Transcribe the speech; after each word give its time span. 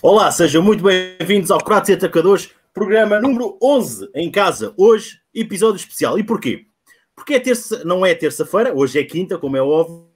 Olá, 0.00 0.30
sejam 0.30 0.62
muito 0.62 0.84
bem-vindos 0.84 1.50
ao 1.50 1.58
Pratos 1.58 1.90
e 1.90 1.94
Atacadores, 1.94 2.50
programa 2.72 3.20
número 3.20 3.58
11 3.60 4.10
em 4.14 4.30
casa. 4.30 4.72
Hoje, 4.76 5.20
episódio 5.34 5.76
especial. 5.76 6.16
E 6.20 6.22
porquê? 6.22 6.66
Porque 7.16 7.34
é 7.34 7.40
terça, 7.40 7.82
não 7.84 8.06
é 8.06 8.14
terça-feira, 8.14 8.72
hoje 8.72 9.00
é 9.00 9.02
quinta, 9.02 9.38
como 9.38 9.56
é 9.56 9.60
óbvio, 9.60 10.06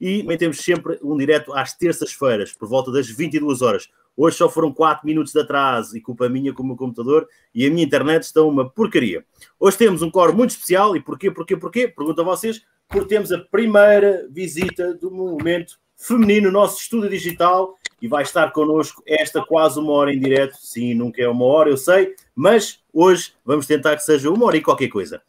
e 0.00 0.20
também 0.20 0.38
temos 0.38 0.58
sempre 0.58 1.00
um 1.02 1.16
direto 1.16 1.52
às 1.52 1.76
terças-feiras, 1.76 2.52
por 2.52 2.68
volta 2.68 2.92
das 2.92 3.08
22 3.08 3.62
horas. 3.62 3.88
Hoje 4.16 4.36
só 4.36 4.48
foram 4.48 4.72
4 4.72 5.04
minutos 5.04 5.32
de 5.32 5.40
atraso 5.40 5.96
e 5.96 6.00
culpa 6.00 6.28
minha 6.28 6.52
com 6.52 6.62
o 6.62 6.66
meu 6.66 6.76
computador 6.76 7.26
e 7.52 7.66
a 7.66 7.70
minha 7.70 7.82
internet 7.82 8.22
estão 8.22 8.48
uma 8.48 8.70
porcaria. 8.70 9.24
Hoje 9.58 9.76
temos 9.76 10.02
um 10.02 10.10
coro 10.10 10.36
muito 10.36 10.50
especial 10.50 10.94
e 10.94 11.00
porquê, 11.00 11.32
porquê, 11.32 11.56
porquê? 11.56 11.88
Pergunto 11.88 12.20
a 12.20 12.24
vocês, 12.24 12.62
porque 12.86 13.08
temos 13.08 13.32
a 13.32 13.38
primeira 13.38 14.28
visita 14.30 14.94
do 14.94 15.10
movimento 15.10 15.79
feminino 16.00 16.46
no 16.46 16.52
nosso 16.52 16.80
estúdio 16.80 17.10
digital 17.10 17.76
e 18.00 18.08
vai 18.08 18.22
estar 18.22 18.50
connosco 18.52 19.02
esta 19.06 19.44
quase 19.44 19.78
uma 19.78 19.92
hora 19.92 20.12
em 20.12 20.18
direto. 20.18 20.56
Sim, 20.58 20.94
nunca 20.94 21.22
é 21.22 21.28
uma 21.28 21.44
hora, 21.44 21.68
eu 21.68 21.76
sei, 21.76 22.14
mas 22.34 22.80
hoje 22.92 23.34
vamos 23.44 23.66
tentar 23.66 23.94
que 23.96 24.02
seja 24.02 24.30
uma 24.30 24.46
hora 24.46 24.56
e 24.56 24.62
qualquer 24.62 24.88
coisa. 24.88 25.20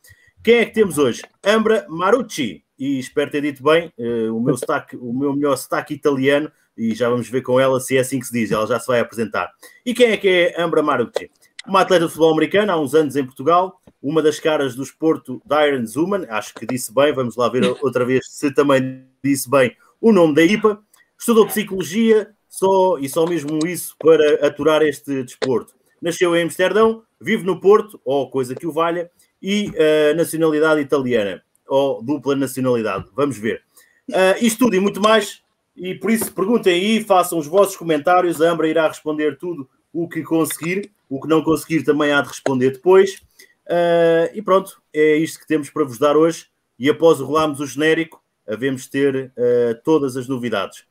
Quem 0.42 0.56
é 0.56 0.66
que 0.66 0.74
temos 0.74 0.98
hoje? 0.98 1.22
Ambra 1.46 1.86
Marucci, 1.90 2.64
e 2.80 2.98
espero 2.98 3.30
ter 3.30 3.42
dito 3.42 3.62
bem 3.62 3.94
uh, 3.98 4.36
o, 4.36 4.42
meu 4.42 4.58
sotaque, 4.58 4.96
o 4.96 5.14
meu 5.14 5.36
melhor 5.36 5.56
sotaque 5.58 5.94
italiano, 5.94 6.50
e 6.76 6.96
já 6.96 7.10
vamos 7.10 7.30
ver 7.30 7.42
com 7.42 7.60
ela 7.60 7.80
se 7.80 7.98
é 7.98 8.00
assim 8.00 8.20
que 8.20 8.26
se 8.26 8.34
diz, 8.34 8.52
ela 8.52 8.66
já 8.66 8.80
se 8.80 8.88
vai 8.88 9.00
apresentar. 9.00 9.52
E 9.86 9.94
quem 9.94 10.12
é 10.12 10.18
que 10.18 10.28
é 10.28 10.62
Ambra 10.62 10.82
Marucci? 10.82 11.30
Uma 11.68 11.82
atleta 11.82 12.06
de 12.06 12.12
futebol 12.12 12.32
americano, 12.32 12.72
há 12.72 12.80
uns 12.80 12.96
anos 12.96 13.16
em 13.16 13.26
Portugal, 13.26 13.80
uma 14.02 14.22
das 14.22 14.40
caras 14.40 14.74
do 14.74 14.82
esporto 14.82 15.40
da 15.46 15.68
Iron 15.68 15.86
Zuman, 15.86 16.26
acho 16.28 16.56
que 16.56 16.66
disse 16.66 16.92
bem, 16.92 17.14
vamos 17.14 17.36
lá 17.36 17.50
ver 17.50 17.64
outra 17.82 18.04
vez 18.04 18.26
se 18.28 18.52
também 18.52 19.06
disse 19.24 19.48
bem 19.48 19.76
o 20.02 20.12
nome 20.12 20.34
da 20.34 20.44
IPA, 20.44 20.82
estudou 21.18 21.46
psicologia, 21.46 22.32
só 22.50 22.98
e 22.98 23.08
só 23.08 23.26
mesmo 23.26 23.60
isso 23.66 23.96
para 24.00 24.46
aturar 24.46 24.82
este 24.82 25.24
desporto. 25.24 25.74
Nasceu 26.02 26.36
em 26.36 26.44
Amsterdão, 26.44 27.04
vive 27.20 27.46
no 27.46 27.62
Porto, 27.62 28.02
ou 28.04 28.30
coisa 28.30 28.56
que 28.56 28.66
o 28.66 28.72
valha, 28.72 29.10
e 29.42 29.70
uh, 29.70 30.16
nacionalidade 30.18 30.82
italiana, 30.82 31.44
ou 31.68 32.02
dupla 32.02 32.36
nacionalidade. 32.36 33.06
Vamos 33.16 33.38
ver. 33.38 33.62
Uh, 34.10 34.44
isto 34.44 34.66
tudo 34.66 34.76
e 34.76 34.80
muito 34.80 35.00
mais, 35.00 35.42
e 35.76 35.96
por 35.96 36.12
isso 36.12 36.34
perguntem 36.34 36.74
aí, 36.74 37.04
façam 37.04 37.38
os 37.38 37.48
vossos 37.48 37.78
comentários. 37.78 38.42
A 38.42 38.52
Ambra 38.52 38.68
irá 38.68 38.88
responder 38.88 39.38
tudo 39.38 39.70
o 39.94 40.10
que 40.10 40.24
conseguir, 40.24 40.92
o 41.10 41.22
que 41.22 41.28
não 41.28 41.44
conseguir 41.44 41.84
também 41.84 42.12
há 42.12 42.22
de 42.22 42.28
responder 42.28 42.72
depois. 42.72 43.22
Uh, 43.68 44.28
e 44.34 44.42
pronto, 44.42 44.82
é 44.94 45.16
isto 45.16 45.40
que 45.40 45.48
temos 45.48 45.70
para 45.70 45.86
vos 45.86 45.98
dar 45.98 46.18
hoje. 46.18 46.48
E 46.78 46.90
após 46.90 47.20
rolarmos 47.20 47.60
o 47.60 47.66
genérico, 47.66 48.21
havemos 48.52 48.88
ter 48.88 49.32
uh, 49.38 49.82
todas 49.84 50.18
as 50.18 50.28
novidades. 50.28 50.86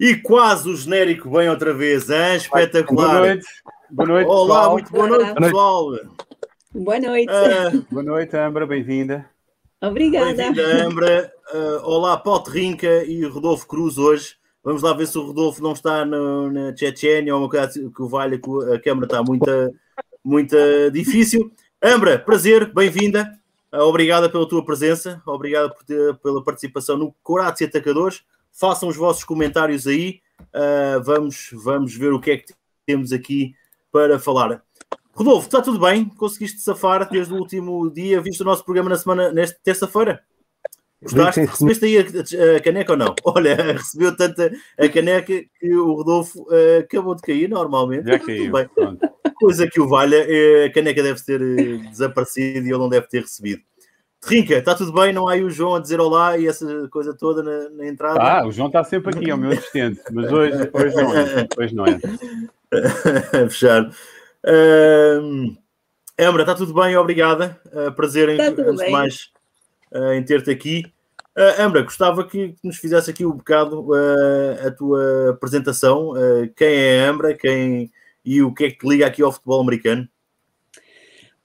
E 0.00 0.14
quase 0.14 0.70
o 0.70 0.76
genérico 0.76 1.28
vem 1.28 1.50
outra 1.50 1.74
vez, 1.74 2.08
hein? 2.08 2.36
espetacular. 2.36 3.08
Boa 3.10 3.26
noite. 3.26 3.46
Boa 3.90 4.08
noite 4.08 4.28
Olá, 4.28 4.54
pessoal. 4.54 4.72
muito 4.72 4.92
boa 4.92 5.08
noite, 5.08 5.34
pessoal. 5.34 5.90
Boa 6.72 7.00
noite. 7.00 7.32
Uh, 7.32 7.86
boa 7.90 8.02
noite, 8.04 8.36
Ambra, 8.36 8.64
bem-vinda. 8.64 9.28
Obrigada. 9.82 10.34
Bem-vinda, 10.34 10.86
Ambra. 10.86 11.32
Uh, 11.52 11.82
olá, 11.82 12.16
Pote 12.16 12.48
Rinca 12.48 13.02
e 13.06 13.24
Rodolfo 13.24 13.66
Cruz 13.66 13.98
hoje. 13.98 14.36
Vamos 14.62 14.84
lá 14.84 14.92
ver 14.92 15.08
se 15.08 15.18
o 15.18 15.26
Rodolfo 15.26 15.60
não 15.60 15.72
está 15.72 16.04
no, 16.04 16.48
na 16.48 16.76
Chechênia 16.76 17.34
ou 17.34 17.40
uma 17.40 17.48
coisa 17.48 17.66
assim, 17.66 17.90
que 17.90 18.02
o 18.02 18.08
valha, 18.08 18.38
que 18.38 18.50
a 18.72 18.80
câmara 18.80 19.06
está 19.06 19.20
muito, 19.20 19.50
muito 20.24 20.56
difícil. 20.92 21.50
Ambra, 21.82 22.20
prazer, 22.20 22.72
bem-vinda. 22.72 23.36
Uh, 23.72 23.78
obrigada 23.78 24.30
pela 24.30 24.48
tua 24.48 24.64
presença, 24.64 25.20
obrigada 25.26 25.74
pela 26.22 26.44
participação 26.44 26.96
no 26.96 27.12
Corates 27.20 27.62
e 27.62 27.64
Atacadores 27.64 28.22
façam 28.58 28.88
os 28.88 28.96
vossos 28.96 29.24
comentários 29.24 29.86
aí. 29.86 30.20
Uh, 30.40 31.02
vamos, 31.02 31.50
vamos 31.52 31.94
ver 31.94 32.12
o 32.12 32.20
que 32.20 32.30
é 32.32 32.36
que 32.38 32.52
temos 32.86 33.12
aqui 33.12 33.54
para 33.92 34.18
falar. 34.18 34.62
Rodolfo, 35.12 35.46
está 35.46 35.60
tudo 35.60 35.80
bem? 35.80 36.04
Conseguiste 36.04 36.60
safar 36.60 37.08
desde 37.10 37.32
o 37.32 37.36
último 37.36 37.90
dia? 37.90 38.20
Viste 38.20 38.42
o 38.42 38.44
nosso 38.44 38.64
programa 38.64 38.90
na 38.90 38.96
semana, 38.96 39.32
nesta 39.32 39.58
terça-feira? 39.62 40.22
Gostaste? 41.02 41.40
Recebeste 41.40 41.84
aí 41.84 41.98
a, 41.98 42.56
a, 42.56 42.60
caneca 42.60 42.92
ou 42.92 42.98
não? 42.98 43.14
Olha, 43.24 43.54
recebeu 43.72 44.16
tanta 44.16 44.52
a 44.78 44.88
caneca 44.88 45.44
que 45.60 45.74
o 45.74 45.94
Rodolfo 45.94 46.42
uh, 46.42 46.80
acabou 46.80 47.14
de 47.14 47.22
cair 47.22 47.48
normalmente. 47.48 48.06
Já 48.06 48.18
caiu. 48.18 48.52
Bem. 48.52 48.68
Coisa 49.40 49.68
que 49.68 49.80
o 49.80 49.88
valha, 49.88 50.26
uh, 50.26 50.66
a 50.66 50.72
caneca 50.72 51.02
deve 51.02 51.22
ter 51.22 51.40
desaparecido 51.90 52.66
e 52.66 52.70
ele 52.70 52.78
não 52.78 52.88
deve 52.88 53.06
ter 53.06 53.22
recebido. 53.22 53.62
Rinca, 54.24 54.54
está 54.54 54.74
tudo 54.74 54.92
bem? 54.92 55.12
Não 55.12 55.28
há 55.28 55.32
aí 55.32 55.44
o 55.44 55.50
João 55.50 55.76
a 55.76 55.80
dizer 55.80 56.00
olá 56.00 56.36
e 56.36 56.46
essa 56.46 56.88
coisa 56.88 57.14
toda 57.14 57.42
na, 57.42 57.70
na 57.70 57.86
entrada? 57.86 58.20
Ah, 58.20 58.46
o 58.46 58.52
João 58.52 58.66
está 58.66 58.82
sempre 58.84 59.14
aqui, 59.14 59.30
é 59.30 59.34
o 59.34 59.38
meu 59.38 59.52
assistente, 59.52 60.00
mas 60.12 60.32
hoje, 60.32 60.70
hoje 60.72 60.96
não 60.96 61.16
é. 61.16 61.48
Hoje 61.56 61.74
não 61.74 61.84
é. 61.86 61.98
Fechado. 63.48 63.94
Uh, 64.44 65.56
Embra, 66.18 66.42
está 66.42 66.52
tudo 66.52 66.74
bem? 66.74 66.96
Obrigada. 66.96 67.60
Uh, 67.66 67.92
prazer, 67.92 68.28
em, 68.28 68.40
antes 68.40 68.76
de 68.76 68.90
mais, 68.90 69.30
uh, 69.92 70.12
em 70.14 70.24
ter-te 70.24 70.50
aqui. 70.50 70.92
Uh, 71.38 71.62
Ambra, 71.62 71.82
gostava 71.82 72.26
que 72.26 72.56
nos 72.64 72.78
fizesse 72.78 73.08
aqui 73.08 73.24
um 73.24 73.36
bocado 73.36 73.82
uh, 73.92 74.66
a 74.66 74.70
tua 74.72 75.30
apresentação. 75.30 76.10
Uh, 76.10 76.52
quem 76.56 76.74
é 76.74 77.06
a 77.06 77.10
Ambra 77.10 77.34
quem, 77.34 77.92
e 78.24 78.42
o 78.42 78.52
que 78.52 78.64
é 78.64 78.70
que 78.72 78.88
liga 78.88 79.06
aqui 79.06 79.22
ao 79.22 79.30
futebol 79.30 79.60
americano? 79.60 80.08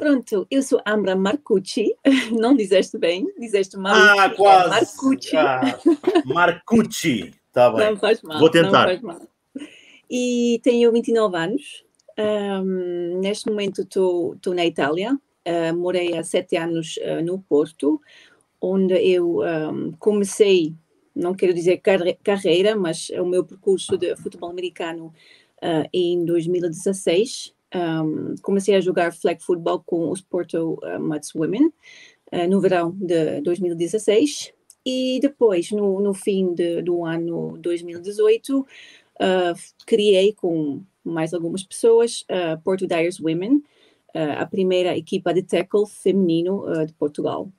Pronto, 0.04 0.46
eu 0.52 0.62
sou 0.62 0.82
Ambra 0.86 1.16
Marcucci, 1.16 1.96
não 2.38 2.54
dizeste 2.54 2.98
bem, 2.98 3.26
dizeste 3.40 3.78
mal. 3.78 3.96
Ah, 3.96 4.30
quase! 4.32 4.70
Marcucci. 4.70 5.38
Ah, 5.38 5.80
Marcucci, 6.26 7.34
está 7.48 7.72
bem. 7.72 7.92
Não 7.92 7.96
faz 7.96 8.22
mal. 8.22 8.38
Vou 8.38 8.50
tentar. 8.50 9.00
E 10.12 10.60
tenho 10.62 10.92
29 10.92 11.38
anos. 11.38 11.86
Um, 12.20 13.22
neste 13.22 13.48
momento 13.48 13.84
estou 13.84 14.36
na 14.54 14.66
Itália. 14.66 15.18
Uh, 15.48 15.74
morei 15.74 16.18
há 16.18 16.22
sete 16.22 16.58
anos 16.58 16.98
uh, 16.98 17.24
no 17.24 17.40
Porto, 17.40 18.02
onde 18.60 18.96
eu 18.96 19.40
um, 19.40 19.94
comecei, 19.94 20.76
não 21.16 21.34
quero 21.34 21.54
dizer 21.54 21.82
carreira, 22.22 22.76
mas 22.76 23.10
o 23.12 23.26
meu 23.26 23.46
percurso 23.46 23.98
de 23.98 24.18
futebol 24.18 24.50
americano 24.50 25.14
uh, 25.64 25.88
em 25.94 26.26
2016 26.26 27.53
um, 27.76 28.36
comecei 28.42 28.76
a 28.76 28.82
jogar 28.82 29.14
flag 29.14 29.44
football 29.44 29.84
com 29.86 30.10
os 30.10 30.22
Porto 30.22 30.80
uh, 30.84 31.00
Mats 31.00 31.34
Women 31.34 31.72
uh, 32.32 32.48
no 32.50 32.62
verão 32.62 32.92
de 32.92 33.42
2016 33.42 34.54
e 34.86 35.20
depois, 35.22 35.72
no, 35.72 36.00
no 36.00 36.14
fim 36.14 36.54
de, 36.54 36.82
do 36.82 37.06
ano 37.06 37.58
2018, 37.60 38.60
uh, 38.60 38.66
criei 39.86 40.34
com 40.34 40.84
mais 41.04 41.34
algumas 41.34 41.64
pessoas 41.64 42.26
Porto 42.64 42.88
Dyers 42.88 43.20
Women, 43.20 43.62
a 44.14 44.46
primeira 44.46 44.98
equipa 44.98 45.34
de 45.34 45.44
tackle 45.44 45.86
feminino 45.86 46.64
de 46.86 46.94
Portugal. 46.94 47.52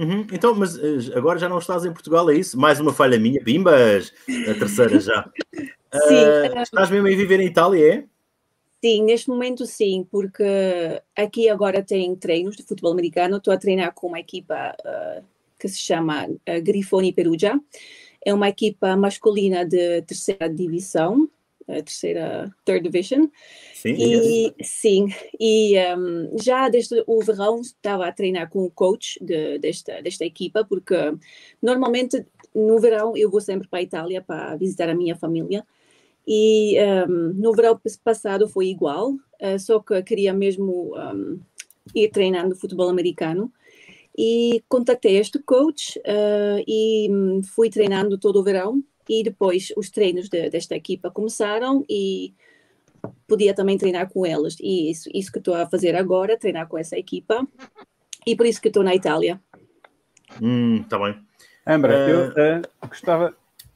Uhum. 0.00 0.26
Então, 0.32 0.54
mas 0.54 0.78
agora 1.14 1.38
já 1.38 1.46
não 1.46 1.58
estás 1.58 1.84
em 1.84 1.92
Portugal, 1.92 2.30
é 2.30 2.34
isso? 2.34 2.58
Mais 2.58 2.80
uma 2.80 2.90
falha 2.90 3.18
minha, 3.18 3.38
bimbas! 3.44 4.14
A 4.48 4.54
terceira 4.54 4.98
já. 4.98 5.30
Sim. 6.08 6.24
Uh, 6.24 6.62
estás 6.62 6.88
mesmo 6.88 7.06
a 7.06 7.10
viver 7.10 7.38
em 7.40 7.46
Itália, 7.46 7.94
é? 7.94 8.04
Sim, 8.82 9.02
neste 9.02 9.28
momento 9.28 9.66
sim, 9.66 10.06
porque 10.10 10.42
aqui 11.14 11.50
agora 11.50 11.82
tem 11.82 12.14
treinos 12.16 12.56
de 12.56 12.62
futebol 12.62 12.92
americano. 12.92 13.36
Estou 13.36 13.52
a 13.52 13.58
treinar 13.58 13.92
com 13.92 14.06
uma 14.06 14.20
equipa 14.20 14.74
uh, 14.80 15.22
que 15.58 15.68
se 15.68 15.80
chama 15.80 16.26
uh, 16.26 16.62
Grifoni 16.62 17.12
Perugia. 17.12 17.60
É 18.24 18.32
uma 18.32 18.48
equipa 18.48 18.96
masculina 18.96 19.66
de 19.66 20.00
terceira 20.02 20.48
divisão, 20.48 21.28
uh, 21.70 21.82
terceira, 21.82 22.54
third 22.64 22.82
division. 22.82 23.26
Sim, 23.74 23.94
e, 23.98 24.54
sim, 24.62 25.08
e 25.38 25.74
um, 25.96 26.36
já 26.42 26.68
desde 26.68 27.02
o 27.06 27.20
verão 27.22 27.60
estava 27.60 28.06
a 28.06 28.12
treinar 28.12 28.50
com 28.50 28.64
o 28.64 28.70
coach 28.70 29.18
de, 29.22 29.58
desta, 29.58 30.02
desta 30.02 30.24
equipa, 30.24 30.64
porque 30.64 30.94
normalmente 31.62 32.26
no 32.54 32.78
verão 32.78 33.16
eu 33.16 33.30
vou 33.30 33.40
sempre 33.40 33.68
para 33.68 33.78
a 33.78 33.82
Itália 33.82 34.20
para 34.20 34.56
visitar 34.56 34.88
a 34.88 34.94
minha 34.94 35.16
família. 35.16 35.64
E 36.26 36.76
um, 37.08 37.32
no 37.34 37.52
verão 37.52 37.80
passado 38.04 38.48
foi 38.48 38.66
igual, 38.68 39.12
uh, 39.12 39.58
só 39.58 39.80
que 39.80 40.02
queria 40.02 40.32
mesmo 40.32 40.94
um, 40.96 41.40
ir 41.94 42.10
treinando 42.10 42.56
futebol 42.56 42.88
americano. 42.88 43.52
E 44.16 44.62
contactei 44.68 45.16
este 45.16 45.38
coach 45.38 45.98
uh, 46.00 46.62
e 46.66 47.08
hum, 47.10 47.40
fui 47.42 47.70
treinando 47.70 48.18
todo 48.18 48.40
o 48.40 48.42
verão. 48.42 48.82
E 49.10 49.24
depois 49.24 49.72
os 49.76 49.90
treinos 49.90 50.28
de, 50.28 50.48
desta 50.48 50.76
equipa 50.76 51.10
começaram 51.10 51.84
e 51.90 52.32
podia 53.26 53.52
também 53.52 53.76
treinar 53.76 54.08
com 54.08 54.24
elas. 54.24 54.56
E 54.60 54.88
isso, 54.88 55.10
isso 55.12 55.32
que 55.32 55.38
estou 55.38 55.54
a 55.54 55.66
fazer 55.66 55.96
agora, 55.96 56.38
treinar 56.38 56.68
com 56.68 56.78
essa 56.78 56.96
equipa. 56.96 57.44
E 58.24 58.36
por 58.36 58.46
isso 58.46 58.62
que 58.62 58.68
estou 58.68 58.84
na 58.84 58.94
Itália. 58.94 59.40
Hum, 60.40 60.84
tá 60.88 60.96
bem. 60.96 61.18
Ambra, 61.66 61.92
uh... 61.92 62.08
eu 62.08 62.28
uh, 62.60 62.88
gostava, 62.88 63.34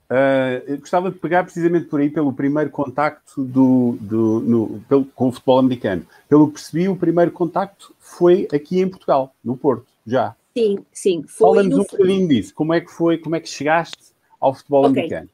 uh, 0.09 0.79
gostava 0.79 1.11
de 1.11 1.19
pegar 1.19 1.43
precisamente 1.43 1.87
por 1.87 2.01
aí 2.01 2.09
pelo 2.09 2.33
primeiro 2.33 2.71
contacto 2.71 3.43
do, 3.45 3.99
do, 4.01 4.41
no, 4.41 4.85
pelo, 4.89 5.05
com 5.07 5.27
o 5.27 5.33
futebol 5.33 5.59
americano. 5.59 6.07
Pelo 6.29 6.47
que 6.47 6.53
percebi, 6.53 6.89
o 6.89 6.95
primeiro 6.95 7.33
contacto 7.33 7.93
foi 7.99 8.47
aqui 8.55 8.79
em 8.79 8.89
Portugal, 8.89 9.35
no 9.45 9.57
Porto, 9.57 9.87
já. 10.07 10.37
Sim, 10.57 10.79
sim. 10.93 11.25
Fala-nos 11.27 11.77
um 11.77 11.83
bocadinho 11.83 12.29
disso. 12.29 12.55
Como 12.55 12.73
é 12.73 12.81
que 12.81 12.93
foi, 12.93 13.19
como 13.19 13.35
é 13.35 13.41
que 13.41 13.49
chegaste 13.49 14.14
ao 14.45 14.55
futebol 14.55 14.87
okay. 14.87 14.91
americano? 14.91 15.31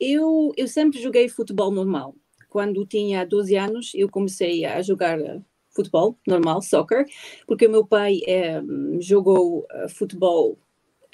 Eu, 0.00 0.52
eu 0.56 0.68
sempre 0.68 1.00
joguei 1.00 1.28
futebol 1.28 1.70
normal. 1.70 2.14
Quando 2.48 2.86
tinha 2.86 3.26
12 3.26 3.56
anos, 3.56 3.92
eu 3.94 4.08
comecei 4.08 4.64
a 4.64 4.80
jogar 4.80 5.18
futebol 5.70 6.16
normal, 6.26 6.62
soccer, 6.62 7.04
porque 7.46 7.66
o 7.66 7.70
meu 7.70 7.86
pai 7.86 8.20
é, 8.26 8.60
jogou 9.00 9.60
uh, 9.60 9.88
futebol 9.88 10.58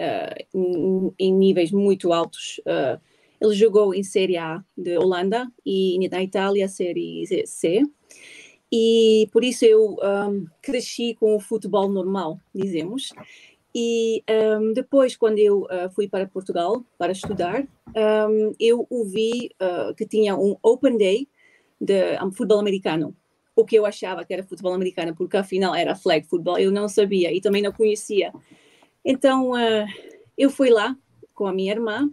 uh, 0.00 0.44
em, 0.54 1.12
em, 1.18 1.32
níveis 1.32 1.70
muito 1.72 2.12
altos. 2.12 2.60
Uh, 2.60 3.00
ele 3.40 3.54
jogou 3.54 3.94
em 3.94 4.02
Série 4.02 4.36
A 4.36 4.64
de 4.76 4.96
Holanda 4.96 5.46
e 5.66 6.08
na 6.08 6.22
Itália 6.22 6.68
Série 6.68 7.24
C. 7.46 7.82
E 8.72 9.28
por 9.32 9.44
isso 9.44 9.64
eu 9.64 9.96
um, 10.02 10.46
cresci 10.62 11.14
com 11.14 11.36
o 11.36 11.40
futebol 11.40 11.88
normal, 11.88 12.40
dizemos. 12.54 13.12
E 13.74 14.22
um, 14.30 14.72
depois, 14.72 15.16
quando 15.16 15.38
eu 15.38 15.62
uh, 15.62 15.90
fui 15.92 16.08
para 16.08 16.28
Portugal 16.28 16.84
para 16.96 17.10
estudar, 17.10 17.66
um, 18.30 18.52
eu 18.60 18.86
ouvi 18.88 19.50
uh, 19.60 19.92
que 19.94 20.06
tinha 20.06 20.36
um 20.36 20.56
Open 20.62 20.96
Day 20.96 21.28
de 21.80 22.16
um, 22.22 22.30
futebol 22.30 22.60
americano. 22.60 23.16
O 23.56 23.64
que 23.64 23.76
eu 23.76 23.84
achava 23.84 24.24
que 24.24 24.32
era 24.32 24.44
futebol 24.44 24.72
americano, 24.72 25.14
porque 25.14 25.36
afinal 25.36 25.74
era 25.74 25.96
flag 25.96 26.24
football, 26.26 26.58
eu 26.58 26.70
não 26.70 26.88
sabia 26.88 27.32
e 27.32 27.40
também 27.40 27.62
não 27.62 27.72
conhecia. 27.72 28.32
Então, 29.04 29.50
uh, 29.50 29.86
eu 30.38 30.50
fui 30.50 30.70
lá 30.70 30.96
com 31.34 31.46
a 31.46 31.52
minha 31.52 31.72
irmã 31.72 32.08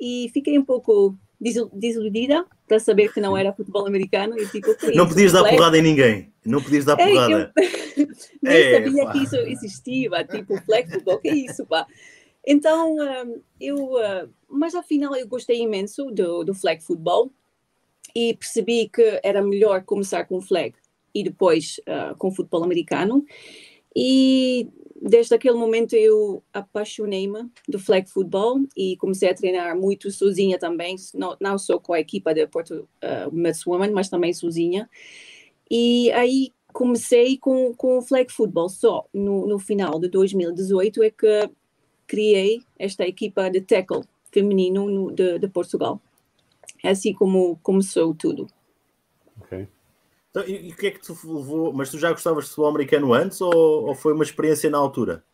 e 0.00 0.28
fiquei 0.32 0.58
um 0.58 0.64
pouco 0.64 1.16
desiludida 1.40 2.44
para 2.68 2.78
saber 2.78 3.12
que 3.12 3.20
não 3.20 3.36
era 3.36 3.52
futebol 3.52 3.86
americano. 3.86 4.38
E 4.38 4.46
tipo, 4.46 4.68
não 4.94 5.08
podias 5.08 5.32
dar 5.32 5.42
porrada 5.48 5.78
em 5.78 5.82
ninguém. 5.82 6.32
Não 6.44 6.62
podias 6.62 6.84
dar 6.84 6.96
porrada. 6.96 7.52
É, 7.56 7.64
eu 7.96 8.06
nem 8.42 8.56
é, 8.56 8.84
sabia 8.84 9.04
pá. 9.04 9.12
que 9.12 9.18
isso 9.24 9.36
existia, 9.36 10.24
tipo 10.24 10.56
flag 10.62 10.90
football, 10.90 11.18
que 11.18 11.28
é 11.28 11.34
isso, 11.34 11.66
pá. 11.66 11.86
Então, 12.46 12.96
um, 12.96 13.42
eu, 13.60 13.76
uh, 13.76 14.28
mas 14.48 14.74
afinal 14.74 15.14
eu 15.16 15.26
gostei 15.26 15.60
imenso 15.60 16.10
do, 16.10 16.44
do 16.44 16.54
flag 16.54 16.82
football 16.82 17.32
e 18.14 18.34
percebi 18.34 18.88
que 18.88 19.20
era 19.22 19.42
melhor 19.42 19.82
começar 19.82 20.24
com 20.24 20.40
flag 20.40 20.74
e 21.14 21.22
depois 21.22 21.80
uh, 21.80 22.16
com 22.16 22.30
futebol 22.30 22.64
americano. 22.64 23.24
E 23.94 24.68
desde 25.00 25.34
aquele 25.34 25.56
momento 25.56 25.94
eu 25.94 26.42
apaixonei-me 26.52 27.48
do 27.68 27.78
flag 27.78 28.08
football 28.10 28.60
e 28.76 28.96
comecei 28.96 29.30
a 29.30 29.34
treinar 29.34 29.76
muito 29.76 30.10
sozinha 30.10 30.58
também, 30.58 30.96
não, 31.14 31.36
não 31.40 31.58
só 31.58 31.78
com 31.78 31.92
a 31.92 32.00
equipa 32.00 32.34
de 32.34 32.46
Porto 32.46 32.88
uh, 33.02 33.32
Mets 33.32 33.66
Women, 33.66 33.92
mas 33.92 34.08
também 34.08 34.32
sozinha. 34.32 34.88
E 35.70 36.10
aí 36.12 36.52
comecei 36.72 37.38
com, 37.38 37.74
com 37.74 37.98
o 37.98 38.02
flag 38.02 38.32
football 38.32 38.68
só 38.68 39.06
no, 39.12 39.46
no 39.46 39.58
final 39.58 39.98
de 39.98 40.08
2018 40.08 41.02
é 41.02 41.10
que 41.10 41.50
criei 42.06 42.62
esta 42.78 43.06
equipa 43.06 43.50
de 43.50 43.60
tackle 43.60 44.02
feminino 44.32 44.88
no, 44.88 45.10
de, 45.10 45.38
de 45.38 45.48
Portugal. 45.48 46.00
É 46.82 46.90
assim 46.90 47.12
como 47.12 47.58
começou 47.62 48.14
tudo. 48.14 48.46
Então, 50.38 50.44
e, 50.48 50.70
o 50.70 50.76
que 50.76 50.86
é 50.86 50.90
que 50.90 51.00
tu 51.00 51.16
levou? 51.24 51.72
Mas 51.72 51.90
tu 51.90 51.98
já 51.98 52.10
gostavas 52.10 52.44
de 52.44 52.50
futebol 52.50 52.70
americano 52.70 53.12
antes 53.12 53.40
ou, 53.40 53.52
ou 53.86 53.94
foi 53.94 54.12
uma 54.12 54.24
experiência 54.24 54.70
na 54.70 54.78
altura? 54.78 55.24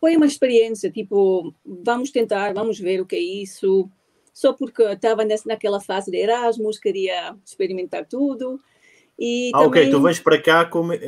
Foi 0.00 0.16
uma 0.16 0.26
experiência, 0.26 0.90
tipo, 0.90 1.52
vamos 1.64 2.10
tentar, 2.10 2.54
vamos 2.54 2.78
ver 2.78 3.00
o 3.00 3.06
que 3.06 3.16
é 3.16 3.20
isso. 3.20 3.90
Só 4.32 4.52
porque 4.52 4.82
estava 4.84 5.24
naquela 5.44 5.80
fase 5.80 6.10
de 6.10 6.16
Erasmus, 6.16 6.78
queria 6.78 7.34
experimentar 7.44 8.06
tudo. 8.06 8.60
E 9.18 9.50
ah, 9.52 9.64
também... 9.64 9.82
ok, 9.82 9.90
tu 9.90 10.00
vens 10.00 10.20
para 10.20 10.40
cá 10.40 10.64
como 10.64 10.92
é 10.92 10.98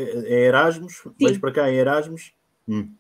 Erasmus, 0.47 1.03
Sim. 1.05 1.13
vens 1.21 1.39
para 1.39 1.53
cá 1.53 1.71
em 1.71 1.77
Erasmus. 1.77 2.33
Hum. 2.69 2.91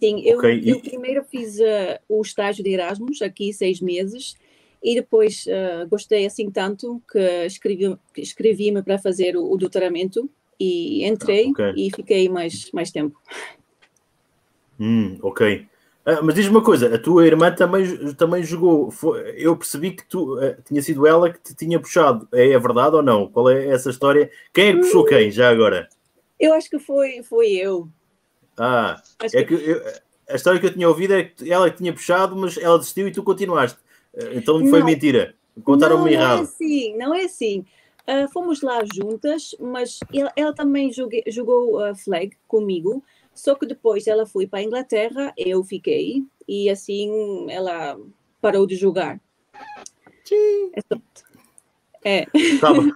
Sim, 0.00 0.20
eu, 0.26 0.38
okay. 0.38 0.62
eu 0.66 0.80
primeiro 0.80 1.22
fiz 1.22 1.60
uh, 1.60 2.00
o 2.08 2.20
estágio 2.20 2.64
de 2.64 2.70
Erasmus, 2.70 3.22
aqui 3.22 3.52
seis 3.52 3.80
meses, 3.80 4.36
e 4.82 4.94
depois 4.94 5.44
uh, 5.46 5.88
gostei 5.88 6.26
assim 6.26 6.50
tanto 6.50 7.02
que 7.10 7.18
escrevi-me 7.46 7.98
escrevi 8.16 8.82
para 8.82 8.98
fazer 8.98 9.36
o, 9.36 9.52
o, 9.52 9.56
doutoramento 9.56 10.28
e 10.58 11.04
entrei 11.06 11.46
ah, 11.48 11.50
okay. 11.50 11.72
e 11.76 11.90
fiquei 11.94 12.28
mais, 12.28 12.70
mais 12.72 12.90
tempo. 12.90 13.20
Hum, 14.78 15.18
ok. 15.22 15.66
Ah, 16.04 16.20
mas 16.22 16.34
diz 16.34 16.48
uma 16.48 16.62
coisa, 16.62 16.94
a 16.94 16.98
tua 16.98 17.26
irmã 17.26 17.52
também, 17.52 18.14
também 18.14 18.42
jogou. 18.42 18.90
Foi, 18.90 19.34
eu 19.36 19.54
percebi 19.56 19.92
que 19.92 20.04
tu 20.06 20.38
uh, 20.38 20.56
tinha 20.64 20.80
sido 20.80 21.06
ela 21.06 21.30
que 21.30 21.40
te 21.40 21.54
tinha 21.54 21.78
puxado. 21.78 22.26
É, 22.32 22.50
é, 22.52 22.58
verdade 22.58 22.96
ou 22.96 23.02
não? 23.02 23.28
Qual 23.28 23.50
é 23.50 23.68
essa 23.68 23.90
história? 23.90 24.30
Quem 24.52 24.68
é 24.68 24.72
que 24.72 24.78
puxou 24.80 25.02
hum, 25.02 25.06
quem, 25.06 25.30
já 25.30 25.50
agora? 25.50 25.88
Eu 26.38 26.54
acho 26.54 26.70
que 26.70 26.78
foi, 26.78 27.22
foi 27.22 27.50
eu. 27.52 27.86
Ah, 28.56 29.00
acho 29.18 29.36
é 29.36 29.44
que, 29.44 29.56
que 29.56 29.70
eu, 29.70 29.82
a 30.28 30.36
história 30.36 30.58
que 30.58 30.66
eu 30.66 30.72
tinha 30.72 30.88
ouvido 30.88 31.14
é 31.14 31.24
que 31.24 31.52
ela 31.52 31.70
tinha 31.70 31.92
puxado, 31.92 32.34
mas 32.36 32.56
ela 32.56 32.78
desistiu 32.78 33.06
e 33.06 33.12
tu 33.12 33.22
continuaste. 33.22 33.78
Então 34.32 34.58
foi 34.66 34.80
não, 34.80 34.86
mentira. 34.86 35.34
Contaram-me 35.62 36.12
errado. 36.12 36.38
Não 36.38 36.40
é 36.40 36.42
assim, 36.42 36.96
não 36.96 37.14
é 37.14 37.24
assim. 37.24 37.64
Uh, 38.08 38.28
fomos 38.32 38.62
lá 38.62 38.82
juntas, 38.92 39.54
mas 39.60 40.00
ela, 40.12 40.32
ela 40.34 40.54
também 40.54 40.92
jogue, 40.92 41.22
jogou 41.28 41.80
uh, 41.80 41.94
flag 41.94 42.36
comigo, 42.48 43.04
só 43.34 43.54
que 43.54 43.66
depois 43.66 44.06
ela 44.06 44.26
foi 44.26 44.46
para 44.46 44.60
a 44.60 44.62
Inglaterra, 44.62 45.32
eu 45.36 45.62
fiquei, 45.62 46.24
e 46.48 46.68
assim 46.68 47.46
ela 47.50 47.96
parou 48.40 48.66
de 48.66 48.74
jogar. 48.74 49.20
Sim. 50.24 50.72
É. 52.02 52.26
Tá 52.60 52.72
bem. 52.72 52.92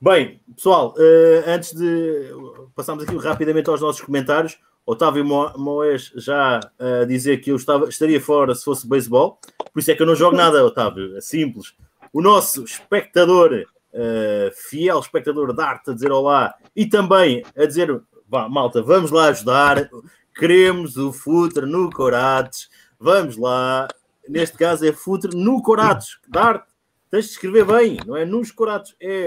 bem, 0.00 0.40
pessoal, 0.54 0.94
uh, 0.96 1.42
antes 1.46 1.72
de 1.72 2.30
passarmos 2.74 3.04
aqui 3.04 3.16
rapidamente 3.16 3.70
aos 3.70 3.80
nossos 3.80 4.02
comentários, 4.02 4.58
Otávio 4.84 5.24
Moés 5.24 6.12
já 6.16 6.60
a 6.78 7.04
dizer 7.04 7.38
que 7.38 7.50
eu 7.50 7.56
estava, 7.56 7.88
estaria 7.88 8.20
fora 8.20 8.54
se 8.54 8.64
fosse 8.64 8.88
beisebol, 8.88 9.38
por 9.72 9.78
isso 9.78 9.90
é 9.90 9.94
que 9.94 10.02
eu 10.02 10.06
não 10.06 10.14
jogo 10.14 10.36
nada, 10.36 10.64
Otávio, 10.64 11.16
é 11.16 11.20
simples. 11.20 11.74
O 12.12 12.20
nosso 12.20 12.64
espectador, 12.64 13.52
uh, 13.54 14.50
fiel 14.68 14.98
espectador 14.98 15.54
de 15.54 15.62
arte, 15.62 15.90
a 15.90 15.94
dizer 15.94 16.10
olá 16.10 16.54
e 16.74 16.86
também 16.86 17.44
a 17.56 17.66
dizer, 17.66 18.00
vá, 18.28 18.48
malta, 18.48 18.82
vamos 18.82 19.10
lá 19.10 19.26
ajudar, 19.26 19.88
queremos 20.34 20.96
o 20.96 21.12
futre 21.12 21.66
no 21.66 21.90
Corates, 21.90 22.68
vamos 22.98 23.36
lá, 23.36 23.86
neste 24.28 24.56
caso 24.56 24.86
é 24.86 24.92
futre 24.92 25.36
no 25.36 25.62
Corates, 25.62 26.18
de 26.28 26.38
arte, 26.38 26.66
tens 27.10 27.26
de 27.26 27.30
escrever 27.32 27.64
bem, 27.64 27.98
não 28.06 28.16
é 28.16 28.24
nos 28.24 28.50
Corates, 28.50 28.96
é. 29.00 29.26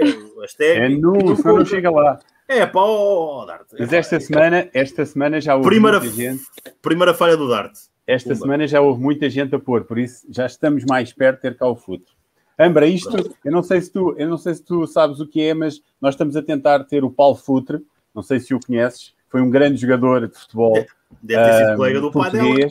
É 0.84 0.88
no, 0.90 1.36
senão 1.36 1.58
não 1.58 1.64
chega 1.64 1.90
lá. 1.90 2.18
É 2.48 2.66
pá, 2.66 2.82
oh, 2.82 3.44
Dart. 3.46 3.66
Mas 3.78 3.92
esta 3.92 4.20
semana, 4.20 4.68
esta 4.74 5.06
semana 5.06 5.40
já 5.40 5.54
houve 5.54 5.68
primeira, 5.68 5.98
muita 5.98 6.14
gente. 6.14 6.44
Primeira 6.82 7.14
falha 7.14 7.36
do 7.36 7.48
Dart. 7.48 7.72
Esta 8.06 8.30
Pumba. 8.30 8.40
semana 8.42 8.68
já 8.68 8.80
houve 8.80 9.00
muita 9.00 9.30
gente 9.30 9.54
a 9.54 9.58
pôr, 9.58 9.84
por 9.84 9.98
isso 9.98 10.26
já 10.28 10.44
estamos 10.44 10.84
mais 10.84 11.12
perto 11.12 11.36
de 11.36 11.42
ter 11.42 11.56
cá 11.56 11.66
o 11.66 11.74
futuro. 11.74 12.12
Ambra, 12.58 12.86
isto, 12.86 13.34
eu 13.44 13.50
não 13.50 13.62
sei 13.62 13.80
se 13.80 13.90
tu, 13.90 14.14
eu 14.16 14.28
não 14.28 14.36
sei 14.36 14.54
se 14.54 14.62
tu 14.62 14.86
sabes 14.86 15.20
o 15.20 15.26
que 15.26 15.42
é, 15.42 15.54
mas 15.54 15.80
nós 16.00 16.14
estamos 16.14 16.36
a 16.36 16.42
tentar 16.42 16.84
ter 16.84 17.02
o 17.02 17.10
Paulo 17.10 17.34
Futre, 17.34 17.80
não 18.14 18.22
sei 18.22 18.38
se 18.38 18.54
o 18.54 18.60
conheces, 18.60 19.14
foi 19.28 19.40
um 19.40 19.50
grande 19.50 19.80
jogador 19.80 20.28
de 20.28 20.38
futebol. 20.38 20.74
Deve 21.22 21.44
ter 21.44 21.58
sido 21.58 21.72
um, 21.72 21.76
colega 21.76 22.00
do 22.00 22.12
pai 22.12 22.30
dela. 22.30 22.70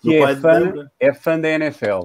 Que 0.00 0.16
é 0.16 0.36
fã, 0.36 0.90
é 0.98 1.12
fã 1.12 1.38
da 1.38 1.50
NFL. 1.50 2.04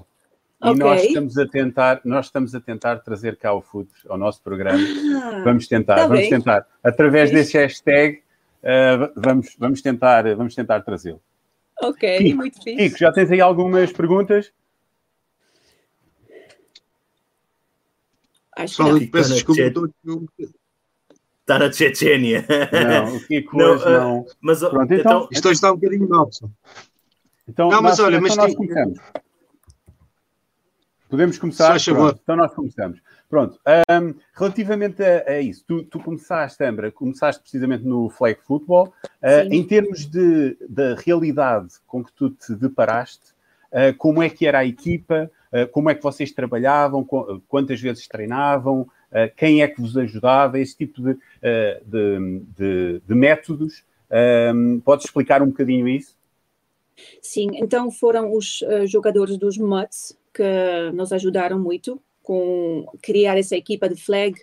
E 0.64 0.70
okay. 0.70 0.80
nós 0.80 1.04
estamos 1.04 1.38
a 1.38 1.46
tentar, 1.46 2.02
nós 2.06 2.26
estamos 2.28 2.56
a 2.56 2.62
tentar 2.62 3.00
trazer 3.00 3.36
cá 3.36 3.54
o 3.54 3.62
FUT 3.62 3.90
ao 4.08 4.18
nosso 4.18 4.42
programa. 4.42 4.80
Ah, 5.22 5.42
vamos 5.44 5.68
tentar, 5.68 5.96
tá 5.96 6.08
vamos 6.08 6.22
bem. 6.22 6.30
tentar. 6.30 6.66
Através 6.82 7.32
é 7.32 7.34
desse 7.34 7.58
hashtag, 7.58 8.24
uh, 8.64 9.12
vamos, 9.14 9.56
vamos 9.60 9.82
tentar, 9.82 10.24
vamos 10.36 10.56
tentar 10.56 10.80
trazê-lo. 10.82 11.22
Ok, 11.82 12.18
Kiko, 12.18 12.38
muito 12.38 12.64
fixe. 12.64 12.78
Kiko, 12.78 12.98
já 12.98 13.12
tens 13.12 13.30
aí 13.30 13.42
algumas 13.42 13.92
perguntas? 13.92 14.54
Acho 18.56 18.78
que 18.78 18.84
não. 18.84 19.08
Peço 19.08 19.34
desculpa. 19.34 19.62
Está 21.42 21.60
na 21.60 21.70
Chechênia. 21.74 22.46
Não, 22.72 23.18
o 23.18 23.28
Kiko 23.28 23.58
não, 23.58 23.66
hoje 23.74 23.86
não. 23.86 24.20
Uh, 24.20 24.28
mas, 24.40 24.60
Pronto, 24.60 24.94
então, 24.94 24.98
então, 24.98 25.28
isto 25.30 25.46
hoje 25.46 25.56
está 25.56 25.74
um 25.74 25.76
bocadinho 25.76 26.08
mal, 26.08 26.30
Então, 27.50 27.70
não, 27.70 27.82
mas 27.82 27.98
nós, 27.98 28.08
olha, 28.08 28.16
então 28.16 28.28
mas 28.28 28.38
nós 28.38 28.56
começamos. 28.56 29.00
Podemos 31.14 31.38
começar? 31.38 31.78
Então 31.78 32.36
nós 32.36 32.52
começamos. 32.56 33.00
Pronto, 33.30 33.60
um, 33.68 34.16
relativamente 34.34 35.04
a, 35.04 35.34
a 35.34 35.40
isso, 35.42 35.64
tu, 35.68 35.84
tu, 35.84 36.00
começaste, 36.00 36.64
Ambra, 36.64 36.92
começaste 36.92 37.40
precisamente 37.40 37.84
no 37.84 38.10
flag 38.10 38.40
football. 38.42 38.92
Uh, 39.22 39.48
em 39.52 39.64
termos 39.64 40.08
de, 40.08 40.58
da 40.68 40.96
realidade 40.96 41.76
com 41.86 42.04
que 42.04 42.12
tu 42.14 42.32
te 42.32 42.56
deparaste, 42.56 43.26
uh, 43.72 43.96
como 43.96 44.24
é 44.24 44.30
que 44.30 44.48
era 44.48 44.58
a 44.58 44.66
equipa, 44.66 45.30
uh, 45.52 45.68
como 45.68 45.92
é 45.92 45.94
que 45.94 46.02
vocês 46.02 46.32
trabalhavam, 46.32 47.08
quantas 47.48 47.80
vezes 47.80 48.08
treinavam, 48.08 48.90
quem 49.38 49.62
é 49.62 49.68
que 49.68 49.80
vos 49.80 49.96
ajudava, 49.96 50.58
esse 50.58 50.76
tipo 50.76 51.00
de, 51.00 51.14
de, 51.86 52.42
de, 52.58 53.02
de 53.08 53.14
métodos. 53.14 53.84
Um, 54.52 54.80
podes 54.80 55.06
explicar 55.06 55.44
um 55.44 55.50
bocadinho 55.50 55.88
isso? 55.88 56.18
Sim, 57.22 57.50
então 57.54 57.92
foram 57.92 58.36
os 58.36 58.64
jogadores 58.88 59.38
dos 59.38 59.60
Mutts 59.60 60.18
que 60.34 60.92
nos 60.94 61.12
ajudaram 61.12 61.60
muito 61.60 62.02
com 62.22 62.86
criar 63.02 63.38
essa 63.38 63.56
equipa 63.56 63.90
de 63.90 63.96
flag, 63.96 64.40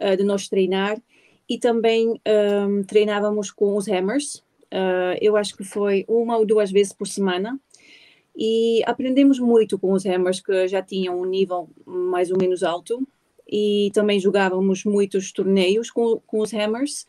uh, 0.00 0.16
de 0.16 0.24
nós 0.24 0.48
treinar 0.48 1.00
e 1.48 1.58
também 1.58 2.08
um, 2.08 2.16
ehm, 2.24 2.82
treinávamos 2.84 3.50
com 3.50 3.76
os 3.76 3.88
hammers. 3.88 4.36
Uh, 4.72 5.18
eu 5.20 5.36
acho 5.36 5.56
que 5.56 5.64
foi 5.64 6.04
uma 6.08 6.36
ou 6.36 6.46
duas 6.46 6.70
vezes 6.70 6.92
por 6.92 7.08
semana 7.08 7.58
e 8.36 8.82
aprendemos 8.86 9.40
muito 9.40 9.76
com 9.76 9.92
os 9.92 10.04
hammers 10.06 10.40
que 10.40 10.68
já 10.68 10.80
tinham 10.80 11.20
um 11.20 11.24
nível 11.24 11.68
mais 11.84 12.30
ou 12.30 12.38
menos 12.38 12.62
alto 12.62 13.04
e 13.50 13.90
também 13.92 14.20
jogávamos 14.20 14.84
muitos 14.84 15.32
torneios 15.32 15.90
com, 15.90 16.20
com 16.24 16.38
os 16.38 16.52
hammers 16.52 17.04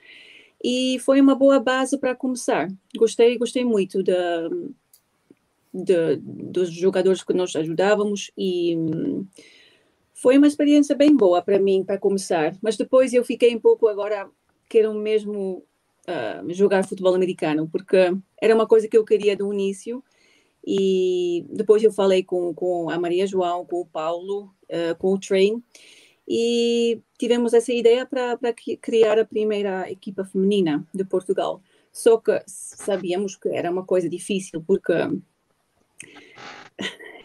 e 0.64 0.98
foi 1.00 1.22
uma 1.22 1.36
boa 1.36 1.60
base 1.60 1.98
para 1.98 2.16
começar. 2.16 2.68
Gostei, 2.98 3.38
gostei 3.38 3.64
muito 3.64 4.02
de, 4.02 4.14
de, 5.74 6.18
dos 6.18 6.72
jogadores 6.72 7.24
que 7.24 7.34
nós 7.34 7.56
ajudávamos 7.56 8.32
e 8.38 8.76
foi 10.14 10.38
uma 10.38 10.48
experiência 10.48 10.96
bem 10.96 11.16
boa 11.16 11.42
para 11.42 11.58
mim, 11.58 11.84
para 11.84 11.98
começar. 11.98 12.56
Mas 12.62 12.78
depois 12.78 13.12
eu 13.14 13.24
fiquei 13.26 13.56
um 13.56 13.60
pouco 13.60 13.88
agora, 13.88 14.30
quero 14.70 14.94
mesmo 14.94 15.64
uh, 16.08 16.54
jogar 16.54 16.86
futebol 16.86 17.16
americano, 17.16 17.68
porque 17.72 17.98
era 18.40 18.54
uma 18.54 18.68
coisa 18.68 18.88
que 18.88 18.96
eu 18.96 19.04
queria 19.04 19.36
do 19.36 19.52
início. 19.52 20.04
E 20.64 21.44
depois 21.50 21.84
eu 21.84 21.92
falei 21.92 22.22
com, 22.22 22.54
com 22.54 22.88
a 22.92 23.00
Maria 23.00 23.26
João, 23.26 23.66
com 23.66 23.82
o 23.82 23.86
Paulo, 23.86 24.54
uh, 24.70 24.96
com 25.00 25.14
o 25.14 25.20
Train, 25.20 25.64
e 26.28 27.02
tivemos 27.18 27.54
essa 27.56 27.74
ideia 27.74 28.06
para 28.06 28.38
criar 28.80 29.18
a 29.18 29.26
primeira 29.26 29.90
equipa 29.92 30.24
feminina 30.24 30.88
de 30.94 31.04
Portugal. 31.04 31.64
Só 31.92 32.18
que 32.18 32.40
sabíamos 32.46 33.36
que 33.36 33.50
era 33.50 33.72
uma 33.72 33.84
coisa 33.84 34.08
difícil, 34.08 34.64
porque 34.66 34.94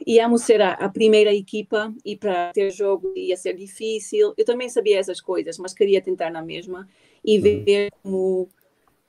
íamos 0.07 0.43
ser 0.43 0.63
a, 0.63 0.73
a, 0.73 0.89
primeira 0.89 1.35
equipa 1.35 1.93
e 2.05 2.17
para 2.17 2.53
ter 2.53 2.71
jogo 2.71 3.13
ia 3.17 3.37
ser 3.37 3.55
difícil. 3.55 4.33
Eu 4.37 4.45
também 4.45 4.69
sabia 4.69 4.99
essas 4.99 5.21
coisas, 5.21 5.59
mas 5.59 5.75
queria 5.75 6.01
tentar 6.01 6.31
na 6.31 6.43
mesma 6.43 6.89
e 7.25 7.39
uhum. 7.39 7.65
ver 7.65 7.93
como 8.03 8.49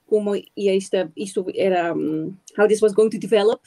como 0.08 0.36
ia 0.36 0.74
isto, 0.74 0.96
isto 1.18 1.46
era 1.54 1.94
um, 1.94 2.34
how 2.58 2.66
this 2.66 2.82
was 2.82 2.94
going 2.94 3.10
to 3.10 3.20
develop. 3.20 3.62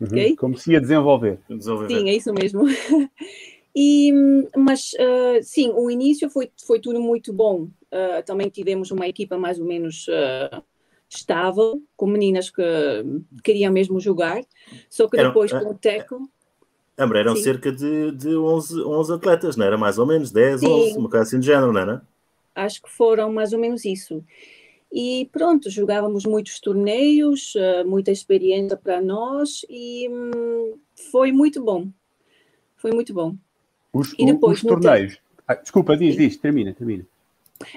Uhum. 0.00 0.06
Okay? 0.06 0.36
Como 0.36 0.56
se 0.56 0.72
ia 0.72 0.80
desenvolver. 0.80 1.40
desenvolver. 1.48 1.88
Sim, 1.88 2.08
é 2.08 2.14
isso 2.14 2.32
mesmo. 2.32 2.62
e, 3.74 4.12
mas 4.56 4.92
uh, 4.92 5.42
sim, 5.42 5.72
o 5.74 5.90
início 5.90 6.30
foi, 6.30 6.50
foi 6.64 6.78
tudo 6.78 7.00
muito 7.00 7.32
bom. 7.32 7.68
Uh, 7.90 8.22
também 8.24 8.48
tivemos 8.48 8.92
uma 8.92 9.08
equipa 9.08 9.36
mais 9.36 9.58
ou 9.58 9.66
menos 9.66 10.06
uh, 10.08 10.62
estável, 11.16 11.82
com 11.96 12.06
meninas 12.06 12.50
que 12.50 12.62
queriam 13.42 13.72
mesmo 13.72 14.00
jogar, 14.00 14.40
só 14.88 15.08
que 15.08 15.16
depois 15.16 15.52
com 15.52 15.70
o 15.70 15.74
Teco. 15.74 16.28
Ambra, 16.98 17.20
eram 17.20 17.34
Sim. 17.34 17.42
cerca 17.42 17.72
de, 17.72 18.12
de 18.12 18.36
11, 18.36 18.82
11 18.82 19.12
atletas, 19.12 19.56
não 19.56 19.66
era? 19.66 19.76
Mais 19.76 19.98
ou 19.98 20.06
menos, 20.06 20.30
10, 20.30 20.60
Sim. 20.60 20.66
11, 20.66 20.98
uma 20.98 21.10
coisa 21.10 21.24
assim 21.24 21.40
de 21.40 21.46
género, 21.46 21.72
não 21.72 21.80
era? 21.80 22.02
Acho 22.54 22.82
que 22.82 22.90
foram 22.90 23.32
mais 23.32 23.52
ou 23.52 23.58
menos 23.58 23.84
isso. 23.84 24.22
E 24.92 25.28
pronto, 25.32 25.68
jogávamos 25.68 26.24
muitos 26.24 26.60
torneios, 26.60 27.52
eh, 27.56 27.82
muita 27.82 28.12
experiência 28.12 28.76
para 28.76 29.00
nós 29.00 29.66
e 29.68 30.08
hum, 30.08 30.78
foi 31.10 31.32
muito 31.32 31.60
bom. 31.60 31.88
Foi 32.76 32.92
muito 32.92 33.12
bom. 33.12 33.34
Os, 33.92 34.14
e 34.16 34.24
depois, 34.24 34.58
os 34.58 34.68
torneios. 34.68 35.18
Ah, 35.48 35.54
desculpa, 35.54 35.96
diz, 35.96 36.16
diz, 36.16 36.36
termina, 36.36 36.72
termina. 36.72 37.04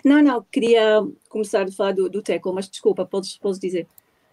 Não, 0.04 0.22
não, 0.22 0.46
queria 0.52 1.06
começar 1.30 1.64
a 1.64 1.72
falar 1.72 1.94
do, 1.94 2.10
do 2.10 2.22
Teco, 2.22 2.54
mas 2.54 2.70
desculpa, 2.70 3.06
podes, 3.06 3.38
podes 3.38 3.60
dizer. 3.60 3.88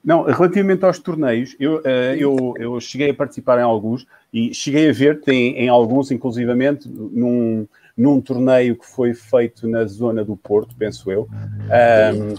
Não, 0.04 0.25
relativamente 0.25 0.84
aos 0.84 0.99
torneios, 0.99 1.56
eu, 1.58 1.76
uh, 1.76 2.14
eu, 2.18 2.54
eu 2.58 2.80
cheguei 2.80 3.11
a 3.11 3.14
participar 3.14 3.58
em 3.58 3.62
alguns 3.62 4.06
e 4.32 4.52
cheguei 4.52 4.90
a 4.90 4.92
ver 4.92 5.20
em, 5.28 5.56
em 5.56 5.68
alguns, 5.68 6.11
inclusivamente, 6.11 6.87
num, 6.88 7.66
num 7.96 8.20
torneio 8.20 8.76
que 8.76 8.87
foi 8.87 9.14
feito 9.14 9.66
na 9.66 9.87
zona 9.87 10.23
do 10.23 10.37
Porto, 10.37 10.76
penso 10.76 11.11
eu, 11.11 11.26
um, 11.32 12.34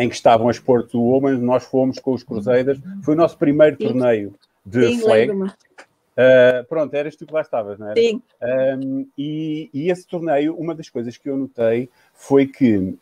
em 0.00 0.08
que 0.08 0.14
estavam 0.16 0.48
as 0.48 0.58
Porto 0.58 1.00
Women, 1.00 1.38
nós 1.38 1.64
fomos 1.64 2.00
com 2.00 2.12
os 2.12 2.24
Crusaders, 2.24 2.80
foi 3.02 3.14
o 3.14 3.16
nosso 3.16 3.38
primeiro 3.38 3.76
torneio 3.76 4.34
de 4.64 4.88
Sim, 4.88 5.00
flag. 5.00 5.32
Uh, 6.16 6.64
pronto, 6.66 6.94
eras 6.94 7.14
tu 7.14 7.26
que 7.26 7.34
lá 7.34 7.42
estavas, 7.42 7.78
não 7.78 7.90
era? 7.90 8.00
Sim. 8.00 8.22
Um, 8.42 9.06
e, 9.18 9.68
e, 9.72 9.90
esse 9.90 10.06
torneio, 10.06 10.56
uma 10.56 10.74
das 10.74 10.88
coisas 10.88 11.18
que 11.18 11.28
eu 11.28 11.36
notei 11.36 11.90
foi 12.14 12.46
que, 12.46 12.78
um, 12.78 12.96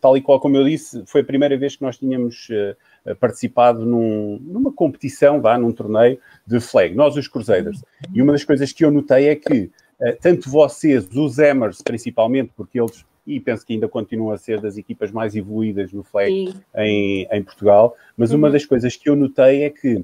tal 0.00 0.16
e 0.16 0.22
qual 0.22 0.40
como 0.40 0.56
eu 0.56 0.64
disse, 0.64 1.02
foi 1.04 1.20
a 1.20 1.24
primeira 1.24 1.58
vez 1.58 1.76
que 1.76 1.82
nós 1.82 1.98
tínhamos 1.98 2.48
uh, 2.48 3.14
participado 3.16 3.84
num, 3.84 4.38
numa 4.40 4.72
competição, 4.72 5.42
vá, 5.42 5.58
num 5.58 5.72
torneio 5.72 6.18
de 6.46 6.58
flag, 6.58 6.94
nós 6.94 7.16
os 7.16 7.28
Crusaders. 7.28 7.84
E 8.14 8.22
uma 8.22 8.32
das 8.32 8.44
coisas 8.44 8.72
que 8.72 8.82
eu 8.82 8.90
notei 8.90 9.28
é 9.28 9.36
que 9.36 9.70
uh, 10.00 10.16
tanto 10.18 10.48
vocês, 10.48 11.06
os 11.14 11.38
Emers 11.38 11.82
principalmente, 11.82 12.50
porque 12.56 12.80
eles, 12.80 13.04
e 13.26 13.38
penso 13.38 13.66
que 13.66 13.74
ainda 13.74 13.88
continuam 13.88 14.32
a 14.32 14.38
ser 14.38 14.58
das 14.58 14.78
equipas 14.78 15.10
mais 15.10 15.36
evoluídas 15.36 15.92
no 15.92 16.02
flag 16.02 16.54
em, 16.76 17.28
em, 17.30 17.42
Portugal, 17.42 17.94
mas 18.16 18.30
uhum. 18.30 18.38
uma 18.38 18.50
das 18.50 18.64
coisas 18.64 18.96
que 18.96 19.10
eu 19.10 19.14
notei 19.14 19.64
é 19.64 19.68
que 19.68 20.02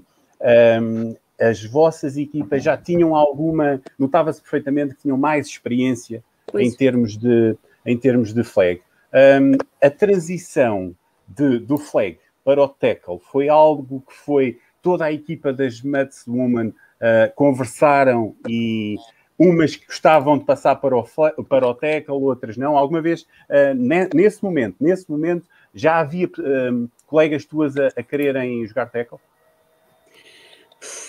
um, 0.82 1.16
as 1.40 1.64
vossas 1.64 2.16
equipas 2.16 2.62
já 2.62 2.76
tinham 2.76 3.14
alguma, 3.14 3.80
notava-se 3.98 4.40
perfeitamente 4.40 4.94
que 4.94 5.02
tinham 5.02 5.16
mais 5.16 5.46
experiência 5.46 6.22
em 6.54 6.70
termos 6.70 7.16
de, 7.16 7.56
em 7.84 7.96
termos 7.96 8.32
de 8.32 8.44
flag. 8.44 8.80
Um, 9.12 9.56
a 9.82 9.90
transição 9.90 10.94
de, 11.26 11.58
do 11.58 11.78
flag 11.78 12.18
para 12.44 12.62
o 12.62 12.68
tackle. 12.68 13.20
Foi 13.30 13.48
algo 13.48 14.02
que 14.06 14.14
foi 14.14 14.58
toda 14.82 15.06
a 15.06 15.12
equipa 15.12 15.52
das 15.52 15.80
Mets 15.80 16.26
Woman 16.26 16.68
uh, 16.68 17.34
conversaram 17.34 18.36
e 18.46 18.96
umas 19.38 19.74
que 19.74 19.86
gostavam 19.86 20.38
de 20.38 20.44
passar 20.44 20.76
para 20.76 20.96
o, 20.96 21.04
para 21.44 21.66
o 21.66 21.74
tackle, 21.74 22.14
outras 22.14 22.56
não. 22.56 22.76
Alguma 22.76 23.00
vez, 23.00 23.22
uh, 23.22 23.74
nesse 24.14 24.44
momento, 24.44 24.76
nesse 24.78 25.10
momento, 25.10 25.46
já 25.74 25.98
havia 25.98 26.26
uh, 26.26 26.90
colegas 27.06 27.44
tuas 27.44 27.76
a, 27.76 27.88
a 27.96 28.02
quererem 28.02 28.64
jogar 28.66 28.86
tackle? 28.86 29.18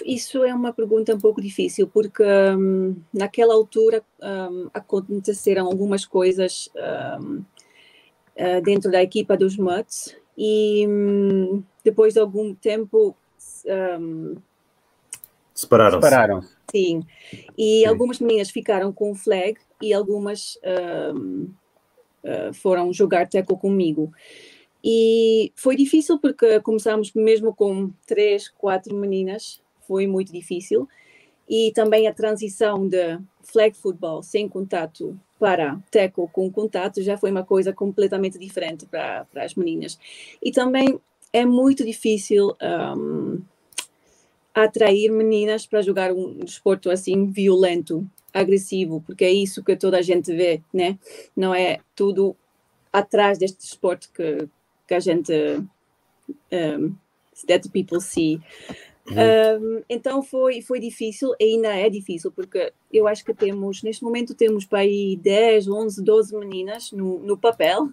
Isso 0.05 0.43
é 0.43 0.53
uma 0.53 0.71
pergunta 0.71 1.15
um 1.15 1.19
pouco 1.19 1.41
difícil, 1.41 1.87
porque 1.87 2.23
um, 2.23 2.95
naquela 3.11 3.55
altura 3.55 4.03
um, 4.21 4.69
aconteceram 4.71 5.65
algumas 5.65 6.05
coisas 6.05 6.69
um, 7.19 7.37
uh, 8.37 8.61
dentro 8.63 8.91
da 8.91 9.01
equipa 9.01 9.35
dos 9.35 9.57
Mutts 9.57 10.15
e 10.37 10.85
hum, 10.87 11.63
depois 11.83 12.13
de 12.13 12.19
algum 12.19 12.53
tempo 12.53 13.17
um, 13.99 14.35
separaram-se. 15.55 16.07
Separaram 16.07 16.43
Sim, 16.69 17.03
e 17.57 17.79
Sim. 17.79 17.85
algumas 17.87 18.19
meninas 18.19 18.51
ficaram 18.51 18.93
com 18.93 19.09
o 19.09 19.15
flag 19.15 19.57
e 19.81 19.91
algumas 19.91 20.59
um, 21.15 21.49
uh, 22.23 22.53
foram 22.53 22.93
jogar 22.93 23.27
teco 23.27 23.57
comigo. 23.57 24.13
E 24.83 25.51
foi 25.55 25.75
difícil 25.75 26.19
porque 26.19 26.59
começámos 26.59 27.11
mesmo 27.13 27.55
com 27.55 27.91
três, 28.05 28.49
quatro 28.49 28.95
meninas, 28.95 29.64
foi 29.87 30.07
muito 30.07 30.31
difícil. 30.31 30.87
E 31.47 31.71
também 31.73 32.07
a 32.07 32.13
transição 32.13 32.87
de 32.87 33.19
flag 33.43 33.77
football 33.77 34.23
sem 34.23 34.49
contato 34.49 35.17
para 35.39 35.79
teco 35.91 36.29
com 36.31 36.51
contato 36.51 37.01
já 37.01 37.17
foi 37.17 37.29
uma 37.29 37.43
coisa 37.43 37.71
completamente 37.71 38.39
diferente 38.39 38.85
para, 38.85 39.25
para 39.25 39.43
as 39.43 39.53
meninas. 39.53 39.99
E 40.41 40.51
também 40.51 40.99
é 41.31 41.45
muito 41.45 41.85
difícil 41.85 42.55
um, 42.97 43.41
atrair 44.53 45.11
meninas 45.11 45.67
para 45.67 45.81
jogar 45.81 46.11
um 46.13 46.39
desporto 46.39 46.89
assim 46.89 47.29
violento, 47.29 48.09
agressivo, 48.33 49.03
porque 49.05 49.25
é 49.25 49.31
isso 49.31 49.63
que 49.63 49.75
toda 49.75 49.97
a 49.97 50.01
gente 50.01 50.33
vê, 50.33 50.61
né? 50.73 50.97
Não 51.35 51.53
é 51.53 51.79
tudo 51.95 52.35
atrás 52.91 53.37
deste 53.37 53.57
desporto 53.57 54.09
que, 54.13 54.47
que 54.87 54.93
a 54.93 54.99
gente 54.99 55.33
um, 56.51 56.95
that 57.47 57.69
people 57.69 57.99
see. 57.99 58.41
Uhum. 59.07 59.77
Um, 59.77 59.83
então 59.87 60.23
foi, 60.23 60.61
foi 60.61 60.79
difícil, 60.79 61.31
ainda 61.39 61.67
é 61.67 61.89
difícil, 61.89 62.31
porque 62.31 62.73
eu 62.91 63.07
acho 63.07 63.23
que 63.23 63.33
temos, 63.33 63.83
neste 63.83 64.03
momento 64.03 64.33
temos 64.33 64.65
para 64.65 64.79
aí 64.79 65.15
10, 65.21 65.67
11, 65.67 66.03
12 66.03 66.35
meninas 66.37 66.91
no, 66.91 67.19
no 67.19 67.37
papel, 67.37 67.89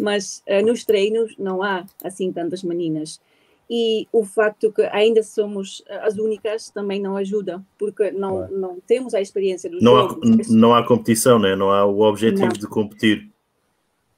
mas 0.00 0.42
uh, 0.48 0.64
nos 0.66 0.84
treinos 0.84 1.34
não 1.38 1.62
há 1.62 1.86
assim 2.02 2.32
tantas 2.32 2.64
meninas. 2.64 3.20
e 3.68 4.08
o 4.12 4.24
facto 4.24 4.72
que 4.72 4.82
ainda 4.90 5.22
somos 5.22 5.84
as 5.88 6.16
únicas 6.18 6.70
também 6.70 7.00
não 7.00 7.16
ajuda, 7.16 7.62
porque 7.78 8.10
não, 8.10 8.48
não 8.48 8.78
temos 8.84 9.14
a 9.14 9.20
experiência 9.20 9.70
do 9.70 9.78
não 9.80 10.08
jogo. 10.08 10.20
Há, 10.24 10.52
não 10.52 10.74
há 10.74 10.84
competição, 10.84 11.38
né? 11.38 11.54
não 11.54 11.70
há 11.70 11.84
o 11.84 12.00
objetivo 12.00 12.46
não. 12.46 12.52
de 12.52 12.66
competir. 12.66 13.30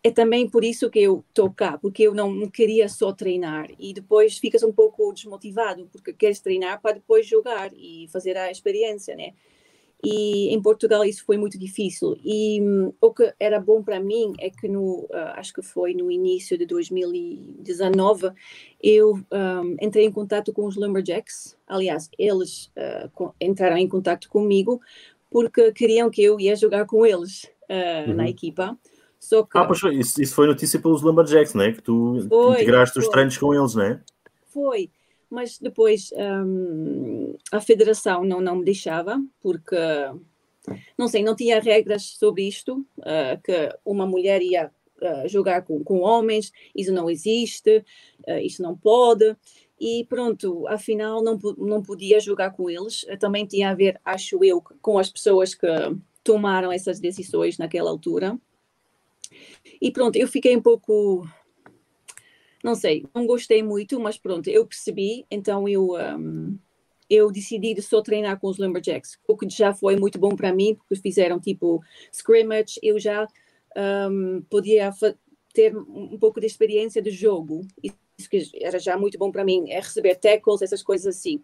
É 0.05 0.11
também 0.11 0.49
por 0.49 0.65
isso 0.65 0.91
que 0.91 0.99
eu 0.99 1.25
estou 1.29 1.51
cá, 1.53 1.79
porque 1.79 2.03
eu 2.03 2.15
não 2.15 2.49
queria 2.49 2.89
só 2.89 3.13
treinar 3.13 3.71
e 3.79 3.95
depois 3.95 4.37
ficas 4.37 4.63
um 4.65 4.73
pouco 4.73 5.13
desmotivado, 5.13 5.89
porque 5.93 6.13
queres 6.13 6.41
treinar 6.41 6.81
para 6.83 6.97
depois 6.97 7.27
jogar 7.27 7.71
e 7.73 8.09
fazer 8.13 8.37
a 8.37 8.51
experiência, 8.51 9.15
né? 9.15 9.33
E 10.05 10.53
em 10.53 10.61
Portugal 10.61 11.05
isso 11.05 11.25
foi 11.25 11.39
muito 11.39 11.57
difícil. 11.57 12.19
E 12.25 12.61
um, 12.61 12.93
o 13.01 13.15
que 13.15 13.33
era 13.39 13.61
bom 13.61 13.85
para 13.85 14.01
mim 14.01 14.33
é 14.41 14.51
que 14.51 14.67
no, 14.67 15.05
uh, 15.05 15.35
acho 15.37 15.53
que 15.53 15.63
foi 15.63 15.95
no 15.95 16.11
início 16.11 16.59
de 16.59 16.67
2019, 16.67 18.33
eu 18.83 19.13
um, 19.15 19.77
entrei 19.81 20.05
em 20.05 20.11
contato 20.11 20.53
com 20.53 20.67
os 20.67 20.75
Lumberjacks. 20.75 21.57
Aliás, 21.69 22.11
eles 22.19 22.73
uh, 22.77 23.33
entraram 23.41 23.77
em 23.77 23.89
contato 23.89 24.29
comigo 24.29 24.81
porque 25.31 25.71
queriam 25.71 26.11
que 26.11 26.23
eu 26.23 26.39
ia 26.41 26.57
jogar 26.57 26.85
com 26.85 27.07
eles 27.07 27.45
uh, 27.71 28.11
uhum. 28.11 28.17
na 28.17 28.29
equipa. 28.29 28.77
Ah, 29.55 29.67
pois 29.67 29.81
foi. 29.81 29.97
Isso, 29.97 30.21
isso, 30.21 30.35
foi 30.35 30.47
notícia 30.47 30.81
pelos 30.81 31.03
Lumberjacks, 31.03 31.55
não 31.55 31.65
é? 31.65 31.73
Que 31.73 31.83
tu 31.83 32.27
foi, 32.29 32.55
integraste 32.55 32.95
foi. 32.95 33.03
os 33.03 33.09
treinos 33.09 33.39
com 33.39 33.55
eles, 33.55 33.75
não 33.75 33.85
é? 33.85 34.01
Foi 34.53 34.91
mas 35.33 35.59
depois 35.59 36.13
um, 36.15 37.35
a 37.51 37.59
federação 37.59 38.23
não, 38.23 38.39
não 38.39 38.57
me 38.57 38.65
deixava, 38.67 39.19
porque, 39.41 39.75
não 40.99 41.09
sei, 41.09 41.25
não 41.25 41.35
tinha 41.35 41.59
regras 41.59 42.03
sobre 42.03 42.47
isto, 42.47 42.87
uh, 42.99 43.41
que 43.43 43.75
uma 43.83 44.07
mulher 44.07 44.43
ia 44.43 44.71
uh, 45.01 45.27
jogar 45.27 45.63
com, 45.63 45.83
com 45.83 46.01
homens, 46.01 46.53
isso 46.77 46.93
não 46.93 47.09
existe, 47.09 47.83
uh, 48.29 48.39
isso 48.43 48.63
não 48.63 48.77
pode, 48.77 49.35
e 49.81 50.05
pronto, 50.07 50.69
afinal 50.69 51.25
não, 51.25 51.39
não 51.57 51.83
podia 51.83 52.21
jogar 52.21 52.51
com 52.51 52.69
eles, 52.69 53.07
também 53.19 53.47
tinha 53.47 53.71
a 53.71 53.75
ver, 53.75 53.99
acho 54.05 54.45
eu, 54.45 54.63
com 54.83 54.99
as 54.99 55.11
pessoas 55.11 55.55
que 55.55 55.67
tomaram 56.23 56.71
essas 56.71 57.01
decisões 57.01 57.57
naquela 57.57 57.89
altura. 57.89 58.39
E 59.83 59.91
pronto, 59.91 60.17
eu 60.17 60.29
fiquei 60.29 60.57
um 60.57 60.63
pouco 60.63 61.27
não 62.63 62.77
sei, 62.77 63.05
não 63.13 63.27
gostei 63.27 63.63
muito, 63.63 63.99
mas 63.99 64.17
pronto, 64.17 64.49
eu 64.49 64.65
percebi, 64.65 65.27
então 65.29 65.69
eu, 65.69 65.95
um, 65.95 66.57
eu 67.11 67.31
decidi 67.31 67.75
de 67.75 67.83
só 67.83 68.01
treinar 68.01 68.39
com 68.39 68.47
os 68.47 68.59
Lumberjacks, 68.59 69.19
o 69.27 69.37
que 69.37 69.49
já 69.49 69.75
foi 69.75 69.97
muito 69.97 70.19
bom 70.19 70.37
para 70.37 70.53
mim, 70.53 70.77
porque 70.77 71.03
fizeram 71.03 71.41
tipo 71.41 71.83
scrimmage, 72.13 72.79
eu 72.81 73.01
já 73.01 73.27
um, 74.09 74.43
podia 74.49 74.93
ter 75.53 75.77
um 75.77 76.17
pouco 76.19 76.41
de 76.41 76.47
experiência 76.47 77.03
de 77.03 77.11
jogo, 77.11 77.67
isso 78.17 78.31
que 78.31 78.49
era 78.61 78.79
já 78.79 78.97
muito 78.97 79.19
bom 79.19 79.33
para 79.33 79.45
mim, 79.45 79.69
é 79.69 79.81
receber 79.81 80.15
tackles, 80.15 80.63
essas 80.63 80.83
coisas 80.83 81.17
assim. 81.17 81.43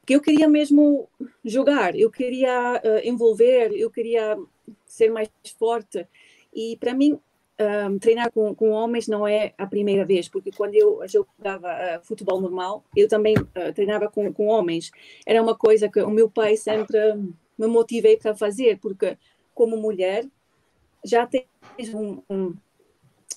Porque 0.00 0.14
eu 0.14 0.20
queria 0.20 0.48
mesmo 0.48 1.08
jogar, 1.44 1.98
eu 1.98 2.10
queria 2.10 2.80
uh, 2.84 3.08
envolver, 3.08 3.72
eu 3.72 3.90
queria 3.90 4.38
ser 4.86 5.10
mais 5.10 5.28
forte. 5.58 6.06
E 6.54 6.76
para 6.78 6.94
mim, 6.94 7.20
um, 7.60 7.98
treinar 7.98 8.30
com, 8.30 8.54
com, 8.54 8.70
homens 8.70 9.08
não 9.08 9.26
é 9.26 9.52
a 9.58 9.66
primeira 9.66 10.04
vez, 10.04 10.28
porque 10.28 10.52
quando 10.52 10.74
eu 10.74 11.00
jogava 11.08 11.68
uh, 11.68 12.04
futebol 12.04 12.40
normal, 12.40 12.84
eu 12.96 13.08
também 13.08 13.36
uh, 13.36 13.72
treinava 13.74 14.08
com, 14.08 14.32
com, 14.32 14.46
homens. 14.46 14.90
Era 15.26 15.42
uma 15.42 15.56
coisa 15.56 15.88
que 15.88 16.00
o 16.00 16.10
meu 16.10 16.30
pai 16.30 16.56
sempre 16.56 16.98
me 17.58 17.66
motivei 17.66 18.16
para 18.16 18.34
fazer, 18.34 18.78
porque 18.78 19.18
como 19.54 19.76
mulher 19.76 20.24
já 21.04 21.26
tens 21.26 21.92
um, 21.92 22.22
um, 22.30 22.54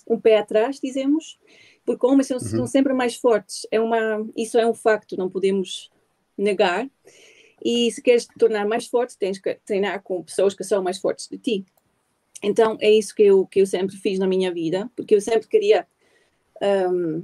um 0.08 0.20
pé 0.20 0.38
atrás, 0.38 0.80
dizemos, 0.80 1.40
porque 1.84 2.06
homens 2.06 2.28
são, 2.28 2.38
uhum. 2.38 2.44
são, 2.44 2.68
sempre 2.68 2.94
mais 2.94 3.16
fortes. 3.16 3.66
É 3.72 3.80
uma, 3.80 4.28
isso 4.38 4.58
é 4.58 4.68
um 4.68 4.74
facto, 4.74 5.18
não 5.18 5.30
podemos 5.30 5.92
negar. 6.38 6.88
E 7.64 7.92
se 7.92 8.02
queres 8.02 8.26
te 8.26 8.34
tornar 8.38 8.68
mais 8.68 8.88
forte, 8.88 9.18
tens 9.18 9.40
que 9.40 9.56
treinar 9.66 10.02
com 10.02 10.24
pessoas 10.24 10.54
que 10.54 10.64
são 10.64 10.84
mais 10.84 11.00
fortes 11.00 11.28
de 11.28 11.38
ti. 11.38 11.66
Então 12.42 12.78
é 12.80 12.92
isso 12.92 13.14
que 13.14 13.24
eu, 13.24 13.46
que 13.46 13.62
eu 13.62 13.66
sempre 13.66 13.96
fiz 13.96 14.18
na 14.18 14.28
minha 14.28 14.52
vida, 14.52 14.90
porque 14.96 15.16
eu 15.16 15.22
sempre 15.22 15.48
queria 15.48 15.86
um, 16.62 17.24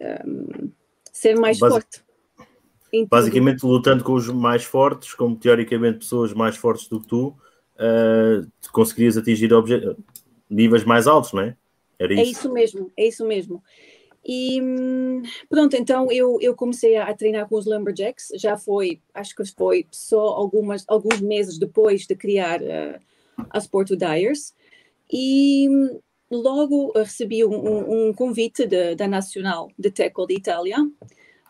um, 0.00 0.70
ser 1.12 1.38
mais 1.38 1.58
Basic, 1.58 1.80
forte. 1.80 2.06
Basicamente 3.10 3.64
lutando 3.64 4.02
com 4.02 4.14
os 4.14 4.28
mais 4.28 4.64
fortes, 4.64 5.12
como 5.14 5.36
teoricamente 5.36 5.98
pessoas 5.98 6.32
mais 6.32 6.56
fortes 6.56 6.88
do 6.88 7.00
que 7.00 7.08
tu, 7.08 7.36
uh, 7.76 8.70
conseguirias 8.72 9.16
atingir 9.16 9.50
níveis 10.48 10.84
mais 10.84 11.06
altos, 11.06 11.32
não 11.32 11.42
é? 11.42 11.56
Era 11.98 12.12
é 12.12 12.16
isso. 12.16 12.22
É 12.22 12.30
isso 12.30 12.52
mesmo, 12.52 12.92
é 12.96 13.06
isso 13.06 13.26
mesmo. 13.26 13.62
E 14.28 14.60
hum, 14.60 15.22
pronto, 15.48 15.76
então 15.76 16.10
eu, 16.10 16.38
eu 16.40 16.54
comecei 16.54 16.96
a, 16.96 17.04
a, 17.04 17.14
treinar 17.14 17.48
com 17.48 17.56
os 17.56 17.64
Lumberjacks, 17.64 18.28
já 18.34 18.56
foi, 18.56 19.00
acho 19.14 19.36
que 19.36 19.44
foi 19.44 19.86
só 19.92 20.18
algumas, 20.18 20.84
alguns 20.88 21.20
meses 21.20 21.58
depois 21.58 22.06
de 22.06 22.16
criar 22.16 22.60
uh, 22.60 23.00
as 23.50 23.66
Porto 23.66 23.96
Dyers 23.96 24.54
e 25.12 25.68
logo 26.30 26.92
recebi 26.96 27.44
um, 27.44 28.08
um 28.08 28.12
convite 28.12 28.66
de, 28.66 28.94
da 28.94 29.06
Nacional 29.06 29.70
de 29.78 29.90
Tackle 29.90 30.26
de 30.26 30.34
Itália 30.34 30.76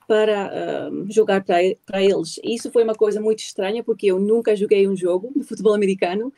para 0.06 0.90
um, 0.92 1.10
jogar 1.10 1.42
para 1.44 2.02
eles. 2.02 2.38
Isso 2.44 2.70
foi 2.70 2.84
uma 2.84 2.94
coisa 2.94 3.20
muito 3.20 3.40
estranha 3.40 3.82
porque 3.82 4.06
eu 4.06 4.18
nunca 4.18 4.54
joguei 4.54 4.86
um 4.86 4.96
jogo 4.96 5.32
de 5.34 5.42
futebol 5.42 5.74
americano 5.74 6.32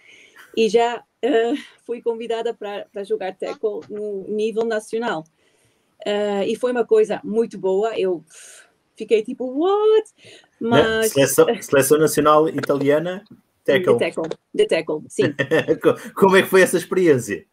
e 0.57 0.69
já 0.69 0.97
uh, 0.97 1.57
fui 1.85 2.01
convidada 2.01 2.55
para, 2.55 2.87
para 2.93 3.05
jogar 3.05 3.37
tackle 3.37 3.81
no 3.91 4.25
nível 4.29 4.65
nacional. 4.65 5.25
Uh, 6.07 6.45
e 6.47 6.57
foi 6.57 6.73
uma 6.73 6.87
coisa 6.87 7.21
muito 7.23 7.59
boa. 7.59 7.99
Eu 7.99 8.25
fiquei 8.97 9.23
tipo, 9.23 9.45
what? 9.45 10.11
Mas... 10.59 11.13
Seleção, 11.13 11.47
seleção 11.61 11.99
nacional 11.99 12.49
italiana 12.49 13.25
Tackle. 13.69 13.93
De 13.93 13.99
tackle, 13.99 14.39
de 14.55 14.67
tackle, 14.67 15.01
sim. 15.09 15.35
Como 16.17 16.37
é 16.37 16.43
que 16.43 16.49
foi 16.49 16.63
essa 16.63 16.79
experiência? 16.79 17.45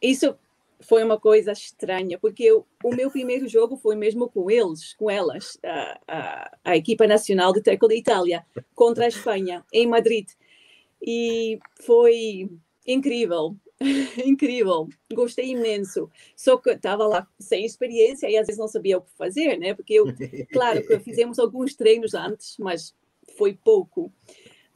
Isso 0.00 0.36
foi 0.80 1.02
uma 1.02 1.18
coisa 1.18 1.50
estranha, 1.50 2.16
porque 2.18 2.44
eu, 2.44 2.64
o 2.84 2.94
meu 2.94 3.10
primeiro 3.10 3.48
jogo 3.48 3.76
foi 3.76 3.96
mesmo 3.96 4.28
com 4.28 4.48
eles, 4.48 4.94
com 4.94 5.10
elas, 5.10 5.58
a, 5.64 6.00
a, 6.06 6.58
a 6.64 6.76
equipa 6.76 7.06
nacional 7.06 7.52
de 7.52 7.60
tackle 7.60 7.88
da 7.88 7.94
Itália, 7.96 8.46
contra 8.74 9.04
a 9.04 9.08
Espanha, 9.08 9.64
em 9.72 9.86
Madrid. 9.88 10.28
E 11.02 11.58
foi 11.80 12.48
incrível, 12.86 13.56
incrível, 14.24 14.88
gostei 15.12 15.50
imenso. 15.50 16.08
Só 16.36 16.56
que 16.56 16.70
estava 16.70 17.04
lá 17.06 17.26
sem 17.40 17.64
experiência 17.64 18.30
e 18.30 18.36
às 18.36 18.46
vezes 18.46 18.60
não 18.60 18.68
sabia 18.68 18.98
o 18.98 19.02
que 19.02 19.10
fazer, 19.16 19.58
né? 19.58 19.74
Porque 19.74 19.94
eu, 19.94 20.06
claro 20.52 20.86
que 20.86 20.98
fizemos 21.00 21.40
alguns 21.40 21.74
treinos 21.74 22.14
antes, 22.14 22.56
mas 22.58 22.94
foi 23.36 23.52
pouco. 23.52 24.12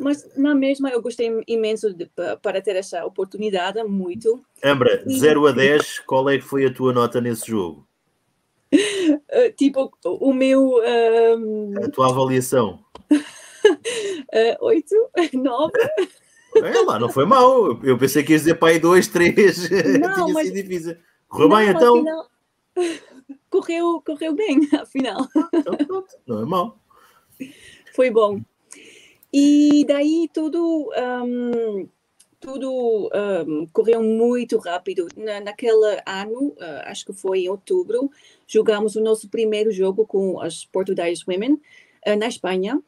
Mas 0.02 0.36
na 0.36 0.54
mesma 0.54 0.90
eu 0.90 1.00
gostei 1.00 1.30
imenso 1.46 1.94
de, 1.94 2.10
para 2.42 2.60
ter 2.60 2.76
essa 2.76 3.04
oportunidade, 3.04 3.82
muito. 3.84 4.44
Ambra, 4.62 5.04
de 5.04 5.18
0 5.18 5.46
a 5.46 5.52
10, 5.52 6.00
qual 6.00 6.28
é 6.28 6.38
que 6.38 6.44
foi 6.44 6.66
a 6.66 6.72
tua 6.72 6.92
nota 6.92 7.20
nesse 7.20 7.46
jogo? 7.46 7.86
Uh, 8.72 9.52
tipo, 9.56 9.92
o 10.04 10.32
meu. 10.32 10.80
Um... 11.38 11.74
A 11.84 11.90
tua 11.90 12.10
avaliação? 12.10 12.84
uh, 13.10 14.56
8, 14.60 14.94
9. 15.34 15.72
É 16.56 16.80
lá, 16.80 16.98
não 16.98 17.08
foi 17.08 17.24
mal. 17.24 17.80
Eu 17.82 17.96
pensei 17.96 18.22
que 18.22 18.32
ias 18.32 18.42
dizer 18.42 18.56
pai 18.56 18.78
2, 18.78 19.08
3. 19.08 19.70
Não, 20.00 20.14
Tinha 20.14 20.34
mas... 20.34 20.46
sido 20.46 20.54
difícil. 20.54 20.96
Correu 21.28 21.48
não, 21.48 21.56
bem 21.56 21.68
então? 21.68 21.96
Afinal... 21.96 22.26
Correu, 23.52 24.02
correu 24.04 24.34
bem, 24.34 24.66
afinal. 24.80 25.28
Então, 25.52 25.76
pronto, 25.76 26.16
não 26.26 26.42
é 26.42 26.46
mal. 26.46 26.78
Foi 27.94 28.10
bom. 28.10 28.40
E 29.32 29.84
daí 29.86 30.28
tudo, 30.32 30.90
um, 31.24 31.88
tudo 32.38 33.10
um, 33.48 33.66
correu 33.72 34.02
muito 34.02 34.58
rápido. 34.58 35.08
Na, 35.16 35.40
naquele 35.40 36.02
ano, 36.06 36.48
uh, 36.48 36.82
acho 36.84 37.06
que 37.06 37.12
foi 37.14 37.40
em 37.40 37.48
outubro, 37.48 38.10
jogamos 38.46 38.94
o 38.94 39.00
nosso 39.00 39.28
primeiro 39.30 39.72
jogo 39.72 40.06
com 40.06 40.38
as 40.40 40.66
Portuguese 40.66 41.24
Women 41.26 41.54
uh, 41.54 42.16
na 42.18 42.28
Espanha. 42.28 42.82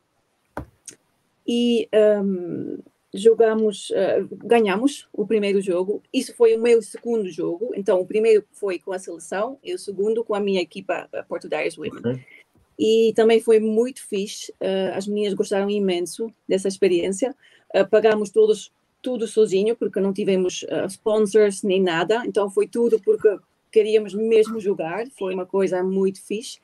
E 1.46 1.88
um, 2.22 2.78
jogamos, 3.14 3.90
uh, 3.90 4.28
ganhamos 4.44 5.08
o 5.12 5.26
primeiro 5.26 5.62
jogo. 5.62 6.02
Isso 6.12 6.34
foi 6.34 6.56
o 6.56 6.60
meu 6.60 6.82
segundo 6.82 7.30
jogo. 7.30 7.70
Então, 7.74 8.00
o 8.00 8.06
primeiro 8.06 8.44
foi 8.52 8.78
com 8.78 8.92
a 8.92 8.98
seleção 8.98 9.58
e 9.62 9.72
o 9.72 9.78
segundo 9.78 10.24
com 10.24 10.34
a 10.34 10.40
minha 10.40 10.60
equipa 10.60 11.08
Portuguese 11.26 11.78
Women. 11.78 12.00
Okay. 12.00 12.43
E 12.78 13.12
também 13.14 13.40
foi 13.40 13.60
muito 13.60 14.06
fixe. 14.06 14.52
Uh, 14.52 14.94
as 14.94 15.06
meninas 15.06 15.34
gostaram 15.34 15.70
imenso 15.70 16.32
dessa 16.48 16.68
experiência. 16.68 17.34
Uh, 17.74 17.88
pagamos 17.88 18.30
todos 18.30 18.72
tudo 19.00 19.28
sozinho, 19.28 19.76
porque 19.76 20.00
não 20.00 20.12
tivemos 20.12 20.62
uh, 20.62 20.86
sponsors 20.88 21.62
nem 21.62 21.80
nada. 21.82 22.22
Então 22.26 22.50
foi 22.50 22.66
tudo 22.66 22.98
porque 23.00 23.36
queríamos 23.70 24.14
mesmo 24.14 24.58
jogar. 24.58 25.06
Foi 25.16 25.34
uma 25.34 25.46
coisa 25.46 25.82
muito 25.82 26.22
fixe. 26.22 26.58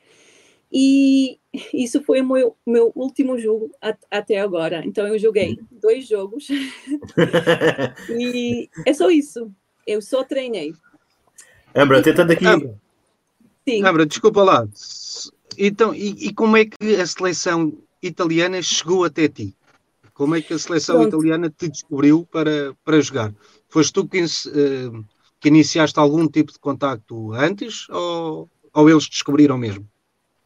E 0.73 1.37
isso 1.73 2.01
foi 2.01 2.21
o 2.21 2.27
meu, 2.27 2.55
meu 2.65 2.91
último 2.95 3.37
jogo 3.37 3.71
at, 3.81 3.99
até 4.09 4.39
agora. 4.39 4.83
Então 4.85 5.07
eu 5.07 5.19
joguei 5.19 5.59
dois 5.71 6.07
jogos. 6.07 6.47
e 8.09 8.69
é 8.85 8.93
só 8.93 9.09
isso. 9.09 9.51
Eu 9.85 10.01
só 10.01 10.23
treinei. 10.23 10.73
Ambra, 11.75 12.01
tentando 12.01 12.31
aqui. 12.31 12.45
Ambra, 12.45 12.79
Ambra 13.85 14.05
desculpa 14.05 14.43
lá 14.43 14.67
então, 15.57 15.93
e, 15.93 16.27
e, 16.27 16.33
como 16.33 16.57
é 16.57 16.65
que 16.65 16.95
a 16.95 17.05
seleção 17.05 17.73
italiana 18.01 18.61
chegou 18.61 19.03
até 19.03 19.27
ti? 19.27 19.55
Como 20.13 20.35
é 20.35 20.41
que 20.41 20.53
a 20.53 20.59
seleção 20.59 20.97
Pronto. 20.97 21.15
italiana 21.15 21.49
te 21.49 21.67
descobriu 21.67 22.27
para, 22.31 22.75
para 22.83 23.01
jogar? 23.01 23.33
Foste 23.69 23.93
tu 23.93 24.07
que, 24.07 24.21
uh, 24.21 25.05
que 25.39 25.47
iniciaste 25.47 25.99
algum 25.99 26.27
tipo 26.27 26.51
de 26.51 26.59
contacto 26.59 27.33
antes 27.33 27.89
ou, 27.89 28.49
ou 28.73 28.89
eles 28.89 29.07
descobriram 29.07 29.57
mesmo? 29.57 29.87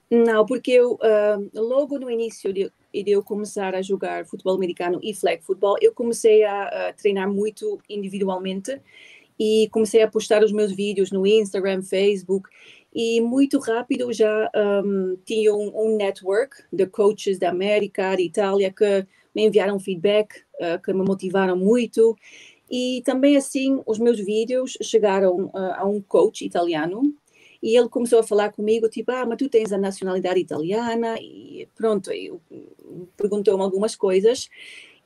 Não, 0.09 0.45
porque 0.45 0.71
eu, 0.71 0.93
uh, 0.93 1.49
logo 1.53 1.97
no 1.97 2.09
início 2.09 2.53
de, 2.53 2.71
de, 2.93 3.11
eu 3.11 3.23
começar 3.23 3.73
a 3.73 3.81
jogar 3.81 4.25
futebol 4.25 4.55
americano 4.55 4.99
e 5.01 5.13
flag 5.13 5.43
football, 5.43 5.77
eu 5.81 5.93
comecei 5.93 6.43
a, 6.43 6.89
a, 6.89 6.93
treinar 6.93 7.29
muito 7.29 7.79
individualmente 7.89 8.79
e 9.37 9.67
comecei 9.71 10.01
a 10.03 10.07
postar 10.07 10.43
os 10.43 10.51
meus 10.51 10.71
vídeos 10.71 11.11
no 11.11 11.25
Instagram, 11.25 11.81
Facebook 11.81 12.47
e 12.95 13.19
muito 13.19 13.59
rápido 13.59 14.13
já 14.13 14.49
um, 14.55 15.17
tinha 15.25 15.53
um, 15.53 15.69
um, 15.75 15.97
network 15.97 16.63
de 16.71 16.87
coaches 16.87 17.37
da 17.37 17.49
América, 17.49 18.15
da 18.15 18.21
Itália, 18.21 18.71
que 18.71 19.05
me 19.35 19.45
enviaram 19.45 19.77
feedback, 19.77 20.33
uh, 20.61 20.81
que 20.81 20.93
me 20.93 21.03
motivaram 21.03 21.57
muito. 21.57 22.15
E 22.71 23.03
também 23.05 23.35
assim, 23.35 23.81
os 23.85 23.99
meus 23.99 24.17
vídeos 24.17 24.77
chegaram 24.81 25.47
uh, 25.47 25.73
a 25.75 25.85
um 25.85 26.01
coach 26.01 26.45
italiano 26.45 27.13
e 27.61 27.77
ele 27.77 27.89
começou 27.89 28.19
a 28.19 28.23
falar 28.23 28.53
comigo, 28.53 28.87
tipo, 28.87 29.11
ah, 29.11 29.25
mas 29.25 29.37
tu 29.37 29.49
tens 29.49 29.73
a 29.73 29.77
nacionalidade 29.77 30.39
italiana 30.39 31.17
e 31.19 31.67
pronto, 31.75 32.11
perguntou-me 33.17 33.61
algumas 33.61 33.93
coisas 33.93 34.47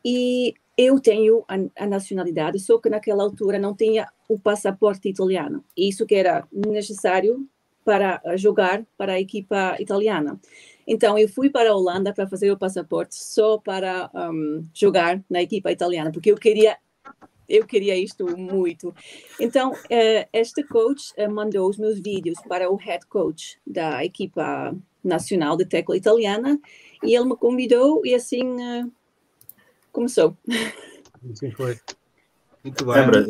e 0.05 0.53
eu 0.77 0.99
tenho 0.99 1.43
a, 1.47 1.55
a, 1.83 1.87
nacionalidade, 1.87 2.59
só 2.59 2.77
que 2.77 2.89
naquela 2.89 3.23
altura 3.23 3.57
não 3.57 3.75
tinha 3.75 4.07
o 4.27 4.39
passaporte 4.39 5.09
italiano. 5.09 5.63
Isso 5.75 6.05
que 6.05 6.15
era 6.15 6.47
necessário 6.51 7.47
para 7.83 8.21
jogar 8.35 8.83
para 8.97 9.13
a 9.13 9.19
equipa 9.19 9.75
italiana. 9.79 10.39
Então, 10.85 11.17
eu 11.17 11.29
fui 11.29 11.49
para 11.49 11.69
a 11.69 11.75
Holanda 11.75 12.13
para 12.13 12.27
fazer 12.27 12.51
o 12.51 12.57
passaporte 12.57 13.15
só 13.15 13.57
para 13.57 14.09
um, 14.13 14.65
jogar 14.73 15.23
na 15.29 15.41
equipa 15.41 15.71
italiana, 15.71 16.11
porque 16.11 16.31
eu 16.31 16.35
queria 16.35 16.77
eu 17.47 17.65
queria 17.65 17.97
isto 17.97 18.25
muito. 18.37 18.93
Então, 19.39 19.71
uh, 19.71 20.29
este 20.31 20.63
coach 20.63 21.11
uh, 21.17 21.29
mandou 21.31 21.67
os 21.67 21.77
meus 21.77 21.99
vídeos 21.99 22.39
para 22.47 22.71
o 22.71 22.75
head 22.75 23.05
coach 23.07 23.59
da 23.65 24.05
equipa 24.05 24.75
nacional 25.03 25.57
de 25.57 25.65
tecla 25.65 25.97
italiana 25.97 26.59
e 27.03 27.15
ele 27.15 27.25
me 27.25 27.35
convidou 27.35 28.05
e 28.05 28.13
assim 28.13 28.43
uh, 28.43 28.91
começou. 29.91 30.37
Assim 31.31 31.51
foi. 31.51 31.79
Muito 32.63 32.85
bem. 32.85 32.95
Lembra, 32.95 33.25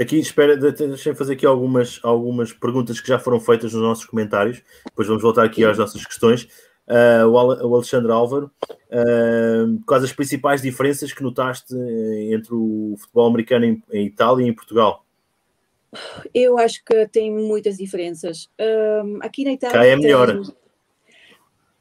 Aqui, 0.00 0.18
espera, 0.18 0.56
deixem 0.56 1.14
fazer 1.14 1.34
aqui 1.34 1.44
algumas, 1.44 2.00
algumas 2.02 2.54
perguntas 2.54 2.98
que 2.98 3.08
já 3.08 3.18
foram 3.18 3.38
feitas 3.38 3.74
nos 3.74 3.82
nossos 3.82 4.06
comentários. 4.06 4.62
Depois 4.86 5.06
vamos 5.06 5.22
voltar 5.22 5.44
aqui 5.44 5.62
às 5.62 5.76
nossas 5.76 6.06
questões. 6.06 6.48
Uh, 6.88 7.28
o 7.28 7.74
Alexandre 7.74 8.10
Álvaro, 8.10 8.50
uh, 8.66 9.80
quais 9.86 10.02
as 10.02 10.12
principais 10.12 10.62
diferenças 10.62 11.12
que 11.12 11.22
notaste 11.22 11.74
eh, 11.76 12.32
entre 12.32 12.52
o 12.52 12.96
futebol 12.98 13.28
americano 13.28 13.64
em, 13.66 13.82
em 13.92 14.06
Itália 14.06 14.44
e 14.44 14.48
em 14.48 14.54
Portugal? 14.54 15.04
Eu 16.32 16.58
acho 16.58 16.82
que 16.82 17.06
tem 17.08 17.30
muitas 17.30 17.76
diferenças. 17.76 18.48
Um, 18.58 19.18
aqui 19.20 19.44
na 19.44 19.52
Itália. 19.52 19.78
Cá 19.78 19.86
é 19.86 19.96
melhor. 19.96 20.32
Tem... 20.32 20.54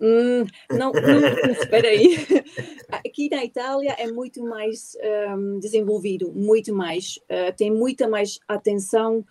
Hum, 0.01 0.45
não, 0.71 0.93
não, 0.93 1.51
espera 1.51 1.89
aí. 1.89 2.15
Aqui 2.89 3.29
na 3.29 3.43
Itália 3.43 3.95
é 3.99 4.09
muito 4.09 4.41
mais 4.43 4.95
um, 5.35 5.59
desenvolvido, 5.59 6.31
muito 6.33 6.73
mais. 6.73 7.17
Uh, 7.17 7.53
tem 7.55 7.69
muita 7.69 8.07
mais 8.07 8.39
atenção, 8.47 9.25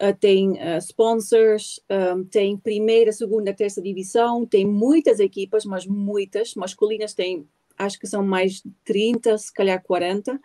uh, 0.00 0.16
tem 0.18 0.52
uh, 0.52 0.78
sponsors, 0.78 1.80
um, 1.90 2.24
tem 2.24 2.56
primeira, 2.56 3.12
segunda, 3.12 3.52
terceira 3.52 3.86
divisão, 3.86 4.46
tem 4.46 4.66
muitas 4.66 5.20
equipas, 5.20 5.66
mas 5.66 5.86
muitas. 5.86 6.54
Masculinas 6.54 7.12
tem, 7.12 7.46
acho 7.76 7.98
que 7.98 8.06
são 8.06 8.24
mais 8.24 8.62
30, 8.84 9.36
se 9.36 9.52
calhar 9.52 9.82
40. 9.82 10.40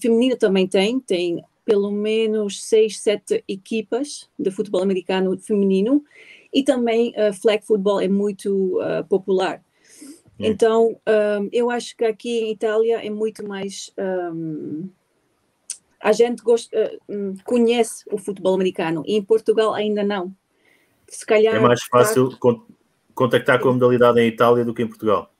feminino 0.00 0.36
também 0.36 0.68
tem, 0.68 1.00
tem 1.00 1.44
pelo 1.64 1.90
menos 1.90 2.62
6, 2.62 2.98
7 2.98 3.42
equipas 3.48 4.28
de 4.38 4.50
futebol 4.50 4.82
americano 4.82 5.36
feminino 5.38 6.04
e 6.54 6.62
também 6.62 7.12
uh, 7.16 7.34
flag 7.34 7.66
football 7.66 8.00
é 8.00 8.06
muito 8.06 8.80
uh, 8.80 9.04
popular. 9.08 9.60
Hum. 10.38 10.46
Então, 10.46 10.88
um, 10.88 10.96
eh, 11.06 11.48
eu 11.52 11.70
acho 11.70 11.96
que 11.96 12.04
aqui 12.04 12.40
em 12.40 12.52
Itália 12.52 13.04
é 13.04 13.10
muito 13.10 13.46
mais. 13.46 13.92
Um, 13.98 14.88
a 16.00 16.12
gente 16.12 16.42
gosta, 16.42 16.98
uh, 17.08 17.34
conhece 17.44 18.04
o 18.10 18.18
futebol 18.18 18.54
americano 18.54 19.02
e 19.06 19.16
em 19.16 19.22
Portugal 19.22 19.74
ainda 19.74 20.02
não. 20.02 20.34
Se 21.08 21.24
calhar. 21.24 21.54
É 21.54 21.60
mais 21.60 21.82
fácil 21.84 22.30
tá... 22.30 22.36
contactar 23.14 23.60
com 23.60 23.68
a 23.68 23.72
modalidade 23.72 24.20
em 24.20 24.26
Itália 24.26 24.64
do 24.64 24.74
que 24.74 24.82
em 24.82 24.88
Portugal. 24.88 25.30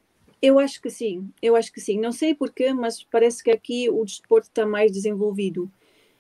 Eu 0.40 0.58
acho 0.58 0.80
que 0.80 0.90
sim, 0.90 1.28
eu 1.40 1.56
acho 1.56 1.72
que 1.72 1.80
sim. 1.80 1.98
Não 1.98 2.12
sei 2.12 2.34
porquê, 2.34 2.72
mas 2.72 3.02
parece 3.02 3.42
que 3.42 3.50
aqui 3.50 3.88
o 3.90 4.04
desporto 4.04 4.48
está 4.48 4.66
mais 4.66 4.92
desenvolvido. 4.92 5.70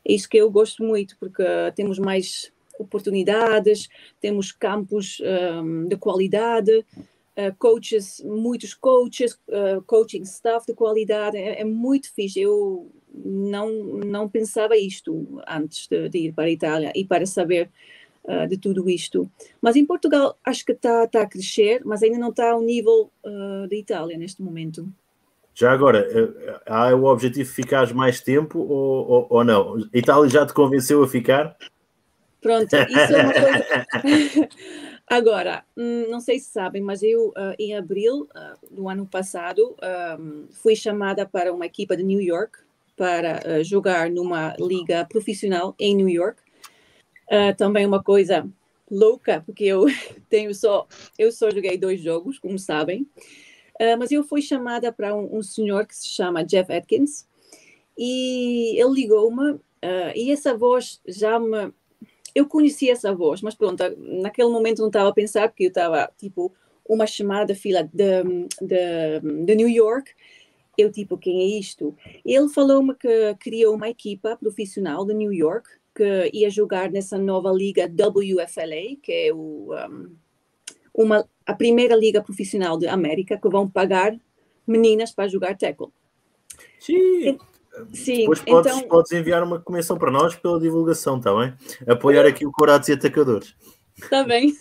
É 0.04 0.12
isso 0.12 0.28
que 0.28 0.36
eu 0.36 0.50
gosto 0.50 0.82
muito, 0.82 1.16
porque 1.18 1.44
temos 1.76 1.98
mais 1.98 2.52
oportunidades, 2.78 3.88
temos 4.20 4.52
campos 4.52 5.20
um, 5.20 5.86
de 5.86 5.96
qualidade, 5.96 6.84
uh, 7.36 7.54
coaches, 7.58 8.22
muitos 8.24 8.74
coaches, 8.74 9.38
uh, 9.48 9.82
coaching 9.86 10.22
staff 10.22 10.66
de 10.66 10.74
qualidade, 10.74 11.36
é, 11.36 11.60
é, 11.60 11.64
muito 11.64 12.12
fixe. 12.12 12.40
Eu 12.40 12.90
não, 13.12 13.70
não 14.04 14.28
pensava 14.28 14.76
isto 14.76 15.40
antes 15.46 15.86
de, 15.88 16.08
de 16.08 16.18
ir 16.18 16.32
para 16.32 16.44
a 16.44 16.50
Itália 16.50 16.92
e 16.94 17.04
para 17.04 17.26
saber 17.26 17.70
uh, 18.24 18.46
de 18.48 18.56
tudo 18.56 18.88
isto. 18.88 19.30
Mas 19.60 19.76
em 19.76 19.84
Portugal 19.84 20.38
acho 20.44 20.64
que 20.64 20.72
está 20.72 21.06
tá 21.06 21.22
a 21.22 21.28
crescer, 21.28 21.82
mas 21.84 22.02
ainda 22.02 22.18
não 22.18 22.30
está 22.30 22.52
ao 22.52 22.62
nível 22.62 23.10
da 23.68 23.76
Itália 23.76 24.18
neste 24.18 24.42
momento. 24.42 24.88
Já 25.56 25.70
agora, 25.70 26.04
há 26.66 26.92
o 26.96 27.04
objetivo 27.04 27.48
de 27.48 27.54
ficares 27.54 27.92
mais 27.92 28.20
tempo 28.20 28.58
ou, 28.58 29.08
ou, 29.08 29.26
ou 29.30 29.44
não? 29.44 29.76
A 29.76 29.96
Itália 29.96 30.28
já 30.28 30.44
te 30.44 30.52
convenceu 30.52 31.00
a 31.02 31.08
ficar? 31.08 31.56
Pronto, 32.44 32.76
isso 32.76 33.14
é 33.14 33.22
uma 33.22 33.32
coisa. 33.32 34.48
Agora, 35.08 35.64
hum, 35.74 36.10
não 36.10 36.20
sei 36.20 36.38
se 36.38 36.50
sabem, 36.50 36.82
mas 36.82 37.02
eu, 37.02 37.28
uh, 37.28 37.54
em 37.58 37.74
abril 37.74 38.28
uh, 38.36 38.74
do 38.74 38.86
ano 38.86 39.06
passado, 39.06 39.74
um, 40.20 40.46
fui 40.52 40.76
chamada 40.76 41.24
para 41.24 41.54
uma 41.54 41.64
equipa 41.64 41.96
de 41.96 42.02
New 42.02 42.20
York 42.20 42.58
para 42.98 43.64
jogar 43.64 44.10
numa 44.10 44.54
liga 44.58 45.06
profissional 45.06 45.74
em 45.78 45.96
New 45.96 46.08
York. 46.08 46.42
também 47.56 47.86
uma 47.86 48.02
coisa 48.02 48.46
louca, 48.90 49.42
porque 49.46 49.64
eu 49.64 49.86
tenho 50.28 50.54
só, 50.54 50.86
eu 51.18 51.32
só 51.32 51.50
joguei 51.50 51.78
dois 51.78 52.00
jogos, 52.00 52.38
como 52.38 52.58
sabem, 52.58 53.08
mas 53.98 54.12
eu 54.12 54.22
fui 54.22 54.40
chamada 54.40 54.92
para 54.92 55.16
um, 55.16 55.38
um 55.38 55.42
senhor 55.42 55.86
que 55.86 55.96
se 55.96 56.06
chama 56.06 56.44
Jeff 56.44 56.72
Atkins 56.72 57.26
e 57.98 58.80
ele 58.80 58.92
ligou-me 58.92 59.58
e 60.14 60.30
essa 60.30 60.56
voz 60.56 61.00
já 61.04 61.40
me 61.40 61.72
eu 62.34 62.46
conhecia 62.46 62.92
essa 62.92 63.14
voz, 63.14 63.40
mas 63.40 63.54
pronto, 63.54 63.82
naquele 63.98 64.48
momento 64.48 64.80
não 64.80 64.88
estava 64.88 65.10
a 65.10 65.14
pensar, 65.14 65.48
porque 65.48 65.64
eu 65.64 65.68
estava, 65.68 66.10
tipo, 66.18 66.52
uma 66.86 67.06
chamada 67.06 67.54
fila 67.54 67.82
de, 67.84 68.22
de, 68.60 69.44
de 69.44 69.54
New 69.54 69.68
York, 69.68 70.10
eu, 70.76 70.90
tipo, 70.90 71.16
quem 71.16 71.40
é 71.40 71.58
isto? 71.58 71.96
Ele 72.24 72.48
falou-me 72.48 72.94
que 72.94 73.34
criou 73.38 73.74
uma 73.74 73.88
equipa 73.88 74.36
profissional 74.36 75.04
de 75.04 75.14
New 75.14 75.32
York, 75.32 75.68
que 75.94 76.30
ia 76.32 76.50
jogar 76.50 76.90
nessa 76.90 77.16
nova 77.16 77.52
liga 77.52 77.86
WFLA, 77.86 78.96
que 79.00 79.12
é 79.12 79.32
o, 79.32 79.72
um, 79.72 80.16
uma, 80.92 81.28
a 81.46 81.54
primeira 81.54 81.94
liga 81.94 82.20
profissional 82.20 82.76
da 82.76 82.92
América, 82.92 83.38
que 83.38 83.48
vão 83.48 83.70
pagar 83.70 84.18
meninas 84.66 85.12
para 85.12 85.28
jogar 85.28 85.56
tackle. 85.56 85.88
Sim. 86.80 87.38
Sim, 87.92 88.18
Depois 88.18 88.40
podes, 88.40 88.76
então... 88.76 88.88
podes 88.88 89.12
enviar 89.12 89.42
uma 89.42 89.60
comissão 89.60 89.98
para 89.98 90.10
nós 90.10 90.34
pela 90.36 90.60
divulgação, 90.60 91.18
está 91.18 91.34
bem? 91.34 91.52
Apoiar 91.86 92.24
aqui 92.26 92.46
o 92.46 92.52
Corados 92.52 92.88
e 92.88 92.92
Atacadores. 92.92 93.54
Está 93.96 94.24
bem. 94.24 94.56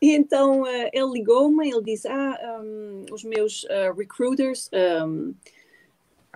e 0.00 0.10
então 0.14 0.62
uh, 0.62 0.90
ele 0.92 1.12
ligou-me, 1.12 1.68
ele 1.68 1.82
disse: 1.82 2.08
Ah, 2.08 2.60
um, 2.62 3.04
os 3.12 3.24
meus 3.24 3.64
uh, 3.64 3.94
recruiters 3.96 4.68
um, 5.04 5.34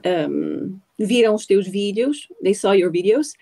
um, 0.05 0.79
viram 0.99 1.35
os 1.35 1.47
teus 1.47 1.67
vídeos, 1.67 2.29
they 2.43 2.55
saw 2.55 2.75
your 2.75 2.91
videos, 2.91 3.35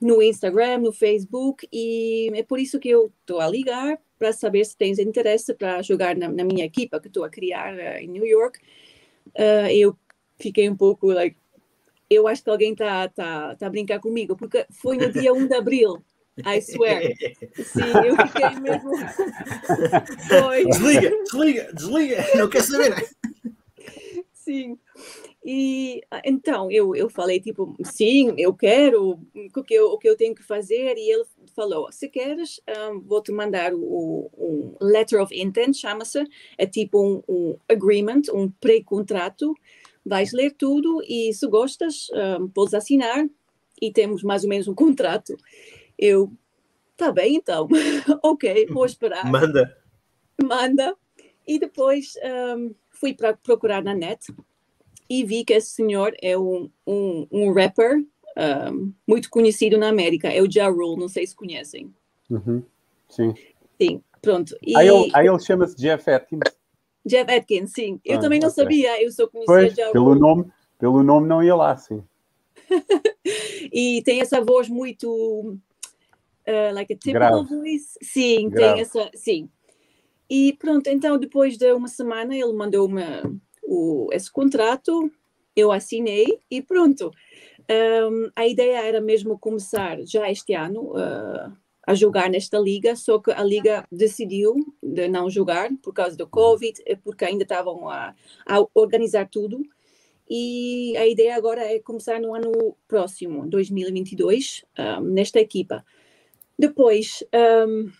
no 0.00 0.20
Instagram, 0.20 0.78
no 0.78 0.92
Facebook, 0.92 1.66
e 1.72 2.30
é 2.34 2.42
por 2.42 2.58
isso 2.58 2.80
que 2.80 2.88
eu 2.88 3.12
estou 3.20 3.40
a 3.40 3.48
ligar 3.48 3.98
para 4.18 4.32
saber 4.32 4.64
se 4.64 4.76
tens 4.76 4.98
interesse 4.98 5.54
para 5.54 5.82
jogar 5.82 6.16
na, 6.16 6.28
na 6.28 6.44
minha 6.44 6.64
equipa 6.64 7.00
que 7.00 7.08
estou 7.08 7.24
a 7.24 7.30
criar 7.30 7.74
uh, 7.74 7.98
em 7.98 8.08
New 8.08 8.26
York. 8.26 8.58
Uh, 9.28 9.68
eu 9.70 9.96
fiquei 10.38 10.68
um 10.68 10.76
pouco 10.76 11.12
like, 11.12 11.36
eu 12.10 12.28
acho 12.28 12.42
que 12.42 12.50
alguém 12.50 12.72
está 12.72 13.08
tá, 13.08 13.54
tá 13.56 13.66
a 13.66 13.70
brincar 13.70 14.00
comigo, 14.00 14.36
porque 14.36 14.66
foi 14.70 14.96
no 14.96 15.10
dia 15.10 15.32
1 15.32 15.46
de 15.46 15.54
abril. 15.54 16.02
I 16.38 16.60
swear. 16.62 17.02
Sim, 17.56 17.92
eu 18.06 18.16
fiquei 18.26 18.60
mesmo. 18.60 18.90
Foi. 20.40 20.64
Desliga, 20.64 21.10
desliga, 21.24 21.72
desliga, 21.74 22.24
não 22.36 22.48
quer 22.48 22.62
saber. 22.62 23.08
Sim. 24.32 24.78
E 25.44 26.00
então 26.24 26.70
eu, 26.70 26.96
eu 26.96 27.10
falei 27.10 27.38
tipo, 27.38 27.76
sim, 27.84 28.34
eu 28.38 28.54
quero, 28.54 29.18
o 29.54 29.62
que 29.62 29.74
eu, 29.74 29.86
o 29.88 29.98
que 29.98 30.08
eu 30.08 30.16
tenho 30.16 30.34
que 30.34 30.42
fazer? 30.42 30.96
E 30.96 31.10
ele 31.10 31.24
falou: 31.54 31.90
se 31.90 32.08
queres, 32.08 32.60
um, 32.68 33.00
vou-te 33.00 33.32
mandar 33.32 33.72
o, 33.74 34.30
um 34.36 34.76
letter 34.80 35.20
of 35.22 35.34
intent, 35.34 35.74
chama-se, 35.74 36.24
é 36.58 36.66
tipo 36.66 37.00
um, 37.00 37.22
um 37.28 37.58
agreement, 37.68 38.22
um 38.32 38.50
pré-contrato. 38.50 39.54
Vais 40.04 40.32
ler 40.32 40.52
tudo 40.52 41.00
e 41.06 41.32
se 41.32 41.46
gostas, 41.46 42.08
um, 42.12 42.48
podes 42.48 42.74
assinar 42.74 43.24
e 43.80 43.92
temos 43.92 44.22
mais 44.22 44.42
ou 44.42 44.48
menos 44.48 44.66
um 44.66 44.74
contrato. 44.74 45.36
Eu, 45.98 46.32
tá 46.96 47.12
bem 47.12 47.36
então, 47.36 47.68
ok, 48.22 48.66
vou 48.66 48.84
esperar. 48.84 49.24
Manda. 49.30 49.76
Manda. 50.42 50.96
E 51.46 51.58
depois 51.58 52.14
um, 52.56 52.74
fui 52.90 53.14
para 53.14 53.36
procurar 53.36 53.82
na 53.82 53.94
net 53.94 54.32
e 55.08 55.24
vi 55.24 55.44
que 55.44 55.52
esse 55.52 55.70
senhor 55.70 56.14
é 56.22 56.38
um, 56.38 56.70
um, 56.86 57.26
um 57.30 57.52
rapper 57.52 58.04
um, 58.36 58.92
muito 59.06 59.28
conhecido 59.30 59.78
na 59.78 59.88
América, 59.88 60.28
é 60.28 60.40
o 60.42 60.50
Ja 60.50 60.68
Rule, 60.68 60.98
não 60.98 61.08
sei 61.08 61.26
se 61.26 61.34
conhecem. 61.34 61.92
Uhum. 62.30 62.62
Sim. 63.08 63.34
Sim, 63.80 64.02
pronto. 64.20 64.56
E... 64.62 64.76
Aí 64.76 64.88
ele, 64.88 65.10
ele 65.14 65.38
chama-se 65.40 65.76
Jeff 65.76 66.10
Atkins. 66.10 66.40
Jeff 67.04 67.30
Atkins, 67.32 67.72
sim. 67.72 68.00
Eu 68.04 68.18
ah, 68.18 68.20
também 68.20 68.40
não 68.40 68.48
okay. 68.48 68.62
sabia, 68.62 69.02
eu 69.02 69.10
só 69.10 69.26
conhecia 69.26 69.54
pois, 69.54 69.76
Ja 69.76 69.90
pelo 69.90 70.14
Nome, 70.14 70.50
pelo 70.78 71.02
nome 71.02 71.28
não 71.28 71.42
ia 71.42 71.54
lá, 71.54 71.76
sim. 71.76 72.02
e 73.72 74.02
tem 74.04 74.20
essa 74.20 74.40
voz 74.40 74.68
muito 74.68 75.56
uh, 76.46 76.74
like 76.74 76.92
a 76.92 76.96
typical 76.96 77.44
Grave. 77.44 77.48
voice. 77.48 77.98
Sim, 78.02 78.48
Grave. 78.48 78.74
tem 78.74 78.82
essa, 78.82 79.10
sim. 79.14 79.50
E 80.30 80.54
pronto, 80.54 80.86
então 80.86 81.18
depois 81.18 81.58
de 81.58 81.70
uma 81.72 81.88
semana 81.88 82.34
ele 82.34 82.52
mandou-me 82.52 83.02
esse 84.12 84.30
contrato, 84.30 85.10
eu 85.54 85.70
assinei 85.70 86.40
e 86.50 86.62
pronto. 86.62 87.10
Um, 87.70 88.30
a 88.34 88.46
ideia 88.46 88.82
era 88.84 89.00
mesmo 89.00 89.38
começar 89.38 89.98
já 90.04 90.30
este 90.30 90.54
ano 90.54 90.92
uh, 90.92 91.52
a 91.86 91.94
jogar 91.94 92.30
nesta 92.30 92.58
liga, 92.58 92.94
só 92.96 93.18
que 93.18 93.30
a 93.30 93.42
liga 93.42 93.84
decidiu 93.90 94.54
de 94.82 95.08
não 95.08 95.28
jogar 95.28 95.70
por 95.82 95.92
causa 95.92 96.16
do 96.16 96.26
Covid, 96.26 96.80
porque 97.02 97.24
ainda 97.24 97.42
estavam 97.42 97.88
a, 97.88 98.14
a 98.46 98.64
organizar 98.74 99.28
tudo. 99.28 99.62
E 100.28 100.96
a 100.96 101.06
ideia 101.06 101.36
agora 101.36 101.60
é 101.62 101.78
começar 101.80 102.20
no 102.20 102.34
ano 102.34 102.76
próximo, 102.88 103.46
2022, 103.48 104.64
um, 104.78 105.00
nesta 105.00 105.40
equipa. 105.40 105.84
Depois, 106.58 107.24
um, 107.66 107.90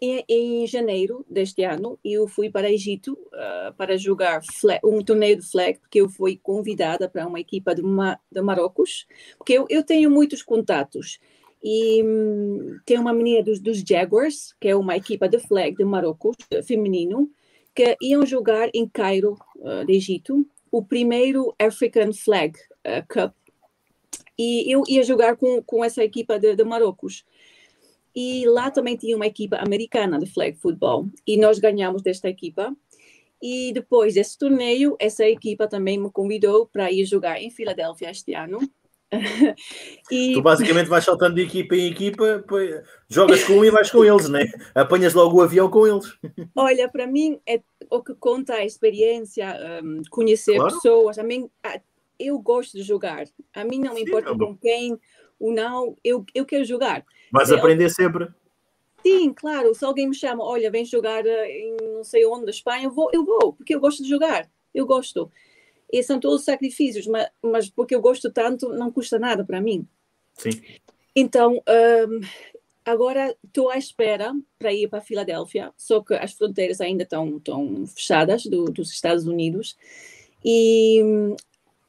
em, 0.00 0.24
em, 0.28 0.66
janeiro 0.66 1.24
deste 1.28 1.62
ano, 1.64 1.98
eu 2.04 2.26
fui 2.26 2.50
para 2.50 2.70
Egito 2.70 3.12
uh, 3.12 3.72
para 3.76 3.96
jogar 3.96 4.42
flag, 4.42 4.80
um 4.84 5.02
torneio 5.02 5.36
de 5.36 5.46
flag, 5.46 5.78
porque 5.78 6.00
eu 6.00 6.08
fui 6.08 6.38
convidada 6.42 7.08
para 7.08 7.26
uma 7.26 7.40
equipa 7.40 7.74
de, 7.74 7.82
de 7.82 8.40
Marrocos, 8.40 9.06
porque 9.36 9.54
eu, 9.54 9.66
eu 9.68 9.82
tenho 9.82 10.10
muitos 10.10 10.42
contatos. 10.42 11.18
E 11.62 12.02
um, 12.04 12.78
tem 12.86 12.98
uma 12.98 13.12
menina 13.12 13.42
dos, 13.42 13.60
dos, 13.60 13.80
Jaguars, 13.80 14.54
que 14.60 14.68
é 14.68 14.76
uma 14.76 14.96
equipa 14.96 15.28
de 15.28 15.38
flag 15.40 15.76
de 15.76 15.84
Marrocos, 15.84 16.36
feminino, 16.64 17.30
que 17.74 17.96
iam 18.00 18.24
jogar 18.24 18.70
em 18.72 18.88
Cairo, 18.88 19.36
uh, 19.56 19.84
de 19.84 19.92
Egito, 19.92 20.46
o 20.70 20.84
primeiro 20.84 21.54
African 21.58 22.12
Flag 22.12 22.56
uh, 22.86 23.04
Cup. 23.08 23.34
E 24.38 24.72
eu 24.72 24.84
ia 24.88 25.02
jogar 25.02 25.36
com, 25.36 25.60
com 25.62 25.84
essa 25.84 26.04
equipa 26.04 26.38
de, 26.38 26.54
de 26.54 26.64
Marrocos. 26.64 27.24
E 28.20 28.44
lá 28.48 28.68
também 28.68 28.96
tinha 28.96 29.14
uma 29.14 29.28
equipa 29.28 29.58
americana 29.58 30.18
de 30.18 30.26
flag 30.26 30.58
football. 30.58 31.06
E 31.24 31.36
nós 31.36 31.60
ganhamos 31.60 32.02
desta 32.02 32.28
equipa. 32.28 32.76
E 33.40 33.72
depois 33.72 34.14
desse 34.14 34.36
torneio, 34.36 34.96
essa 34.98 35.24
equipa 35.24 35.68
também 35.68 35.96
me 35.96 36.10
convidou 36.10 36.66
para 36.66 36.90
ir 36.90 37.04
jogar 37.04 37.40
em 37.40 37.48
Filadélfia 37.48 38.10
este 38.10 38.34
ano. 38.34 38.58
e... 40.10 40.32
Tu 40.34 40.42
basicamente 40.42 40.88
vais 40.88 41.04
saltando 41.04 41.36
de 41.36 41.42
equipa 41.42 41.76
em 41.76 41.92
equipa, 41.92 42.44
jogas 43.08 43.44
com 43.44 43.52
um 43.52 43.64
e 43.64 43.70
vais 43.70 43.88
com 43.88 44.04
eles, 44.04 44.28
né? 44.28 44.46
Apanhas 44.74 45.14
logo 45.14 45.38
o 45.38 45.40
avião 45.40 45.70
com 45.70 45.86
eles. 45.86 46.12
Olha, 46.56 46.90
para 46.90 47.06
mim 47.06 47.38
é 47.46 47.62
o 47.88 48.02
que 48.02 48.16
conta 48.16 48.54
a 48.54 48.64
experiência, 48.64 49.80
um, 49.80 50.02
conhecer 50.10 50.56
claro. 50.56 50.74
pessoas. 50.74 51.20
A 51.20 51.22
mim, 51.22 51.48
eu 52.18 52.36
gosto 52.40 52.76
de 52.76 52.82
jogar. 52.82 53.26
A 53.54 53.62
mim 53.62 53.78
não 53.78 53.94
me 53.94 54.02
importa 54.02 54.36
com 54.36 54.56
quem 54.56 54.98
ou 55.38 55.52
não, 55.52 55.96
eu, 56.04 56.24
eu 56.34 56.44
quero 56.44 56.64
jogar. 56.64 57.04
Vais 57.32 57.50
aprender 57.52 57.90
sempre. 57.90 58.28
Sim, 59.02 59.32
claro. 59.32 59.74
Se 59.74 59.84
alguém 59.84 60.08
me 60.08 60.14
chama, 60.14 60.44
olha, 60.44 60.70
vem 60.70 60.84
jogar 60.84 61.24
eh, 61.24 61.50
em 61.50 61.76
não 61.94 62.04
sei 62.04 62.26
onde, 62.26 62.44
na 62.44 62.50
Espanha, 62.50 62.84
eu 62.84 62.90
vou, 62.90 63.10
eu 63.12 63.24
vou, 63.24 63.52
porque 63.52 63.74
eu 63.74 63.80
gosto 63.80 64.02
de 64.02 64.08
jogar. 64.08 64.50
Eu 64.74 64.86
gosto. 64.86 65.30
E 65.90 66.02
são 66.02 66.20
todos 66.20 66.44
sacrifícios, 66.44 67.06
mas, 67.06 67.28
mas 67.42 67.70
porque 67.70 67.94
eu 67.94 68.00
gosto 68.00 68.30
tanto, 68.30 68.68
não 68.70 68.90
custa 68.90 69.18
nada 69.18 69.44
para 69.44 69.60
mim. 69.60 69.86
Sim. 70.34 70.50
Então, 71.16 71.54
um, 71.54 72.20
agora 72.84 73.34
estou 73.44 73.70
à 73.70 73.78
espera 73.78 74.32
para 74.58 74.72
ir 74.72 74.88
para 74.88 74.98
a 74.98 75.02
Filadélfia, 75.02 75.72
só 75.76 76.00
que 76.00 76.14
as 76.14 76.32
fronteiras 76.32 76.80
ainda 76.80 77.02
estão, 77.04 77.38
estão 77.38 77.86
fechadas 77.86 78.44
do, 78.44 78.66
dos 78.66 78.90
Estados 78.90 79.26
Unidos. 79.26 79.76
E 80.44 81.02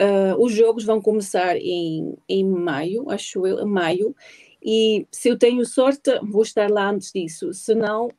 uh, 0.01 0.41
os 0.41 0.53
jogos 0.53 0.83
vão 0.83 1.01
começar 1.01 1.55
em, 1.57 2.15
em 2.27 2.45
maio, 2.45 3.09
acho 3.09 3.45
eu, 3.45 3.65
maio. 3.65 4.15
E 4.63 5.07
se 5.11 5.29
eu 5.29 5.37
tenho 5.37 5.65
sorte, 5.65 6.11
vou 6.23 6.41
estar 6.41 6.69
lá 6.69 6.89
antes 6.89 7.11
disso. 7.13 7.53
Se 7.53 7.73
não, 7.73 8.09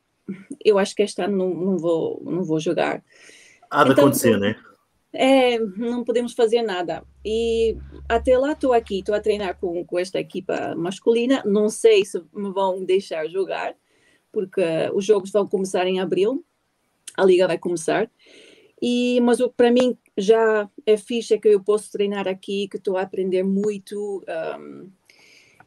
eu 0.63 0.77
acho 0.79 0.95
que 0.95 1.03
este 1.03 1.21
ano 1.21 1.37
não, 1.37 1.53
não, 1.53 1.77
vou, 1.77 2.21
não 2.23 2.43
vou 2.43 2.59
jogar. 2.59 3.03
Há 3.69 3.83
de 3.83 3.91
então, 3.91 4.05
acontecer, 4.05 4.39
né? 4.39 4.55
É, 5.13 5.59
não 5.59 6.03
podemos 6.03 6.33
fazer 6.33 6.61
nada. 6.61 7.03
E 7.23 7.77
até 8.07 8.37
lá 8.37 8.53
estou 8.53 8.73
aqui, 8.73 8.99
estou 8.99 9.13
a 9.13 9.19
treinar 9.19 9.57
com, 9.59 9.83
com 9.85 9.99
esta 9.99 10.19
equipa 10.19 10.73
masculina. 10.75 11.43
Não 11.45 11.69
sei 11.69 12.05
se 12.05 12.19
me 12.33 12.51
vão 12.51 12.83
deixar 12.83 13.27
jogar, 13.27 13.75
porque 14.31 14.61
os 14.93 15.05
jogos 15.05 15.31
vão 15.31 15.45
começar 15.45 15.85
em 15.85 15.99
abril, 15.99 16.43
a 17.17 17.25
liga 17.25 17.47
vai 17.47 17.57
começar. 17.57 18.09
E, 18.81 19.19
mas 19.21 19.37
para 19.55 19.71
mim 19.71 19.95
já 20.17 20.67
é 20.85 20.97
fixe 20.97 21.35
é 21.35 21.37
que 21.37 21.47
eu 21.47 21.63
posso 21.63 21.91
treinar 21.91 22.27
aqui, 22.27 22.67
que 22.67 22.77
estou 22.77 22.97
a 22.97 23.01
aprender 23.01 23.43
muito. 23.43 24.23
Um, 24.59 24.89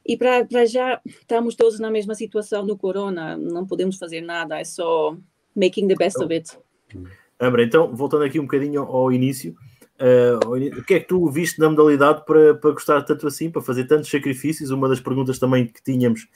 e 0.05 0.17
para 0.17 0.67
já 0.67 1.01
estamos 1.07 1.55
todos 1.55 1.79
na 1.79 1.91
mesma 1.91 2.15
situação 2.15 2.67
do 2.67 2.77
corona, 2.77 3.37
não 3.37 3.67
podemos 3.67 3.97
fazer 3.97 4.21
nada, 4.21 4.59
é 4.59 4.65
só 4.65 5.17
making 5.55 5.87
the 5.87 5.95
best 5.95 6.19
of 6.19 6.35
it. 6.35 6.59
Ambra, 7.41 7.63
então, 7.63 7.95
voltando 7.95 8.25
aqui 8.25 8.39
um 8.39 8.45
bocadinho 8.45 8.83
ao 8.83 9.11
início, 9.13 9.55
uh, 10.01 10.79
o 10.79 10.85
que 10.85 10.95
é 10.95 11.01
que 11.01 11.09
tu 11.09 11.31
viste 11.31 11.59
na 11.59 11.71
modalidade 11.71 12.25
para, 12.27 12.55
para 12.55 12.73
gostar 12.73 13.03
tanto 13.03 13.27
assim, 13.27 13.51
para 13.51 13.63
fazer 13.63 13.85
tantos 13.85 14.11
sacrifícios? 14.11 14.71
Uma 14.71 14.89
das 14.89 15.01
perguntas 15.01 15.39
também 15.39 15.67
que 15.67 15.83
tínhamos 15.83 16.29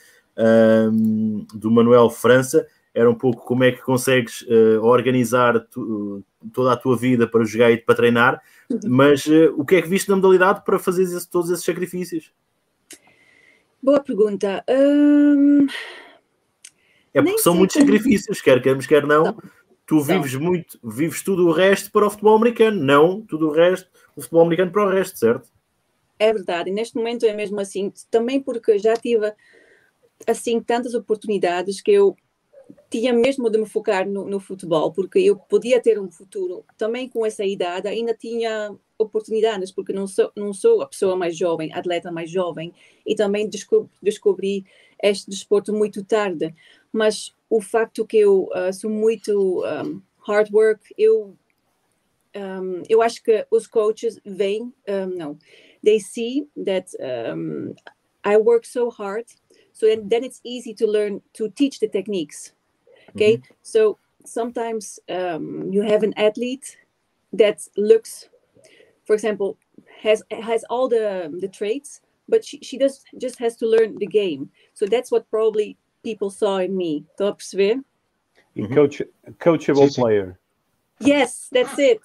do 1.53 1.71
Manuel 1.71 2.11
França 2.11 2.65
era 2.99 3.09
um 3.09 3.15
pouco 3.15 3.45
como 3.45 3.63
é 3.63 3.71
que 3.71 3.81
consegues 3.81 4.43
uh, 4.43 4.83
organizar 4.83 5.61
tu, 5.61 6.25
toda 6.53 6.73
a 6.73 6.77
tua 6.77 6.97
vida 6.97 7.29
para 7.29 7.45
jogar 7.45 7.71
e 7.71 7.77
para 7.77 7.95
treinar, 7.95 8.43
uhum. 8.69 8.81
mas 8.89 9.25
o 9.57 9.65
que 9.65 9.77
é 9.77 9.83
que 9.83 9.89
viste 9.89 10.09
na 10.09 10.17
modalidade 10.17 10.65
para 10.65 10.81
fazer 10.81 11.05
esse, 11.05 11.31
todos 11.31 11.49
esses 11.49 11.65
sacrifícios? 11.65 12.33
Boa 13.81 14.01
pergunta. 14.01 14.65
Hum... 14.69 15.69
É 17.15 17.23
porque 17.23 17.39
são 17.39 17.55
muitos 17.55 17.77
como... 17.77 17.87
sacrifícios, 17.87 18.41
quer 18.41 18.61
queremos, 18.61 18.87
quer 18.87 19.07
não. 19.07 19.25
não. 19.27 19.39
Tu 19.87 20.01
vives 20.01 20.35
não. 20.35 20.41
muito, 20.41 20.79
vives 20.83 21.23
tudo 21.23 21.47
o 21.47 21.53
resto 21.53 21.93
para 21.93 22.07
o 22.07 22.11
futebol 22.11 22.37
americano, 22.37 22.83
não 22.83 23.23
tudo 23.23 23.49
o 23.49 23.53
resto, 23.53 23.89
o 24.17 24.21
futebol 24.21 24.43
americano 24.43 24.73
para 24.73 24.85
o 24.85 24.91
resto, 24.91 25.19
certo? 25.19 25.49
É 26.19 26.33
verdade, 26.33 26.69
e 26.69 26.73
neste 26.73 26.97
momento 26.97 27.25
é 27.25 27.33
mesmo 27.33 27.61
assim, 27.61 27.93
também 28.11 28.41
porque 28.41 28.77
já 28.77 28.97
tive 28.97 29.33
assim 30.27 30.61
tantas 30.61 30.95
oportunidades 30.95 31.81
que 31.81 31.93
eu 31.93 32.17
tinha 32.91 33.13
mesmo 33.13 33.51
de 33.51 33.59
me 33.59 33.67
focar 33.67 34.09
no, 34.09 34.25
no, 34.25 34.41
futebol, 34.41 34.93
porque 34.93 35.19
eu 35.19 35.37
podia 35.37 35.81
ter 35.81 35.99
um 35.99 36.11
futuro 36.11 36.65
também 36.77 37.09
com 37.09 37.25
essa 37.25 37.45
idade, 37.45 37.89
ainda 37.89 38.15
tinha 38.15 38.75
oportunidades, 38.99 39.71
porque 39.71 39.93
não 39.93 40.07
sou, 40.07 40.33
não 40.35 40.53
sou 40.53 40.83
a 40.83 40.87
pessoa 40.87 41.15
mais 41.15 41.37
jovem, 41.37 41.73
atleta 41.73 42.11
mais 42.11 42.31
jovem, 42.31 42.73
e 43.07 43.15
também 43.15 43.49
descobri, 43.49 43.91
descobri 44.03 44.65
este 45.03 45.31
desporto 45.31 45.73
muito 45.73 46.05
tarde. 46.05 46.55
Mas 46.93 47.35
o 47.49 47.61
facto 47.61 48.07
que 48.07 48.19
eu 48.19 48.49
uh, 48.55 48.73
sou 48.73 48.91
muito 48.91 49.63
um, 49.65 50.03
hard 50.27 50.51
work, 50.53 50.83
eu, 50.97 51.37
um, 52.35 52.83
eu 52.89 53.03
acho 53.03 53.23
que 53.23 53.47
os 53.51 53.67
coaches 53.67 54.19
veem, 54.25 54.73
um, 54.89 55.07
não, 55.15 55.39
they 55.85 56.01
see 56.01 56.49
that 56.65 56.91
I 58.25 58.37
work 58.37 58.67
so 58.67 58.89
hard, 58.89 59.27
so 59.73 59.87
then 59.87 60.25
it's 60.25 60.41
easy 60.45 60.75
to 60.75 60.87
learn 60.87 61.23
to 61.35 61.49
teach 61.51 61.79
the 61.79 61.89
techniques. 61.89 62.58
Okay, 63.15 63.37
mm 63.37 63.43
-hmm. 63.43 63.55
so 63.63 63.99
sometimes 64.25 65.01
um, 65.09 65.73
you 65.73 65.83
have 65.83 66.05
an 66.05 66.13
athlete 66.17 66.79
that 67.39 67.69
looks, 67.77 68.31
for 69.05 69.15
example, 69.15 69.57
has 70.03 70.23
has 70.31 70.65
all 70.71 70.89
the 70.89 71.31
the 71.41 71.49
traits, 71.49 72.03
but 72.29 72.45
she, 72.45 72.59
she 72.63 72.79
does 72.79 73.05
just 73.17 73.39
has 73.39 73.57
to 73.57 73.67
learn 73.67 73.99
the 73.99 74.07
game. 74.07 74.51
So 74.75 74.87
that's 74.87 75.11
what 75.11 75.25
probably 75.31 75.77
people 76.03 76.31
saw 76.31 76.59
in 76.59 76.77
me. 76.77 77.05
Estão 77.11 77.29
a 77.29 77.35
perceber? 77.35 77.75
Mm 78.55 78.67
-hmm. 78.67 78.75
Coach, 78.75 79.03
coachable 79.39 79.95
player. 79.95 80.39
Yes, 81.01 81.49
that's 81.53 81.79
it. 81.79 82.01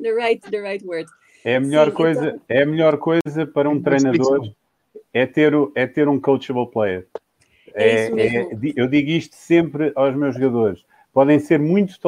The 0.00 0.12
right, 0.12 0.40
the 0.50 0.60
right 0.60 0.84
word. 0.84 1.06
É 1.44 1.56
a 1.56 1.60
melhor 1.60 1.88
Sim, 1.88 1.96
coisa, 1.96 2.26
então... 2.28 2.40
é 2.48 2.62
a 2.62 2.66
melhor 2.66 2.98
coisa 2.98 3.46
para 3.46 3.68
um 3.68 3.82
treinador 3.82 4.54
é 5.12 5.26
ter, 5.26 5.54
o, 5.54 5.72
é 5.74 5.86
ter 5.86 6.08
um 6.08 6.18
coachable 6.18 6.70
player. 6.70 7.06
É, 7.74 8.06
é, 8.06 8.36
é 8.42 8.48
eu 8.76 8.86
digo 8.86 9.10
isto 9.10 9.34
sempre 9.34 9.92
aos 9.94 10.14
meus 10.14 10.34
jogadores. 10.34 10.84
Podem 11.12 11.38
ser 11.38 11.58
muito 11.58 11.98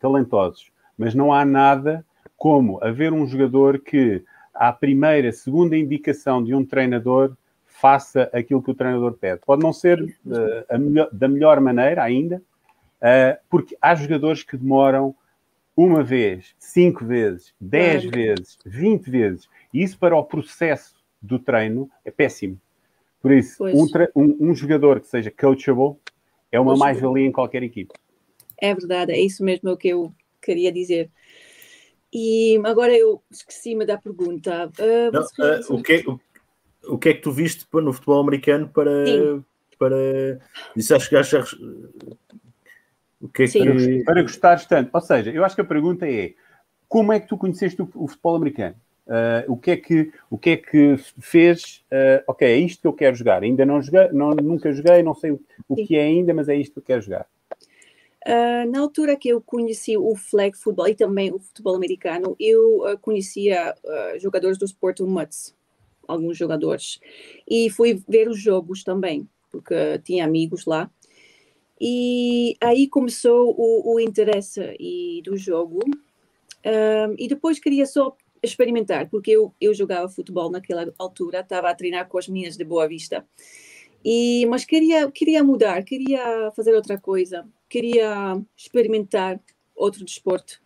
talentosos, 0.00 0.70
mas 0.96 1.14
não 1.14 1.32
há 1.32 1.44
nada 1.44 2.04
como 2.36 2.82
haver 2.82 3.12
um 3.12 3.26
jogador 3.26 3.78
que, 3.78 4.22
à 4.54 4.72
primeira, 4.72 5.32
segunda 5.32 5.76
indicação 5.76 6.42
de 6.42 6.54
um 6.54 6.64
treinador, 6.64 7.36
faça 7.64 8.30
aquilo 8.32 8.62
que 8.62 8.70
o 8.70 8.74
treinador 8.74 9.14
pede. 9.14 9.40
Pode 9.44 9.62
não 9.62 9.72
ser 9.72 10.00
uh, 10.02 10.78
melhor, 10.78 11.08
da 11.12 11.28
melhor 11.28 11.60
maneira 11.60 12.02
ainda, 12.02 12.36
uh, 12.36 13.38
porque 13.50 13.76
há 13.80 13.94
jogadores 13.94 14.42
que 14.42 14.56
demoram 14.56 15.14
uma 15.76 16.02
vez, 16.02 16.54
cinco 16.58 17.04
vezes, 17.04 17.52
dez 17.60 18.02
claro. 18.02 18.16
vezes, 18.16 18.58
vinte 18.64 19.10
vezes. 19.10 19.48
E 19.74 19.82
isso 19.82 19.98
para 19.98 20.16
o 20.16 20.24
processo 20.24 20.94
do 21.20 21.38
treino 21.38 21.90
é 22.04 22.10
péssimo. 22.10 22.58
Por 23.26 23.32
isso, 23.32 23.64
um, 23.64 23.86
um, 24.14 24.50
um, 24.50 24.54
jogador 24.54 25.00
que 25.00 25.08
seja 25.08 25.32
coachable 25.32 25.96
é 26.52 26.60
uma 26.60 26.76
mais-valia 26.76 27.26
em 27.26 27.32
qualquer 27.32 27.62
equipe. 27.64 27.92
É 28.56 28.72
verdade, 28.72 29.10
é 29.10 29.18
isso 29.18 29.42
mesmo 29.42 29.76
que 29.76 29.88
eu 29.88 30.14
queria 30.40 30.70
dizer. 30.70 31.10
E 32.12 32.60
agora 32.64 32.96
eu 32.96 33.20
esqueci-me 33.28 33.84
da 33.84 33.98
pergunta. 33.98 34.70
Uh, 34.78 35.12
Não, 35.12 35.22
uh, 35.22 35.74
o, 35.74 35.82
que, 35.82 35.92
é, 35.92 36.02
o, 36.06 36.20
o, 36.94 36.98
que 36.98 37.08
é 37.08 37.14
que 37.14 37.20
tu 37.20 37.32
viste 37.32 37.66
no 37.72 37.92
futebol 37.92 38.20
americano 38.20 38.68
para. 38.68 39.04
para 39.76 39.96
isso 40.76 40.94
acho 40.94 41.08
que 41.08 41.16
achas. 41.16 41.52
O 43.20 43.28
que 43.28 43.42
é 43.42 43.48
que... 43.48 44.04
Para 44.04 44.22
gostares 44.22 44.66
tanto. 44.66 44.90
Ou 44.94 45.00
seja, 45.00 45.32
eu 45.32 45.44
acho 45.44 45.56
que 45.56 45.62
a 45.62 45.64
pergunta 45.64 46.08
é: 46.08 46.34
como 46.88 47.12
é 47.12 47.18
que 47.18 47.26
tu 47.26 47.36
conheceste 47.36 47.82
o, 47.82 47.90
o 47.92 48.06
futebol 48.06 48.36
americano? 48.36 48.76
Uh, 49.06 49.52
o, 49.52 49.56
que 49.56 49.70
é 49.70 49.76
que, 49.76 50.12
o 50.28 50.36
que 50.36 50.50
é 50.50 50.56
que 50.56 50.96
fez? 51.20 51.84
Uh, 51.92 52.24
ok, 52.26 52.46
é 52.46 52.58
isto 52.58 52.80
que 52.80 52.86
eu 52.88 52.92
quero 52.92 53.14
jogar. 53.14 53.42
Ainda 53.42 53.64
não 53.64 53.80
joguei, 53.80 54.08
não, 54.12 54.30
nunca 54.30 54.72
joguei, 54.72 55.00
não 55.02 55.14
sei 55.14 55.30
o, 55.30 55.40
o 55.68 55.76
que 55.76 55.96
é 55.96 56.02
ainda, 56.02 56.34
mas 56.34 56.48
é 56.48 56.56
isto 56.56 56.72
que 56.72 56.78
eu 56.80 56.82
quero 56.82 57.02
jogar. 57.02 57.26
Uh, 58.26 58.68
na 58.68 58.80
altura 58.80 59.14
que 59.14 59.28
eu 59.28 59.40
conheci 59.40 59.96
o 59.96 60.16
flag 60.16 60.56
football 60.56 60.88
e 60.88 60.94
também 60.96 61.32
o 61.32 61.38
futebol 61.38 61.76
americano, 61.76 62.34
eu 62.40 62.82
conhecia 63.00 63.72
jogadores 64.18 64.58
do 64.58 64.64
Sporting 64.64 65.04
Mutts, 65.04 65.54
alguns 66.08 66.36
jogadores, 66.36 66.98
e 67.48 67.70
fui 67.70 68.02
ver 68.08 68.28
os 68.28 68.40
jogos 68.40 68.82
também, 68.82 69.28
porque 69.52 70.00
tinha 70.00 70.24
amigos 70.24 70.66
lá. 70.66 70.90
E 71.80 72.56
aí 72.60 72.88
começou 72.88 73.54
o, 73.56 73.94
o 73.94 74.00
interesse 74.00 74.74
e, 74.80 75.22
do 75.24 75.36
jogo. 75.36 75.78
e 77.16 77.28
depois 77.28 77.60
queria 77.60 77.86
só 77.86 78.16
experimentar, 78.46 79.08
porque 79.10 79.30
eu, 79.30 79.54
eu 79.60 79.74
jogava 79.74 80.08
futebol 80.08 80.50
naquela 80.50 80.92
altura, 80.98 81.40
estava 81.40 81.68
a 81.68 81.74
treinar 81.74 82.08
com 82.08 82.18
as 82.18 82.28
minhas 82.28 82.56
de 82.56 82.64
Boa 82.64 82.88
Vista. 82.88 83.26
E, 84.04 84.46
mas 84.46 84.64
queria, 84.64 85.10
queria 85.10 85.42
mudar, 85.42 85.82
queria 85.82 86.52
fazer 86.54 86.72
outra 86.74 86.96
coisa, 86.96 87.44
queria 87.68 88.40
experimentar 88.56 89.40
outro 89.74 90.04
desporto. 90.04 90.60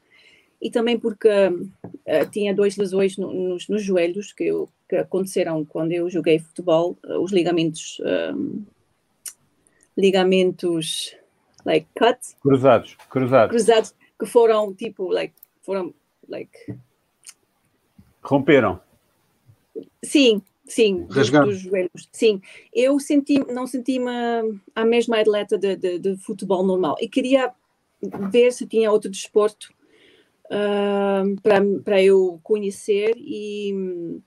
E 0.60 0.70
também 0.70 0.98
porque 0.98 1.28
uh, 1.28 2.30
tinha 2.30 2.54
dois 2.54 2.76
lesões 2.76 3.16
no, 3.16 3.32
nos, 3.32 3.66
nos, 3.66 3.82
joelhos 3.82 4.32
que, 4.34 4.44
eu, 4.44 4.68
que, 4.86 4.96
aconteceram 4.96 5.64
quando 5.64 5.92
eu 5.92 6.10
joguei 6.10 6.38
futebol, 6.38 6.98
uh, 7.02 7.18
os 7.18 7.32
ligamentos, 7.32 7.98
um, 8.34 8.62
ligamentos, 9.96 11.16
like 11.64 11.86
cut. 11.98 12.18
Cruzados, 12.42 12.94
cruzados. 13.08 13.50
Cruzados, 13.50 13.94
que 14.18 14.26
foram 14.26 14.74
tipo, 14.74 15.08
like, 15.08 15.34
foram, 15.62 15.94
like... 16.28 16.74
Romperam. 18.22 18.80
Sim, 20.02 20.42
Sim, 20.70 21.02
dos, 21.06 21.30
dos, 21.30 21.58
joelhos. 21.58 22.08
Sim, 22.12 22.40
eu 22.72 23.00
senti, 23.00 23.40
não 23.52 23.66
senti-me 23.66 24.08
a 24.72 24.84
mesma 24.84 25.20
atleta 25.20 25.58
de, 25.58 25.74
de, 25.74 25.98
de, 25.98 26.16
futebol 26.18 26.64
normal 26.64 26.94
e 27.00 27.08
queria 27.08 27.52
ver 28.30 28.52
se 28.52 28.68
tinha 28.68 28.92
outro 28.92 29.10
desporto 29.10 29.74
uh, 30.44 31.40
para, 31.42 31.60
para 31.84 32.00
eu 32.00 32.38
conhecer 32.44 33.14
e 33.16 34.20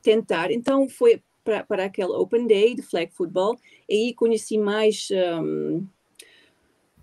tentar. 0.00 0.50
Então 0.50 0.88
foi 0.88 1.22
para, 1.44 1.64
para 1.64 1.84
aquele 1.84 2.12
Open 2.12 2.46
Day 2.46 2.74
de 2.74 2.82
flag 2.82 3.12
football 3.12 3.58
e 3.86 4.06
aí 4.06 4.14
conheci 4.14 4.56
mais 4.56 5.08
um, 5.10 5.86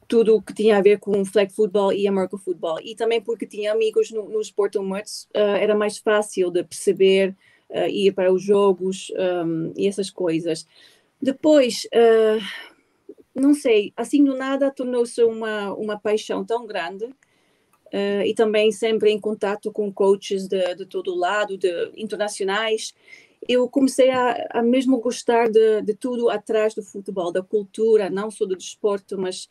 tudo 0.09 0.35
o 0.35 0.41
que 0.41 0.55
tinha 0.55 0.75
a 0.75 0.81
ver 0.81 0.97
com 0.97 1.23
flag 1.23 1.53
football 1.53 1.93
e 1.93 2.07
American 2.07 2.39
football 2.39 2.79
e 2.83 2.95
também 2.95 3.21
porque 3.21 3.45
tinha 3.45 3.71
amigos 3.71 4.09
no, 4.09 4.27
no 4.27 4.41
Sport 4.41 4.75
uh, 4.75 5.27
era 5.33 5.75
mais 5.75 5.99
fácil 5.99 6.49
de 6.49 6.63
perceber 6.63 7.35
uh, 7.69 7.87
ir 7.87 8.11
para 8.11 8.33
os 8.33 8.41
jogos 8.41 9.13
um, 9.45 9.71
e 9.77 9.87
essas 9.87 10.09
coisas. 10.09 10.65
Depois, 11.21 11.87
uh, 11.93 12.43
não 13.35 13.53
sei, 13.53 13.93
assim 13.95 14.23
do 14.23 14.35
nada 14.35 14.71
tornou-se 14.71 15.23
uma, 15.23 15.73
uma 15.75 15.99
paixão 15.99 16.43
tão 16.43 16.65
grande 16.65 17.07
e 18.23 18.35
também 18.35 18.71
sempre 18.71 19.09
em 19.09 19.19
contato 19.19 19.71
com 19.71 19.91
coaches 19.91 20.47
de, 20.47 20.75
de 20.75 20.85
todo 20.85 21.15
lado, 21.15 21.57
de 21.57 21.91
internacionais. 21.97 22.93
Eu 23.47 23.67
comecei 23.67 24.11
a, 24.11 24.47
a 24.51 24.61
mesmo 24.61 24.99
gostar 24.99 25.49
de, 25.49 25.81
de 25.81 25.95
tudo 25.95 26.29
atrás 26.29 26.75
do 26.75 26.83
futebol, 26.83 27.31
da 27.31 27.41
cultura, 27.41 28.07
não 28.07 28.29
só 28.29 28.45
do 28.45 28.55
desporto, 28.55 29.17
mas 29.17 29.49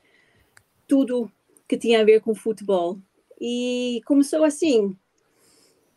tudo 0.88 1.30
que 1.68 1.76
tinha 1.76 2.00
a 2.00 2.04
ver 2.04 2.20
com 2.20 2.34
futebol. 2.34 2.98
E 3.40 4.00
começou 4.04 4.42
assim, 4.42 4.96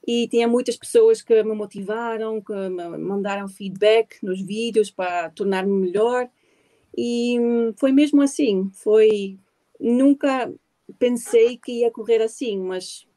e 0.06 0.28
tinha 0.28 0.48
muitas 0.48 0.78
pessoas 0.78 1.22
que 1.22 1.42
me 1.44 1.56
motivaram, 1.56 2.40
que 2.42 2.54
me 2.54 2.98
mandaram 2.98 3.48
feedback 3.48 4.18
nos 4.22 4.40
vídeos 4.40 4.92
para 4.92 5.32
tornar-me 5.32 5.74
melhor 5.74 6.30
e 6.96 7.40
hum, 7.40 7.74
foi 7.78 7.92
mesmo 7.92 8.22
assim, 8.22 8.70
foi 8.74 9.38
nunca 9.80 10.52
pensei 11.00 11.58
que 11.58 11.80
ia 11.80 11.92
correr 11.92 12.22
assim, 12.22 12.60
mas 12.60 13.08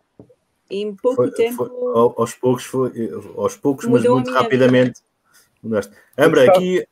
em 0.70 0.94
pouco 0.94 1.16
foi, 1.16 1.30
tempo 1.32 1.56
foi, 1.56 1.70
aos 2.16 2.34
poucos 2.34 2.64
foi 2.64 3.10
aos 3.36 3.56
poucos, 3.56 3.86
mas 3.86 4.04
muito 4.04 4.30
rapidamente 4.30 5.00
mudaste. 5.62 5.92
Ambra, 6.16 6.44
aqui 6.44 6.86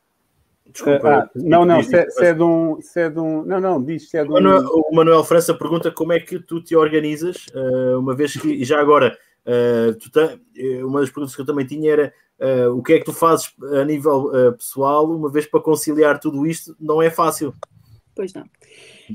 Desculpa, 0.72 1.08
ah, 1.08 1.30
não, 1.34 1.64
não, 1.64 1.82
se, 1.82 1.94
é, 1.94 2.08
se, 2.08 2.24
é 2.24 2.34
de 2.34 2.42
um, 2.42 2.80
se 2.80 3.00
é 3.00 3.10
de 3.10 3.18
um. 3.18 3.44
Não, 3.44 3.60
não, 3.60 3.82
diz 3.82 4.08
se 4.08 4.16
é 4.16 4.24
de 4.24 4.30
um. 4.30 4.36
O 4.36 4.94
Manuel 4.94 5.24
França 5.24 5.52
pergunta 5.52 5.90
como 5.90 6.12
é 6.12 6.20
que 6.20 6.38
tu 6.38 6.62
te 6.62 6.74
organizas, 6.74 7.46
uh, 7.54 7.98
uma 7.98 8.14
vez 8.14 8.34
que, 8.34 8.64
já 8.64 8.80
agora, 8.80 9.16
Uh, 9.42 9.98
tá, 10.10 10.38
uma 10.84 11.00
das 11.00 11.10
perguntas 11.10 11.34
que 11.34 11.40
eu 11.40 11.46
também 11.46 11.66
tinha 11.66 11.92
era 11.92 12.14
uh, 12.38 12.70
o 12.76 12.82
que 12.82 12.92
é 12.92 12.98
que 12.98 13.04
tu 13.04 13.12
fazes 13.12 13.52
a 13.80 13.84
nível 13.84 14.26
uh, 14.26 14.52
pessoal, 14.52 15.10
uma 15.10 15.30
vez 15.30 15.46
para 15.46 15.60
conciliar 15.60 16.20
tudo 16.20 16.46
isto, 16.46 16.76
não 16.78 17.02
é 17.02 17.10
fácil. 17.10 17.52
Pois 18.14 18.32
não, 18.34 18.44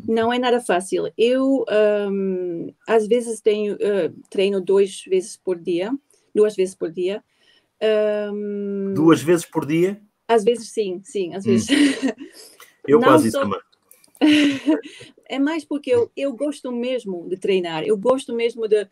não 0.06 0.34
é 0.34 0.40
nada 0.40 0.60
fácil. 0.60 1.10
Eu 1.18 1.64
um, 2.12 2.74
às 2.88 3.08
vezes 3.08 3.40
tenho 3.40 3.78
treino 4.30 4.60
duas 4.60 5.04
vezes 5.08 5.38
por 5.38 5.58
dia, 5.58 5.94
duas 6.34 6.56
vezes 6.56 6.74
por 6.74 6.92
dia. 6.92 7.24
Um, 8.34 8.96
duas 8.96 9.22
vezes 9.22 9.46
por 9.46 9.68
dia? 9.68 10.02
Às 10.28 10.44
vezes 10.44 10.70
sim, 10.72 11.02
sim, 11.04 11.34
às 11.34 11.46
hum. 11.46 11.52
vezes. 11.52 11.68
Eu 12.88 13.00
não 13.00 13.08
quase 13.08 13.32
só... 13.32 13.42
isso 13.42 13.50
também. 13.50 13.60
é 15.30 15.38
mais 15.38 15.64
porque 15.64 15.92
eu, 15.92 16.10
eu 16.18 16.34
gosto 16.34 16.72
mesmo 16.72 17.28
de 17.30 17.38
treinar, 17.38 17.84
eu 17.84 17.96
gosto 17.98 18.34
mesmo 18.34 18.68
de 18.68 18.88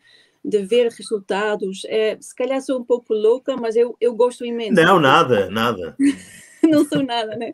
de 0.46 0.62
ver 0.62 0.88
resultados. 0.92 1.84
É, 1.86 2.16
se 2.20 2.34
calhar 2.34 2.62
sou 2.62 2.78
um 2.78 2.84
pouco 2.84 3.12
louca, 3.12 3.56
mas 3.56 3.74
eu, 3.74 3.96
eu 4.00 4.14
gosto 4.14 4.46
imenso. 4.46 4.74
Não, 4.74 5.00
nada, 5.00 5.50
nada. 5.50 5.96
não 6.62 6.84
sou 6.84 7.02
nada, 7.02 7.34
né? 7.34 7.52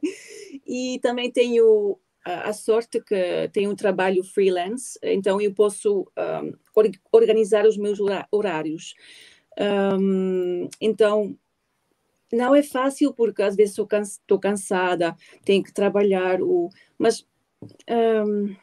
E 0.66 1.00
também 1.02 1.30
tenho 1.30 1.98
a, 2.22 2.50
a 2.50 2.52
sorte 2.52 3.00
que 3.00 3.48
tenho 3.50 3.70
um 3.70 3.74
trabalho 3.74 4.22
freelance, 4.22 4.98
então 5.02 5.40
eu 5.40 5.54
posso 5.54 6.06
um, 6.44 6.52
organizar 7.10 7.64
os 7.66 7.78
meus 7.78 7.98
horários. 8.30 8.94
Um, 9.58 10.68
então, 10.78 11.34
não 12.32 12.54
é 12.54 12.62
fácil 12.62 13.12
porque 13.12 13.42
às 13.42 13.54
vezes 13.54 13.76
estou 13.78 14.38
cansada, 14.40 15.14
tenho 15.44 15.62
que 15.62 15.72
trabalhar, 15.72 16.40
o, 16.40 16.70
mas 16.98 17.26
um, 18.26 18.56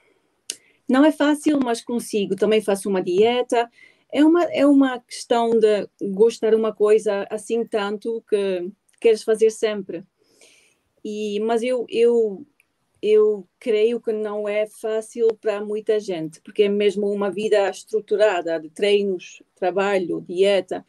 não 0.88 1.06
é 1.06 1.12
fácil, 1.12 1.60
mas 1.60 1.82
consigo. 1.82 2.36
Também 2.36 2.62
faço 2.62 2.90
uma 2.90 3.02
dieta, 3.02 3.70
é 4.12 4.26
uma, 4.26 4.44
é 4.46 4.66
uma 4.66 5.00
questão 5.00 5.52
de 5.52 5.88
gostar 6.12 6.56
uma 6.56 6.74
coisa 6.74 7.28
assim 7.30 7.64
tanto 7.64 8.24
que 8.28 8.72
queres 9.00 9.22
fazer 9.24 9.52
sempre. 9.52 10.04
E, 11.06 11.40
mas 11.42 11.62
eu, 11.62 11.86
eu, 11.90 12.46
eu 13.02 13.48
creio 13.60 14.02
que 14.02 14.12
não 14.12 14.50
é 14.50 14.66
fácil 14.66 15.28
para 15.40 15.64
muita 15.64 16.00
gente, 16.00 16.42
porque 16.42 16.64
é 16.64 16.70
mesmo 16.70 17.10
uma 17.12 17.30
vida 17.30 17.70
estruturada 17.70 18.60
de 18.60 18.70
treinos, 18.70 19.44
trabalho, 19.56 20.26
dieta 20.28 20.84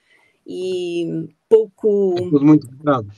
e 0.52 1.28
pouco. 1.48 2.14
É 2.18 2.22
tudo 2.22 2.44
muito 2.44 2.68
regrado. 2.68 3.12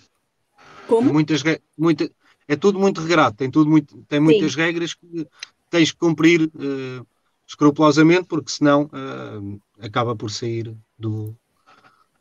Como? 0.87 1.11
Muitas, 1.11 1.43
muita, 1.79 2.11
é 2.47 2.57
tudo 2.57 2.79
muito 2.79 3.01
regrado, 3.01 3.35
tem, 3.35 3.51
tudo 3.51 3.71
muito, 3.71 4.05
tem 4.07 4.21
muitas 4.21 4.53
Sim. 4.53 4.61
regras 4.61 4.93
que 4.93 5.27
tens 5.71 5.91
que 5.91 5.97
cumprir 5.97 6.43
uh, 6.43 7.07
escrupulosamente, 7.47 8.25
porque 8.25 8.51
senão 8.51 8.85
uh, 8.85 9.61
acaba 9.81 10.15
por 10.15 10.31
sair 10.31 10.77
do, 10.99 11.35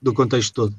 do 0.02 0.14
contexto 0.14 0.54
todo. 0.54 0.76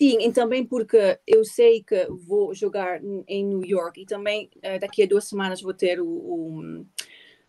Sim, 0.00 0.18
e 0.20 0.32
também 0.32 0.64
porque 0.64 1.18
eu 1.26 1.44
sei 1.44 1.82
que 1.82 2.06
vou 2.08 2.54
jogar 2.54 3.00
em 3.26 3.44
New 3.44 3.64
York 3.64 4.00
e 4.00 4.06
também 4.06 4.48
uh, 4.58 4.78
daqui 4.80 5.02
a 5.02 5.06
duas 5.06 5.24
semanas 5.24 5.60
vou 5.60 5.74
ter 5.74 6.00
o, 6.00 6.06
o, 6.06 6.86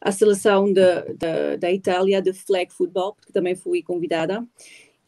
a 0.02 0.12
seleção 0.12 0.74
da, 0.74 1.02
da, 1.14 1.56
da 1.58 1.72
Itália 1.72 2.20
de 2.20 2.34
flag 2.34 2.74
football, 2.74 3.14
porque 3.14 3.32
também 3.32 3.56
fui 3.56 3.84
convidada. 3.84 4.44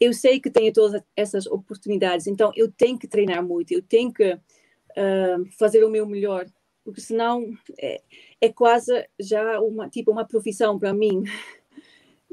Eu 0.02 0.12
sei 0.12 0.40
que 0.40 0.50
tenho 0.50 0.72
todas 0.72 1.00
essas 1.14 1.46
oportunidades, 1.46 2.26
então 2.26 2.50
eu 2.56 2.70
tenho 2.72 2.98
que 2.98 3.06
treinar 3.06 3.40
muito, 3.46 3.72
eu 3.72 3.80
tenho 3.80 4.12
que 4.12 4.32
uh, 4.32 5.46
fazer 5.56 5.84
o 5.84 5.90
meu 5.90 6.04
melhor, 6.04 6.46
porque 6.84 7.00
senão 7.00 7.52
é, 7.78 8.02
é 8.40 8.52
quase 8.52 9.06
já 9.20 9.60
uma 9.60 9.88
tipo 9.88 10.10
uma 10.10 10.24
profissão 10.24 10.76
para 10.76 10.92
mim. 10.92 11.22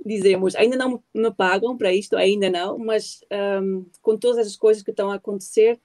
dizemos, 0.03 0.55
ainda 0.55 0.78
não 0.78 1.03
me 1.13 1.32
pagam 1.32 1.78
para 1.78 1.93
isto, 1.93 2.15
ainda 2.15 2.49
não, 2.49 2.78
mas 2.80 3.20
um, 3.61 3.86
com 4.01 4.17
todas 4.17 4.47
as 4.47 4.55
coisas 4.55 4.82
que 4.82 4.91
estão 4.91 5.11
a 5.11 5.15
acontecer, 5.15 5.80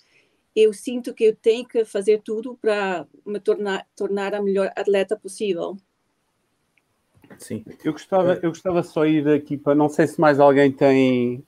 eu 0.55 0.73
sinto 0.73 1.13
que 1.13 1.25
eu 1.25 1.37
tenho 1.37 1.67
que 1.67 1.85
fazer 1.85 2.23
tudo 2.23 2.57
para 2.61 3.07
me 3.27 3.41
tornar, 3.41 3.87
tornar 3.97 4.35
a 4.35 4.41
melhor 4.41 4.73
atleta 4.77 5.17
possível. 5.17 5.77
Sim. 7.39 7.65
Eu 7.85 7.93
gostava, 7.93 8.35
eu 8.43 8.51
gostava 8.51 8.83
só 8.83 9.05
ir 9.05 9.29
aqui 9.29 9.57
para, 9.57 9.75
não 9.75 9.89
sei 9.89 10.07
se 10.07 10.21
mais 10.21 10.39
alguém 10.39 10.71
tem. 10.71 11.45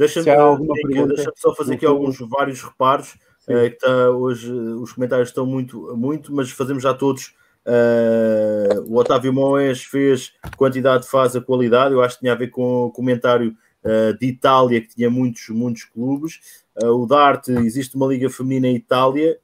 Deixa-me 0.00 1.06
deixa 1.06 1.32
só 1.36 1.54
fazer 1.54 1.74
aqui 1.74 1.86
alguns 1.86 2.18
vários 2.18 2.62
reparos. 2.62 3.16
Uh, 3.48 3.70
que 3.70 3.78
tá, 3.78 4.10
hoje 4.10 4.52
os 4.52 4.92
comentários 4.92 5.28
estão 5.28 5.46
muito, 5.46 5.96
muito, 5.96 6.32
mas 6.32 6.50
fazemos 6.50 6.82
já 6.82 6.94
todos 6.94 7.32
Uh, 7.66 8.80
o 8.88 8.96
Otávio 8.96 9.32
Moes 9.32 9.84
fez 9.84 10.32
quantidade 10.56 11.08
faz 11.08 11.36
a 11.36 11.40
qualidade. 11.40 11.94
Eu 11.94 12.02
acho 12.02 12.16
que 12.16 12.20
tinha 12.20 12.32
a 12.32 12.36
ver 12.36 12.48
com 12.48 12.86
o 12.86 12.90
comentário 12.90 13.54
uh, 13.84 14.18
de 14.18 14.26
Itália, 14.26 14.80
que 14.80 14.94
tinha 14.94 15.10
muitos, 15.10 15.48
muitos 15.50 15.84
clubes. 15.84 16.40
Uh, 16.82 16.88
o 16.88 17.06
Dart, 17.06 17.48
existe 17.48 17.96
uma 17.96 18.06
liga 18.06 18.30
feminina 18.30 18.68
em 18.68 18.76
Itália. 18.76 19.38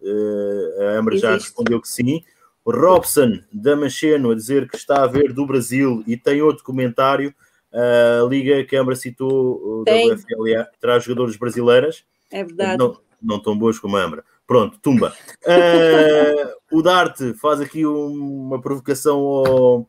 a 0.80 0.98
Ambra 0.98 1.16
já 1.16 1.32
respondeu 1.32 1.80
que 1.80 1.88
sim. 1.88 2.22
O 2.64 2.72
Robson 2.72 3.40
Damasceno 3.52 4.30
a 4.30 4.34
dizer 4.34 4.68
que 4.68 4.76
está 4.76 5.04
a 5.04 5.06
ver 5.06 5.32
do 5.32 5.46
Brasil 5.46 6.02
e 6.06 6.16
tem 6.16 6.42
outro 6.42 6.64
comentário. 6.64 7.34
A 7.76 8.26
liga 8.28 8.64
que 8.64 8.76
a 8.76 8.80
Ambra 8.80 8.96
citou, 8.96 9.30
o 9.30 9.80
WFLA, 9.82 10.68
traz 10.80 11.04
jogadores 11.04 11.36
brasileiras. 11.36 12.04
É 12.30 12.42
verdade. 12.42 12.78
Não, 12.78 12.98
não 13.22 13.40
tão 13.40 13.56
boas 13.56 13.78
como 13.78 13.96
a 13.96 14.02
Ambra. 14.02 14.24
Pronto, 14.46 14.78
tumba. 14.80 15.12
Uh, 15.44 16.54
o 16.78 16.82
Dart 16.82 17.18
faz 17.40 17.60
aqui 17.60 17.84
uma 17.84 18.60
provocação 18.60 19.18
ao, 19.18 19.88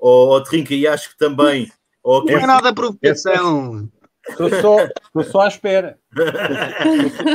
ao, 0.00 0.32
ao 0.34 0.42
Trinca 0.42 0.74
e 0.74 0.86
acho 0.86 1.10
que 1.10 1.18
também. 1.18 1.70
Ao... 2.04 2.24
Não 2.24 2.38
é 2.38 2.46
nada 2.46 2.74
provocação. 2.74 3.88
Estou 4.28 4.50
só, 4.60 4.76
estou 4.84 5.24
só 5.24 5.40
à 5.42 5.48
espera. 5.48 5.98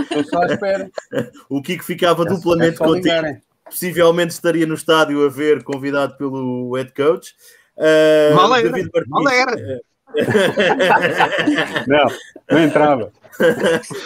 Estou 0.02 0.24
só 0.26 0.44
à 0.44 0.46
espera. 0.46 0.92
O 1.50 1.62
Kiko 1.62 1.84
ficava 1.84 2.24
é, 2.24 2.26
duplamente 2.28 2.82
é 2.82 2.86
contigo. 2.86 3.42
Possivelmente 3.66 4.34
estaria 4.34 4.68
no 4.68 4.76
estádio 4.76 5.26
a 5.26 5.30
ver, 5.30 5.64
convidado 5.64 6.16
pelo 6.18 6.76
head 6.76 6.94
coach. 6.94 7.34
Uh, 7.76 8.36
mal 8.36 8.54
era, 8.54 8.70
David 8.70 8.92
Martins, 8.94 9.10
mal 9.10 9.30
era. 9.30 9.82
não, 11.88 12.08
não 12.50 12.64
entrava. 12.64 13.12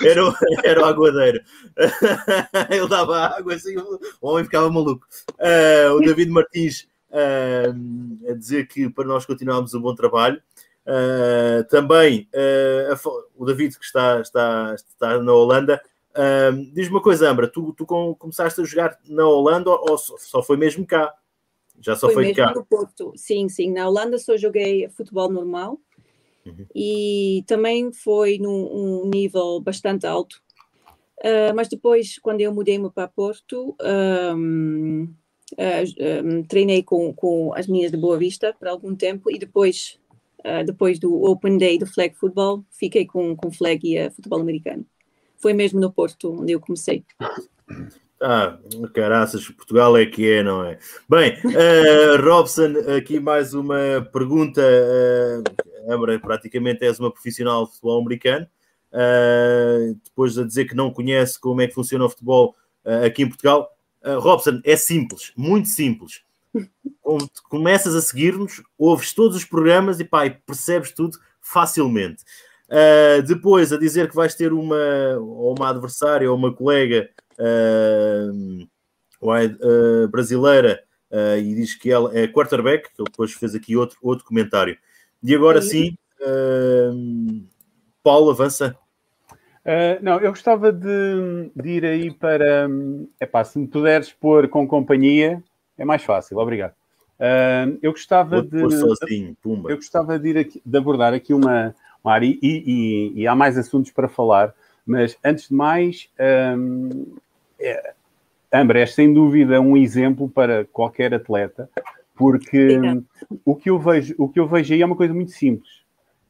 Era, 0.03 0.29
o, 0.29 0.33
era 0.63 0.81
o 0.81 0.85
aguadeiro. 0.85 1.41
Ele 2.69 2.87
dava 2.87 3.37
água 3.37 3.53
assim, 3.53 3.75
o 3.77 3.99
homem 4.21 4.45
ficava 4.45 4.69
maluco. 4.69 5.05
Uh, 5.33 5.93
o 5.95 5.99
David 5.99 6.31
Martins 6.31 6.87
uh, 7.11 8.29
a 8.29 8.33
dizer 8.33 8.67
que 8.67 8.89
para 8.89 9.05
nós 9.05 9.25
continuarmos 9.25 9.73
um 9.73 9.81
bom 9.81 9.95
trabalho. 9.95 10.41
Uh, 10.85 11.65
também 11.65 12.29
o 13.35 13.45
David, 13.45 13.77
que 13.77 13.83
está, 13.83 14.21
está, 14.21 14.73
está 14.73 15.21
na 15.21 15.33
Holanda, 15.33 15.81
diz 16.73 16.87
uma 16.87 17.01
coisa, 17.01 17.29
Ambra: 17.29 17.47
tu, 17.47 17.73
tu 17.73 17.85
começaste 17.85 18.61
a 18.61 18.63
jogar 18.63 18.97
na 19.05 19.27
Holanda 19.27 19.69
ou 19.69 19.97
só 19.97 20.41
foi 20.41 20.55
mesmo 20.55 20.85
cá? 20.85 21.13
Já 21.79 21.95
só 21.95 22.07
foi, 22.07 22.25
foi 22.25 22.33
cá? 22.33 22.53
No 22.55 22.65
Porto. 22.65 23.13
Sim, 23.15 23.49
sim. 23.49 23.71
Na 23.71 23.87
Holanda 23.87 24.17
só 24.17 24.35
joguei 24.35 24.89
futebol 24.89 25.29
normal 25.29 25.77
uhum. 26.47 26.65
e 26.73 27.43
também 27.47 27.91
foi 27.91 28.37
num 28.37 29.03
um 29.03 29.09
nível 29.09 29.59
bastante 29.59 30.05
alto. 30.05 30.41
Uh, 31.19 31.53
mas 31.55 31.67
depois, 31.67 32.19
quando 32.19 32.41
eu 32.41 32.53
mudei-me 32.53 32.91
para 32.91 33.07
Porto, 33.07 33.75
um, 34.35 35.07
uh, 35.53 36.25
um, 36.25 36.43
treinei 36.43 36.83
com, 36.83 37.11
com 37.13 37.53
as 37.55 37.67
minhas 37.67 37.91
de 37.91 37.97
Boa 37.97 38.17
Vista 38.17 38.55
por 38.57 38.67
algum 38.67 38.95
tempo 38.95 39.31
e 39.31 39.39
depois, 39.39 39.99
uh, 40.39 40.63
depois 40.63 40.99
do 40.99 41.23
Open 41.23 41.57
Day 41.57 41.79
do 41.79 41.87
Flag 41.87 42.15
Football, 42.15 42.63
fiquei 42.69 43.05
com, 43.05 43.35
com 43.35 43.51
Flag 43.51 43.79
e 43.83 44.09
futebol 44.11 44.41
americano. 44.41 44.85
Foi 45.37 45.53
mesmo 45.53 45.79
no 45.79 45.91
Porto 45.91 46.31
onde 46.41 46.51
eu 46.51 46.59
comecei. 46.59 47.03
Ah, 48.19 48.57
caraças, 48.95 49.47
Portugal 49.49 49.95
é 49.95 50.05
que 50.05 50.27
é, 50.31 50.41
não 50.41 50.65
é? 50.65 50.79
Bem, 51.07 51.33
uh, 51.45 52.19
Robson, 52.23 52.73
aqui 52.97 53.19
mais 53.19 53.53
uma 53.53 54.01
pergunta. 54.11 54.61
Uh, 54.61 55.66
Ambra, 55.87 56.19
praticamente 56.19 56.83
és 56.83 56.99
uma 56.99 57.11
profissional 57.11 57.65
de 57.65 57.71
futebol 57.71 58.01
americano. 58.01 58.47
Uh, 58.91 59.99
depois 60.03 60.37
a 60.37 60.43
dizer 60.43 60.65
que 60.65 60.75
não 60.75 60.91
conhece 60.91 61.39
como 61.39 61.61
é 61.61 61.67
que 61.67 61.73
funciona 61.73 62.05
o 62.05 62.09
futebol 62.09 62.55
uh, 62.85 63.05
aqui 63.05 63.23
em 63.23 63.27
Portugal. 63.27 63.69
Uh, 64.03 64.19
Robson, 64.19 64.61
é 64.63 64.75
simples, 64.75 65.31
muito 65.35 65.67
simples. 65.67 66.21
Começas 67.49 67.95
a 67.95 68.01
seguir-nos, 68.01 68.63
ouves 68.77 69.13
todos 69.13 69.35
os 69.35 69.45
programas 69.45 69.99
e 69.99 70.05
pá, 70.05 70.29
percebes 70.29 70.91
tudo 70.91 71.17
facilmente. 71.41 72.23
depois 73.25 73.71
a 73.71 73.77
dizer 73.77 74.09
que 74.09 74.15
vais 74.15 74.35
ter 74.35 74.51
uma, 74.51 75.17
ou 75.19 75.55
uma 75.55 75.69
adversária 75.69 76.29
ou 76.29 76.35
uma 76.35 76.53
colega 76.53 77.09
brasileira 80.11 80.83
e 81.39 81.55
diz 81.55 81.75
que 81.75 81.89
ela 81.91 82.17
é 82.17 82.27
quarterback, 82.27 82.89
que 82.93 83.01
ele 83.01 83.09
depois 83.09 83.31
fez 83.33 83.55
aqui 83.55 83.77
outro, 83.77 83.97
outro 84.01 84.25
comentário. 84.25 84.77
E 85.23 85.35
agora 85.35 85.61
sim, 85.61 85.95
Paulo, 88.03 88.31
avança. 88.31 88.77
Uh, 89.67 89.99
não, 90.01 90.17
eu 90.19 90.29
gostava 90.29 90.71
de, 90.71 91.51
de, 91.53 91.69
ir 91.69 91.85
aí 91.85 92.09
para. 92.09 92.69
Epá, 93.19 93.43
se 93.43 93.59
me 93.59 93.67
puderes 93.67 94.13
pôr 94.13 94.47
com 94.47 94.65
companhia, 94.65 95.43
é 95.77 95.83
mais 95.83 96.03
fácil, 96.03 96.37
obrigado. 96.37 96.71
Uh, 97.19 97.77
eu 97.81 97.91
gostava 97.91 98.41
de. 98.41 98.61
Sozinho, 98.79 99.35
pumba. 99.41 99.69
Eu 99.69 99.75
gostava 99.75 100.17
de, 100.17 100.29
ir 100.29 100.37
aqui, 100.37 100.61
de 100.65 100.77
abordar 100.77 101.13
aqui 101.13 101.33
uma, 101.33 101.75
uma 102.01 102.13
área 102.13 102.25
e, 102.25 102.37
e, 102.41 103.11
e, 103.21 103.27
há 103.27 103.35
mais 103.35 103.57
assuntos 103.57 103.91
para 103.91 104.07
falar, 104.07 104.53
mas 104.85 105.17
antes 105.21 105.49
de 105.49 105.53
mais, 105.53 106.09
um, 106.57 107.15
é, 107.59 107.93
Ambra, 108.53 108.79
és 108.79 108.93
sem 108.93 109.13
dúvida 109.13 109.59
um 109.59 109.75
exemplo 109.75 110.29
para 110.29 110.63
qualquer 110.63 111.13
atleta, 111.13 111.69
porque 112.17 112.79
o 113.45 113.55
que, 113.55 113.69
eu 113.69 113.79
vejo, 113.79 114.15
o 114.17 114.27
que 114.27 114.39
eu 114.39 114.47
vejo 114.47 114.73
aí 114.73 114.81
é 114.81 114.85
uma 114.85 114.95
coisa 114.95 115.13
muito 115.13 115.31
simples, 115.31 115.83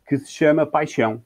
que 0.06 0.18
se 0.18 0.32
chama 0.32 0.66
paixão. 0.66 1.24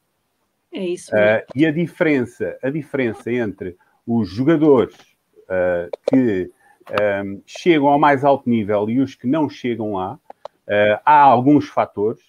É 0.72 0.86
isso. 0.86 1.12
Uh, 1.14 1.44
e 1.56 1.66
a 1.66 1.72
diferença, 1.72 2.58
a 2.62 2.70
diferença 2.70 3.32
entre 3.32 3.76
os 4.06 4.30
jogadores 4.30 4.96
uh, 4.96 5.90
que 6.08 6.50
um, 6.90 7.38
ah, 7.38 7.42
chegam 7.46 7.88
ao 7.88 8.00
mais 8.00 8.24
alto 8.24 8.50
nível 8.50 8.90
e 8.90 9.00
os 9.00 9.16
que 9.16 9.28
não 9.28 9.50
chegam 9.50 9.94
lá, 9.94 10.14
uh, 10.14 11.00
há 11.06 11.22
alguns 11.22 11.68
fatores, 11.68 12.24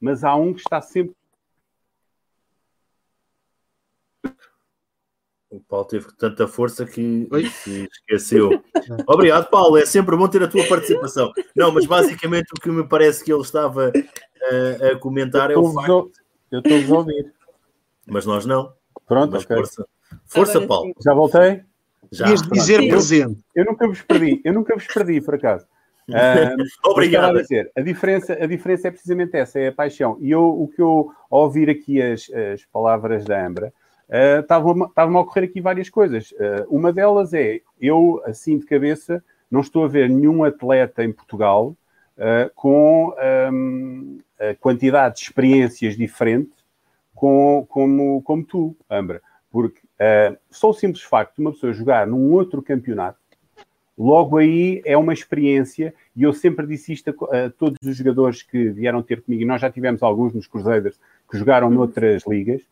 mas 0.00 0.24
há 0.24 0.34
um 0.34 0.54
que 0.54 0.60
está 0.60 0.80
sempre. 0.80 1.14
O 5.52 5.60
Paulo 5.60 5.84
teve 5.84 6.06
tanta 6.16 6.48
força 6.48 6.86
que, 6.86 7.28
que 7.62 7.86
esqueceu. 7.92 8.64
Obrigado, 9.06 9.50
Paulo. 9.50 9.76
É 9.76 9.84
sempre 9.84 10.16
bom 10.16 10.26
ter 10.26 10.42
a 10.42 10.48
tua 10.48 10.66
participação. 10.66 11.30
Não, 11.54 11.70
mas 11.70 11.84
basicamente 11.84 12.46
o 12.56 12.60
que 12.60 12.70
me 12.70 12.88
parece 12.88 13.22
que 13.22 13.30
ele 13.30 13.42
estava 13.42 13.92
a 14.90 14.98
comentar 14.98 15.50
é 15.50 15.56
o 15.56 15.70
facto. 15.70 16.10
Eu 16.50 16.60
estou-vos 16.60 16.90
a 16.90 16.94
ouvir. 16.94 17.32
Mas 18.06 18.24
nós 18.24 18.46
não. 18.46 18.72
Pronto, 19.06 19.36
okay. 19.36 19.56
força. 19.56 19.86
Força, 20.24 20.66
Paulo. 20.66 20.94
Já 21.04 21.12
voltei? 21.12 21.62
Já. 22.10 22.26
Quis 22.26 22.40
dizer 22.42 22.82
eu, 22.82 22.88
presente. 22.88 23.44
Eu 23.54 23.66
nunca 23.66 23.86
vos 23.86 24.00
perdi, 24.00 24.40
eu 24.44 24.54
nunca 24.54 24.74
vos 24.74 24.86
perdi, 24.86 25.20
por 25.20 25.34
acaso. 25.34 25.66
Uh, 26.08 26.90
Obrigado. 26.90 27.38
A, 27.38 27.42
dizer, 27.42 27.70
a, 27.76 27.80
diferença, 27.80 28.32
a 28.32 28.44
diferença 28.44 28.88
é 28.88 28.90
precisamente 28.90 29.36
essa, 29.36 29.60
é 29.60 29.68
a 29.68 29.72
paixão. 29.72 30.18
E 30.20 30.32
eu, 30.32 30.42
o 30.42 30.66
que 30.66 30.82
eu, 30.82 31.12
ao 31.30 31.42
ouvir 31.42 31.70
aqui 31.70 32.02
as, 32.02 32.28
as 32.28 32.64
palavras 32.66 33.24
da 33.24 33.46
Ambra, 33.46 33.72
estavam-me 34.40 34.82
uh, 34.82 35.18
a 35.18 35.20
ocorrer 35.20 35.48
aqui 35.48 35.60
várias 35.60 35.88
coisas. 35.88 36.32
Uh, 36.32 36.66
uma 36.68 36.92
delas 36.92 37.32
é, 37.32 37.60
eu, 37.80 38.22
assim 38.26 38.58
de 38.58 38.66
cabeça, 38.66 39.22
não 39.50 39.60
estou 39.60 39.84
a 39.84 39.88
ver 39.88 40.08
nenhum 40.08 40.44
atleta 40.44 41.04
em 41.04 41.12
Portugal 41.12 41.76
uh, 42.16 42.50
com 42.54 43.14
um, 43.52 44.18
a 44.38 44.54
quantidade 44.54 45.16
de 45.16 45.22
experiências 45.22 45.96
diferente 45.96 46.52
com, 47.14 47.64
como, 47.68 48.22
como 48.22 48.44
tu, 48.44 48.76
Ambra. 48.90 49.22
Porque 49.50 49.80
só 50.50 50.70
o 50.70 50.74
simples 50.74 51.04
facto 51.04 51.36
de 51.36 51.42
uma 51.42 51.52
pessoa 51.52 51.72
jogar 51.72 52.06
num 52.06 52.32
outro 52.32 52.62
campeonato, 52.62 53.18
logo 53.96 54.38
aí 54.38 54.82
é 54.84 54.96
uma 54.96 55.12
experiência, 55.12 55.94
e 56.16 56.22
eu 56.22 56.32
sempre 56.32 56.66
disse 56.66 56.94
isto 56.94 57.10
a, 57.30 57.44
a 57.44 57.50
todos 57.50 57.78
os 57.86 57.96
jogadores 57.96 58.42
que 58.42 58.70
vieram 58.70 59.02
ter 59.02 59.20
comigo, 59.20 59.42
e 59.42 59.46
nós 59.46 59.60
já 59.60 59.70
tivemos 59.70 60.02
alguns 60.02 60.32
nos 60.32 60.46
Cruzeiros 60.46 60.98
que 61.30 61.36
jogaram 61.36 61.70
noutras 61.70 62.24
ligas, 62.26 62.62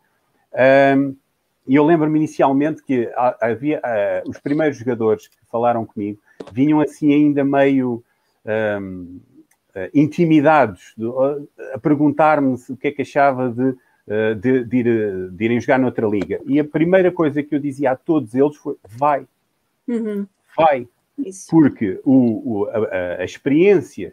um, 0.52 1.16
e 1.70 1.76
eu 1.76 1.84
lembro-me 1.84 2.18
inicialmente 2.18 2.82
que 2.82 3.08
havia 3.40 3.78
uh, 3.78 4.28
os 4.28 4.38
primeiros 4.38 4.76
jogadores 4.76 5.28
que 5.28 5.36
falaram 5.50 5.86
comigo 5.86 6.18
vinham 6.52 6.80
assim 6.80 7.12
ainda 7.12 7.44
meio 7.44 8.02
um, 8.44 9.20
uh, 9.76 9.90
intimidados 9.94 10.94
uh, 10.98 11.48
a 11.72 11.78
perguntar-me 11.78 12.56
o 12.68 12.76
que 12.76 12.88
é 12.88 12.90
que 12.90 13.02
achava 13.02 13.50
de, 13.50 13.76
de, 14.40 14.64
de, 14.64 14.76
ir, 14.78 15.30
de, 15.30 15.44
irem 15.44 15.60
jogar 15.60 15.78
noutra 15.78 16.08
liga. 16.08 16.40
E 16.44 16.58
a 16.58 16.64
primeira 16.64 17.12
coisa 17.12 17.40
que 17.40 17.54
eu 17.54 17.60
dizia 17.60 17.92
a 17.92 17.96
todos 17.96 18.34
eles 18.34 18.56
foi: 18.56 18.74
vai, 18.84 19.24
uhum. 19.86 20.26
vai, 20.56 20.88
Isso. 21.18 21.48
porque 21.50 22.00
o, 22.04 22.62
o 22.62 22.68
a, 22.68 23.20
a, 23.20 23.24
experiência 23.24 24.12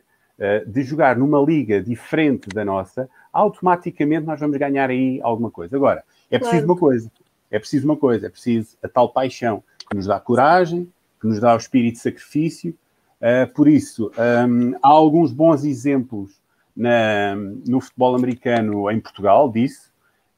de 0.68 0.84
jogar 0.84 1.18
numa 1.18 1.42
liga 1.42 1.82
diferente 1.82 2.50
da 2.50 2.64
nossa, 2.64 3.10
automaticamente 3.34 4.28
nós 4.28 4.40
vamos 4.40 4.56
ganhar 4.58 4.92
aí 4.92 5.20
alguma 5.24 5.50
coisa. 5.50 5.76
Agora, 5.76 6.04
é 6.30 6.38
preciso 6.38 6.66
claro. 6.66 6.74
uma 6.74 6.80
coisa 6.80 7.12
é 7.50 7.60
preciso 7.60 7.86
uma 7.86 7.96
coisa, 7.96 8.28
é 8.28 8.30
preciso 8.30 8.78
a 8.84 8.88
tal 8.88 9.10
paixão 9.10 9.64
que 9.90 9.96
nos 9.96 10.06
dá 10.06 10.20
coragem, 10.20 10.92
que 11.20 11.28
nos 11.28 11.40
dá 11.40 11.54
o 11.54 11.58
espírito 11.58 11.96
de 11.96 12.02
sacrifício. 12.02 12.78
Uh, 13.20 13.52
por 13.54 13.68
isso, 13.68 14.12
um, 14.48 14.76
há 14.76 14.88
alguns 14.88 15.32
bons 15.32 15.64
exemplos 15.64 16.40
na, 16.76 17.36
no 17.36 17.82
futebol 17.82 18.16
americano 18.16 18.92
em 18.92 19.00
Portugal 19.00 19.50
disso, 19.52 19.92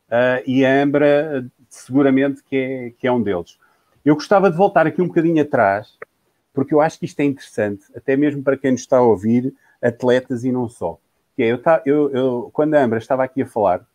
uh, 0.08 0.42
e 0.46 0.66
a 0.66 0.84
Ambra 0.84 1.46
seguramente 1.70 2.44
que 2.44 2.56
é, 2.56 2.90
que 2.92 3.08
é 3.08 3.12
um 3.12 3.22
deles. 3.22 3.58
Eu 4.06 4.16
gostava 4.16 4.50
de 4.50 4.58
voltar 4.58 4.88
aqui 4.88 5.02
um 5.02 5.08
bocadinho 5.08 5.42
atrás, 5.42 5.98
porque 6.54 6.74
eu 6.74 6.82
acho 6.82 6.98
que 7.00 7.06
isto 7.06 7.20
é 7.20 7.26
interessante, 7.26 7.84
até 7.96 8.16
mesmo 8.16 8.42
para 8.42 8.58
quem 8.58 8.72
nos 8.72 8.82
está 8.82 8.98
a 8.98 9.02
ouvir, 9.02 9.54
atletas 9.82 10.44
e 10.44 10.52
não 10.52 10.70
só. 10.70 10.98
Que 11.36 11.44
é, 11.44 11.52
eu, 11.52 11.62
eu, 11.86 12.12
eu, 12.12 12.50
quando 12.54 12.76
a 12.76 12.84
Ambra 12.84 13.00
estava 13.00 13.24
aqui 13.24 13.42
a 13.42 13.46
falar 13.46 13.86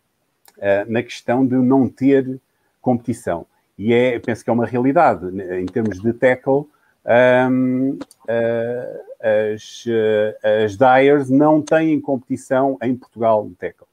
na 0.87 1.03
questão 1.03 1.45
de 1.45 1.55
não 1.55 1.89
ter 1.89 2.39
competição. 2.81 3.45
E 3.77 3.93
é, 3.93 4.19
penso 4.19 4.43
que 4.43 4.49
é 4.49 4.53
uma 4.53 4.65
realidade. 4.65 5.25
Né, 5.31 5.61
em 5.61 5.65
termos 5.65 5.99
de 6.01 6.13
tackle, 6.13 6.65
um, 7.05 7.91
uh, 7.91 9.53
as, 9.53 9.85
uh, 9.85 10.63
as 10.63 10.77
Dyers 10.77 11.29
não 11.29 11.61
têm 11.61 11.99
competição 11.99 12.77
em 12.81 12.95
Portugal 12.95 13.45
no 13.45 13.55
tackle. 13.55 13.87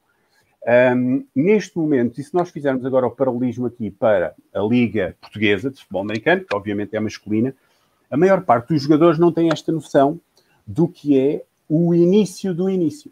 Um, 0.96 1.24
neste 1.34 1.76
momento, 1.76 2.20
e 2.20 2.24
se 2.24 2.32
nós 2.32 2.50
fizermos 2.50 2.84
agora 2.86 3.06
o 3.06 3.10
paralelismo 3.10 3.66
aqui 3.66 3.90
para 3.90 4.34
a 4.54 4.60
Liga 4.60 5.16
Portuguesa 5.20 5.70
de 5.70 5.80
Futebol 5.80 6.02
Americano, 6.02 6.44
que 6.44 6.54
obviamente 6.54 6.94
é 6.94 7.00
masculina, 7.00 7.54
a 8.08 8.16
maior 8.16 8.42
parte 8.42 8.68
dos 8.68 8.82
jogadores 8.82 9.18
não 9.18 9.32
tem 9.32 9.50
esta 9.50 9.72
noção 9.72 10.20
do 10.64 10.86
que 10.86 11.18
é 11.18 11.42
o 11.68 11.92
início 11.94 12.54
do 12.54 12.70
início. 12.70 13.10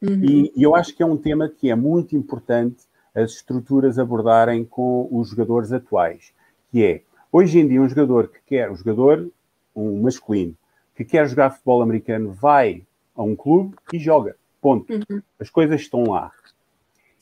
Uhum. 0.00 0.24
E, 0.24 0.52
e 0.56 0.62
eu 0.62 0.74
acho 0.74 0.94
que 0.94 1.02
é 1.02 1.06
um 1.06 1.16
tema 1.16 1.48
que 1.48 1.70
é 1.70 1.74
muito 1.74 2.16
importante 2.16 2.88
as 3.14 3.32
estruturas 3.32 3.98
abordarem 3.98 4.64
com 4.64 5.08
os 5.10 5.30
jogadores 5.30 5.72
atuais, 5.72 6.32
que 6.70 6.84
é, 6.84 7.02
hoje 7.32 7.58
em 7.58 7.66
dia, 7.66 7.82
um 7.82 7.88
jogador 7.88 8.28
que 8.28 8.38
quer, 8.46 8.70
um 8.70 8.76
jogador, 8.76 9.28
um 9.74 10.02
masculino, 10.02 10.54
que 10.94 11.04
quer 11.04 11.28
jogar 11.28 11.50
futebol 11.50 11.82
americano, 11.82 12.32
vai 12.32 12.82
a 13.14 13.22
um 13.22 13.34
clube 13.34 13.76
e 13.92 13.98
joga. 13.98 14.36
Ponto. 14.60 14.92
Uhum. 14.92 15.22
As 15.38 15.50
coisas 15.50 15.80
estão 15.80 16.04
lá. 16.04 16.32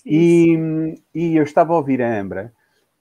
E, 0.05 0.95
e, 1.15 1.37
eu 1.37 1.43
estava 1.43 1.73
a 1.73 1.77
ouvir 1.77 2.01
a 2.01 2.21
Ambra 2.21 2.53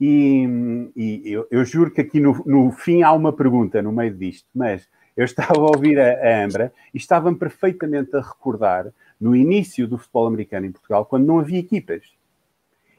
e, 0.02 0.92
e 0.96 1.22
eu, 1.32 1.48
eu, 1.52 1.64
juro 1.64 1.92
que 1.92 2.02
aqui 2.02 2.20
no, 2.20 2.44
no, 2.46 2.72
fim 2.72 3.04
há 3.04 3.14
uma 3.14 3.32
pergunta 3.32 3.82
no 3.82 3.92
meio 3.92 4.14
disto, 4.14 4.48
mas 4.56 4.88
eu 5.16 5.24
estava 5.26 5.60
a 5.60 5.68
ouvir 5.68 6.00
a, 6.00 6.14
a 6.14 6.44
Ambra 6.44 6.74
e 6.94 6.98
estava-me 6.98 7.38
perfeitamente 7.38 8.16
a 8.16 8.22
recordar 8.22 8.92
no 9.20 9.36
início 9.36 9.88
do 9.88 9.98
futebol 9.98 10.28
americano 10.28 10.66
em 10.66 10.72
Portugal, 10.72 11.06
quando 11.06 11.26
não 11.26 11.40
havia 11.40 11.60
equipas 11.60 12.04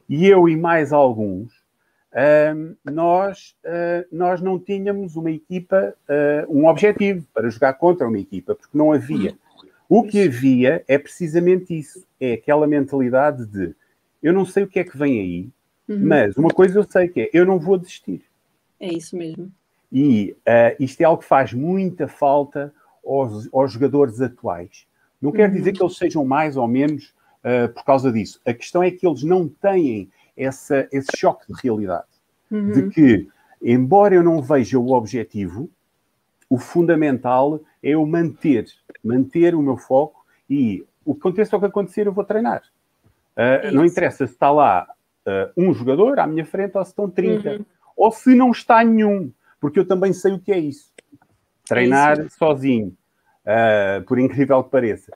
e 0.09 0.27
eu 0.27 0.49
e 0.49 0.57
mais 0.57 0.93
alguns, 0.93 1.53
uh, 2.13 2.77
nós, 2.85 3.57
uh, 3.65 4.07
nós 4.11 4.41
não 4.41 4.59
tínhamos 4.59 5.17
uma 5.17 5.31
equipa, 5.31 5.95
uh, 6.09 6.57
um 6.57 6.67
objetivo 6.67 7.27
para 7.35 7.51
jogar 7.51 7.75
contra 7.75 8.07
uma 8.07 8.19
equipa, 8.19 8.55
porque 8.55 8.77
não 8.77 8.93
havia. 8.93 9.37
O 9.89 10.03
que 10.03 10.25
havia 10.25 10.85
é 10.89 10.99
precisamente 10.99 11.77
isso: 11.77 12.05
é 12.21 12.33
aquela 12.33 12.67
mentalidade 12.67 13.47
de 13.47 13.75
eu 14.23 14.33
não 14.33 14.45
sei 14.45 14.65
o 14.65 14.69
que 14.69 14.81
é 14.81 14.85
que 14.85 14.97
vem 14.97 15.21
aí, 15.21 15.49
uhum. 15.89 16.07
mas 16.07 16.37
uma 16.37 16.51
coisa 16.51 16.79
eu 16.79 16.85
sei 16.89 17.09
que 17.09 17.21
é 17.21 17.31
eu 17.33 17.45
não 17.45 17.59
vou 17.59 17.79
desistir. 17.79 18.23
É 18.81 18.89
isso 18.93 19.17
mesmo. 19.17 19.51
E 19.93 20.37
uh, 20.41 20.83
isto 20.83 21.01
é 21.01 21.05
algo 21.05 21.23
que 21.23 21.29
faz 21.29 21.53
muita 21.53 22.09
falta 22.09 22.73
aos, 23.05 23.49
aos 23.53 23.73
jogadores 23.73 24.21
atuais. 24.21 24.87
Não 25.27 25.33
quer 25.33 25.51
dizer 25.51 25.71
uhum. 25.71 25.77
que 25.77 25.83
eles 25.83 25.97
sejam 25.97 26.25
mais 26.25 26.57
ou 26.57 26.69
menos 26.69 27.13
uh, 27.43 27.69
por 27.75 27.85
causa 27.85 28.13
disso. 28.13 28.41
A 28.47 28.55
questão 28.55 28.81
é 28.81 28.93
que 28.93 29.05
eles 29.05 29.25
não 29.25 29.49
têm 29.49 30.09
essa, 30.37 30.89
esse 30.93 31.09
choque 31.17 31.53
de 31.53 31.61
realidade. 31.61 32.07
Uhum. 32.49 32.71
De 32.71 32.89
que, 32.91 33.29
embora 33.61 34.15
eu 34.15 34.23
não 34.23 34.41
veja 34.41 34.79
o 34.79 34.93
objetivo, 34.93 35.69
o 36.49 36.59
fundamental 36.59 37.61
é 37.83 37.91
eu 37.91 38.07
manter, 38.07 38.67
manter 39.03 39.53
o 39.57 39.61
meu 39.61 39.77
foco 39.77 40.25
e 40.49 40.85
o 41.05 41.13
que 41.13 41.19
aconteça 41.19 41.57
o 41.57 41.61
que 41.61 41.67
acontecer, 41.67 42.07
eu 42.07 42.13
vou 42.13 42.23
treinar. 42.23 42.63
Uh, 43.37 43.75
não 43.75 43.85
interessa 43.85 44.29
se 44.29 44.33
está 44.33 44.53
lá 44.53 44.87
uh, 45.27 45.53
um 45.57 45.75
jogador 45.75 46.21
à 46.21 46.27
minha 46.29 46.45
frente 46.45 46.79
ou 46.79 46.85
se 46.85 46.93
estão 46.93 47.11
30, 47.11 47.51
uhum. 47.51 47.65
ou 47.97 48.13
se 48.13 48.33
não 48.33 48.53
está 48.53 48.85
nenhum, 48.85 49.33
porque 49.61 49.81
eu 49.81 49.85
também 49.85 50.13
sei 50.13 50.35
o 50.35 50.39
que 50.39 50.53
é 50.53 50.59
isso. 50.61 50.93
Treinar 51.65 52.21
é 52.21 52.27
isso. 52.27 52.39
sozinho, 52.39 52.97
uh, 53.47 54.03
por 54.05 54.19
incrível 54.19 54.63
que 54.65 54.71
pareça. 54.71 55.13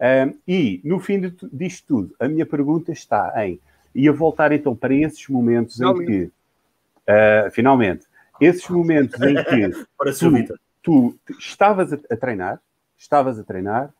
Um, 0.00 0.34
e, 0.46 0.80
no 0.84 1.00
fim 1.00 1.20
de, 1.20 1.34
disto 1.52 1.86
tudo, 1.86 2.14
a 2.20 2.28
minha 2.28 2.46
pergunta 2.46 2.92
está 2.92 3.32
em, 3.44 3.60
e 3.94 4.08
a 4.08 4.12
voltar 4.12 4.52
então 4.52 4.74
para 4.76 4.94
esses 4.94 5.26
momentos 5.28 5.76
finalmente. 5.76 6.02
em 6.02 6.06
que, 6.06 6.24
uh, 6.24 7.50
finalmente, 7.50 8.06
esses 8.40 8.68
momentos 8.68 9.20
em 9.20 9.34
que 9.34 9.70
tu, 10.82 11.18
tu, 11.26 11.32
estavas 11.38 11.92
a, 11.92 11.98
a, 12.10 12.16
treinar, 12.16 12.60
estavas 12.96 13.38
a 13.38 13.44
treinar, 13.44 13.92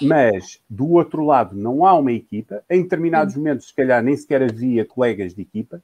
mas 0.00 0.60
do 0.70 0.88
outro 0.92 1.24
lado 1.26 1.56
não 1.56 1.84
há 1.84 1.94
uma 1.94 2.12
equipa, 2.12 2.62
em 2.70 2.84
determinados 2.84 3.34
uhum. 3.34 3.40
momentos, 3.40 3.66
se 3.66 3.74
calhar, 3.74 4.00
nem 4.00 4.16
sequer 4.16 4.40
havia 4.40 4.84
colegas 4.84 5.34
de 5.34 5.42
equipa, 5.42 5.82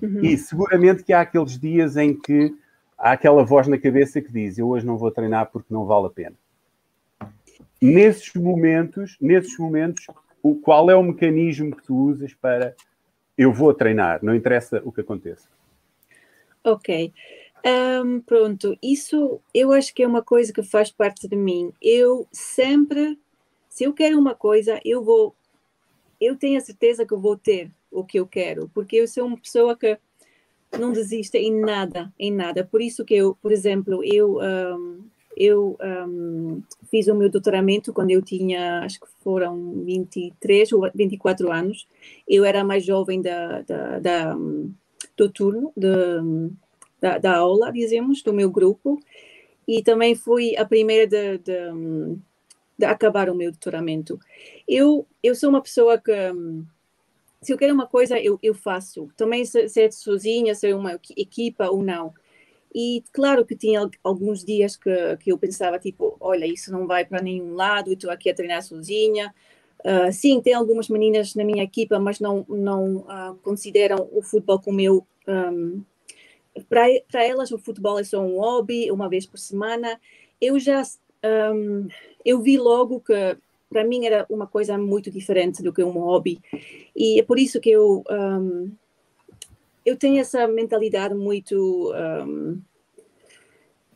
uhum. 0.00 0.20
e 0.22 0.38
seguramente 0.38 1.02
que 1.02 1.12
há 1.12 1.22
aqueles 1.22 1.58
dias 1.58 1.96
em 1.96 2.14
que 2.14 2.54
há 3.02 3.12
aquela 3.12 3.44
voz 3.44 3.68
na 3.68 3.76
cabeça 3.76 4.22
que 4.22 4.32
diz: 4.32 4.56
Eu 4.56 4.68
hoje 4.68 4.86
não 4.86 4.96
vou 4.96 5.10
treinar 5.10 5.50
porque 5.50 5.74
não 5.74 5.84
vale 5.84 6.06
a 6.06 6.10
pena 6.10 6.36
nesses 7.82 8.32
momentos, 8.34 9.16
nesses 9.20 9.58
momentos, 9.58 10.06
o, 10.40 10.54
qual 10.54 10.88
é 10.88 10.94
o 10.94 11.02
mecanismo 11.02 11.74
que 11.74 11.82
tu 11.82 11.96
usas 11.96 12.32
para 12.32 12.76
eu 13.36 13.52
vou 13.52 13.74
treinar, 13.74 14.20
não 14.22 14.36
interessa 14.36 14.80
o 14.84 14.92
que 14.92 15.00
aconteça. 15.00 15.48
Ok. 16.62 17.12
Um, 18.04 18.20
pronto, 18.20 18.76
isso 18.80 19.40
eu 19.52 19.72
acho 19.72 19.92
que 19.92 20.02
é 20.02 20.06
uma 20.06 20.22
coisa 20.22 20.52
que 20.52 20.62
faz 20.62 20.92
parte 20.92 21.26
de 21.26 21.34
mim. 21.34 21.72
Eu 21.82 22.28
sempre, 22.30 23.18
se 23.68 23.82
eu 23.84 23.92
quero 23.92 24.18
uma 24.18 24.34
coisa, 24.34 24.80
eu 24.84 25.02
vou, 25.02 25.34
eu 26.20 26.36
tenho 26.36 26.58
a 26.58 26.60
certeza 26.60 27.04
que 27.04 27.12
eu 27.12 27.20
vou 27.20 27.36
ter 27.36 27.68
o 27.90 28.04
que 28.04 28.20
eu 28.20 28.26
quero, 28.26 28.70
porque 28.72 28.96
eu 28.96 29.08
sou 29.08 29.26
uma 29.26 29.36
pessoa 29.36 29.76
que 29.76 29.98
não 30.78 30.92
desiste 30.92 31.38
em 31.38 31.60
nada, 31.60 32.12
em 32.18 32.32
nada. 32.32 32.64
Por 32.64 32.80
isso 32.80 33.04
que 33.04 33.14
eu, 33.14 33.36
por 33.40 33.52
exemplo, 33.52 34.02
eu 34.04 34.38
um, 34.38 35.04
eu 35.36 35.76
um, 35.80 36.62
fiz 36.90 37.08
o 37.08 37.14
meu 37.14 37.30
doutoramento 37.30 37.92
quando 37.92 38.10
eu 38.10 38.22
tinha, 38.22 38.80
acho 38.80 39.00
que 39.00 39.06
foram 39.20 39.84
23 39.84 40.72
ou 40.72 40.90
24 40.94 41.50
anos. 41.50 41.86
Eu 42.28 42.44
era 42.44 42.64
mais 42.64 42.84
jovem 42.84 43.20
da, 43.20 43.62
da, 43.62 43.98
da 43.98 44.36
do 45.16 45.28
turno, 45.30 45.72
de, 45.76 45.88
da, 47.00 47.18
da, 47.18 47.36
aula, 47.36 47.72
dizemos, 47.72 48.22
do 48.22 48.32
meu 48.32 48.50
grupo. 48.50 49.00
E 49.66 49.82
também 49.82 50.14
fui 50.14 50.56
a 50.56 50.64
primeira 50.64 51.06
de, 51.06 51.38
de, 51.38 52.16
de 52.78 52.84
acabar 52.84 53.30
o 53.30 53.34
meu 53.34 53.50
doutoramento. 53.50 54.18
Eu, 54.66 55.06
eu 55.22 55.34
sou 55.34 55.50
uma 55.50 55.62
pessoa 55.62 55.98
que 55.98 56.12
se 57.42 57.52
eu 57.52 57.58
quero 57.58 57.74
uma 57.74 57.86
coisa, 57.86 58.18
eu, 58.18 58.38
eu 58.42 58.54
faço. 58.54 59.08
Também 59.16 59.44
se, 59.44 59.68
se 59.68 59.82
é 59.82 59.90
sozinha, 59.90 60.54
se 60.54 60.68
é 60.68 60.74
uma 60.74 60.98
equipa 61.16 61.68
ou 61.68 61.82
não. 61.82 62.14
E 62.74 63.02
claro 63.12 63.44
que 63.44 63.56
tinha 63.56 63.88
alguns 64.02 64.44
dias 64.44 64.76
que, 64.76 65.16
que 65.18 65.32
eu 65.32 65.36
pensava, 65.36 65.78
tipo, 65.78 66.16
olha, 66.20 66.46
isso 66.46 66.72
não 66.72 66.86
vai 66.86 67.04
para 67.04 67.20
nenhum 67.20 67.54
lado, 67.54 67.92
estou 67.92 68.10
aqui 68.10 68.30
a 68.30 68.34
treinar 68.34 68.62
sozinha. 68.62 69.34
Uh, 69.80 70.12
sim, 70.12 70.40
tem 70.40 70.54
algumas 70.54 70.88
meninas 70.88 71.34
na 71.34 71.44
minha 71.44 71.64
equipa, 71.64 71.98
mas 71.98 72.20
não, 72.20 72.46
não 72.48 72.98
uh, 72.98 73.34
consideram 73.42 74.08
o 74.12 74.22
futebol 74.22 74.60
como 74.60 74.80
eu. 74.80 75.06
Um, 75.26 75.82
para 76.68 77.24
elas, 77.24 77.50
o 77.50 77.58
futebol 77.58 77.98
é 77.98 78.04
só 78.04 78.20
um 78.20 78.38
hobby, 78.38 78.90
uma 78.90 79.08
vez 79.08 79.26
por 79.26 79.38
semana. 79.38 80.00
Eu 80.40 80.58
já 80.58 80.82
um, 81.24 81.88
eu 82.24 82.40
vi 82.40 82.58
logo 82.58 83.00
que 83.00 83.36
para 83.72 83.84
mim 83.84 84.04
era 84.04 84.26
uma 84.28 84.46
coisa 84.46 84.76
muito 84.76 85.10
diferente 85.10 85.62
do 85.62 85.72
que 85.72 85.82
um 85.82 85.90
hobby. 85.92 86.40
E 86.94 87.18
é 87.18 87.22
por 87.22 87.38
isso 87.38 87.60
que 87.60 87.70
eu 87.70 88.04
um, 88.08 88.70
eu 89.84 89.96
tenho 89.96 90.20
essa 90.20 90.46
mentalidade 90.46 91.14
muito. 91.14 91.92
Um, 91.92 92.60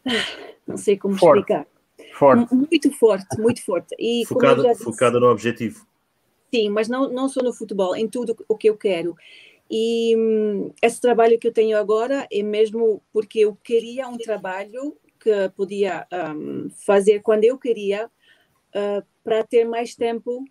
não 0.67 0.77
sei 0.77 0.97
como 0.97 1.17
forte. 1.17 1.41
explicar. 1.41 1.67
Forte. 2.13 2.55
Muito 2.55 2.91
forte, 2.93 3.41
muito 3.41 3.65
forte. 3.65 3.95
E 3.99 4.25
focada, 4.27 4.63
disse, 4.63 4.85
focada 4.85 5.21
no 5.21 5.31
objetivo. 5.31 5.87
Sim, 6.53 6.71
mas 6.71 6.89
não, 6.89 7.11
não 7.11 7.29
só 7.29 7.43
no 7.43 7.53
futebol, 7.53 7.95
em 7.95 8.09
tudo 8.09 8.37
o 8.49 8.57
que 8.57 8.69
eu 8.69 8.77
quero. 8.77 9.15
E 9.71 10.17
um, 10.17 10.73
esse 10.81 11.01
trabalho 11.01 11.39
que 11.39 11.49
eu 11.49 11.53
tenho 11.53 11.77
agora 11.77 12.27
é 12.33 12.43
mesmo 12.43 13.03
porque 13.13 13.41
eu 13.41 13.57
queria 13.63 14.09
um 14.09 14.17
trabalho 14.17 14.97
que 15.19 15.51
podia 15.57 16.07
um, 16.35 16.71
fazer 16.71 17.21
quando 17.21 17.45
eu 17.45 17.59
queria 17.59 18.07
uh, 18.07 19.05
para 19.27 19.43
ter 19.43 19.65
mais 19.65 19.97
tempo 19.97 20.45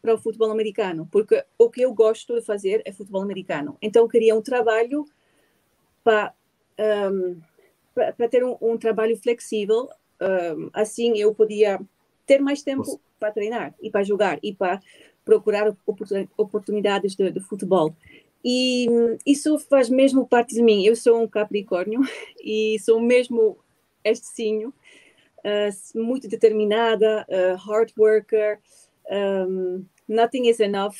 para 0.00 0.14
o 0.14 0.18
futebol 0.18 0.50
americano, 0.50 1.06
porque 1.12 1.44
o 1.58 1.68
que 1.68 1.82
eu 1.82 1.92
gosto 1.92 2.34
de 2.34 2.40
fazer 2.40 2.80
é 2.86 2.90
futebol 2.90 3.20
americano. 3.20 3.76
Então 3.82 4.04
eu 4.04 4.08
queria 4.08 4.34
um 4.34 4.40
trabalho 4.40 5.04
para 6.02 6.32
um, 7.12 7.38
para 7.92 8.26
ter 8.26 8.42
um, 8.42 8.56
um, 8.58 8.78
trabalho 8.78 9.14
flexível, 9.18 9.86
um, 10.22 10.70
assim 10.72 11.18
eu 11.18 11.34
podia 11.34 11.78
ter 12.24 12.40
mais 12.40 12.62
tempo 12.62 12.98
para 13.20 13.32
treinar 13.32 13.74
e 13.82 13.90
para 13.90 14.02
jogar 14.02 14.38
e 14.42 14.54
para 14.54 14.80
procurar 15.22 15.76
oportunidades 16.38 17.14
de, 17.14 17.30
de 17.30 17.40
futebol. 17.40 17.94
E 18.42 18.86
isso 19.26 19.58
faz 19.58 19.90
mesmo 19.90 20.26
parte 20.26 20.54
de 20.54 20.62
mim. 20.62 20.86
Eu 20.86 20.96
sou 20.96 21.20
um 21.20 21.28
Capricórnio 21.28 22.00
e 22.42 22.78
sou 22.78 22.98
mesmo 22.98 23.58
este 24.02 24.28
signo, 24.28 24.72
uh, 25.46 25.98
muito 25.98 26.28
determinada, 26.28 27.24
uh, 27.28 27.56
hard 27.56 27.92
worker, 27.96 28.58
um, 29.10 29.84
nothing 30.08 30.48
is 30.48 30.58
enough. 30.60 30.96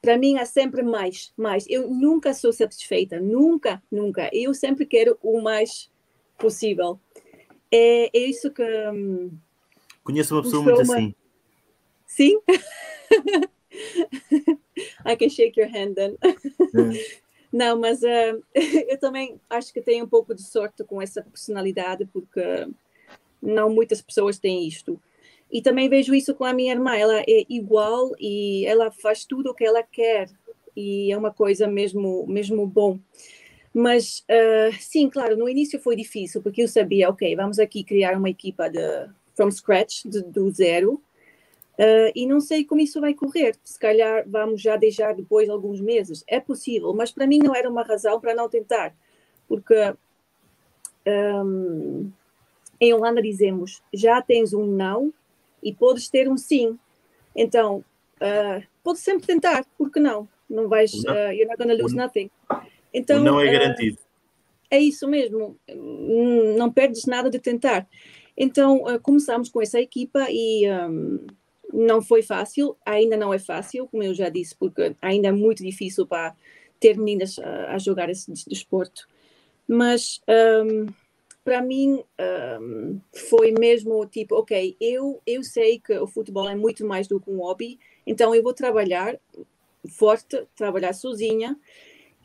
Para 0.00 0.18
mim 0.18 0.36
há 0.38 0.44
sempre 0.44 0.82
mais, 0.82 1.32
mais. 1.36 1.64
Eu 1.68 1.88
nunca 1.88 2.32
sou 2.34 2.52
satisfeita, 2.52 3.18
nunca, 3.18 3.82
nunca. 3.90 4.30
Eu 4.32 4.54
sempre 4.54 4.86
quero 4.86 5.18
o 5.22 5.40
mais 5.40 5.90
possível. 6.38 7.00
É, 7.70 8.16
é 8.16 8.20
isso 8.20 8.50
que. 8.50 8.62
Um, 8.62 9.36
Conheço 10.04 10.34
uma 10.34 10.42
pessoa 10.42 10.62
muito 10.62 10.82
uma... 10.82 10.94
assim. 10.94 11.14
Sim? 12.06 12.40
I 15.04 15.16
can 15.16 15.28
shake 15.28 15.60
your 15.60 15.68
hand 15.68 15.94
then. 15.94 16.16
É. 16.22 17.28
Não, 17.52 17.78
mas 17.78 18.02
uh, 18.02 18.42
eu 18.54 18.98
também 18.98 19.40
acho 19.48 19.72
que 19.72 19.80
tenho 19.80 20.04
um 20.04 20.08
pouco 20.08 20.34
de 20.34 20.42
sorte 20.42 20.84
com 20.84 21.00
essa 21.00 21.22
personalidade, 21.22 22.06
porque 22.06 22.68
não 23.40 23.70
muitas 23.70 24.00
pessoas 24.00 24.38
têm 24.38 24.66
isto. 24.66 25.00
E 25.50 25.62
também 25.62 25.88
vejo 25.88 26.14
isso 26.14 26.34
com 26.34 26.44
a 26.44 26.52
minha 26.52 26.72
irmã, 26.72 26.94
ela 26.94 27.20
é 27.20 27.44
igual 27.48 28.12
e 28.20 28.66
ela 28.66 28.90
faz 28.90 29.24
tudo 29.24 29.50
o 29.50 29.54
que 29.54 29.64
ela 29.64 29.82
quer 29.82 30.28
e 30.76 31.10
é 31.10 31.16
uma 31.16 31.32
coisa 31.32 31.66
mesmo, 31.66 32.26
mesmo 32.26 32.66
bom. 32.66 32.98
Mas 33.72 34.24
uh, 34.30 34.74
sim, 34.78 35.08
claro, 35.08 35.36
no 35.36 35.48
início 35.48 35.80
foi 35.80 35.96
difícil 35.96 36.42
porque 36.42 36.62
eu 36.62 36.68
sabia, 36.68 37.08
ok, 37.08 37.34
vamos 37.34 37.58
aqui 37.58 37.82
criar 37.82 38.16
uma 38.16 38.30
equipa 38.30 38.68
de 38.68 39.08
from 39.34 39.50
scratch, 39.50 40.04
de, 40.04 40.22
do 40.22 40.50
zero, 40.50 41.02
Uh, 41.78 42.10
e 42.12 42.26
não 42.26 42.40
sei 42.40 42.64
como 42.64 42.80
isso 42.80 43.00
vai 43.00 43.14
correr. 43.14 43.54
Se 43.62 43.78
calhar 43.78 44.24
vamos 44.26 44.60
já 44.60 44.76
deixar 44.76 45.14
depois 45.14 45.48
alguns 45.48 45.80
meses. 45.80 46.24
É 46.26 46.40
possível, 46.40 46.92
mas 46.92 47.12
para 47.12 47.26
mim 47.26 47.38
não 47.38 47.54
era 47.54 47.70
uma 47.70 47.84
razão 47.84 48.20
para 48.20 48.34
não 48.34 48.48
tentar. 48.48 48.92
Porque 49.46 49.94
um, 51.06 52.10
em 52.80 52.92
Holanda 52.92 53.20
dizemos 53.22 53.82
já 53.92 54.20
tens 54.22 54.52
um 54.52 54.66
não 54.66 55.12
e 55.62 55.74
podes 55.74 56.08
ter 56.08 56.28
um 56.28 56.36
sim. 56.36 56.78
Então, 57.34 57.84
uh, 58.16 58.62
podes 58.82 59.02
sempre 59.02 59.26
tentar, 59.26 59.64
porque 59.76 60.00
não? 60.00 60.28
Não 60.48 60.68
vais, 60.68 60.92
uh, 60.92 61.32
you're 61.32 61.46
not 61.46 61.56
going 61.56 61.76
to 61.76 61.82
lose 61.82 61.94
nothing. 61.94 62.30
Então, 62.92 63.22
não 63.22 63.40
é 63.40 63.50
garantido. 63.50 63.98
é 64.70 64.78
isso 64.78 65.06
mesmo. 65.06 65.56
Não 66.56 66.72
perdes 66.72 67.04
nada 67.04 67.28
de 67.28 67.38
tentar. 67.38 67.86
Então, 68.36 68.84
começamos 69.02 69.48
com 69.48 69.60
essa 69.60 69.80
equipa 69.80 70.26
e. 70.30 70.68
Um, 70.70 71.26
não 71.72 72.00
foi 72.00 72.22
fácil, 72.22 72.76
ainda 72.84 73.16
não 73.16 73.32
é 73.32 73.38
fácil, 73.38 73.86
como 73.88 74.02
eu 74.02 74.14
já 74.14 74.28
disse, 74.28 74.56
porque 74.56 74.96
ainda 75.02 75.28
é 75.28 75.32
muito 75.32 75.62
difícil 75.62 76.06
para 76.06 76.34
ter 76.80 76.96
meninas 76.96 77.38
a, 77.38 77.74
a 77.74 77.78
jogar 77.78 78.08
esse 78.08 78.32
desporto. 78.48 79.06
Mas 79.66 80.20
um, 80.64 80.86
para 81.48 81.62
mim 81.62 82.04
um, 82.60 83.00
foi 83.30 83.52
mesmo 83.52 84.04
tipo, 84.04 84.34
ok, 84.34 84.76
eu, 84.78 85.18
eu 85.26 85.42
sei 85.42 85.80
que 85.80 85.98
o 85.98 86.06
futebol 86.06 86.46
é 86.46 86.54
muito 86.54 86.84
mais 86.84 87.08
do 87.08 87.18
que 87.18 87.30
um 87.30 87.38
hobby, 87.38 87.78
então 88.06 88.34
eu 88.34 88.42
vou 88.42 88.52
trabalhar 88.52 89.18
forte, 89.88 90.46
trabalhar 90.54 90.92
sozinha 90.92 91.58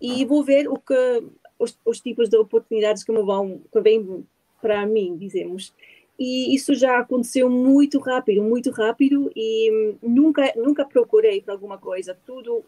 e 0.02 0.26
vou 0.26 0.44
ver 0.44 0.68
o 0.68 0.78
que 0.78 1.24
os, 1.58 1.80
os 1.86 2.02
tipos 2.02 2.28
de 2.28 2.36
oportunidades 2.36 3.02
que 3.02 3.14
me 3.14 3.24
vão 3.24 3.62
que 3.72 3.80
vêm 3.80 4.28
para 4.62 4.86
mim, 4.86 5.16
dizemos. 5.16 5.74
E 6.20 6.54
isso 6.54 6.76
já 6.76 7.00
aconteceu 7.00 7.50
muito 7.50 8.00
rápido, 8.00 8.44
muito 8.44 8.72
rápido 8.72 9.32
e 9.34 9.96
nunca 10.02 10.52
nunca 10.58 10.84
procurei 10.84 11.42
para 11.42 11.54
alguma 11.54 11.78
coisa, 11.78 12.18
tudo 12.26 12.62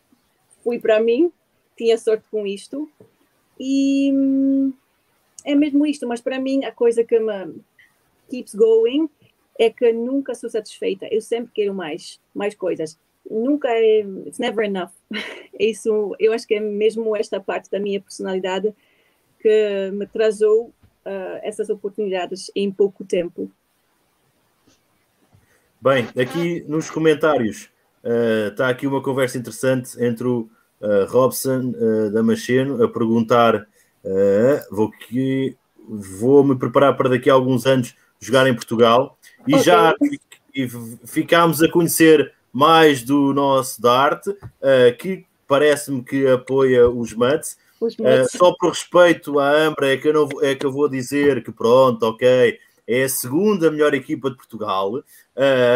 foi 0.63 0.79
para 0.79 1.01
mim, 1.01 1.29
tinha 1.75 1.97
sorte 1.97 2.23
com 2.31 2.47
isto 2.47 2.89
e 3.59 4.73
é 5.45 5.55
mesmo 5.55 5.85
isto, 5.85 6.07
mas 6.07 6.19
para 6.19 6.39
mim 6.39 6.65
a 6.65 6.71
coisa 6.71 7.03
que 7.03 7.19
me 7.19 7.55
keeps 8.29 8.55
going 8.55 9.07
é 9.57 9.69
que 9.69 9.93
nunca 9.93 10.35
sou 10.35 10.49
satisfeita, 10.49 11.07
eu 11.09 11.21
sempre 11.21 11.51
quero 11.53 11.73
mais, 11.73 12.19
mais 12.33 12.55
coisas, 12.55 12.99
nunca 13.29 13.69
é, 13.69 13.99
it's 14.25 14.39
never 14.39 14.65
enough. 14.65 14.91
Isso, 15.57 16.15
eu 16.19 16.33
acho 16.33 16.45
que 16.45 16.55
é 16.55 16.59
mesmo 16.59 17.15
esta 17.15 17.39
parte 17.39 17.69
da 17.71 17.79
minha 17.79 18.01
personalidade 18.01 18.73
que 19.39 19.91
me 19.93 20.05
trazou 20.07 20.67
uh, 21.05 21.39
essas 21.43 21.69
oportunidades 21.69 22.51
em 22.55 22.71
pouco 22.71 23.05
tempo. 23.05 23.49
Bem, 25.79 26.07
aqui 26.17 26.65
nos 26.67 26.89
comentários 26.89 27.69
uh, 28.03 28.49
está 28.49 28.69
aqui 28.69 28.87
uma 28.87 29.01
conversa 29.01 29.37
interessante 29.37 30.03
entre 30.03 30.27
o 30.27 30.49
uh, 30.81 31.05
Robson 31.07 31.73
uh, 31.75 32.09
Damasceno 32.11 32.83
a 32.83 32.89
perguntar: 32.89 33.67
vou 34.71 34.91
que 34.91 35.55
vou 35.87 36.43
me 36.43 36.55
preparar 36.55 36.95
para 36.95 37.09
daqui 37.09 37.29
a 37.29 37.33
alguns 37.33 37.65
anos 37.65 37.95
jogar 38.19 38.47
em 38.47 38.53
Portugal 38.53 39.17
e 39.47 39.53
okay. 39.53 39.63
já 39.63 39.93
e 40.53 40.67
ficámos 41.05 41.61
a 41.61 41.69
conhecer 41.69 42.33
mais 42.51 43.03
do 43.03 43.33
nosso 43.33 43.81
Dart, 43.81 44.25
que 44.99 45.25
parece-me 45.47 46.03
que 46.03 46.27
apoia 46.27 46.89
os 46.89 47.13
Mats. 47.13 47.57
Uh, 47.81 48.25
só 48.29 48.53
por 48.57 48.69
respeito 48.69 49.39
à 49.39 49.51
Ambra 49.51 49.91
é 49.91 49.97
que, 49.97 50.07
eu 50.07 50.13
não, 50.13 50.29
é 50.41 50.55
que 50.55 50.65
eu 50.65 50.71
vou 50.71 50.87
dizer 50.87 51.43
que 51.43 51.51
pronto, 51.51 52.03
ok, 52.03 52.57
é 52.87 53.03
a 53.03 53.09
segunda 53.09 53.69
melhor 53.69 53.93
equipa 53.93 54.29
de 54.29 54.37
Portugal. 54.37 54.93
Uh, 54.93 55.03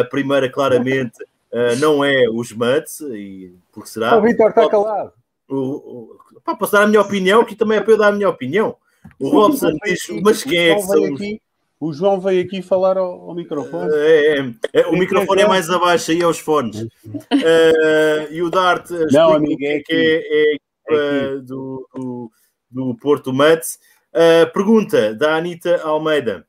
a 0.02 0.04
primeira, 0.06 0.50
claramente, 0.50 1.22
uh, 1.52 1.76
não 1.80 2.04
é 2.04 2.26
os 2.30 2.52
Mutts, 2.52 3.02
e 3.02 3.54
porque 3.72 3.90
será. 3.90 4.18
O 4.18 4.22
Vitor 4.22 4.50
está 4.50 4.70
calado. 4.70 5.12
O, 5.48 5.56
o, 5.56 6.18
pá, 6.50 6.56
posso 6.56 6.74
dar 6.74 6.84
a 6.84 6.88
minha 6.88 7.02
opinião, 7.02 7.46
que 7.46 7.56
também 7.56 7.78
é 7.78 7.82
para 7.82 7.94
eu 7.94 7.98
dar 7.98 8.08
a 8.08 8.12
minha 8.12 8.30
opinião. 8.30 8.76
O 9.20 9.30
Robson 9.30 9.72
diz, 9.84 10.08
mas 10.24 10.44
quem 10.44 10.70
é 10.70 10.76
que 10.76 10.82
são 10.82 11.06
aqui, 11.06 11.42
O 11.80 11.94
João 11.94 12.20
veio 12.20 12.44
aqui 12.44 12.62
falar 12.62 12.98
ao, 12.98 13.30
ao 13.30 13.36
microfone. 13.36 13.90
É, 13.94 14.40
é, 14.40 14.82
é, 14.82 14.88
o 14.88 14.94
microfone 14.94 15.42
é 15.42 15.48
mais 15.48 15.70
abaixo 15.70 16.12
aí 16.12 16.22
aos 16.22 16.40
fones. 16.40 16.82
Uh, 16.82 18.32
e 18.32 18.42
o 18.42 18.50
Dart 18.50 18.90
não, 19.12 19.34
amigo, 19.34 19.64
é, 19.64 19.80
que 19.80 19.94
é, 19.94 20.56
é 20.56 21.36
uh, 21.36 21.42
do, 21.42 21.88
do, 21.94 22.32
do, 22.70 22.96
Porto 22.96 23.34
Mets. 23.34 23.80
Uh, 24.14 24.52
pergunta 24.52 25.14
da 25.14 25.36
Anitta 25.36 25.82
Almeida. 25.84 26.46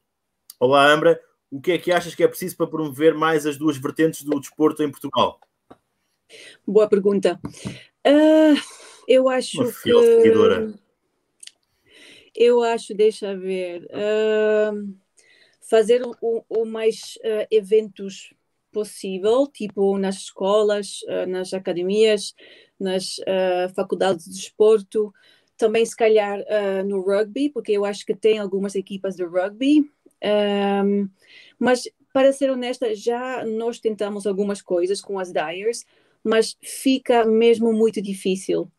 Olá, 0.59 0.91
Ambra. 0.91 1.21
O 1.51 1.61
que 1.61 1.73
é 1.73 1.79
que 1.79 1.91
achas 1.91 2.15
que 2.15 2.23
é 2.23 2.29
preciso 2.29 2.57
para 2.57 2.69
promover 2.69 3.13
mais 3.15 3.45
as 3.45 3.57
duas 3.57 3.77
vertentes 3.77 4.23
do 4.23 4.39
desporto 4.39 4.83
em 4.83 4.91
Portugal? 4.91 5.41
Boa 6.65 6.89
pergunta. 6.89 7.41
Uh, 8.07 8.55
eu 9.11 9.29
acho 9.29 9.61
Uma 9.61 9.73
que... 9.73 9.73
Seguidora. 9.73 10.73
Eu 12.33 12.63
acho, 12.63 12.95
deixa 12.95 13.37
ver, 13.37 13.83
uh, 13.87 14.95
fazer 15.61 16.01
o, 16.21 16.45
o 16.49 16.65
mais 16.65 17.19
uh, 17.25 17.47
eventos 17.51 18.33
possível, 18.71 19.49
tipo 19.49 19.99
nas 19.99 20.17
escolas, 20.17 21.01
uh, 21.03 21.29
nas 21.29 21.53
academias, 21.53 22.35
nas 22.79 23.19
uh, 23.19 23.75
faculdades 23.75 24.27
de 24.27 24.35
desporto, 24.35 25.13
também 25.57 25.85
se 25.85 25.95
calhar 25.95 26.43
no 26.87 27.03
rugby, 27.03 27.51
porque 27.51 27.73
eu 27.73 27.85
acho 27.85 28.07
que 28.07 28.15
tem 28.15 28.39
algumas 28.39 28.75
equipas 28.75 29.15
de 29.17 29.25
rugby. 29.25 29.91
Um, 30.25 31.07
mas, 31.59 31.87
para 32.15 32.33
ser 32.33 32.51
honesta, 32.51 32.95
já 32.95 33.45
nós 33.45 33.79
tentamos 33.79 34.27
algumas 34.27 34.63
coisas 34.63 35.03
com 35.03 35.19
as 35.19 35.31
Dyers, 35.31 35.85
mas 36.25 36.57
fica 36.63 37.27
mesmo 37.27 37.75
muito 37.75 38.01
difícil. 38.01 38.73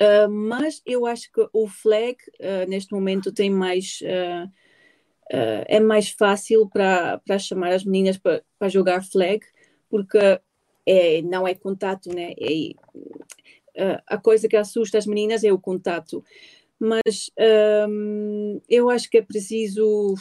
Uh, 0.00 0.28
mas 0.28 0.82
eu 0.84 1.06
acho 1.06 1.30
que 1.30 1.46
o 1.52 1.68
flag 1.68 2.16
uh, 2.40 2.68
neste 2.68 2.92
momento 2.92 3.30
tem 3.32 3.50
mais 3.50 4.00
uh, 4.02 4.50
é 5.30 5.80
mais 5.80 6.10
fácil 6.10 6.68
para 6.68 7.38
chamar 7.38 7.72
as 7.72 7.84
meninas 7.84 8.18
para 8.18 8.68
jogar 8.68 9.02
flag 9.02 9.42
porque 9.88 10.18
é, 10.84 11.22
não 11.22 11.48
é 11.48 11.54
contato, 11.54 12.12
né? 12.14 12.34
É, 13.74 14.02
a 14.06 14.18
coisa 14.18 14.46
que 14.46 14.56
assusta 14.56 14.98
as 14.98 15.06
meninas 15.06 15.42
é 15.42 15.50
o 15.50 15.58
contato. 15.58 16.22
Mas 16.78 17.30
um, 17.88 18.60
eu 18.68 18.90
acho 18.90 19.08
que 19.08 19.18
é 19.18 19.22
preciso. 19.22 20.14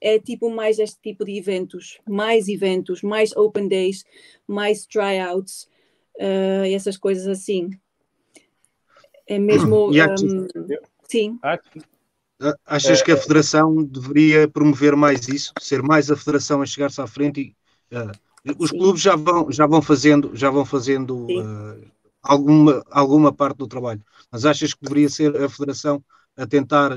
É 0.00 0.18
tipo 0.18 0.50
mais 0.50 0.78
este 0.78 1.00
tipo 1.00 1.24
de 1.24 1.36
eventos, 1.38 2.00
mais 2.08 2.48
eventos, 2.48 3.02
mais 3.02 3.36
open 3.36 3.68
days, 3.68 4.04
mais 4.46 4.84
tryouts, 4.84 5.68
essas 6.72 6.96
coisas 6.96 7.26
assim. 7.28 7.70
É 9.26 9.38
mesmo. 9.38 9.90
Um, 9.90 10.46
sim. 11.08 11.38
Achas 12.66 13.02
que 13.02 13.12
a 13.12 13.16
Federação 13.16 13.82
deveria 13.82 14.46
promover 14.48 14.94
mais 14.94 15.26
isso, 15.28 15.52
ser 15.60 15.82
mais 15.82 16.10
a 16.10 16.16
Federação 16.16 16.60
a 16.60 16.66
chegar-se 16.66 17.00
à 17.00 17.06
frente 17.06 17.54
e 17.90 17.96
uh, 17.96 18.12
os 18.58 18.70
Sim. 18.70 18.78
clubes 18.78 19.02
já 19.02 19.16
vão, 19.16 19.50
já 19.50 19.66
vão 19.66 19.82
fazendo, 19.82 20.30
já 20.34 20.50
vão 20.50 20.64
fazendo 20.64 21.26
uh, 21.26 21.90
alguma, 22.22 22.84
alguma 22.90 23.32
parte 23.32 23.56
do 23.56 23.66
trabalho. 23.66 24.02
Mas 24.30 24.44
achas 24.44 24.74
que 24.74 24.82
deveria 24.82 25.08
ser 25.08 25.34
a 25.42 25.48
Federação 25.48 26.04
a 26.36 26.46
tentar 26.46 26.92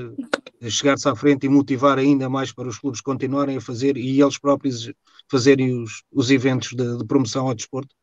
chegar-se 0.68 1.08
à 1.08 1.16
frente 1.16 1.46
e 1.46 1.48
motivar 1.48 1.98
ainda 1.98 2.28
mais 2.28 2.52
para 2.52 2.68
os 2.68 2.78
clubes 2.78 3.00
continuarem 3.00 3.56
a 3.56 3.60
fazer 3.60 3.96
e 3.96 4.20
eles 4.20 4.38
próprios 4.38 4.92
fazerem 5.30 5.82
os, 5.82 6.02
os 6.12 6.30
eventos 6.30 6.70
de, 6.74 6.98
de 6.98 7.04
promoção 7.04 7.48
ao 7.48 7.54
desporto? 7.54 7.94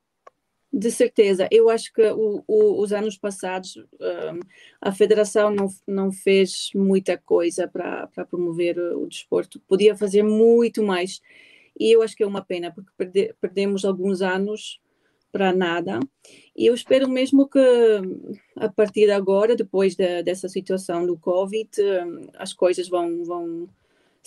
De 0.78 0.92
certeza. 0.92 1.48
Eu 1.50 1.72
acho 1.72 1.92
que 1.92 2.04
o, 2.04 2.44
o, 2.46 2.80
os 2.80 2.94
anos 2.94 3.18
passados 3.18 3.76
um, 3.78 4.40
a 4.80 4.92
Federação 4.92 5.50
não, 5.50 5.68
não 5.88 6.12
fez 6.12 6.70
muita 6.76 7.18
coisa 7.18 7.68
para 7.68 8.08
promover 8.30 8.78
o 8.78 9.08
desporto. 9.08 9.60
Podia 9.68 9.96
fazer 9.96 10.22
muito 10.22 10.84
mais. 10.84 11.20
E 11.80 11.92
eu 11.92 12.04
acho 12.04 12.16
que 12.16 12.22
é 12.22 12.28
uma 12.28 12.46
pena, 12.46 12.72
porque 12.72 12.92
perde, 12.96 13.34
perdemos 13.42 13.86
alguns 13.86 14.22
anos 14.22 14.80
para 15.32 15.52
nada. 15.52 16.00
E 16.56 16.68
eu 16.68 16.76
espero 16.76 17.10
mesmo 17.10 17.50
que 17.50 17.60
a 18.56 18.70
partir 18.70 19.06
de 19.06 19.12
agora, 19.12 19.56
depois 19.56 19.96
de, 19.96 20.22
dessa 20.22 20.48
situação 20.48 21.08
do 21.08 21.18
Covid, 21.18 21.72
hum, 21.82 22.28
as 22.36 22.54
coisas 22.54 22.88
vão, 22.88 23.24
vão 23.24 23.68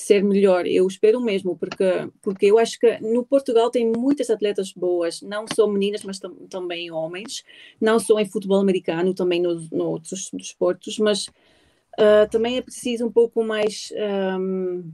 ser 0.00 0.24
melhor. 0.24 0.66
Eu 0.66 0.86
espero 0.86 1.20
mesmo, 1.20 1.56
porque, 1.56 2.08
porque 2.22 2.46
eu 2.46 2.58
acho 2.58 2.78
que 2.78 2.98
no 3.00 3.24
Portugal 3.24 3.70
tem 3.70 3.92
muitas 3.94 4.30
atletas 4.30 4.72
boas, 4.72 5.20
não 5.20 5.44
só 5.52 5.66
meninas, 5.66 6.02
mas 6.02 6.18
tam, 6.18 6.34
também 6.48 6.90
homens, 6.90 7.44
não 7.80 7.98
só 7.98 8.18
em 8.18 8.28
futebol 8.28 8.60
americano, 8.60 9.14
também 9.14 9.40
nos 9.42 9.70
no 9.70 9.90
outros 9.90 10.30
desportos, 10.32 10.98
mas 10.98 11.26
uh, 11.26 12.28
também 12.30 12.56
é 12.56 12.62
preciso 12.62 13.06
um 13.06 13.12
pouco 13.12 13.44
mais. 13.44 13.92
Um, 14.38 14.90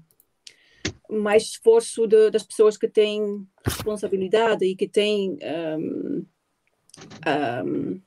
mais 1.09 1.45
esforço 1.45 2.05
de, 2.09 2.31
das 2.31 2.43
pessoas 2.43 2.77
que 2.77 2.89
têm 2.89 3.47
responsabilidade 3.65 4.65
e 4.65 4.75
que 4.75 4.89
têm 4.89 5.39
um, 5.79 6.27
um, 7.65 8.01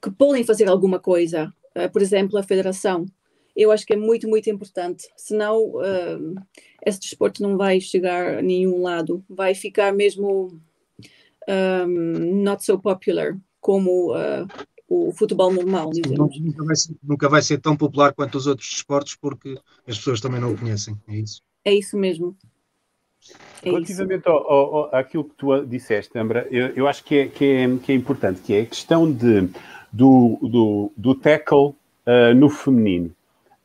que 0.00 0.10
podem 0.12 0.44
fazer 0.44 0.68
alguma 0.68 1.00
coisa. 1.00 1.52
Uh, 1.76 1.90
por 1.90 2.00
exemplo, 2.00 2.38
a 2.38 2.44
federação. 2.44 3.06
Eu 3.56 3.72
acho 3.72 3.86
que 3.86 3.94
é 3.94 3.96
muito, 3.96 4.28
muito 4.28 4.50
importante. 4.50 5.08
Senão, 5.16 5.58
uh, 5.68 6.34
esse 6.84 7.00
desporto 7.00 7.42
não 7.42 7.56
vai 7.56 7.80
chegar 7.80 8.38
a 8.38 8.42
nenhum 8.42 8.82
lado. 8.82 9.24
Vai 9.28 9.54
ficar 9.54 9.94
mesmo 9.94 10.60
um, 11.48 12.42
not 12.42 12.62
so 12.62 12.78
popular 12.78 13.36
como 13.60 14.12
uh, 14.14 14.46
o 14.88 15.12
futebol 15.12 15.52
normal. 15.52 15.90
Nunca 15.94 16.64
vai, 16.64 16.76
ser, 16.76 16.96
nunca 17.02 17.28
vai 17.28 17.42
ser 17.42 17.58
tão 17.58 17.76
popular 17.76 18.12
quanto 18.12 18.36
os 18.36 18.46
outros 18.46 18.68
desportos 18.68 19.16
porque 19.16 19.58
as 19.86 19.96
pessoas 19.96 20.20
também 20.20 20.40
não 20.40 20.52
o 20.52 20.58
conhecem. 20.58 20.94
É 21.08 21.16
isso. 21.16 21.42
É 21.64 21.74
isso 21.74 21.96
mesmo. 21.96 22.36
É 23.62 23.70
Relativamente 23.70 24.28
ao, 24.28 24.52
ao, 24.52 24.94
àquilo 24.94 25.24
que 25.24 25.34
tu 25.36 25.64
disseste, 25.64 26.16
Ambra, 26.16 26.46
eu, 26.50 26.68
eu 26.68 26.86
acho 26.86 27.02
que 27.02 27.16
é, 27.16 27.26
que, 27.26 27.44
é, 27.44 27.76
que 27.78 27.90
é 27.90 27.94
importante, 27.94 28.40
que 28.40 28.54
é 28.54 28.60
a 28.60 28.66
questão 28.66 29.10
de, 29.10 29.48
do, 29.92 30.38
do, 30.42 30.92
do 30.96 31.14
tackle 31.14 31.68
uh, 32.06 32.34
no 32.36 32.48
feminino. 32.48 33.12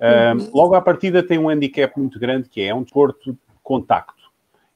Uh, 0.02 0.38
uhum. 0.38 0.50
Logo 0.54 0.76
à 0.76 0.82
partida 0.82 1.22
tem 1.22 1.38
um 1.38 1.48
handicap 1.48 1.98
muito 1.98 2.20
grande, 2.20 2.50
que 2.50 2.62
é 2.62 2.74
um 2.74 2.82
desporto 2.82 3.34
de 3.34 3.40
contacto. 3.62 4.32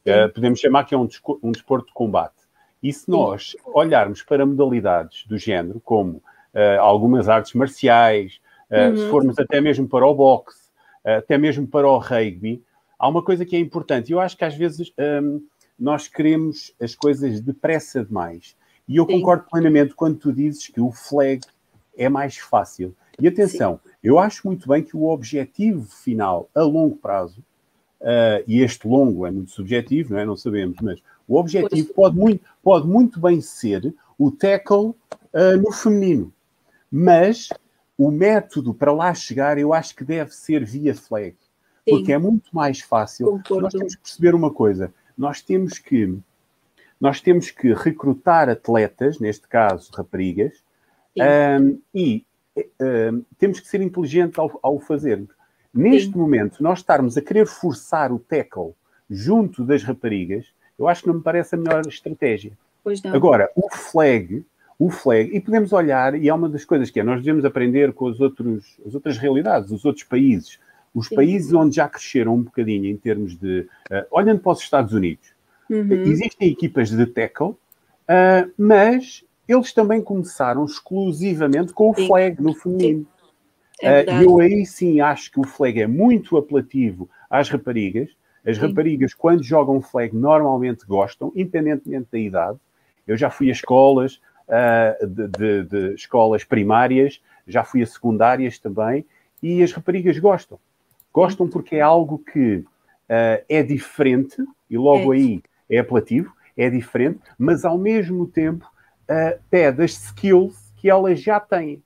Uh, 0.06 0.32
podemos 0.32 0.60
chamar 0.60 0.84
que 0.84 0.94
é 0.94 0.98
um, 0.98 1.08
um 1.42 1.52
desporto 1.52 1.88
de 1.88 1.94
combate. 1.94 2.36
E 2.84 2.94
se 2.94 3.10
nós 3.10 3.56
olharmos 3.66 4.22
para 4.22 4.46
modalidades 4.46 5.26
do 5.26 5.38
género, 5.38 5.82
como 5.84 6.22
algumas 6.80 7.28
artes 7.28 7.54
marciais, 7.54 8.40
uhum. 8.72 8.96
se 8.96 9.10
formos 9.10 9.40
até 9.40 9.60
mesmo 9.60 9.88
para 9.90 10.06
o 10.06 10.14
boxe, 10.14 10.70
até 11.04 11.38
mesmo 11.38 11.68
para 11.68 11.88
o 11.88 11.98
rugby, 11.98 12.64
há 12.98 13.08
uma 13.08 13.24
coisa 13.24 13.44
que 13.44 13.56
é 13.56 13.60
importante. 13.60 14.12
Eu 14.12 14.20
acho 14.20 14.38
que 14.38 14.46
às 14.46 14.56
vezes 14.56 14.94
hum, 15.22 15.42
nós 15.80 16.08
queremos 16.08 16.74
as 16.82 16.96
coisas 16.96 17.42
depressa 17.42 18.04
demais. 18.04 18.56
E 18.88 18.98
eu 18.98 19.06
Sim. 19.06 19.14
concordo 19.14 19.46
plenamente 19.50 19.94
quando 19.94 20.18
tu 20.18 20.32
dizes 20.32 20.68
que 20.68 20.80
o 20.80 20.92
flag 20.92 21.42
é 21.98 22.08
mais 22.08 22.38
fácil. 22.38 22.96
E 23.20 23.28
atenção, 23.28 23.80
Sim. 23.84 23.92
Eu 24.06 24.20
acho 24.20 24.46
muito 24.46 24.68
bem 24.68 24.84
que 24.84 24.96
o 24.96 25.10
objetivo 25.10 25.84
final 25.84 26.48
a 26.54 26.62
longo 26.62 26.96
prazo, 26.96 27.40
uh, 28.02 28.44
e 28.48 28.62
este 28.62 28.88
longo 28.88 29.26
é 29.26 29.32
muito 29.32 29.50
subjetivo, 29.50 30.14
não 30.14 30.20
é? 30.20 30.26
Não 30.26 30.38
sabemos, 30.38 30.78
mas 30.80 31.02
o 31.28 31.38
objetivo 31.38 31.92
pode 31.92 32.16
muito, 32.16 32.46
pode 32.62 32.88
muito 32.88 33.20
bem 33.20 33.42
ser 33.42 33.94
o 34.18 34.30
tackle 34.30 34.90
uh, 34.90 35.58
no 35.60 35.72
feminino. 35.72 36.32
Mas 36.92 37.50
o 37.98 38.12
método 38.12 38.76
para 38.76 38.94
lá 38.94 39.12
chegar, 39.14 39.58
eu 39.58 39.74
acho 39.74 39.96
que 39.96 40.04
deve 40.04 40.32
ser 40.32 40.64
via 40.64 40.94
flag. 40.94 41.36
Porque 41.88 42.14
é 42.14 42.18
muito 42.18 42.50
mais 42.54 42.82
fácil. 42.82 43.26
Concordo. 43.28 43.64
Nós 43.64 43.74
temos 43.74 43.96
que 43.96 44.02
perceber 44.02 44.36
uma 44.36 44.52
coisa. 44.52 44.94
Nós 45.18 45.42
temos 45.42 45.80
que 45.80 46.18
nós 47.00 47.22
temos 47.22 47.52
que 47.52 47.74
recrutar 47.74 48.50
atletas, 48.50 49.20
neste 49.20 49.48
caso 49.48 49.92
raparigas, 49.94 50.64
um, 51.60 51.80
e 51.94 52.26
temos 53.38 53.60
que 53.60 53.68
ser 53.68 53.82
inteligentes 53.82 54.40
ao, 54.40 54.60
ao 54.62 54.80
fazermos. 54.80 55.30
Neste 55.74 56.14
Sim. 56.14 56.18
momento, 56.18 56.64
nós 56.64 56.80
estarmos 56.80 57.18
a 57.18 57.22
querer 57.22 57.46
forçar 57.46 58.12
o 58.12 58.20
tackle 58.20 58.74
junto 59.10 59.64
das 59.64 59.84
raparigas, 59.84 60.46
eu 60.80 60.88
acho 60.88 61.02
que 61.02 61.08
não 61.08 61.16
me 61.16 61.22
parece 61.22 61.56
a 61.56 61.58
melhor 61.58 61.86
estratégia. 61.88 62.54
Agora, 63.12 63.50
o 63.56 63.70
flag, 63.70 64.46
o 64.78 64.90
flag, 64.90 65.36
e 65.36 65.40
podemos 65.40 65.74
olhar, 65.74 66.16
e 66.16 66.30
é 66.30 66.34
uma 66.34 66.48
das 66.48 66.64
coisas 66.64 66.90
que 66.90 67.00
é, 67.00 67.04
nós 67.04 67.22
devemos 67.22 67.44
aprender 67.44 67.92
com 67.94 68.06
os 68.06 68.20
outros, 68.22 68.78
as 68.86 68.94
outras 68.94 69.18
realidades, 69.18 69.72
os 69.72 69.84
outros 69.84 70.06
países. 70.06 70.60
Os 70.94 71.08
Sim. 71.08 71.16
países 71.16 71.52
onde 71.54 71.76
já 71.76 71.90
cresceram 71.90 72.36
um 72.36 72.44
bocadinho 72.44 72.86
em 72.86 72.96
termos 72.96 73.36
de. 73.36 73.68
Uh, 73.92 74.06
olhando 74.12 74.40
para 74.40 74.54
os 74.54 74.60
Estados 74.62 74.94
Unidos, 74.94 75.34
uhum. 75.70 75.92
existem 76.04 76.50
equipas 76.50 76.90
de 76.90 77.06
tackle, 77.06 77.50
uh, 77.50 78.52
mas 78.58 79.26
eles 79.48 79.74
também 79.74 80.02
começaram 80.02 80.66
exclusivamente 80.66 81.74
com 81.74 81.92
o 81.92 81.96
sim. 81.96 82.08
flag 82.08 82.42
no 82.42 82.54
feminino. 82.54 83.06
É 83.82 84.02
uh, 84.02 84.24
eu 84.24 84.40
aí 84.40 84.66
sim 84.66 85.02
acho 85.02 85.32
que 85.32 85.40
o 85.40 85.44
flag 85.44 85.82
é 85.82 85.88
muito 85.88 86.38
apelativo 86.38 87.10
às 87.30 87.50
raparigas. 87.50 88.10
As 88.46 88.58
sim. 88.58 88.68
raparigas, 88.68 89.14
quando 89.14 89.44
jogam 89.44 89.82
flag, 89.82 90.16
normalmente 90.16 90.86
gostam, 90.86 91.32
independentemente 91.36 92.08
da 92.12 92.20
idade. 92.20 92.60
Eu 93.08 93.18
já 93.18 93.30
fui 93.30 93.50
a 93.50 93.52
escolas, 93.52 94.20
uh, 94.48 95.08
de, 95.08 95.28
de, 95.28 95.64
de, 95.64 95.94
escolas 95.96 96.44
primárias, 96.44 97.22
já 97.48 97.64
fui 97.64 97.82
a 97.82 97.86
secundárias 97.86 98.58
também, 98.58 99.06
e 99.42 99.62
as 99.62 99.72
raparigas 99.72 100.18
gostam. 100.20 100.60
Gostam 101.14 101.48
porque 101.48 101.76
é 101.76 101.82
algo 101.82 102.20
que 102.20 102.58
uh, 102.58 102.66
é 103.48 103.64
diferente 103.64 104.38
e 104.70 104.78
logo 104.78 105.14
é. 105.14 105.18
aí 105.18 105.44
é 105.70 105.80
apelativo, 105.80 106.34
é 106.58 106.70
diferente, 106.70 107.20
mas 107.38 107.66
ao 107.66 107.78
mesmo 107.78 108.28
tempo 108.28 108.66
uh, 109.10 109.40
pede 109.50 109.84
as 109.84 109.92
skills 109.92 110.56
que 110.78 110.90
elas 110.90 111.22
já 111.22 111.40
têm. 111.40 111.82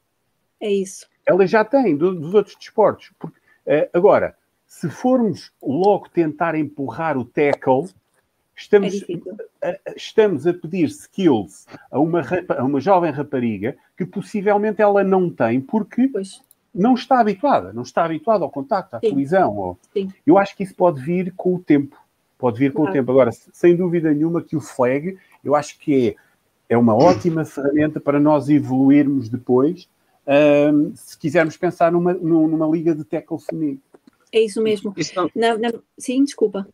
É 0.60 0.72
isso. 0.72 1.08
Elas 1.26 1.50
já 1.50 1.64
têm 1.64 1.96
do, 1.96 2.14
dos 2.14 2.34
outros 2.34 2.56
desportos. 2.56 3.12
Porque, 3.20 3.38
uh, 3.38 3.90
agora, 3.94 4.36
se 4.66 4.90
formos 4.90 5.52
logo 5.62 6.10
tentar 6.10 6.56
empurrar 6.56 7.18
o 7.18 7.26
tackle, 7.26 7.90
estamos, 8.56 9.04
é 9.62 9.80
a, 9.88 9.94
estamos 9.96 10.46
a 10.46 10.54
pedir 10.54 10.86
skills 10.86 11.66
a 11.92 12.00
uma, 12.00 12.22
a 12.58 12.64
uma 12.64 12.80
jovem 12.80 13.12
rapariga 13.12 13.76
que 13.98 14.06
possivelmente 14.06 14.82
ela 14.82 15.04
não 15.04 15.30
tem, 15.30 15.60
porque 15.62 16.08
pois 16.08 16.42
não 16.74 16.94
está 16.94 17.20
habituada, 17.20 17.74
não 17.74 17.82
está 17.82 18.06
habituada 18.06 18.44
ao 18.44 18.50
contacto, 18.50 18.96
à 18.96 19.00
Sim. 19.00 19.08
televisão. 19.08 19.56
Ou... 19.56 19.80
Eu 20.26 20.38
acho 20.38 20.56
que 20.56 20.64
isso 20.64 20.76
pode 20.76 21.02
vir 21.02 21.34
com 21.36 21.56
o 21.56 21.60
tempo. 21.60 21.98
Pode 22.38 22.58
vir 22.58 22.72
com 22.72 22.84
claro. 22.84 22.92
o 22.92 22.94
tempo. 22.94 23.12
Agora, 23.12 23.32
sem 23.32 23.76
dúvida 23.76 24.14
nenhuma 24.14 24.42
que 24.42 24.56
o 24.56 24.62
flag, 24.62 25.18
eu 25.44 25.56
acho 25.56 25.78
que 25.80 26.10
é, 26.10 26.16
é 26.70 26.78
uma 26.78 26.96
ótima 26.96 27.44
ferramenta 27.44 28.00
para 28.00 28.20
nós 28.20 28.48
evoluirmos 28.48 29.28
depois, 29.28 29.90
um, 30.72 30.96
se 30.96 31.18
quisermos 31.18 31.58
pensar 31.58 31.92
numa, 31.92 32.14
numa 32.14 32.68
liga 32.68 32.96
de 32.96 33.04
tackle 33.04 33.40
feminino. 33.40 33.82
É 34.32 34.40
isso 34.40 34.62
mesmo. 34.62 34.94
Isso 34.96 35.14
não... 35.16 35.30
Não, 35.36 35.58
não... 35.58 35.82
Sim, 35.98 36.24
desculpa. 36.24 36.68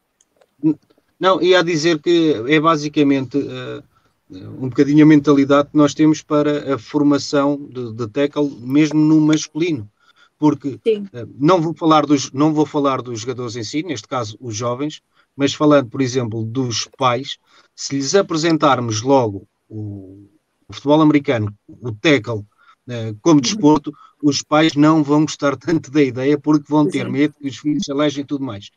Não, 1.17 1.41
ia 1.41 1.63
dizer 1.63 1.99
que 1.99 2.43
é 2.47 2.59
basicamente... 2.59 3.37
Uh 3.37 3.81
um 4.29 4.69
bocadinho 4.69 5.05
a 5.05 5.07
mentalidade 5.07 5.69
que 5.69 5.77
nós 5.77 5.93
temos 5.93 6.21
para 6.21 6.73
a 6.73 6.77
formação 6.79 7.57
de, 7.57 7.93
de 7.93 8.07
tackle, 8.07 8.49
mesmo 8.59 8.99
no 8.99 9.21
masculino. 9.21 9.89
Porque 10.37 10.79
uh, 10.87 11.33
não 11.37 11.61
vou, 11.61 11.73
falar 11.73 12.05
dos, 12.05 12.31
não 12.31 12.53
vou 12.53 12.65
falar 12.65 13.01
dos 13.01 13.21
jogadores 13.21 13.55
em 13.55 13.63
si, 13.63 13.83
neste 13.83 14.07
caso 14.07 14.37
os 14.41 14.55
jovens, 14.55 15.01
mas 15.35 15.53
falando, 15.53 15.89
por 15.89 16.01
exemplo, 16.01 16.43
dos 16.43 16.89
pais, 16.97 17.37
se 17.75 17.95
lhes 17.95 18.15
apresentarmos 18.15 19.01
logo 19.01 19.47
o, 19.69 20.29
o 20.67 20.73
futebol 20.73 21.01
americano, 21.01 21.53
o 21.67 21.91
tackle, 21.91 22.39
uh, 22.39 23.17
como 23.21 23.41
desporto, 23.41 23.93
os 24.21 24.41
pais 24.41 24.75
não 24.75 25.03
vão 25.03 25.21
gostar 25.21 25.55
tanto 25.55 25.91
da 25.91 26.01
ideia 26.01 26.39
porque 26.39 26.65
vão 26.67 26.87
ter 26.87 27.09
medo 27.09 27.35
que 27.39 27.47
os 27.47 27.57
filhos 27.57 27.83
se 27.85 27.91
alejem 27.91 28.23
e 28.23 28.27
tudo 28.27 28.43
mais. 28.43 28.69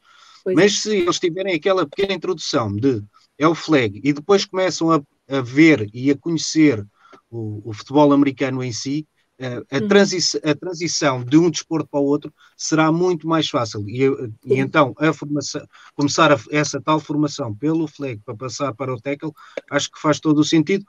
Pois 0.45 0.57
mas 0.57 0.73
é. 0.73 0.77
se 0.77 0.97
eles 0.99 1.19
tiverem 1.19 1.55
aquela 1.55 1.87
pequena 1.87 2.15
introdução 2.15 2.75
de 2.75 3.03
é 3.37 3.47
o 3.47 3.55
flag 3.55 4.01
e 4.03 4.13
depois 4.13 4.45
começam 4.45 4.91
a 4.91 5.01
a 5.29 5.41
ver 5.43 5.89
e 5.93 6.11
a 6.11 6.17
conhecer 6.17 6.85
o, 7.31 7.69
o 7.69 7.73
futebol 7.73 8.13
americano 8.13 8.63
em 8.63 8.73
si, 8.73 9.07
a, 9.41 9.77
uhum. 9.79 9.89
transi 9.89 10.19
a 10.45 10.55
transição 10.55 11.25
de 11.25 11.39
um 11.39 11.51
desporto 11.51 11.89
para 11.89 12.01
o 12.01 12.05
outro 12.05 12.33
será 12.57 12.91
muito 12.91 13.27
mais 13.27 13.49
fácil. 13.49 13.89
E, 13.89 14.05
e 14.45 14.59
então, 14.59 14.95
a 14.99 15.13
formação, 15.13 15.67
começar 15.95 16.33
a, 16.33 16.39
essa 16.51 16.81
tal 16.81 16.99
formação 16.99 17.55
pelo 17.55 17.87
flag 17.87 18.21
para 18.25 18.35
passar 18.35 18.75
para 18.75 18.93
o 18.93 19.01
tackle, 19.01 19.33
acho 19.71 19.91
que 19.91 20.01
faz 20.01 20.19
todo 20.19 20.39
o 20.39 20.45
sentido, 20.45 20.85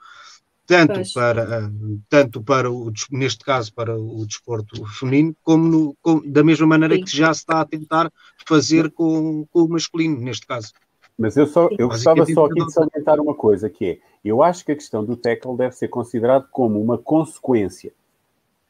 tanto 0.65 1.01
para, 1.13 1.71
tanto 2.07 2.43
para 2.43 2.71
o, 2.71 2.91
neste 3.11 3.43
caso, 3.43 3.73
para 3.73 3.97
o 3.97 4.25
desporto 4.25 4.85
feminino, 4.85 5.35
como, 5.43 5.67
no, 5.67 5.97
como 6.01 6.27
da 6.29 6.43
mesma 6.43 6.67
maneira 6.67 6.95
Sim. 6.95 7.03
que 7.03 7.15
já 7.15 7.33
se 7.33 7.41
está 7.41 7.61
a 7.61 7.65
tentar 7.65 8.11
fazer 8.47 8.91
com, 8.91 9.45
com 9.51 9.63
o 9.63 9.69
masculino, 9.69 10.19
neste 10.19 10.45
caso. 10.45 10.73
Mas 11.17 11.35
eu, 11.35 11.45
só, 11.47 11.67
eu 11.77 11.89
gostava 11.89 12.25
só 12.25 12.45
aqui 12.45 12.65
de 12.65 12.71
salientar 12.71 13.19
uma 13.19 13.35
coisa, 13.35 13.69
que 13.69 13.85
é, 13.85 13.99
eu 14.23 14.41
acho 14.41 14.63
que 14.63 14.71
a 14.71 14.75
questão 14.75 15.03
do 15.03 15.17
tackle 15.17 15.57
deve 15.57 15.75
ser 15.75 15.89
considerado 15.89 16.47
como 16.49 16.81
uma 16.81 16.97
consequência 16.97 17.91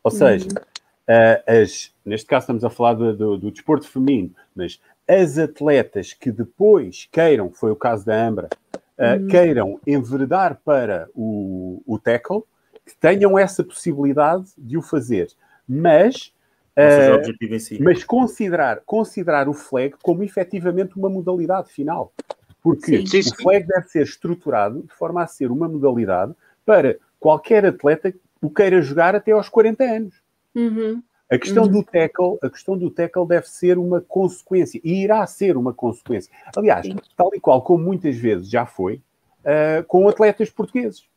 ou 0.03 0.11
seja, 0.11 0.47
uh, 0.47 1.61
as, 1.61 1.93
neste 2.05 2.27
caso 2.27 2.43
estamos 2.43 2.63
a 2.63 2.69
falar 2.69 2.93
do, 2.93 3.15
do, 3.15 3.37
do, 3.37 3.51
desporto 3.51 3.87
feminino, 3.87 4.33
mas 4.55 4.79
as 5.07 5.37
atletas 5.37 6.13
que 6.13 6.31
depois 6.31 7.07
queiram, 7.11 7.51
foi 7.51 7.71
o 7.71 7.75
caso 7.75 8.05
da 8.05 8.27
Ambra, 8.27 8.49
uh, 8.75 9.27
queiram 9.27 9.79
enveredar 9.85 10.59
para 10.63 11.09
o, 11.15 11.81
o 11.85 11.99
tackle, 11.99 12.43
que 12.85 12.95
tenham 12.95 13.37
essa 13.37 13.63
possibilidade 13.63 14.45
de 14.57 14.77
o 14.77 14.81
fazer. 14.81 15.29
Mas 15.67 16.33
Uh, 16.79 17.59
si. 17.59 17.81
Mas 17.81 18.05
considerar, 18.05 18.81
considerar 18.85 19.49
o 19.49 19.53
flag 19.53 19.95
como 20.01 20.23
efetivamente 20.23 20.97
uma 20.97 21.09
modalidade 21.09 21.69
final. 21.69 22.13
Porque 22.61 23.05
sim, 23.05 23.21
sim, 23.21 23.31
o 23.31 23.35
flag 23.35 23.67
deve 23.67 23.87
ser 23.89 24.03
estruturado 24.03 24.83
de 24.83 24.93
forma 24.93 25.21
a 25.21 25.27
ser 25.27 25.51
uma 25.51 25.67
modalidade 25.67 26.33
para 26.65 26.97
qualquer 27.19 27.65
atleta 27.65 28.13
o 28.41 28.49
queira 28.49 28.81
jogar 28.81 29.15
até 29.15 29.31
aos 29.31 29.49
40 29.49 29.83
anos. 29.83 30.15
Uhum. 30.55 31.01
A 31.29 31.37
questão 31.37 31.65
uhum. 31.65 31.71
do 31.71 31.83
tackle, 31.83 32.37
a 32.41 32.49
questão 32.49 32.75
do 32.77 32.89
tackle 32.89 33.27
deve 33.27 33.47
ser 33.47 33.77
uma 33.77 34.01
consequência 34.01 34.81
e 34.83 35.03
irá 35.03 35.25
ser 35.27 35.55
uma 35.57 35.71
consequência. 35.71 36.33
Aliás, 36.55 36.85
Sim. 36.87 36.95
tal 37.15 37.29
e 37.35 37.39
qual 37.39 37.61
como 37.61 37.83
muitas 37.83 38.15
vezes 38.15 38.49
já 38.49 38.65
foi 38.65 38.95
uh, 39.41 39.83
com 39.87 40.09
atletas 40.09 40.49
portugueses, 40.49 41.07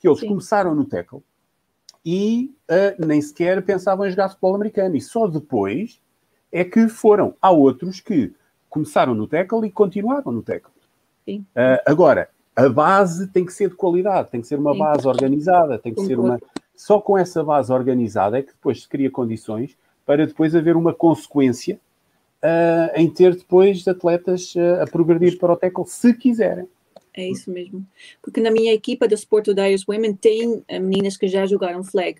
que 0.00 0.08
eles 0.08 0.18
Sim. 0.18 0.28
começaram 0.28 0.74
no 0.74 0.84
tackle 0.84 1.22
e 2.04 2.52
uh, 2.68 3.06
nem 3.06 3.22
sequer 3.22 3.62
pensavam 3.62 4.06
em 4.06 4.10
jogar 4.10 4.30
futebol 4.30 4.56
americano 4.56 4.96
e 4.96 5.00
só 5.00 5.28
depois 5.28 6.00
é 6.50 6.64
que 6.64 6.88
foram. 6.88 7.34
Há 7.40 7.52
outros 7.52 8.00
que 8.00 8.32
começaram 8.68 9.14
no 9.14 9.28
tackle 9.28 9.66
e 9.66 9.70
continuaram 9.70 10.32
no 10.32 10.42
tackle. 10.42 10.72
Uh, 11.28 11.78
agora, 11.86 12.28
a 12.56 12.68
base 12.68 13.28
tem 13.28 13.44
que 13.44 13.52
ser 13.52 13.68
de 13.68 13.76
qualidade, 13.76 14.30
tem 14.30 14.40
que 14.40 14.48
ser 14.48 14.58
uma 14.58 14.76
base 14.76 15.06
organizada, 15.06 15.78
tem 15.78 15.94
que 15.94 16.04
ser 16.04 16.18
uma, 16.18 16.40
só 16.80 16.98
com 16.98 17.18
essa 17.18 17.44
base 17.44 17.70
organizada 17.70 18.38
é 18.38 18.42
que 18.42 18.52
depois 18.52 18.80
se 18.80 18.88
cria 18.88 19.10
condições 19.10 19.76
para 20.06 20.26
depois 20.26 20.54
haver 20.54 20.76
uma 20.76 20.94
consequência 20.94 21.78
uh, 22.42 22.98
em 22.98 23.08
ter 23.10 23.36
depois 23.36 23.86
atletas 23.86 24.54
uh, 24.54 24.80
a 24.82 24.86
progredir 24.86 25.38
para 25.38 25.52
o 25.52 25.56
tackle, 25.56 25.84
se 25.86 26.14
quiserem. 26.14 26.66
É 27.12 27.28
isso 27.28 27.50
mesmo. 27.50 27.86
Porque 28.22 28.40
na 28.40 28.50
minha 28.50 28.72
equipa 28.72 29.06
do 29.06 29.14
Sport 29.14 29.48
Dyers 29.48 29.86
Women 29.86 30.14
tem 30.14 30.64
eh, 30.68 30.78
meninas 30.78 31.18
que 31.18 31.28
já 31.28 31.44
jogaram 31.44 31.84
flag. 31.84 32.18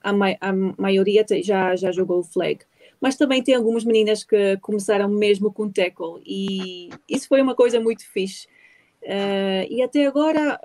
A, 0.00 0.10
a 0.40 0.52
maioria 0.78 1.26
já, 1.42 1.74
já 1.74 1.90
jogou 1.90 2.22
flag. 2.22 2.60
Mas 3.00 3.16
também 3.16 3.42
tem 3.42 3.56
algumas 3.56 3.84
meninas 3.84 4.22
que 4.22 4.56
começaram 4.58 5.08
mesmo 5.08 5.52
com 5.52 5.68
tackle. 5.68 6.22
E 6.24 6.90
isso 7.08 7.26
foi 7.26 7.42
uma 7.42 7.56
coisa 7.56 7.80
muito 7.80 8.06
fixe 8.06 8.46
Uh, 9.06 9.62
e 9.70 9.82
até 9.82 10.04
agora, 10.04 10.58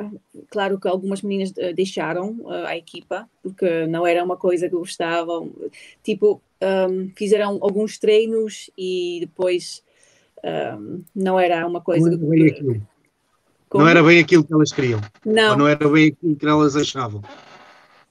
claro 0.49 0.79
que 0.79 0.87
algumas 0.87 1.21
meninas 1.21 1.53
eh, 1.57 1.73
deixaram 1.73 2.31
uh, 2.39 2.65
a 2.65 2.75
equipa, 2.75 3.29
porque 3.43 3.85
não 3.85 4.07
era 4.07 4.23
uma 4.23 4.35
coisa 4.35 4.67
que 4.67 4.75
gostavam. 4.75 5.53
Tipo, 6.01 6.41
um, 6.59 7.11
fizeram 7.15 7.59
alguns 7.61 7.99
treinos 7.99 8.71
e 8.75 9.19
depois 9.21 9.83
um, 10.43 11.03
não 11.15 11.39
era 11.39 11.67
uma 11.67 11.81
coisa. 11.81 12.09
Não 12.09 12.33
era, 12.33 12.51
bem 12.51 12.81
não 13.71 13.87
era 13.87 14.03
bem 14.03 14.19
aquilo 14.19 14.43
que 14.43 14.53
elas 14.53 14.71
queriam. 14.71 15.01
Não. 15.23 15.55
Não 15.55 15.67
era 15.67 15.87
bem 15.87 16.07
aquilo 16.07 16.35
que 16.35 16.47
elas 16.47 16.75
achavam. 16.75 17.21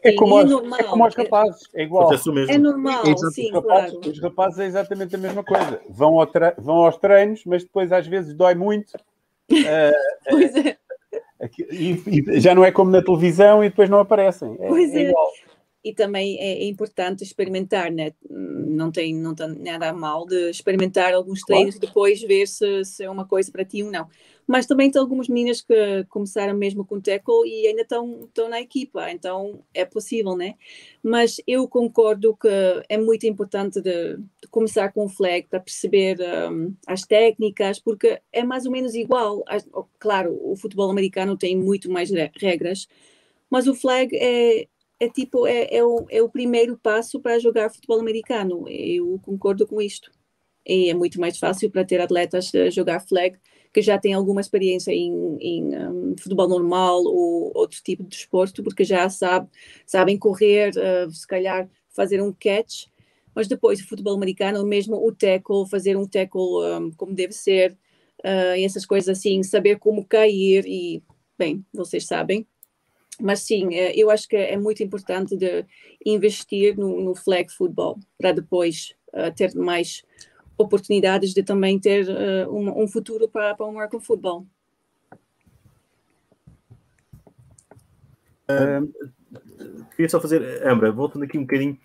É 0.00 0.12
como, 0.12 0.40
sim, 0.40 0.46
é, 0.46 0.48
normal. 0.48 0.78
é 0.78 0.84
como 0.84 1.04
aos 1.04 1.14
rapazes, 1.16 1.68
é 1.74 1.82
igual. 1.82 2.08
É 2.48 2.56
normal, 2.56 3.02
é 3.04 3.16
sim, 3.32 3.48
os 3.48 3.52
rapazes, 3.52 3.90
claro. 3.90 4.10
Os 4.10 4.20
rapazes 4.20 4.58
é 4.60 4.66
exatamente 4.66 5.16
a 5.16 5.18
mesma 5.18 5.42
coisa. 5.42 5.80
Vão, 5.90 6.20
ao 6.20 6.30
vão 6.56 6.76
aos 6.76 6.96
treinos, 6.98 7.42
mas 7.44 7.64
depois 7.64 7.90
às 7.90 8.06
vezes 8.06 8.32
dói 8.32 8.54
muito 8.54 8.92
pois 10.28 10.56
é. 10.56 10.76
E, 11.72 12.40
já 12.40 12.54
não 12.54 12.64
é 12.64 12.70
como 12.70 12.90
na 12.90 13.02
televisão 13.02 13.64
e 13.64 13.70
depois 13.70 13.88
não 13.88 13.98
aparecem. 13.98 14.56
É, 14.60 14.68
pois 14.68 14.94
é. 14.94 15.10
é. 15.10 15.12
E 15.82 15.94
também 15.94 16.38
é, 16.38 16.62
é, 16.62 16.64
importante 16.66 17.24
experimentar, 17.24 17.90
né? 17.90 18.12
não 18.80 18.90
tem 18.90 19.14
não 19.14 19.34
tem 19.34 19.48
nada 19.48 19.92
mal 19.92 20.26
de 20.26 20.50
experimentar 20.50 21.12
alguns 21.12 21.42
treinos 21.42 21.74
claro. 21.74 21.84
e 21.84 21.88
depois 21.88 22.22
ver 22.22 22.46
se, 22.46 22.84
se, 22.84 23.04
é 23.04 23.10
uma 23.10 23.26
coisa 23.26 23.50
para 23.50 23.64
ti 23.64 23.82
ou 23.82 23.90
não. 23.90 24.06
Mas 24.46 24.66
também 24.66 24.90
tem 24.90 25.00
algumas 25.00 25.28
meninas 25.28 25.60
que 25.60 26.04
começaram 26.08 26.56
mesmo 26.56 26.84
com 26.84 27.00
tackle 27.00 27.46
e 27.46 27.68
ainda 27.68 27.82
estão, 27.82 28.24
estão 28.24 28.48
na 28.48 28.60
equipa, 28.60 29.10
então 29.10 29.62
é 29.72 29.84
possível, 29.84 30.36
né? 30.36 30.56
Mas 31.02 31.40
eu 31.46 31.68
concordo 31.68 32.36
que 32.36 32.48
é 32.88 32.98
muito 32.98 33.26
importante 33.26 33.80
de, 33.80 34.16
de 34.16 34.48
começar 34.50 34.92
com 34.92 35.04
o 35.04 35.08
flag 35.08 35.46
para 35.48 35.60
perceber 35.60 36.18
um, 36.50 36.74
as 36.86 37.02
técnicas, 37.02 37.78
porque 37.78 38.20
é 38.32 38.42
mais 38.42 38.66
ou 38.66 38.72
menos 38.72 38.94
igual. 38.94 39.44
Claro, 39.98 40.36
o 40.42 40.56
futebol 40.56 40.90
americano 40.90 41.36
tem 41.36 41.56
muito 41.56 41.90
mais 41.90 42.10
regras, 42.10 42.88
mas 43.48 43.68
o 43.68 43.74
flag 43.74 44.16
é, 44.16 44.66
é 45.00 45.08
tipo, 45.08 45.46
é, 45.46 45.74
é, 45.74 45.84
o, 45.84 46.06
é 46.10 46.22
o 46.22 46.28
primeiro 46.28 46.76
passo 46.76 47.20
para 47.20 47.38
jogar 47.38 47.70
futebol 47.70 47.98
americano. 47.98 48.68
Eu 48.68 49.18
concordo 49.24 49.66
com 49.66 49.80
isto. 49.80 50.10
E 50.66 50.90
é 50.90 50.94
muito 50.94 51.18
mais 51.18 51.38
fácil 51.38 51.70
para 51.70 51.84
ter 51.84 52.00
atletas 52.00 52.52
jogar 52.70 53.00
flag 53.00 53.38
que 53.72 53.82
já 53.82 53.98
têm 53.98 54.12
alguma 54.14 54.40
experiência 54.40 54.92
em, 54.92 55.12
em 55.40 55.76
um, 55.88 56.14
futebol 56.18 56.48
normal 56.48 57.02
ou 57.04 57.52
outro 57.54 57.80
tipo 57.82 58.02
de 58.02 58.10
desporto, 58.10 58.62
porque 58.62 58.84
já 58.84 59.08
sabe, 59.08 59.48
sabem 59.86 60.18
correr, 60.18 60.72
uh, 60.76 61.10
se 61.10 61.26
calhar 61.26 61.68
fazer 61.88 62.20
um 62.20 62.32
catch, 62.32 62.86
mas 63.34 63.46
depois 63.48 63.80
o 63.80 63.88
futebol 63.88 64.14
americano, 64.14 64.64
mesmo 64.66 64.96
o 64.96 65.12
tackle, 65.14 65.68
fazer 65.70 65.96
um 65.96 66.06
tackle 66.06 66.42
um, 66.42 66.90
como 66.92 67.14
deve 67.14 67.32
ser, 67.32 67.72
uh, 68.24 68.58
essas 68.58 68.84
coisas 68.84 69.18
assim, 69.18 69.42
saber 69.42 69.78
como 69.78 70.04
cair 70.04 70.64
e, 70.66 71.02
bem, 71.38 71.64
vocês 71.72 72.06
sabem. 72.06 72.46
Mas 73.20 73.40
sim, 73.40 73.68
uh, 73.68 73.92
eu 73.94 74.10
acho 74.10 74.28
que 74.28 74.36
é 74.36 74.56
muito 74.56 74.82
importante 74.82 75.36
de 75.36 75.64
investir 76.04 76.76
no, 76.76 77.00
no 77.00 77.14
flag 77.14 77.52
football 77.52 77.98
para 78.18 78.32
depois 78.32 78.94
uh, 79.12 79.32
ter 79.34 79.54
mais 79.54 80.02
oportunidades 80.56 81.32
de 81.32 81.42
também 81.42 81.78
ter 81.78 82.06
uh, 82.08 82.52
um, 82.52 82.82
um, 82.82 82.88
futuro 82.88 83.28
para, 83.28 83.54
para 83.54 83.66
o 83.66 83.70
American 83.70 84.00
Football. 84.00 84.46
Uh, 88.50 88.92
queria 89.92 90.08
só 90.08 90.20
fazer, 90.20 90.66
Ambra, 90.66 90.90
voltando 90.90 91.24
aqui 91.24 91.38
um 91.38 91.42
bocadinho, 91.42 91.78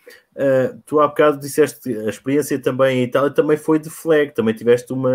tu 0.85 0.99
há 0.99 1.07
bocado 1.07 1.39
disseste 1.39 1.95
a 1.99 2.09
experiência 2.09 2.59
também 2.59 2.99
em 2.99 3.03
Itália 3.03 3.29
também 3.29 3.57
foi 3.57 3.77
de 3.77 3.89
flag, 3.89 4.33
também 4.33 4.55
tiveste 4.55 4.91
uma, 4.91 5.09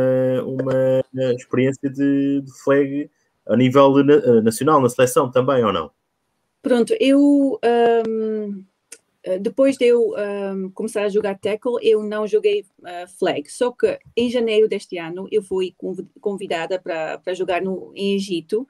uma 0.44 1.02
experiência 1.36 1.90
de, 1.90 2.42
de 2.42 2.62
flag 2.62 3.10
a 3.46 3.56
nível 3.56 4.04
na, 4.04 4.42
nacional, 4.42 4.80
na 4.80 4.88
seleção 4.88 5.30
também, 5.30 5.64
ou 5.64 5.72
não? 5.72 5.90
Pronto, 6.62 6.94
eu 7.00 7.58
um, 8.06 8.64
eh, 9.22 9.38
depois 9.38 9.76
de 9.76 9.86
eu 9.86 10.14
um, 10.14 10.70
começar 10.70 11.04
a 11.04 11.08
jogar 11.08 11.38
tackle, 11.38 11.76
eu 11.82 12.02
não 12.02 12.26
joguei 12.26 12.64
uh, 12.80 13.08
flag. 13.18 13.50
Só 13.50 13.70
que 13.70 13.98
em 14.16 14.30
janeiro 14.30 14.68
deste 14.68 14.96
ano 14.98 15.28
eu 15.30 15.42
fui 15.42 15.74
convidada 16.20 16.78
para 16.78 17.34
jogar 17.34 17.60
no, 17.60 17.92
em 17.94 18.14
Egito 18.14 18.66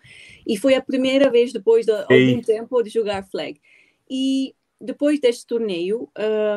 e 0.46 0.56
foi 0.56 0.74
a 0.74 0.82
primeira 0.82 1.30
vez 1.30 1.52
depois 1.52 1.86
de 1.86 1.92
Ei. 2.10 2.30
algum 2.30 2.42
tempo 2.42 2.82
de 2.82 2.90
jogar 2.90 3.24
flag. 3.24 3.60
E 4.10 4.54
depois 4.80 5.20
deste 5.20 5.46
torneio 5.46 6.08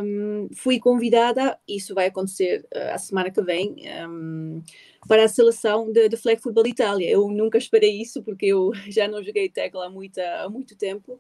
um, 0.02 0.48
fui 0.56 0.80
convidada, 0.80 1.60
isso 1.68 1.94
vai 1.94 2.08
acontecer 2.08 2.66
uh, 2.74 2.94
a 2.94 2.98
semana 2.98 3.30
que 3.30 3.42
vem, 3.42 3.76
um, 4.08 4.64
para 5.08 5.26
a 5.26 5.28
seleção 5.28 5.92
de, 5.92 6.10
de 6.10 6.18
Flag 6.18 6.42
Football 6.42 6.68
Itália. 6.68 7.10
Eu 7.10 7.28
nunca 7.30 7.58
esperei 7.58 8.02
isso 8.02 8.22
porque 8.24 8.48
eu 8.48 8.72
já 8.90 9.08
não 9.08 9.24
joguei 9.24 9.50
tackle 9.50 9.82
há, 9.82 9.90
muita, 9.90 10.22
há 10.44 10.50
muito 10.50 10.76
tempo 10.76 11.20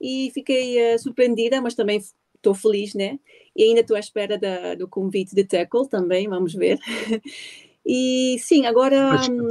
e 0.00 0.30
fiquei 0.34 0.94
uh, 0.94 0.98
surpreendida, 0.98 1.60
mas 1.60 1.74
também 1.74 2.02
estou 2.36 2.54
feliz, 2.54 2.94
né? 2.94 3.18
E 3.56 3.64
ainda 3.64 3.80
estou 3.80 3.96
à 3.96 4.00
espera 4.00 4.36
da, 4.36 4.74
do 4.74 4.86
convite 4.86 5.34
de 5.34 5.44
tackle 5.44 5.88
também, 5.88 6.28
vamos 6.28 6.52
ver. 6.52 6.78
e 7.86 8.36
sim, 8.40 8.66
agora 8.66 9.20
um, 9.30 9.48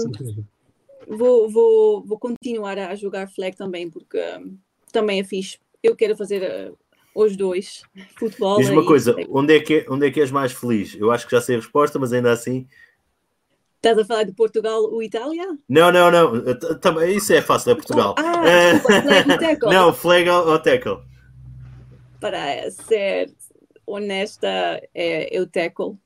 vou, 1.08 1.50
vou, 1.50 2.04
vou 2.04 2.20
continuar 2.20 2.78
a 2.78 2.96
jogar 2.96 3.30
flag 3.30 3.56
também, 3.56 3.90
porque 3.90 4.20
um, 4.40 4.58
também 4.92 5.20
é 5.20 5.24
fixe. 5.24 5.58
Eu 5.82 5.96
quero 5.96 6.16
fazer 6.16 6.44
uh, 6.44 6.78
os 7.16 7.36
dois, 7.36 7.84
futebol. 8.16 8.58
Diz 8.58 8.70
uma 8.70 8.86
coisa, 8.86 9.16
onde 9.30 9.56
é, 9.56 9.60
que, 9.60 9.86
onde 9.90 10.06
é 10.06 10.12
que 10.12 10.20
és 10.20 10.30
mais 10.30 10.52
feliz? 10.52 10.96
Eu 10.96 11.12
acho 11.12 11.26
que 11.26 11.32
já 11.32 11.42
sei 11.42 11.56
a 11.56 11.60
resposta, 11.60 11.98
mas 11.98 12.14
ainda 12.14 12.32
assim 12.32 12.68
Estás 13.84 13.98
a 13.98 14.06
falar 14.06 14.24
de 14.24 14.32
Portugal 14.32 14.82
ou 14.82 15.04
Itália? 15.04 15.46
Não, 15.68 15.92
não, 15.92 16.10
não. 16.10 16.56
Também, 16.80 17.18
isso 17.18 17.34
é 17.34 17.42
fácil, 17.42 17.74
é 17.74 17.76
Portugal. 17.76 18.16
Ah, 18.18 18.72
desculpa, 18.72 19.02
flag 19.04 19.40
tackle. 19.40 19.70
não, 19.70 19.94
flag 19.94 20.30
ou 20.30 20.60
tackle. 20.60 21.00
para 22.18 22.72
ser 22.72 23.30
honesta, 23.86 24.48
é, 24.96 25.38
eu 25.38 25.46
tackle. 25.46 25.98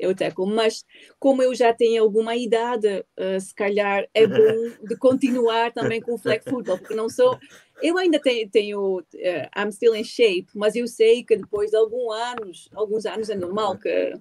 Eu 0.00 0.16
tackle. 0.16 0.46
Mas 0.46 0.84
como 1.20 1.44
eu 1.44 1.54
já 1.54 1.72
tenho 1.72 2.02
alguma 2.02 2.34
idade, 2.34 2.88
uh, 3.16 3.40
se 3.40 3.54
calhar 3.54 4.04
é 4.12 4.26
bom 4.26 4.72
de 4.82 4.96
continuar 4.96 5.70
também 5.70 6.00
com 6.00 6.14
o 6.14 6.18
flag 6.18 6.42
football, 6.42 6.78
porque 6.78 6.94
não 6.96 7.08
sou. 7.08 7.38
Eu 7.82 7.98
ainda 7.98 8.20
tenho, 8.20 8.48
tenho 8.48 8.98
uh, 9.00 9.60
I'm 9.60 9.72
still 9.72 9.94
in 9.94 10.04
shape, 10.04 10.46
mas 10.54 10.76
eu 10.76 10.86
sei 10.86 11.24
que 11.24 11.36
depois 11.36 11.70
de 11.70 11.76
alguns 11.76 12.14
anos, 12.14 12.70
alguns 12.74 13.06
anos 13.06 13.28
é 13.28 13.34
normal 13.34 13.76
que 13.76 14.14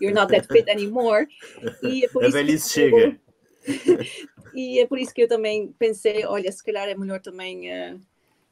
you're 0.00 0.14
not 0.14 0.32
that 0.32 0.46
fit 0.46 0.70
anymore. 0.70 1.26
E 1.82 2.04
é 2.04 2.08
por 2.08 2.24
a 2.24 2.28
velhice 2.28 2.72
chega. 2.72 3.18
e 4.54 4.78
é 4.78 4.86
por 4.86 4.98
isso 4.98 5.12
que 5.12 5.22
eu 5.22 5.28
também 5.28 5.74
pensei, 5.78 6.24
olha, 6.24 6.50
se 6.52 6.62
calhar 6.62 6.88
é 6.88 6.94
melhor 6.94 7.20
também 7.20 7.68
uh, 7.70 8.00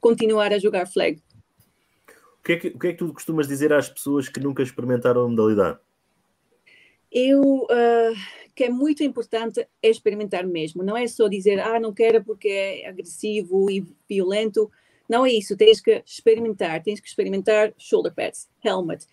continuar 0.01 0.51
a 0.51 0.59
jogar 0.59 0.87
flag. 0.87 1.21
O 2.39 2.43
que, 2.43 2.51
é 2.51 2.57
que, 2.57 2.67
o 2.67 2.79
que 2.79 2.87
é 2.87 2.91
que 2.91 2.97
tu 2.97 3.13
costumas 3.13 3.47
dizer 3.47 3.71
às 3.71 3.87
pessoas 3.87 4.27
que 4.27 4.39
nunca 4.41 4.61
experimentaram 4.61 5.23
a 5.23 5.29
modalidade? 5.29 5.79
Eu, 7.13 7.41
uh, 7.41 8.15
que 8.55 8.63
é 8.63 8.69
muito 8.69 9.03
importante 9.03 9.67
é 9.81 9.89
experimentar 9.89 10.47
mesmo. 10.47 10.81
Não 10.81 10.97
é 10.97 11.05
só 11.07 11.27
dizer, 11.27 11.59
ah, 11.59 11.79
não 11.79 11.93
quero 11.93 12.23
porque 12.23 12.49
é 12.49 12.87
agressivo 12.87 13.69
e 13.69 13.85
violento. 14.09 14.71
Não 15.07 15.23
é 15.23 15.31
isso. 15.31 15.55
Tens 15.55 15.79
que 15.79 16.01
experimentar. 16.03 16.81
Tens 16.81 16.99
que 16.99 17.07
experimentar 17.07 17.71
shoulder 17.77 18.13
pads, 18.13 18.49
helmet. 18.63 19.05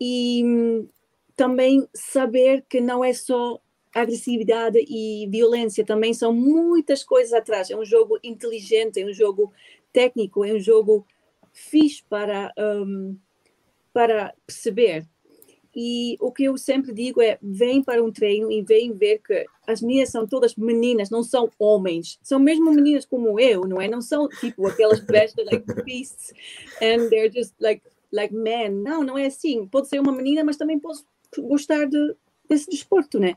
E 0.00 0.42
hum, 0.44 0.88
também 1.34 1.86
saber 1.92 2.64
que 2.68 2.80
não 2.80 3.04
é 3.04 3.12
só 3.12 3.60
agressividade 3.92 4.78
e 4.78 5.26
violência. 5.28 5.84
Também 5.84 6.14
são 6.14 6.32
muitas 6.32 7.02
coisas 7.02 7.32
atrás. 7.32 7.70
É 7.70 7.76
um 7.76 7.84
jogo 7.84 8.18
inteligente, 8.22 9.00
é 9.00 9.04
um 9.04 9.12
jogo 9.12 9.52
técnico, 9.92 10.44
é 10.44 10.52
um 10.52 10.60
jogo 10.60 11.04
fixe 11.52 12.02
para, 12.08 12.52
um, 12.56 13.16
para 13.92 14.32
perceber. 14.46 15.06
E 15.74 16.16
o 16.20 16.30
que 16.30 16.44
eu 16.44 16.56
sempre 16.58 16.92
digo 16.92 17.20
é: 17.22 17.38
vem 17.40 17.82
para 17.82 18.02
um 18.02 18.12
treino 18.12 18.50
e 18.52 18.62
vem 18.62 18.92
ver 18.92 19.18
que 19.18 19.46
as 19.66 19.80
meninas 19.80 20.10
são 20.10 20.26
todas 20.26 20.54
meninas, 20.54 21.08
não 21.08 21.22
são 21.22 21.50
homens. 21.58 22.18
São 22.22 22.38
mesmo 22.38 22.70
meninas 22.72 23.06
como 23.06 23.40
eu, 23.40 23.62
não 23.62 23.80
é? 23.80 23.88
Não 23.88 24.02
são 24.02 24.28
tipo 24.28 24.66
aquelas 24.66 25.00
bestas 25.04 25.46
like 25.46 25.64
beasts 25.84 26.32
and 26.82 27.08
they're 27.08 27.32
just 27.32 27.54
like 27.60 27.82
like 28.12 28.34
men. 28.34 28.70
Não, 28.70 29.02
não 29.02 29.16
é 29.16 29.26
assim. 29.26 29.66
Pode 29.66 29.88
ser 29.88 29.98
uma 29.98 30.12
menina, 30.12 30.44
mas 30.44 30.56
também 30.56 30.78
pode 30.78 31.00
gostar 31.38 31.86
de, 31.86 32.14
desse 32.48 32.68
desporto, 32.68 33.18
né? 33.18 33.36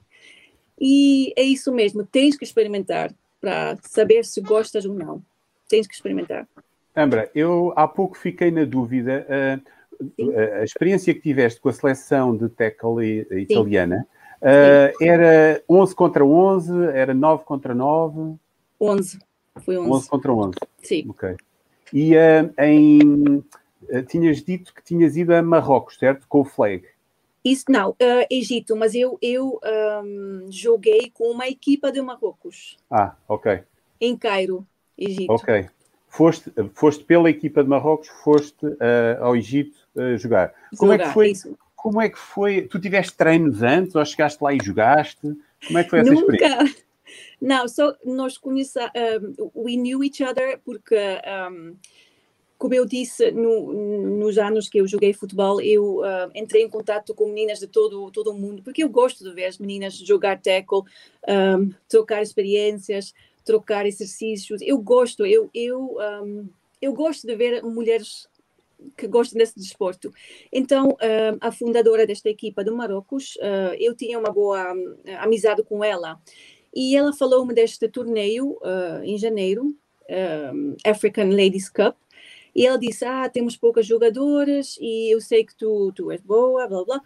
E 0.80 1.34
é 1.38 1.44
isso 1.44 1.72
mesmo. 1.72 2.06
Tens 2.06 2.38
que 2.38 2.44
experimentar 2.44 3.14
para 3.40 3.78
saber 3.84 4.26
se 4.26 4.42
gostas 4.42 4.86
ou 4.86 4.94
não. 4.94 5.24
Tens 5.70 5.88
que 5.88 5.96
experimentar. 5.96 6.48
Ambra, 6.96 7.30
eu 7.34 7.74
há 7.76 7.88
pouco 7.88 8.18
fiquei 8.18 8.52
na 8.52 8.66
dúvida. 8.66 9.26
Uh, 9.30 9.62
a 10.60 10.64
experiência 10.64 11.14
que 11.14 11.22
tiveste 11.22 11.60
com 11.60 11.70
a 11.70 11.74
seleção 11.74 12.36
de 12.36 12.50
tackle 12.50 13.26
italiana 13.32 14.06
uh, 14.42 15.04
era 15.04 15.64
11 15.70 15.96
contra 15.96 16.26
11? 16.26 16.72
Era 16.94 17.14
9 17.14 17.44
contra 17.44 17.74
9? 17.74 18.36
11. 18.80 19.20
Foi 19.60 19.78
11. 19.78 19.90
11 19.92 20.10
contra 20.10 20.34
11. 20.34 20.56
Sim. 20.82 21.06
Ok. 21.10 21.36
E 21.94 22.16
uh, 22.16 22.54
em, 22.60 23.44
tinhas 24.08 24.44
dito 24.44 24.74
que 24.74 24.84
tinhas 24.84 25.16
ido 25.16 25.34
a 25.34 25.42
Marrocos, 25.42 25.98
certo? 25.98 26.28
Com 26.28 26.42
o 26.42 26.46
flag. 26.46 26.84
Isso 27.44 27.66
não, 27.70 27.92
uh, 27.92 28.26
Egito, 28.30 28.76
mas 28.76 28.96
eu, 28.96 29.20
eu 29.22 29.60
um, 30.04 30.48
joguei 30.50 31.12
com 31.14 31.32
uma 31.32 31.48
equipa 31.48 31.92
de 31.92 32.02
Marrocos. 32.02 32.76
Ah, 32.90 33.16
ok. 33.28 33.60
Em 34.02 34.18
Cairo, 34.18 34.66
Egito. 34.98 35.32
Ok 35.32 35.70
foste, 36.16 36.52
foste 36.74 37.04
pela 37.04 37.30
equipa 37.30 37.62
de 37.62 37.70
Marrocos, 37.70 38.08
foste 38.24 38.66
uh, 38.66 39.22
ao 39.22 39.36
Egito 39.36 39.85
uh, 39.96 40.18
jogar. 40.18 40.54
Como 40.78 40.92
jogar, 40.92 41.04
é 41.04 41.08
que 41.08 41.14
foi? 41.14 41.32
Isso. 41.32 41.58
Como 41.76 42.02
é 42.02 42.10
que 42.10 42.18
foi? 42.18 42.64
Tu 42.64 42.80
tiveste 42.80 43.14
treinos 43.14 43.62
antes 43.62 43.96
ou 43.96 44.04
chegaste 44.04 44.44
lá 44.44 44.54
e 44.54 44.58
jogaste? 44.64 45.38
Como 45.68 45.78
é 45.78 45.84
que 45.84 45.90
foi 45.90 46.00
essa 46.00 46.12
Nunca. 46.12 46.34
experiência? 46.34 46.86
Não, 47.40 47.68
só 47.68 47.96
nós 48.04 48.38
conhecemos, 48.38 48.92
um, 49.40 49.52
we 49.56 49.76
knew 49.76 50.04
each 50.04 50.24
other 50.24 50.60
porque, 50.66 50.96
um, 51.52 51.76
como 52.58 52.74
eu 52.74 52.86
disse, 52.86 53.30
no, 53.32 54.18
nos 54.18 54.38
anos 54.38 54.68
que 54.68 54.80
eu 54.80 54.88
joguei 54.88 55.14
futebol, 55.14 55.62
eu 55.62 56.00
uh, 56.00 56.32
entrei 56.34 56.64
em 56.64 56.70
contato 56.70 57.14
com 57.14 57.28
meninas 57.28 57.60
de 57.60 57.68
todo, 57.68 58.10
todo 58.10 58.32
o 58.32 58.34
mundo, 58.34 58.64
porque 58.64 58.84
eu 58.84 58.90
gosto 58.90 59.24
de 59.24 59.32
ver 59.34 59.46
as 59.46 59.60
meninas 59.60 59.96
jogar 59.96 60.42
tackle, 60.42 60.82
um, 61.28 61.72
trocar 61.88 62.22
experiências, 62.22 63.14
trocar 63.44 63.86
exercícios. 63.86 64.62
Eu 64.62 64.80
gosto, 64.80 65.26
eu, 65.26 65.50
eu, 65.54 65.98
eu 66.82 66.94
gosto 66.94 67.28
de 67.28 67.36
ver 67.36 67.62
mulheres 67.62 68.28
que 68.98 69.08
gostam 69.08 69.38
desse 69.38 69.56
desporto. 69.60 70.12
Então, 70.52 70.90
uh, 70.90 71.38
a 71.42 71.52
fundadora 71.52 72.06
desta 72.06 72.30
equipa 72.30 72.64
do 72.64 72.76
Marrocos, 72.76 73.36
uh, 73.38 73.76
eu 73.80 73.96
tinha 73.96 74.20
uma 74.20 74.32
boa 74.32 74.74
uh, 74.74 74.98
amizade 75.20 75.64
com 75.64 75.84
ela. 75.84 76.20
E 76.74 76.96
ela 76.96 77.14
falou-me 77.14 77.54
deste 77.54 77.88
torneio 77.88 78.60
em 79.02 79.18
janeiro, 79.18 79.74
African 80.86 81.30
Ladies 81.30 81.70
Cup. 81.70 81.96
E 82.54 82.66
ela 82.66 82.78
disse: 82.78 83.06
Ah, 83.06 83.30
temos 83.30 83.56
poucas 83.56 83.86
jogadoras 83.86 84.78
e 84.82 85.10
eu 85.10 85.22
sei 85.22 85.46
que 85.46 85.56
tu, 85.56 85.94
tu 85.96 86.12
és 86.12 86.20
boa, 86.20 86.68
blá 86.68 86.84
blá. 86.84 87.02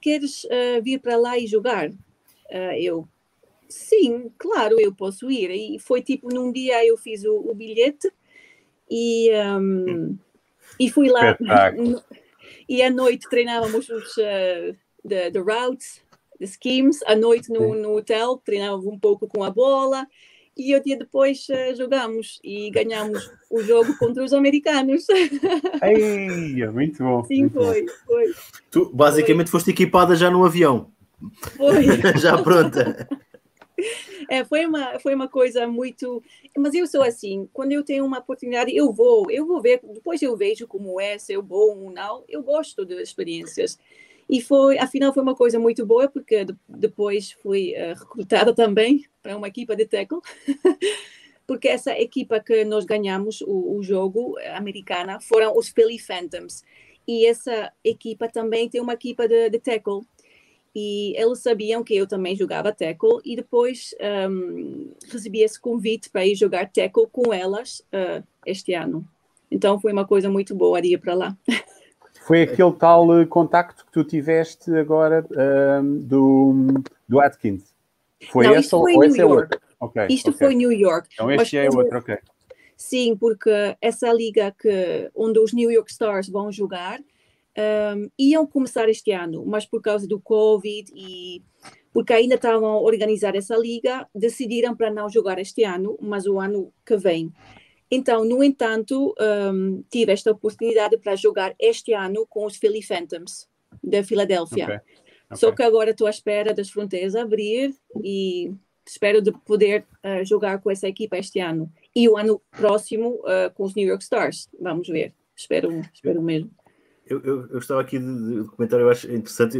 queres 0.00 0.44
vir 0.82 0.98
para 0.98 1.16
lá 1.16 1.38
e 1.38 1.46
jogar? 1.46 1.92
eu, 2.80 3.06
sim, 3.68 4.28
claro, 4.36 4.80
eu 4.80 4.92
posso 4.92 5.30
ir. 5.30 5.52
E 5.52 5.78
foi 5.78 6.02
tipo, 6.02 6.28
num 6.28 6.50
dia 6.50 6.84
eu 6.84 6.96
fiz 6.96 7.22
o, 7.24 7.48
o 7.48 7.54
bilhete 7.54 8.10
e, 8.90 9.30
um, 9.56 10.18
e 10.80 10.90
fui 10.90 11.10
lá. 11.10 11.36
E 12.66 12.82
à 12.82 12.90
noite 12.90 13.28
treinávamos 13.28 13.88
os 13.90 14.16
uh, 14.16 14.74
the, 15.06 15.30
the 15.30 15.40
routes, 15.40 16.00
the 16.38 16.46
schemes. 16.46 17.00
À 17.06 17.14
noite 17.14 17.52
no, 17.52 17.74
no 17.74 17.96
hotel 17.96 18.40
treinávamos 18.44 18.86
um 18.86 18.98
pouco 18.98 19.28
com 19.28 19.44
a 19.44 19.50
bola. 19.50 20.06
E 20.56 20.74
o 20.74 20.82
dia 20.82 20.96
depois 20.96 21.46
uh, 21.48 21.76
jogamos 21.76 22.40
e 22.42 22.70
ganhamos 22.70 23.30
o 23.50 23.62
jogo 23.62 23.96
contra 23.98 24.24
os 24.24 24.32
americanos. 24.32 25.06
Ei, 25.82 26.66
muito 26.68 27.02
bom. 27.02 27.24
Sim, 27.24 27.42
muito 27.42 27.54
foi, 27.54 27.82
bom. 27.82 27.92
foi. 28.06 28.34
Tu 28.70 28.90
basicamente 28.94 29.50
foi. 29.50 29.60
foste 29.60 29.70
equipada 29.70 30.16
já 30.16 30.30
no 30.30 30.44
avião. 30.44 30.90
Foi. 31.56 31.84
já 32.18 32.42
pronta. 32.42 33.06
É, 34.28 34.44
foi, 34.44 34.66
uma, 34.66 34.98
foi 34.98 35.14
uma 35.14 35.28
coisa 35.28 35.66
muito. 35.66 36.22
Mas 36.56 36.74
eu 36.74 36.86
sou 36.86 37.02
assim, 37.02 37.48
quando 37.52 37.72
eu 37.72 37.84
tenho 37.84 38.04
uma 38.04 38.18
oportunidade, 38.18 38.74
eu 38.74 38.92
vou, 38.92 39.30
eu 39.30 39.46
vou 39.46 39.60
ver, 39.60 39.80
depois 39.92 40.22
eu 40.22 40.36
vejo 40.36 40.66
como 40.66 41.00
é, 41.00 41.18
se 41.18 41.34
é 41.34 41.40
bom 41.40 41.78
ou 41.78 41.90
não. 41.90 42.24
Eu 42.28 42.42
gosto 42.42 42.84
de 42.84 43.00
experiências. 43.00 43.78
E 44.28 44.40
foi, 44.40 44.78
afinal, 44.78 45.12
foi 45.12 45.22
uma 45.22 45.34
coisa 45.34 45.58
muito 45.58 45.84
boa, 45.84 46.08
porque 46.08 46.46
depois 46.68 47.32
fui 47.32 47.74
uh, 47.74 47.98
recrutada 47.98 48.54
também 48.54 49.04
para 49.20 49.36
uma 49.36 49.48
equipa 49.48 49.74
de 49.74 49.86
tackle. 49.86 50.20
porque 51.46 51.66
essa 51.66 51.98
equipa 51.98 52.38
que 52.38 52.64
nós 52.64 52.84
ganhamos 52.84 53.40
o, 53.40 53.76
o 53.76 53.82
jogo 53.82 54.36
americana 54.54 55.18
foram 55.20 55.56
os 55.56 55.68
Philly 55.68 55.98
Phantoms. 55.98 56.62
E 57.08 57.26
essa 57.26 57.72
equipa 57.82 58.28
também 58.28 58.68
tem 58.68 58.80
uma 58.80 58.92
equipa 58.92 59.26
de, 59.26 59.50
de 59.50 59.58
tackle 59.58 60.02
e 60.74 61.14
eles 61.16 61.40
sabiam 61.40 61.82
que 61.82 61.96
eu 61.96 62.06
também 62.06 62.36
jogava 62.36 62.72
tackle 62.72 63.20
e 63.24 63.34
depois 63.34 63.94
um, 64.30 64.92
recebi 65.10 65.42
esse 65.42 65.60
convite 65.60 66.08
para 66.10 66.24
ir 66.24 66.36
jogar 66.36 66.70
tackle 66.70 67.08
com 67.10 67.32
elas 67.32 67.80
uh, 67.92 68.22
este 68.46 68.74
ano. 68.74 69.04
Então 69.50 69.80
foi 69.80 69.92
uma 69.92 70.06
coisa 70.06 70.30
muito 70.30 70.54
boa 70.54 70.80
de 70.80 70.94
ir 70.94 70.98
para 70.98 71.14
lá. 71.14 71.36
Foi 72.26 72.42
aquele 72.42 72.72
tal 72.72 73.08
uh, 73.08 73.26
contacto 73.26 73.84
que 73.84 73.90
tu 73.90 74.04
tiveste 74.04 74.70
agora 74.76 75.26
um, 75.82 75.98
do, 75.98 76.54
do 77.08 77.18
Atkins? 77.18 77.64
Foi 78.30 78.46
Não, 78.46 78.62
foi 78.62 78.94
ou 78.94 79.04
esse 79.04 79.20
é 79.20 79.24
outro? 79.24 79.58
Okay, 79.80 80.06
isto 80.10 80.30
okay. 80.30 80.46
foi 80.46 80.54
New 80.54 80.70
York. 80.70 81.08
Então 81.14 81.30
este 81.30 81.56
é 81.56 81.68
outro, 81.68 81.98
ok. 81.98 82.18
Sim, 82.76 83.16
porque 83.16 83.50
essa 83.80 84.12
liga 84.12 84.54
que, 84.56 85.10
onde 85.14 85.40
os 85.40 85.52
New 85.52 85.70
York 85.70 85.90
Stars 85.90 86.28
vão 86.28 86.52
jogar 86.52 87.00
um, 87.96 88.10
iam 88.18 88.46
começar 88.46 88.88
este 88.88 89.12
ano, 89.12 89.44
mas 89.46 89.66
por 89.66 89.80
causa 89.80 90.06
do 90.06 90.20
Covid 90.20 90.90
e 90.94 91.42
porque 91.92 92.12
ainda 92.12 92.36
estavam 92.36 92.66
a 92.66 92.80
organizar 92.80 93.34
essa 93.34 93.56
liga, 93.56 94.08
decidiram 94.14 94.76
para 94.76 94.90
não 94.90 95.08
jogar 95.08 95.38
este 95.38 95.64
ano, 95.64 95.98
mas 96.00 96.26
o 96.26 96.38
ano 96.38 96.72
que 96.86 96.96
vem. 96.96 97.32
Então, 97.90 98.24
no 98.24 98.44
entanto, 98.44 99.12
um, 99.52 99.82
tive 99.90 100.12
esta 100.12 100.30
oportunidade 100.30 100.96
para 100.98 101.16
jogar 101.16 101.54
este 101.58 101.92
ano 101.92 102.24
com 102.28 102.46
os 102.46 102.56
Philly 102.56 102.82
Phantoms 102.82 103.48
da 103.82 104.04
Filadélfia. 104.04 104.64
Okay. 104.64 104.76
Okay. 104.76 105.36
Só 105.36 105.52
que 105.52 105.62
agora 105.62 105.90
estou 105.90 106.06
à 106.06 106.10
espera 106.10 106.54
das 106.54 106.70
fronteiras 106.70 107.16
abrir 107.16 107.74
e 108.02 108.52
espero 108.86 109.20
de 109.20 109.32
poder 109.32 109.84
uh, 110.04 110.24
jogar 110.24 110.60
com 110.60 110.70
essa 110.70 110.86
equipa 110.86 111.18
este 111.18 111.40
ano. 111.40 111.72
E 111.94 112.08
o 112.08 112.16
ano 112.16 112.40
próximo 112.52 113.14
uh, 113.24 113.52
com 113.54 113.64
os 113.64 113.74
New 113.74 113.86
York 113.86 114.04
Stars. 114.04 114.48
Vamos 114.60 114.88
ver. 114.88 115.12
Espero, 115.36 115.70
espero 115.92 116.22
mesmo 116.22 116.50
eu, 117.10 117.20
eu, 117.24 117.46
eu 117.50 117.58
estava 117.58 117.80
aqui 117.80 117.98
de, 117.98 118.42
de 118.42 118.48
comentário, 118.48 118.84
eu 118.84 118.90
acho 118.90 119.10
interessante. 119.10 119.58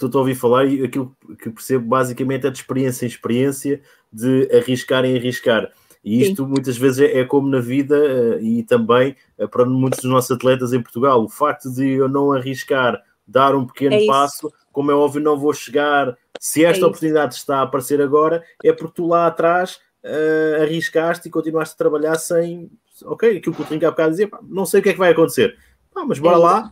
Estou 0.00 0.10
a 0.14 0.18
ouvir 0.18 0.34
falar 0.34 0.66
e 0.66 0.84
aquilo 0.84 1.14
que 1.38 1.50
percebo 1.50 1.86
basicamente 1.86 2.46
é 2.46 2.50
de 2.50 2.58
experiência 2.58 3.04
em 3.04 3.08
experiência, 3.08 3.82
de 4.12 4.48
arriscar 4.54 5.04
em 5.04 5.16
arriscar. 5.16 5.70
E 6.04 6.22
isto 6.22 6.44
Sim. 6.44 6.50
muitas 6.50 6.76
vezes 6.76 7.00
é, 7.00 7.20
é, 7.20 7.24
como 7.24 7.48
na 7.48 7.60
vida 7.60 7.96
uh, 7.96 8.38
e 8.38 8.62
também 8.62 9.16
uh, 9.38 9.48
para 9.48 9.64
muitos 9.64 10.00
dos 10.00 10.10
nossos 10.10 10.30
atletas 10.30 10.74
em 10.74 10.82
Portugal. 10.82 11.24
O 11.24 11.28
facto 11.30 11.72
de 11.72 11.92
eu 11.92 12.08
não 12.08 12.30
arriscar, 12.30 13.02
dar 13.26 13.54
um 13.56 13.66
pequeno 13.66 13.94
é 13.94 14.06
passo, 14.06 14.52
como 14.70 14.90
é 14.90 14.94
óbvio, 14.94 15.22
não 15.22 15.38
vou 15.38 15.54
chegar. 15.54 16.14
Se 16.38 16.62
esta 16.62 16.84
é 16.84 16.86
oportunidade 16.86 17.34
está 17.34 17.58
a 17.58 17.62
aparecer 17.62 18.02
agora, 18.02 18.44
é 18.62 18.70
porque 18.70 18.96
tu 18.96 19.06
lá 19.08 19.26
atrás 19.26 19.78
uh, 20.04 20.62
arriscaste 20.62 21.26
e 21.26 21.30
continuaste 21.30 21.74
a 21.74 21.78
trabalhar 21.78 22.16
sem. 22.16 22.70
Ok, 23.04 23.38
aquilo 23.38 23.56
que 23.56 23.62
o 23.62 23.64
Trinca 23.64 23.88
há 23.88 23.90
bocado 23.90 24.10
dizia, 24.10 24.28
não 24.42 24.66
sei 24.66 24.80
o 24.80 24.82
que 24.82 24.90
é 24.90 24.92
que 24.92 24.98
vai 24.98 25.10
acontecer. 25.10 25.56
Ah, 25.94 26.04
mas 26.04 26.18
bora 26.18 26.36
é 26.36 26.38
lá, 26.38 26.70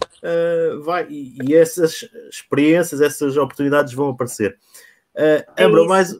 vai. 0.82 1.06
E, 1.08 1.38
e, 1.42 1.54
essas 1.54 2.08
experiências, 2.30 3.00
essas 3.00 3.36
oportunidades 3.36 3.92
vão 3.92 4.10
aparecer. 4.10 4.58
Uh, 5.14 5.44
é 5.56 5.64
Ambra, 5.64 5.84
mais 5.84 6.18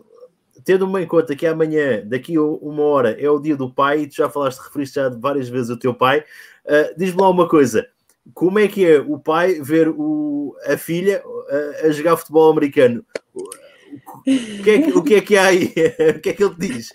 tendo 0.64 0.98
em 0.98 1.06
conta 1.06 1.34
que 1.34 1.46
amanhã, 1.46 2.02
daqui 2.06 2.36
a 2.36 2.42
uma 2.42 2.82
hora, 2.82 3.20
é 3.20 3.28
o 3.28 3.38
dia 3.38 3.56
do 3.56 3.72
pai, 3.72 4.00
e 4.00 4.06
tu 4.06 4.16
já 4.16 4.28
falaste, 4.28 4.60
referiste 4.60 4.96
já 4.96 5.08
várias 5.08 5.48
vezes 5.48 5.70
o 5.70 5.76
teu 5.76 5.94
pai, 5.94 6.20
uh, 6.20 6.94
diz-me 6.96 7.20
lá 7.20 7.28
uma 7.28 7.48
coisa. 7.48 7.86
Como 8.34 8.58
é 8.58 8.68
que 8.68 8.86
é 8.86 9.00
o 9.00 9.18
pai 9.18 9.60
ver 9.60 9.88
o, 9.88 10.56
a 10.66 10.76
filha 10.76 11.22
uh, 11.26 11.86
a 11.86 11.90
jogar 11.90 12.16
futebol 12.16 12.50
americano? 12.50 13.04
O 13.34 14.22
que, 14.22 14.70
é 14.70 14.82
que, 14.82 14.92
o 14.92 15.02
que 15.02 15.14
é 15.14 15.20
que 15.20 15.36
há 15.36 15.46
aí? 15.46 15.74
o 16.16 16.20
que 16.20 16.30
é 16.30 16.32
que 16.32 16.44
ele 16.44 16.54
diz? 16.58 16.92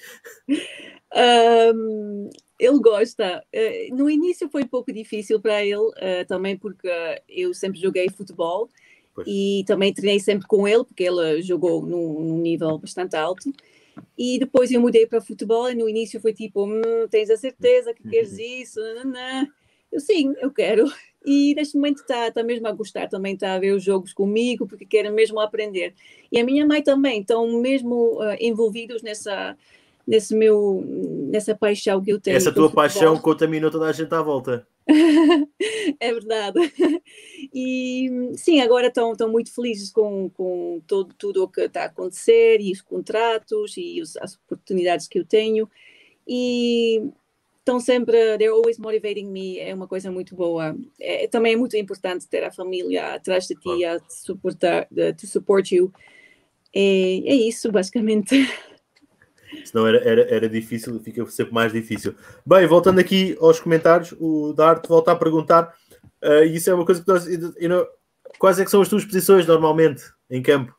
Um, 1.14 2.30
ele 2.60 2.80
gosta. 2.80 3.44
Uh, 3.54 3.96
no 3.96 4.10
início 4.10 4.50
foi 4.50 4.64
um 4.64 4.68
pouco 4.68 4.92
difícil 4.92 5.40
para 5.40 5.64
ele, 5.64 5.76
uh, 5.76 6.26
também 6.28 6.58
porque 6.58 6.90
eu 7.28 7.54
sempre 7.54 7.80
joguei 7.80 8.10
futebol 8.10 8.70
Pois. 9.18 9.28
E 9.28 9.64
também 9.66 9.92
treinei 9.92 10.20
sempre 10.20 10.48
com 10.48 10.68
ele, 10.68 10.84
porque 10.84 11.04
ele 11.04 11.42
jogou 11.42 11.84
num, 11.84 12.24
num, 12.24 12.38
nível 12.38 12.78
bastante 12.78 13.16
alto. 13.16 13.52
E 14.16 14.38
depois 14.38 14.72
eu 14.72 14.80
mudei 14.80 15.08
para 15.08 15.20
futebol 15.20 15.72
e 15.72 15.74
no 15.74 15.90
início 15.90 16.22
foi 16.22 16.34
tipo, 16.34 16.68
hum, 16.68 17.08
tens 17.10 17.32
a 17.32 17.36
certeza 17.36 17.96
que 17.96 18.08
queres 18.08 18.34
uhum. 18.34 18.62
isso? 18.62 18.80
Não, 18.80 19.06
não. 19.06 19.48
Eu 19.92 20.00
sim, 20.00 20.36
eu 20.40 20.52
quero. 20.52 20.86
E 21.26 21.56
neste 21.56 21.76
momento 21.76 22.02
está 22.02 22.30
tá 22.30 22.44
mesmo 22.44 22.68
a 22.68 22.72
gostar, 22.72 23.10
também 23.10 23.34
está 23.34 23.56
a 23.56 23.60
ver 23.60 23.72
os 23.72 23.84
jogos 23.84 24.14
comigo, 24.14 24.68
porque 24.68 24.86
quer 24.86 25.12
mesmo 25.12 25.40
aprender. 25.40 25.96
E 26.32 26.40
a 26.40 26.44
minha 26.44 26.64
mãe 26.64 26.84
também, 26.84 27.22
estão 27.22 27.60
mesmo 27.60 28.22
uh, 28.22 28.38
envolvidos 28.40 29.02
nessa, 29.02 29.58
nesse 30.08 30.34
meu, 30.34 30.84
nessa 31.30 31.54
paixão 31.54 32.02
que 32.02 32.12
eu 32.12 32.20
tenho. 32.20 32.38
Essa 32.38 32.54
tua 32.54 32.72
paixão 32.72 33.18
contaminou 33.18 33.70
toda 33.70 33.88
a 33.88 33.92
gente 33.92 34.14
à 34.16 34.22
volta. 34.22 34.66
é 36.00 36.14
verdade. 36.14 36.60
E 37.54 38.32
sim, 38.36 38.62
agora 38.62 38.88
estão, 38.88 39.12
estão 39.12 39.30
muito 39.30 39.54
felizes 39.54 39.92
com, 39.92 40.30
com 40.30 40.82
todo, 40.88 41.14
tudo 41.16 41.44
o 41.44 41.48
que 41.50 41.62
está 41.62 41.84
a 41.84 41.86
acontecer 41.88 42.62
e 42.62 42.72
os 42.72 42.82
contratos 42.82 43.76
e 43.76 44.02
os, 44.02 44.16
as 44.18 44.36
oportunidades 44.36 45.08
que 45.10 45.20
eu 45.20 45.26
tenho. 45.26 45.70
E 46.26 47.04
estão 47.60 47.82
sempre, 47.82 48.38
they're 48.38 48.54
always 48.54 48.80
motivating 48.80 49.28
me, 49.28 49.60
é 49.60 49.74
uma 49.74 49.88
coisa 49.88 50.10
muito 50.10 50.36
boa. 50.36 50.74
É, 51.02 51.28
também 51.28 51.54
é 51.54 51.58
muito 51.58 51.76
importante 51.76 52.28
ter 52.28 52.46
a 52.46 52.52
família 52.52 53.16
atrás 53.16 53.46
de 53.46 53.56
ti 53.56 53.84
a 53.84 54.00
suportar, 54.08 54.88
to 55.18 55.28
support 55.28 55.70
you. 55.70 55.92
É, 56.74 56.80
é 56.80 57.36
isso, 57.36 57.70
basicamente. 57.72 58.36
senão 59.66 59.88
era, 59.88 59.98
era, 59.98 60.22
era 60.36 60.50
difícil, 60.50 61.00
fica 61.02 61.26
sempre 61.28 61.54
mais 61.54 61.72
difícil. 61.72 62.16
Bem, 62.46 62.66
voltando 62.68 63.00
aqui 63.00 63.38
aos 63.40 63.60
comentários, 63.60 64.14
o 64.20 64.54
Dart 64.54 64.88
volta 64.88 65.12
a 65.12 65.16
perguntar, 65.16 65.74
uh, 66.24 66.44
isso 66.44 66.70
é 66.70 66.74
uma 66.74 66.86
coisa 66.86 67.02
que 67.02 67.08
nós. 67.08 67.26
You 67.26 67.70
know, 67.70 67.88
quais 68.40 68.60
é 68.60 68.66
que 68.66 68.72
são 68.72 68.82
as 68.82 68.90
tuas 68.90 69.06
posições 69.06 69.46
normalmente 69.46 70.04
em 70.30 70.42
campo? 70.42 70.76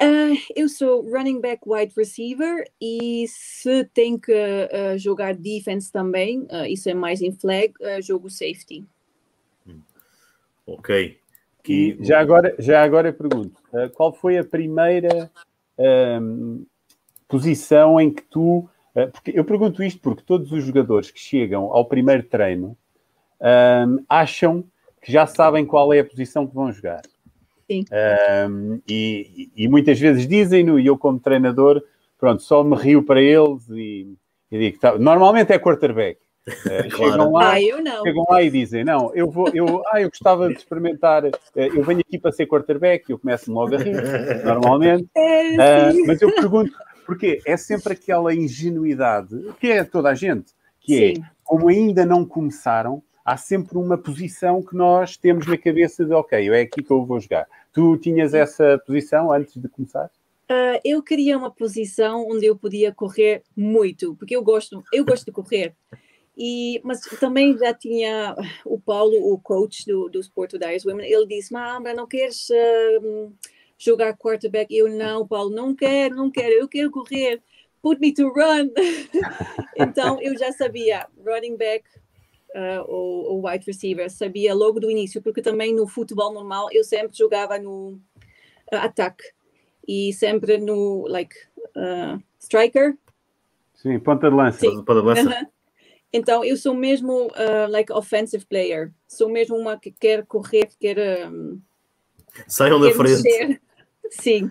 Uh, 0.00 0.36
eu 0.54 0.68
sou 0.68 1.00
running 1.10 1.40
back 1.40 1.62
wide 1.66 1.92
receiver 1.96 2.70
e 2.78 3.24
se 3.28 3.84
tem 3.94 4.18
que 4.18 4.30
uh, 4.32 4.98
jogar 4.98 5.34
defense 5.34 5.90
também, 5.90 6.40
uh, 6.50 6.66
isso 6.68 6.90
é 6.90 6.94
mais 6.94 7.22
em 7.22 7.32
flag, 7.32 7.72
jogo 8.02 8.28
safety. 8.28 8.84
Hum. 9.66 9.80
Ok. 10.66 11.18
Que... 11.62 11.96
Já, 12.00 12.20
agora, 12.20 12.54
já 12.58 12.82
agora 12.82 13.08
eu 13.08 13.14
pergunto, 13.14 13.60
qual 13.94 14.12
foi 14.12 14.38
a 14.38 14.44
primeira 14.44 15.30
um, 15.78 16.64
posição 17.28 18.00
em 18.00 18.10
que 18.10 18.22
tu. 18.22 18.68
Eh, 18.94 19.06
porque 19.06 19.32
eu 19.34 19.44
pergunto 19.44 19.82
isto 19.82 20.00
porque 20.00 20.22
todos 20.22 20.52
os 20.52 20.64
jogadores 20.64 21.10
que 21.10 21.20
chegam 21.20 21.64
ao 21.64 21.84
primeiro 21.84 22.22
treino 22.22 22.76
um, 23.40 24.04
acham 24.08 24.64
que 25.02 25.12
já 25.12 25.26
sabem 25.26 25.64
qual 25.64 25.92
é 25.92 26.00
a 26.00 26.04
posição 26.04 26.46
que 26.46 26.54
vão 26.54 26.72
jogar. 26.72 27.02
Sim. 27.70 27.84
Um, 28.48 28.80
e, 28.88 29.50
e, 29.56 29.68
muitas 29.68 29.98
vezes 29.98 30.26
dizem-no, 30.26 30.78
e 30.78 30.86
eu, 30.86 30.96
como 30.96 31.18
treinador, 31.18 31.82
pronto, 32.18 32.42
só 32.42 32.62
me 32.62 32.76
rio 32.76 33.02
para 33.02 33.20
eles 33.20 33.68
e, 33.70 34.14
e 34.50 34.58
digo: 34.58 34.78
tá, 34.78 34.96
normalmente 34.98 35.52
é 35.52 35.58
quarterback. 35.58 36.18
Uh, 36.46 36.88
claro. 36.94 37.12
chegam, 37.12 37.32
lá, 37.32 37.52
ah, 37.52 37.60
eu 37.60 37.82
não. 37.82 38.02
chegam 38.04 38.24
lá 38.30 38.42
e 38.42 38.50
dizem: 38.50 38.84
Não, 38.84 39.12
eu 39.14 39.28
vou, 39.28 39.48
eu, 39.52 39.82
ah, 39.92 40.00
eu 40.00 40.08
gostava 40.08 40.48
de 40.48 40.54
experimentar, 40.54 41.24
uh, 41.24 41.30
eu 41.54 41.82
venho 41.82 42.00
aqui 42.00 42.18
para 42.18 42.30
ser 42.30 42.46
quarterback, 42.46 43.10
eu 43.10 43.18
começo 43.18 43.52
logo 43.52 43.74
a 43.74 43.78
rir, 43.78 43.94
normalmente. 44.44 45.08
É, 45.16 45.90
uh, 45.90 46.06
mas 46.06 46.22
eu 46.22 46.32
pergunto: 46.32 46.72
porque 47.06 47.40
é 47.46 47.56
sempre 47.56 47.92
aquela 47.92 48.34
ingenuidade, 48.34 49.36
que 49.60 49.68
é 49.68 49.84
toda 49.84 50.10
a 50.10 50.14
gente, 50.14 50.52
que 50.80 51.02
é, 51.02 51.14
Sim. 51.14 51.22
como 51.44 51.68
ainda 51.68 52.04
não 52.04 52.24
começaram, 52.26 53.02
há 53.24 53.36
sempre 53.36 53.78
uma 53.78 53.96
posição 53.96 54.62
que 54.62 54.76
nós 54.76 55.16
temos 55.16 55.46
na 55.46 55.56
cabeça 55.56 56.04
de, 56.04 56.12
ok, 56.12 56.48
é 56.50 56.60
aqui 56.62 56.82
que 56.82 56.90
eu 56.90 57.04
vou 57.06 57.20
jogar. 57.20 57.46
Tu 57.72 57.96
tinhas 57.98 58.34
essa 58.34 58.80
posição 58.86 59.32
antes 59.32 59.56
de 59.56 59.68
começar? 59.68 60.10
Uh, 60.50 60.78
eu 60.84 61.02
queria 61.02 61.38
uma 61.38 61.50
posição 61.50 62.26
onde 62.28 62.46
eu 62.46 62.56
podia 62.56 62.92
correr 62.92 63.42
muito, 63.56 64.14
porque 64.16 64.36
eu 64.36 64.42
gosto, 64.42 64.82
eu 64.92 65.04
gosto 65.04 65.24
de 65.24 65.32
correr. 65.32 65.74
E, 66.36 66.80
mas 66.84 67.00
também 67.18 67.56
já 67.56 67.72
tinha 67.72 68.36
o 68.64 68.78
Paulo, 68.78 69.32
o 69.32 69.38
coach 69.38 69.86
do, 69.86 70.08
do 70.08 70.20
Sport 70.20 70.52
Women, 70.84 71.10
ele 71.10 71.26
disse, 71.26 71.52
mas 71.52 71.96
não 71.96 72.06
queres... 72.06 72.48
Uh, 72.50 73.32
jogar 73.78 74.16
quarterback. 74.16 74.74
Eu 74.74 74.88
não, 74.88 75.26
Paulo, 75.26 75.50
não 75.50 75.74
quero, 75.74 76.16
não 76.16 76.30
quero, 76.30 76.54
eu 76.54 76.68
quero 76.68 76.90
correr. 76.90 77.42
Put 77.82 78.00
me 78.00 78.12
to 78.12 78.28
run. 78.28 78.70
então 79.76 80.20
eu 80.20 80.36
já 80.36 80.52
sabia, 80.52 81.06
running 81.24 81.56
back 81.56 81.84
uh, 82.54 82.84
ou, 82.88 83.32
ou 83.32 83.46
wide 83.46 83.64
receiver, 83.66 84.10
sabia 84.10 84.54
logo 84.54 84.80
do 84.80 84.90
início, 84.90 85.22
porque 85.22 85.42
também 85.42 85.74
no 85.74 85.86
futebol 85.86 86.32
normal 86.32 86.68
eu 86.72 86.82
sempre 86.82 87.16
jogava 87.16 87.58
no 87.58 88.00
uh, 88.72 88.76
ataque 88.76 89.24
e 89.86 90.12
sempre 90.12 90.58
no 90.58 91.06
like 91.06 91.36
uh, 91.76 92.20
striker. 92.40 92.96
Sim, 93.74 93.98
ponta 94.00 94.28
de 94.28 94.34
lança. 94.34 94.58
Sim. 94.58 94.82
Ponta 94.82 95.00
de 95.00 95.06
lança. 95.06 95.48
Então 96.12 96.42
eu 96.42 96.56
sou 96.56 96.74
mesmo 96.74 97.26
uh, 97.26 97.70
like 97.70 97.92
offensive 97.92 98.46
player, 98.46 98.92
sou 99.06 99.28
mesmo 99.28 99.56
uma 99.56 99.78
que 99.78 99.90
quer 99.92 100.24
correr, 100.24 100.66
que 100.66 100.78
quer 100.78 101.28
um, 101.28 101.60
Saiam 102.46 102.80
da 102.80 102.90
frente. 102.92 103.22
Mexer. 103.22 103.60
Sim. 104.10 104.50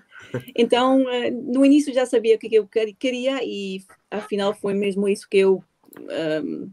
Então, 0.55 1.09
eh, 1.09 1.31
no 1.31 1.65
início 1.65 1.93
já 1.93 2.05
sabia 2.05 2.35
o 2.35 2.39
que 2.39 2.49
eu 2.53 2.67
queria 2.99 3.39
e 3.43 3.81
afinal 4.09 4.53
foi 4.53 4.73
mesmo 4.73 5.07
isso 5.07 5.27
que 5.29 5.37
eu 5.37 5.63
um, 5.99 6.11
ehm, 6.11 6.71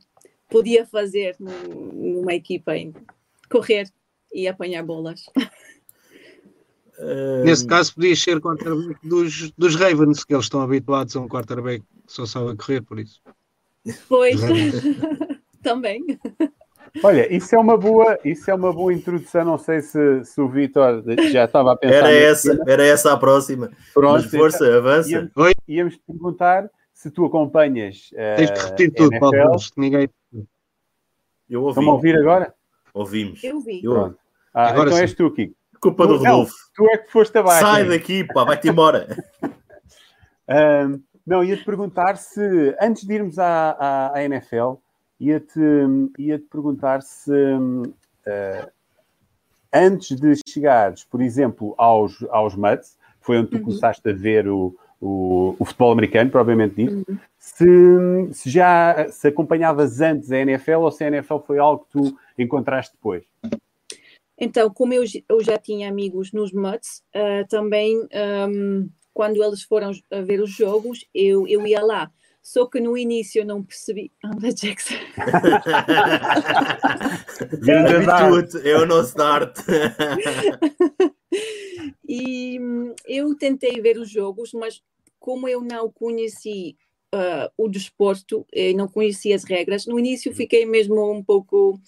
podia 0.48 0.84
fazer 0.86 1.36
numa 1.38 2.34
equipa, 2.34 2.76
em 2.76 2.92
correr 3.50 3.88
e 4.32 4.48
apanhar 4.48 4.82
bolas. 4.82 5.24
Um... 6.98 7.44
Nesse 7.44 7.66
caso, 7.66 7.94
podia 7.94 8.14
ser 8.14 8.40
quarterback 8.40 9.06
dos, 9.06 9.50
dos 9.52 9.74
Ravens, 9.74 10.24
que 10.24 10.34
eles 10.34 10.44
estão 10.44 10.60
habituados 10.60 11.16
a 11.16 11.20
um 11.20 11.28
quarterback 11.28 11.80
que 11.80 12.12
só 12.12 12.26
sabe 12.26 12.56
correr, 12.56 12.82
por 12.82 12.98
isso. 12.98 13.20
Pois, 14.08 14.40
também. 15.62 16.04
Olha, 17.02 17.32
isso 17.34 17.54
é 17.54 17.58
uma 17.58 17.76
boa, 17.76 18.18
isso 18.24 18.50
é 18.50 18.54
uma 18.54 18.72
boa 18.72 18.92
introdução. 18.92 19.44
Não 19.44 19.58
sei 19.58 19.80
se, 19.80 20.24
se 20.24 20.40
o 20.40 20.48
Vitor 20.48 21.02
já 21.30 21.44
estava 21.44 21.72
a 21.72 21.76
pensar. 21.76 21.94
Era 21.94 22.12
essa, 22.12 22.64
era 22.66 22.84
essa 22.84 23.12
a 23.12 23.16
próxima. 23.16 23.70
Pronto, 23.94 24.22
Mas 24.22 24.30
força, 24.30 24.66
então, 24.66 24.78
avança. 24.78 25.10
Íamos, 25.10 25.54
íamos 25.66 25.96
perguntar 25.96 26.70
se 26.92 27.10
tu 27.10 27.24
acompanhas. 27.24 28.10
Uh, 28.12 28.36
Tens 28.36 28.50
de 28.50 28.60
repetir 28.60 28.92
tudo, 28.94 29.18
Paulo, 29.18 29.56
ninguém. 29.76 30.08
Eu 31.48 31.62
ouvi. 31.62 31.74
Vamos 31.76 31.94
ouvir 31.94 32.16
agora? 32.16 32.54
Ouvimos. 32.92 33.42
Eu 33.42 33.60
vi. 33.60 33.82
Eu... 33.82 34.14
Ah, 34.54 34.68
agora 34.68 34.90
então 34.90 34.96
sim. 34.98 35.02
és 35.02 35.14
tu, 35.14 35.30
Kiko. 35.30 35.54
Culpa 35.80 36.06
do 36.06 36.16
Rodolfo. 36.16 36.54
tu 36.76 36.86
é 36.90 36.98
que 36.98 37.10
foste 37.10 37.36
abaixo. 37.36 37.66
Sai 37.66 37.88
daqui, 37.88 38.22
pá, 38.24 38.44
vai-te 38.44 38.68
embora. 38.68 39.08
um, 40.48 41.02
não, 41.26 41.42
ia-te 41.42 41.64
perguntar 41.64 42.16
se, 42.16 42.76
antes 42.80 43.04
de 43.04 43.14
irmos 43.14 43.36
à, 43.38 43.70
à, 43.70 44.16
à 44.16 44.24
NFL, 44.24 44.74
ia-te 45.22 45.60
ia 46.18 46.38
-te 46.38 46.46
perguntar 46.50 47.02
se 47.02 47.30
uh, 47.32 48.70
antes 49.72 50.16
de 50.16 50.34
chegares, 50.46 51.04
por 51.04 51.22
exemplo, 51.22 51.74
aos, 51.78 52.22
aos 52.30 52.56
Mets, 52.56 52.98
foi 53.20 53.38
onde 53.38 53.50
tu 53.50 53.56
uhum. 53.56 53.62
começaste 53.62 54.06
a 54.08 54.12
ver 54.12 54.48
o, 54.48 54.76
o, 55.00 55.54
o, 55.58 55.64
futebol 55.64 55.92
americano, 55.92 56.30
provavelmente 56.30 56.74
dito, 56.74 57.04
uhum. 57.08 57.18
se, 57.38 57.64
se, 58.32 58.50
já 58.50 59.06
se 59.10 59.28
acompanhavas 59.28 60.00
antes 60.00 60.32
a 60.32 60.38
NFL 60.38 60.80
ou 60.80 60.90
se 60.90 61.04
a 61.04 61.08
NFL 61.08 61.38
foi 61.38 61.58
algo 61.58 61.84
que 61.84 61.92
tu 61.92 62.18
encontraste 62.36 62.94
depois? 62.94 63.22
Então, 64.36 64.68
como 64.70 64.92
eu, 64.92 65.04
eu 65.28 65.40
já 65.42 65.56
tinha 65.56 65.88
amigos 65.88 66.32
nos 66.32 66.52
Mets, 66.52 67.04
uh, 67.14 67.46
também 67.48 67.96
um, 68.50 68.88
quando 69.14 69.42
eles 69.42 69.62
foram 69.62 69.92
ver 70.24 70.40
os 70.40 70.50
jogos, 70.50 71.06
eu, 71.14 71.46
eu 71.46 71.64
ia 71.64 71.80
lá 71.80 72.10
só 72.42 72.66
que 72.66 72.80
no 72.80 72.98
início 72.98 73.42
eu 73.42 73.46
não 73.46 73.62
percebi. 73.62 74.10
André 74.24 74.52
Jackson. 74.52 74.94
é 78.64 78.76
o 78.76 78.86
nosso 78.86 79.16
Dart. 79.16 79.56
e 82.06 82.58
hum, 82.60 82.94
eu 83.06 83.34
tentei 83.36 83.80
ver 83.80 83.96
os 83.96 84.10
jogos, 84.10 84.52
mas 84.52 84.82
como 85.20 85.48
eu 85.48 85.60
não 85.60 85.88
conheci 85.88 86.76
uh, 87.14 87.48
o 87.56 87.68
desporto, 87.68 88.44
e 88.52 88.74
não 88.74 88.88
conhecia 88.88 89.36
as 89.36 89.44
regras, 89.44 89.86
no 89.86 89.98
início 89.98 90.34
fiquei 90.34 90.66
mesmo 90.66 91.12
um 91.12 91.22
pouco 91.22 91.80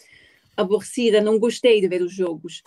aborrecida, 0.56 1.20
não 1.20 1.36
gostei 1.36 1.80
de 1.80 1.88
ver 1.88 2.00
os 2.00 2.12
jogos. 2.12 2.62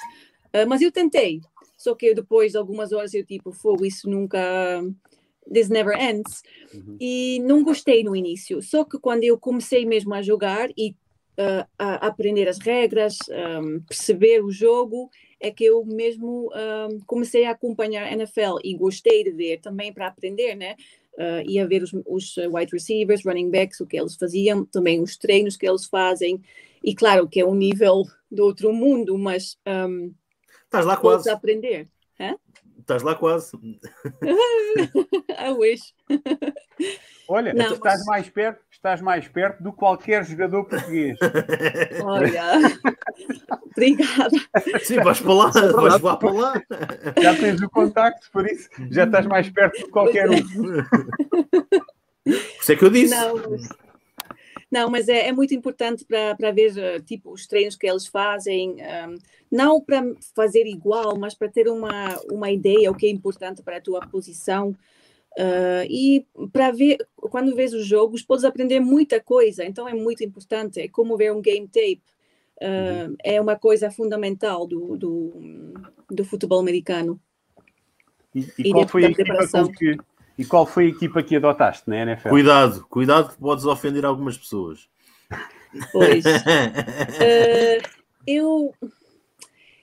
Uh, 0.47 0.67
mas 0.67 0.81
eu 0.81 0.91
tentei, 0.91 1.39
só 1.77 1.95
que 1.95 2.13
depois 2.13 2.51
de 2.51 2.57
algumas 2.57 2.91
horas 2.91 3.13
eu 3.13 3.25
tipo, 3.25 3.53
fogo, 3.53 3.85
isso 3.85 4.09
nunca 4.09 4.83
This 5.51 5.69
Never 5.69 5.97
Ends. 5.99 6.43
Uhum. 6.73 6.97
E 6.99 7.39
não 7.43 7.63
gostei 7.63 8.03
no 8.03 8.15
início. 8.15 8.61
Só 8.61 8.83
que 8.83 8.99
quando 8.99 9.23
eu 9.23 9.37
comecei 9.37 9.85
mesmo 9.85 10.13
a 10.13 10.21
jogar 10.21 10.69
e 10.77 10.95
uh, 11.37 11.67
a 11.77 12.07
aprender 12.07 12.47
as 12.47 12.59
regras, 12.59 13.17
um, 13.29 13.81
perceber 13.81 14.43
o 14.43 14.51
jogo, 14.51 15.09
é 15.39 15.51
que 15.51 15.63
eu 15.63 15.85
mesmo 15.85 16.49
um, 16.89 16.99
comecei 17.05 17.45
a 17.45 17.51
acompanhar 17.51 18.07
a 18.07 18.11
NFL 18.11 18.57
e 18.63 18.73
gostei 18.75 19.23
de 19.23 19.31
ver 19.31 19.59
também 19.59 19.93
para 19.93 20.07
aprender, 20.07 20.55
né? 20.55 20.75
Uh, 21.13 21.41
ia 21.49 21.67
ver 21.67 21.81
os, 21.81 21.91
os, 22.05 22.37
wide 22.37 22.71
receivers, 22.71 23.25
running 23.25 23.49
backs, 23.49 23.79
o 23.79 23.87
que 23.87 23.97
eles 23.97 24.15
faziam, 24.15 24.65
também 24.65 25.01
os 25.01 25.17
treinos 25.17 25.57
que 25.57 25.67
eles 25.67 25.85
fazem. 25.85 26.41
E 26.83 26.93
claro 26.93 27.27
que 27.27 27.39
é 27.39 27.45
um 27.45 27.55
nível 27.55 28.03
do 28.29 28.43
outro 28.43 28.71
mundo, 28.71 29.17
mas 29.17 29.57
um, 29.67 30.13
estás 30.65 30.85
lá 30.85 30.95
quase 30.95 31.29
a 31.29 31.33
aprender. 31.33 31.87
Hã? 32.19 32.35
Estás 32.87 33.03
lá 33.03 33.15
quase. 33.15 33.51
I 34.23 35.51
wish. 35.51 35.93
Olha, 37.27 37.53
não, 37.53 37.73
estás, 37.73 37.99
mas... 37.99 38.05
mais 38.05 38.29
perto, 38.29 38.61
estás 38.71 39.01
mais 39.01 39.27
perto 39.27 39.61
do 39.61 39.73
que 39.73 39.77
qualquer 39.77 40.23
jogador 40.23 40.63
português. 40.63 41.17
Olha, 42.01 42.71
obrigada. 43.75 44.29
Sim, 44.85 45.01
vais 45.01 45.19
para 45.19 45.33
lá, 45.33 45.49
vais 45.49 46.01
lá 46.01 46.15
para 46.15 46.31
lá. 46.31 46.61
Já 47.21 47.35
tens 47.35 47.61
o 47.61 47.69
contacto, 47.69 48.31
por 48.31 48.49
isso 48.49 48.69
já 48.89 49.03
estás 49.03 49.25
mais 49.25 49.49
perto 49.49 49.83
de 49.83 49.89
qualquer 49.89 50.29
um. 50.29 50.41
Por 52.23 52.35
isso 52.61 52.71
é 52.71 52.75
que 52.77 52.85
eu 52.85 52.89
disse. 52.89 53.13
Não, 53.13 53.35
mas... 53.35 53.67
Não, 54.69 54.89
mas 54.89 55.07
é, 55.07 55.27
é 55.27 55.31
muito 55.31 55.53
importante 55.53 56.05
para 56.05 56.51
ver 56.51 56.73
uh, 56.73 57.01
tipo, 57.01 57.31
os 57.31 57.47
treinos 57.47 57.75
que 57.75 57.87
eles 57.87 58.05
fazem, 58.05 58.75
um, 58.75 59.17
não 59.49 59.79
para 59.79 60.03
fazer 60.35 60.65
igual, 60.67 61.17
mas 61.17 61.33
para 61.33 61.49
ter 61.49 61.69
uma, 61.69 62.19
uma 62.29 62.51
ideia 62.51 62.91
o 62.91 62.95
que 62.95 63.07
é 63.07 63.09
importante 63.09 63.63
para 63.63 63.77
a 63.77 63.81
tua 63.81 64.01
posição. 64.01 64.75
Uh, 65.37 65.85
e 65.87 66.25
para 66.51 66.71
ver, 66.71 66.97
quando 67.15 67.55
vês 67.55 67.73
os 67.73 67.85
jogos, 67.85 68.23
podes 68.23 68.43
aprender 68.43 68.79
muita 68.79 69.21
coisa, 69.21 69.63
então 69.63 69.87
é 69.87 69.93
muito 69.93 70.23
importante. 70.23 70.81
É 70.81 70.87
como 70.87 71.15
ver 71.15 71.31
um 71.31 71.41
game 71.41 71.67
tape, 71.67 72.01
uh, 72.61 73.15
é 73.23 73.39
uma 73.39 73.55
coisa 73.55 73.89
fundamental 73.89 74.67
do, 74.67 74.97
do, 74.97 75.33
do 76.09 76.25
futebol 76.25 76.59
americano. 76.59 77.21
E, 78.35 78.39
e, 78.39 78.69
e 78.69 78.71
qual 78.71 78.87
foi 78.87 79.05
a 79.05 79.09
equipa 79.09 79.47
com 79.47 79.71
que, 79.71 79.97
e 80.37 80.45
qual 80.45 80.65
foi 80.65 80.85
a 80.85 80.89
equipa 80.89 81.23
que 81.23 81.35
adotaste 81.35 81.89
na 81.89 81.97
NFL? 81.97 82.29
Cuidado, 82.29 82.85
cuidado 82.89 83.29
que 83.29 83.37
podes 83.37 83.65
ofender 83.65 84.05
algumas 84.05 84.37
pessoas. 84.37 84.87
Pois. 85.91 86.23
uh, 86.23 87.81
eu, 88.27 88.71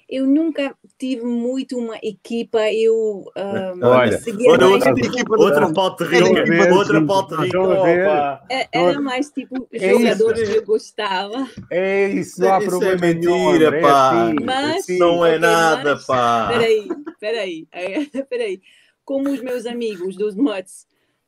eu 0.08 0.26
nunca 0.28 0.72
tive 0.96 1.24
muito 1.24 1.76
uma 1.76 1.96
equipa, 2.00 2.72
eu 2.72 3.24
um, 3.36 3.84
Olha, 3.84 4.20
outra, 4.48 4.68
outra, 4.68 4.90
equipa, 4.92 5.36
outra 5.36 5.72
pauta 5.72 6.04
rica, 6.04 6.72
outra 6.72 7.04
pauta 7.04 7.36
rica. 7.42 8.40
Era 8.72 9.00
mais 9.00 9.30
tipo 9.30 9.66
é 9.72 9.90
jogadores 9.90 10.42
isso, 10.42 10.52
que 10.52 10.58
eu 10.58 10.64
gostava. 10.64 11.48
É 11.68 12.08
isso, 12.10 12.40
não 12.40 12.54
há 12.54 12.58
isso 12.58 12.66
é 12.66 12.70
problema. 12.70 12.94
É 12.94 13.14
mentira, 13.14 13.80
pá. 13.80 14.12
É 14.14 14.20
assim, 14.20 14.36
mas, 14.44 14.98
não 15.00 15.26
é 15.26 15.30
okay, 15.30 15.38
nada, 15.40 15.94
mas, 15.96 16.06
pá. 16.06 16.48
Peraí, 16.52 16.88
peraí, 17.18 17.68
peraí 18.30 18.62
como 19.04 19.30
os 19.30 19.40
meus 19.40 19.66
amigos 19.66 20.16
dos 20.16 20.34
Mutts 20.34 20.86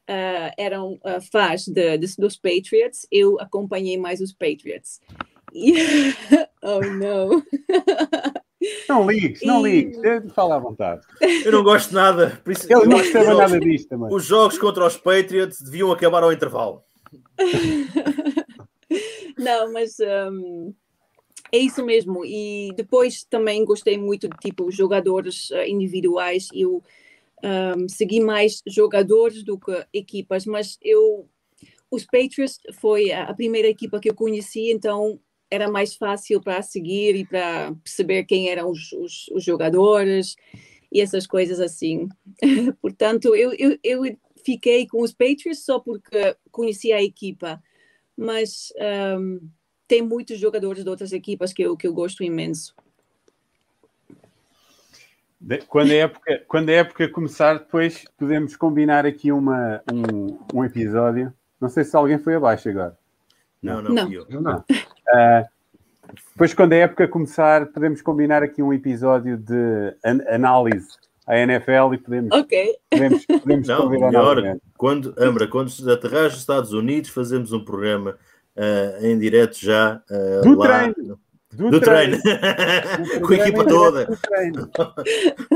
uh, 0.09 0.53
eram 0.57 0.95
uh, 0.95 1.21
fãs 1.31 1.67
de, 1.67 1.99
de, 1.99 2.17
dos 2.17 2.37
Patriots, 2.37 3.07
eu 3.11 3.39
acompanhei 3.41 3.99
mais 3.99 4.21
os 4.21 4.33
Patriots. 4.33 5.01
E... 5.53 5.73
oh, 6.63 6.81
não. 6.99 7.43
Não 8.89 9.09
ligues, 9.09 9.43
não 9.43 9.65
ligues, 9.65 9.99
fala 10.35 10.57
à 10.57 10.59
vontade. 10.59 11.03
Eu 11.45 11.53
não 11.53 11.63
gosto 11.63 11.95
nada. 11.95 12.41
Por 12.43 12.53
isso, 12.53 12.67
eu 12.71 12.87
não 12.87 12.99
gostava 12.99 13.35
nada 13.35 13.61
disto 13.61 13.89
também. 13.89 14.13
Os 14.13 14.25
jogos 14.25 14.59
contra 14.59 14.87
os 14.87 14.97
Patriots 14.97 15.61
deviam 15.61 15.93
acabar 15.93 16.23
ao 16.23 16.33
intervalo. 16.33 16.83
não, 19.39 19.73
mas 19.73 19.97
um, 20.01 20.75
é 21.53 21.59
isso 21.59 21.85
mesmo. 21.85 22.25
E 22.25 22.73
depois 22.77 23.25
também 23.25 23.65
gostei 23.65 23.97
muito 23.97 24.29
de 24.29 24.37
tipo 24.39 24.71
jogadores 24.71 25.51
uh, 25.51 25.63
individuais. 25.67 26.49
Eu 26.53 26.83
um, 27.45 27.89
segui 27.89 28.21
mais 28.21 28.63
jogadores 28.67 29.43
do 29.43 29.59
que 29.59 29.87
equipas, 29.93 30.47
mas 30.47 30.79
eu 30.83 31.29
os 31.91 32.05
Patriots 32.05 32.59
foi 32.81 33.13
a 33.13 33.33
primeira 33.33 33.69
equipa 33.69 34.01
que 34.01 34.11
eu 34.11 34.15
conheci, 34.15 34.71
então 34.73 35.21
era 35.51 35.71
mais 35.71 35.95
fácil 35.95 36.41
para 36.41 36.61
seguir 36.61 37.15
e 37.15 37.25
para 37.25 37.73
perceber 37.83 38.25
quem 38.25 38.49
eram 38.49 38.71
os, 38.71 38.93
os, 38.93 39.29
os, 39.29 39.45
jogadores 39.45 40.35
e 40.93 41.01
essas 41.01 41.27
coisas 41.27 41.61
assim. 41.61 42.09
Portanto, 42.83 43.35
eu, 43.37 43.53
eu, 43.53 43.79
eu, 43.83 44.19
fiquei 44.45 44.87
com 44.87 45.03
os 45.03 45.13
Patriots 45.13 45.65
só 45.65 45.79
porque 45.79 46.37
conhecia 46.51 46.97
a 46.97 47.03
equipa, 47.03 47.63
mas 48.17 48.73
um, 49.19 49.49
tem 49.87 50.03
muitos 50.03 50.39
jogadores 50.39 50.83
de 50.83 50.91
outras 50.91 51.13
equipas 51.13 51.53
que 51.53 51.63
eu, 51.63 51.77
que 51.77 51.87
eu 51.87 51.95
gosto 51.95 52.25
imenso. 52.25 52.75
Quando 55.69 55.91
a, 55.91 55.95
época, 55.95 56.43
quando 56.49 56.69
a 56.71 56.73
época 56.73 57.09
começar, 57.09 57.59
depois 57.59 58.05
podemos 58.19 58.57
combinar 58.57 59.05
aqui 59.05 59.31
uma, 59.31 59.83
um, 59.93 60.39
um 60.55 60.65
episódio. 60.65 61.33
Não 61.61 61.69
sei 61.69 61.85
se 61.85 61.95
alguém 61.95 62.19
foi 62.19 62.35
abaixo 62.35 62.69
agora. 62.69 62.97
Não, 63.63 63.83
não, 63.83 63.95
não. 63.95 64.13
Eu. 64.13 64.41
não. 64.41 64.59
Uh, 64.59 65.45
depois, 66.33 66.55
quando 66.55 66.73
a 66.73 66.77
época 66.77 67.09
começar, 67.09 67.67
podemos 67.67 68.01
combinar 68.01 68.43
aqui 68.43 68.63
um 68.63 68.73
episódio 68.73 69.37
de 69.37 69.95
an 70.05 70.21
análise 70.29 70.89
à 71.27 71.39
NFL 71.39 71.95
e 71.95 71.99
podemos, 71.99 72.31
okay. 72.33 72.77
podemos, 72.91 73.27
podemos 73.27 73.69
não, 73.69 73.91
melhor, 73.91 74.59
quando 74.77 75.15
Ambra, 75.19 75.49
quando 75.49 75.71
aterrar 75.91 76.25
nos 76.25 76.37
Estados 76.37 76.73
Unidos, 76.73 77.11
fazemos 77.11 77.53
um 77.53 77.65
programa 77.65 78.17
uh, 78.57 79.05
em 79.05 79.19
direto 79.19 79.59
já 79.61 80.01
uh, 80.11 80.43
do 80.43 80.57
lá. 80.57 80.93
treino 80.93 81.19
do, 81.57 81.71
do 81.71 81.81
treino, 81.81 82.21
treino. 82.21 83.21
com 83.27 83.33
a 83.33 83.37
equipa 83.37 83.65
toda. 83.65 84.09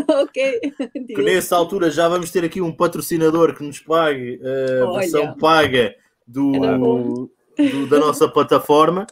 ok. 0.09 0.61
Que 1.07 1.23
nessa 1.23 1.57
altura 1.57 1.91
já 1.91 2.09
vamos 2.09 2.31
ter 2.31 2.43
aqui 2.45 2.61
um 2.61 2.73
patrocinador 2.73 3.55
que 3.55 3.63
nos 3.63 3.79
pague 3.79 4.41
uh, 4.43 4.89
a 4.89 4.99
versão 5.01 5.35
paga 5.35 5.95
do, 6.27 7.31
do, 7.57 7.87
da 7.87 7.99
nossa 7.99 8.27
plataforma. 8.29 9.07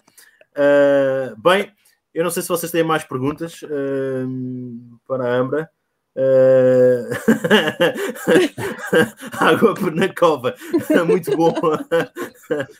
Uh, 0.52 1.36
bem, 1.40 1.70
eu 2.14 2.24
não 2.24 2.30
sei 2.30 2.42
se 2.42 2.48
vocês 2.48 2.72
têm 2.72 2.82
mais 2.82 3.04
perguntas 3.04 3.62
uh, 3.62 4.98
para 5.06 5.24
a 5.24 5.36
Ambra. 5.36 5.70
Uh... 6.16 7.08
Água 9.38 9.74
na 9.94 10.12
cova, 10.12 10.54
muito 11.06 11.36
bom. 11.36 11.54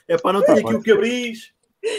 É 0.08 0.16
para 0.16 0.32
não 0.32 0.42
ter 0.42 0.52
aqui 0.52 0.74
o 0.74 0.82
cabris. 0.82 1.52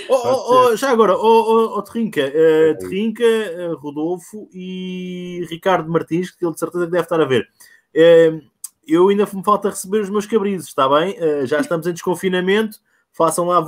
Oh, 0.10 0.70
oh, 0.72 0.76
já 0.76 0.90
agora, 0.90 1.16
oh, 1.16 1.82
Trinca, 1.82 2.22
uh, 2.22 2.78
Trinca, 2.80 3.24
uh, 3.24 3.76
Rodolfo 3.78 4.50
e 4.54 5.46
Ricardo 5.50 5.90
Martins, 5.90 6.32
que 6.32 6.46
ele 6.46 6.54
de 6.54 6.60
certeza 6.60 6.86
deve 6.86 7.04
estar 7.04 7.22
a 7.22 7.26
ver. 7.26 7.48
Uh, 7.96 8.42
eu 8.86 9.08
ainda 9.08 9.28
me 9.32 9.44
falta 9.44 9.70
receber 9.70 10.02
os 10.02 10.10
meus 10.10 10.26
cabrizos, 10.26 10.68
está 10.68 10.90
bem? 10.90 11.16
Já 11.46 11.60
estamos 11.62 11.86
em 11.88 11.94
desconfinamento, 11.94 12.80
façam 13.14 13.46
lá 13.46 13.64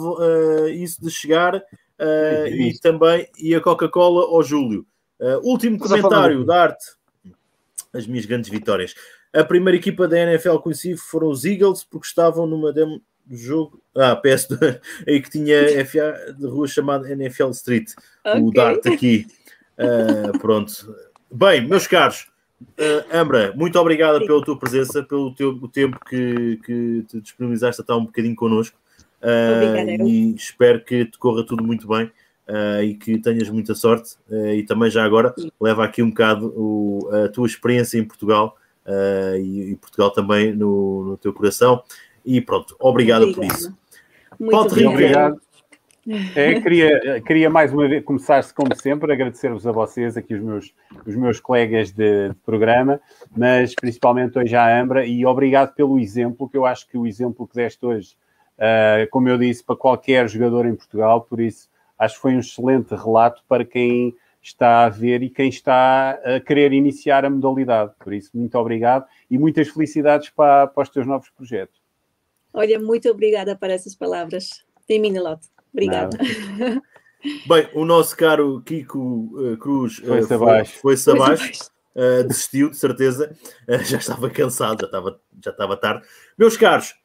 isso 0.73 0.99
de 0.99 1.11
chegar 1.11 1.61
e 2.47 2.73
também 2.81 3.27
e 3.37 3.53
a 3.53 3.61
Coca-Cola 3.61 4.23
ao 4.25 4.41
Júlio. 4.41 4.83
último 5.43 5.77
comentário 5.77 6.43
da 6.43 6.63
arte, 6.63 6.85
as 7.93 8.07
minhas 8.07 8.25
grandes 8.25 8.49
vitórias. 8.49 8.95
A 9.31 9.43
primeira 9.43 9.77
equipa 9.77 10.07
da 10.07 10.19
NFL 10.19 10.57
que 10.57 10.63
conheci 10.63 10.97
foram 10.97 11.29
os 11.29 11.45
Eagles, 11.45 11.83
porque 11.83 12.07
estavam 12.07 12.47
numa 12.47 12.73
demo 12.73 12.99
jogo. 13.35 13.81
Ah, 13.95 14.19
PS2, 14.23 14.79
aí 15.07 15.21
que 15.21 15.29
tinha 15.29 15.85
FA 15.85 16.33
de 16.37 16.47
rua 16.47 16.67
chamada 16.67 17.11
NFL 17.11 17.49
Street, 17.49 17.91
okay. 18.25 18.41
o 18.41 18.51
Dart 18.51 18.85
aqui. 18.87 19.27
Uh, 19.77 20.37
pronto. 20.39 20.95
Bem, 21.31 21.67
meus 21.67 21.87
caros, 21.87 22.27
uh, 22.61 23.05
Ambra, 23.17 23.53
muito 23.55 23.79
obrigada 23.79 24.19
Sim. 24.19 24.27
pela 24.27 24.43
tua 24.43 24.57
presença, 24.57 25.03
pelo 25.03 25.33
teu, 25.33 25.49
o 25.49 25.67
tempo 25.67 25.99
que, 26.05 26.59
que 26.65 27.05
te 27.07 27.21
disponibilizaste 27.21 27.81
a 27.81 27.83
estar 27.83 27.97
um 27.97 28.05
bocadinho 28.05 28.35
connosco. 28.35 28.77
Uh, 29.21 30.07
e 30.07 30.35
espero 30.35 30.83
que 30.83 31.05
te 31.05 31.17
corra 31.17 31.45
tudo 31.45 31.63
muito 31.63 31.87
bem. 31.87 32.11
Uh, 32.49 32.83
e 32.83 32.95
que 32.95 33.17
tenhas 33.19 33.47
muita 33.49 33.73
sorte 33.75 34.15
uh, 34.29 34.47
e 34.47 34.63
também 34.63 34.89
já 34.89 35.05
agora 35.05 35.33
Sim. 35.37 35.51
leva 35.61 35.85
aqui 35.85 36.01
um 36.01 36.09
bocado 36.09 36.47
o, 36.47 37.07
a 37.13 37.29
tua 37.29 37.45
experiência 37.45 37.97
em 37.97 38.03
Portugal 38.03 38.57
e, 39.39 39.71
e, 39.71 39.75
Portugal 39.77 40.09
também 40.09 40.53
no, 40.53 41.05
no, 41.05 41.17
teu 41.17 41.31
coração 41.31 41.81
E 42.25 42.41
pronto, 42.41 42.75
obrigado 42.79 43.23
Obrigada. 43.23 43.47
por 43.47 43.57
isso. 43.57 43.77
Muito 44.39 44.51
Pode 44.51 44.85
obrigado. 44.85 45.41
É, 46.35 46.59
queria, 46.59 47.21
queria 47.21 47.49
mais 47.49 47.71
uma 47.71 47.87
vez 47.87 48.03
começar-se, 48.03 48.51
como 48.51 48.75
sempre, 48.75 49.13
agradecer-vos 49.13 49.67
a 49.67 49.71
vocês, 49.71 50.17
aqui 50.17 50.33
os 50.33 50.41
meus, 50.41 50.73
os 51.05 51.15
meus 51.15 51.39
colegas 51.39 51.91
de, 51.91 52.29
de, 52.29 52.35
programa, 52.43 52.99
mas 53.37 53.75
principalmente 53.75 54.39
hoje 54.39 54.55
à 54.55 54.81
Ambra, 54.81 55.05
e 55.05 55.23
obrigado 55.27 55.75
pelo 55.75 55.99
exemplo, 55.99 56.49
que 56.49 56.57
eu 56.57 56.65
acho 56.65 56.87
que 56.87 56.97
o 56.97 57.05
exemplo 57.05 57.47
que 57.47 57.53
deste 57.53 57.85
hoje, 57.85 58.15
uh, 58.57 59.07
como 59.11 59.29
eu 59.29 59.37
disse, 59.37 59.63
para 59.63 59.75
qualquer 59.75 60.27
jogador 60.27 60.65
em 60.65 60.75
Portugal, 60.75 61.21
por 61.21 61.39
isso 61.39 61.69
acho 61.99 62.15
que 62.15 62.21
foi 62.21 62.35
um 62.35 62.39
excelente 62.39 62.95
relato 62.95 63.43
para 63.47 63.63
quem 63.63 64.15
está 64.41 64.85
a 64.85 64.89
ver 64.89 65.21
e 65.21 65.29
quem 65.29 65.49
está 65.49 66.19
a 66.25 66.39
querer 66.39 66.73
iniciar 66.73 67.23
a 67.25 67.29
modalidade. 67.29 67.91
Por 67.99 68.11
isso, 68.11 68.31
muito 68.33 68.57
obrigado 68.57 69.05
e 69.29 69.37
muitas 69.37 69.69
felicidades 69.69 70.29
para, 70.29 70.65
para 70.65 70.81
os 70.81 70.89
teus 70.89 71.05
novos 71.05 71.29
projetos. 71.29 71.80
Olha, 72.53 72.79
muito 72.79 73.09
obrigada 73.09 73.55
por 73.55 73.69
essas 73.69 73.95
palavras. 73.95 74.63
Tem 74.87 74.99
Minelote. 74.99 75.47
Obrigada. 75.71 76.17
Bem, 77.47 77.69
o 77.73 77.85
nosso 77.85 78.17
caro 78.17 78.61
Kiko 78.61 78.99
uh, 78.99 79.57
Cruz 79.57 79.99
uh, 79.99 80.07
foi-se 80.07 80.33
abaixo, 80.33 80.79
foi, 80.81 80.97
foi 80.97 81.13
abaixo 81.13 81.71
uh, 81.95 82.27
desistiu, 82.27 82.71
de 82.71 82.77
certeza, 82.77 83.35
já 83.83 83.97
estava 83.97 84.29
cansado, 84.29 84.81
já 84.81 84.85
estava, 84.87 85.19
já 85.43 85.51
estava 85.51 85.77
tarde. 85.77 86.05
Meus 86.37 86.57
caros, 86.57 86.95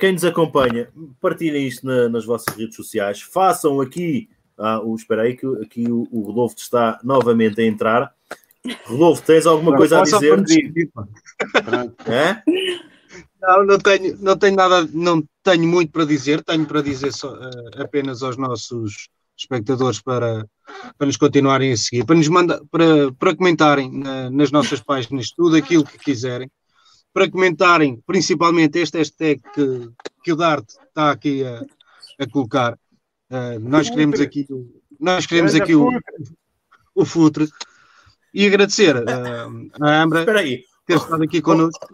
quem 0.00 0.12
nos 0.12 0.24
acompanha, 0.24 0.88
partilhem 1.20 1.66
isto 1.66 1.86
na, 1.86 2.08
nas 2.08 2.24
vossas 2.24 2.54
redes 2.56 2.76
sociais, 2.76 3.20
façam 3.20 3.80
aqui, 3.80 4.28
ah, 4.56 4.80
o, 4.80 4.94
espera 4.94 5.22
aí 5.22 5.36
que 5.36 5.46
aqui 5.60 5.90
o, 5.90 6.06
o 6.10 6.20
Rodolfo 6.22 6.56
está 6.56 7.00
novamente 7.02 7.60
a 7.60 7.64
entrar. 7.64 8.14
Rodolfo, 8.84 9.22
tens 9.24 9.44
alguma 9.44 9.72
não, 9.72 9.78
coisa 9.78 10.00
a 10.00 10.02
dizer? 10.04 10.38
É? 12.06 12.42
Não, 13.42 13.66
não 13.66 13.78
tenho, 13.78 14.16
não 14.20 14.36
tenho 14.36 14.54
nada, 14.54 14.88
não 14.92 15.22
tenho 15.42 15.66
muito 15.66 15.90
para 15.90 16.04
dizer, 16.04 16.44
tenho 16.44 16.64
para 16.64 16.80
dizer 16.80 17.12
só, 17.12 17.34
uh, 17.34 17.82
apenas 17.82 18.22
aos 18.22 18.36
nossos 18.36 19.08
espectadores 19.36 20.00
para, 20.00 20.46
para 20.96 21.06
nos 21.08 21.16
continuarem 21.16 21.72
a 21.72 21.76
seguir, 21.76 22.04
para 22.04 22.14
nos 22.14 22.28
mandar, 22.28 22.60
para, 22.70 23.12
para 23.18 23.34
comentarem 23.34 23.90
na, 23.90 24.30
nas 24.30 24.52
nossas 24.52 24.80
páginas 24.80 25.30
tudo 25.30 25.56
aquilo 25.56 25.84
que 25.84 25.98
quiserem, 25.98 26.48
para 27.12 27.28
comentarem 27.28 28.00
principalmente 28.06 28.78
este 28.78 28.98
hashtag 28.98 29.42
que, 29.52 29.90
que 30.22 30.32
o 30.32 30.36
Dart 30.36 30.64
está 30.68 31.10
aqui 31.10 31.44
a, 31.44 31.64
a 32.20 32.26
colocar. 32.30 32.78
Uh, 33.28 33.58
nós 33.58 33.90
queremos 33.90 34.20
aqui, 34.20 34.46
nós 35.00 35.26
queremos 35.26 35.54
aqui 35.56 35.74
o, 35.74 35.90
o 36.94 37.04
Futre. 37.04 37.48
E 38.32 38.46
agradecer 38.46 38.96
uh, 38.96 39.84
a 39.84 40.02
Ambra 40.02 40.24
ter 40.86 40.96
estado 40.96 41.22
aqui 41.24 41.42
connosco. 41.42 41.86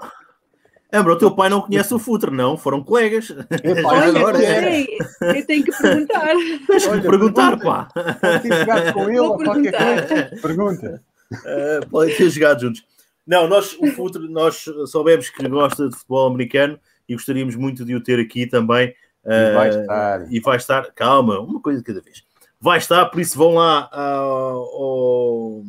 Ambra, 0.90 1.12
o 1.12 1.18
teu 1.18 1.30
pai 1.30 1.50
não 1.50 1.60
conhece 1.60 1.92
o 1.92 1.98
Futre, 1.98 2.30
não? 2.30 2.56
Foram 2.56 2.82
colegas. 2.82 3.28
Epá, 3.30 3.88
Olha, 3.92 4.18
agora 4.18 4.42
é. 4.42 4.86
eu 5.20 5.46
tenho 5.46 5.62
que 5.62 5.70
perguntar. 5.70 6.34
Tens 6.66 6.86
que 6.86 7.00
perguntar, 7.02 7.58
pá. 7.58 7.88
Pode 7.94 8.42
ter 8.42 8.58
jogado 8.58 8.92
com 8.94 9.08
ele 9.08 9.20
ou 9.20 9.36
qualquer 9.36 9.76
coisa. 9.76 10.40
Pergunta. 10.40 11.02
Uh, 11.30 11.88
podem 11.90 12.16
ter 12.16 12.30
jogado 12.30 12.60
juntos. 12.62 12.84
Não, 13.26 13.46
nós, 13.46 13.76
o 13.78 13.86
Futre, 13.88 14.26
nós 14.28 14.64
soubemos 14.86 15.28
que 15.28 15.46
gosta 15.46 15.90
de 15.90 15.94
futebol 15.94 16.26
americano 16.26 16.80
e 17.06 17.14
gostaríamos 17.14 17.54
muito 17.54 17.84
de 17.84 17.94
o 17.94 18.02
ter 18.02 18.18
aqui 18.18 18.46
também. 18.46 18.88
Uh, 19.22 19.30
e 19.30 19.54
vai 19.54 19.68
estar. 19.68 20.32
E 20.32 20.40
vai 20.40 20.56
estar, 20.56 20.92
calma, 20.94 21.38
uma 21.38 21.60
coisa 21.60 21.80
de 21.80 21.84
cada 21.84 22.00
vez. 22.00 22.24
Vai 22.58 22.78
estar, 22.78 23.04
por 23.06 23.20
isso 23.20 23.36
vão 23.36 23.54
lá 23.54 23.90
ao, 23.92 24.64
ao, 24.64 25.64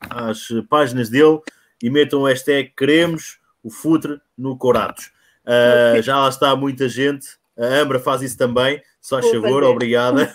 às 0.00 0.48
páginas 0.68 1.08
dele 1.08 1.38
e 1.80 1.88
metam 1.88 2.22
o 2.22 2.26
hashtag 2.26 2.72
queremos 2.76 3.38
o 3.64 3.70
Futre 3.70 4.20
no 4.38 4.56
Coratos. 4.56 5.10
Uh, 5.44 6.00
já 6.02 6.18
lá 6.20 6.28
está 6.28 6.54
muita 6.54 6.88
gente. 6.88 7.26
A 7.58 7.66
Ambra 7.80 7.98
faz 7.98 8.22
isso 8.22 8.36
também. 8.36 8.80
Só 9.00 9.20
favor, 9.20 9.62
obrigada. 9.64 10.30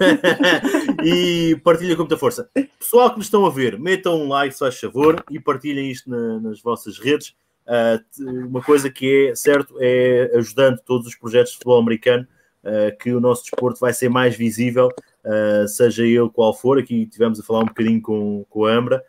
e 1.04 1.60
partilha 1.64 1.96
com 1.96 2.04
muita 2.04 2.18
força. 2.18 2.50
Pessoal 2.78 3.10
que 3.10 3.18
nos 3.18 3.26
estão 3.26 3.46
a 3.46 3.50
ver, 3.50 3.80
metam 3.80 4.22
um 4.22 4.28
like, 4.28 4.56
só 4.56 4.72
favor, 4.72 5.24
e 5.30 5.40
partilhem 5.40 5.90
isto 5.90 6.10
na, 6.10 6.40
nas 6.40 6.62
vossas 6.62 7.00
redes. 7.00 7.34
Uh, 7.66 8.48
uma 8.48 8.62
coisa 8.62 8.90
que 8.90 9.30
é 9.30 9.36
certo 9.36 9.76
é 9.80 10.32
ajudando 10.36 10.80
todos 10.86 11.08
os 11.08 11.16
projetos 11.16 11.52
de 11.52 11.58
futebol 11.58 11.80
americano 11.80 12.28
uh, 12.64 12.98
que 12.98 13.12
o 13.12 13.20
nosso 13.20 13.44
desporto 13.44 13.80
vai 13.80 13.94
ser 13.94 14.10
mais 14.10 14.36
visível, 14.36 14.90
uh, 15.24 15.68
seja 15.68 16.04
ele 16.04 16.30
qual 16.30 16.54
for. 16.54 16.80
Aqui 16.80 17.06
tivemos 17.06 17.40
a 17.40 17.44
falar 17.44 17.62
um 17.62 17.68
bocadinho 17.68 18.02
com, 18.02 18.46
com 18.50 18.66
a 18.66 18.72
Ambra, 18.72 19.04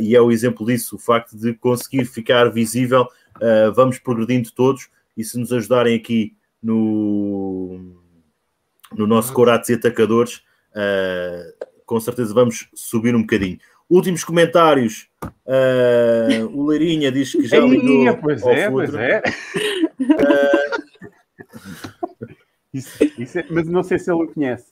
e 0.00 0.14
é 0.14 0.20
o 0.20 0.30
exemplo 0.30 0.64
disso, 0.64 0.94
o 0.94 0.98
facto 0.98 1.36
de 1.36 1.52
conseguir 1.52 2.04
ficar 2.04 2.48
visível 2.50 3.08
Uh, 3.36 3.72
vamos 3.74 3.98
progredindo 3.98 4.50
todos 4.50 4.88
e 5.16 5.24
se 5.24 5.38
nos 5.38 5.52
ajudarem 5.52 5.96
aqui 5.96 6.36
no, 6.62 7.78
no 8.92 9.06
nosso 9.06 9.32
Coratos 9.32 9.68
e 9.68 9.74
Atacadores, 9.74 10.42
uh, 10.72 11.66
com 11.84 12.00
certeza 12.00 12.34
vamos 12.34 12.68
subir 12.74 13.14
um 13.14 13.20
bocadinho. 13.20 13.58
Últimos 13.88 14.24
comentários. 14.24 15.08
Uh, 15.22 16.46
o 16.52 16.66
Leirinha 16.66 17.12
diz 17.12 17.32
que 17.32 17.46
já 17.46 17.60
ligou. 17.60 18.16
Pois 18.18 18.42
é, 18.42 18.70
pois 18.70 18.94
é. 18.94 19.22
isso, 22.74 23.04
isso 23.16 23.38
é, 23.38 23.46
mas 23.48 23.66
não 23.68 23.82
sei 23.84 23.98
se 23.98 24.10
ele 24.10 24.24
o 24.24 24.28
conhece. 24.28 24.66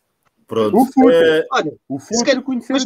Pronto. 0.47 0.77
O 0.77 0.85
Futre, 0.87 1.47
olha, 1.51 1.73
o 1.89 1.99
Futre 1.99 2.43
conheceu 2.43 2.77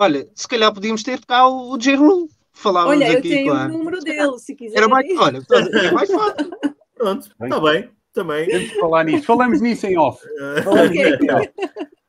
Olha, 0.00 0.28
se 0.32 0.46
calhar 0.46 0.72
podíamos 0.72 1.02
ter 1.02 1.24
cá 1.26 1.48
o, 1.48 1.72
o 1.72 1.78
J. 1.78 1.96
Rule 1.96 2.28
falávamos 2.58 2.96
olha, 2.96 3.18
aqui. 3.18 3.28
Olha, 3.28 3.38
eu 3.38 3.44
tenho 3.44 3.54
o 3.54 3.78
número 3.78 4.00
dele, 4.00 4.38
se 4.38 4.54
quiser. 4.54 4.78
Era 4.78 4.88
mais, 4.88 5.06
olha, 5.18 5.40
é 5.86 5.90
mais 5.90 6.10
fácil. 6.10 6.50
Pronto, 6.94 7.28
está 7.42 7.60
bem, 7.60 7.90
também. 8.12 8.46
Temos 8.46 8.70
que 8.70 8.80
falar 8.80 9.04
nisso. 9.04 9.24
Falamos 9.24 9.60
nisso 9.60 9.86
em 9.86 9.96
off. 9.98 10.20
okay. 10.86 11.18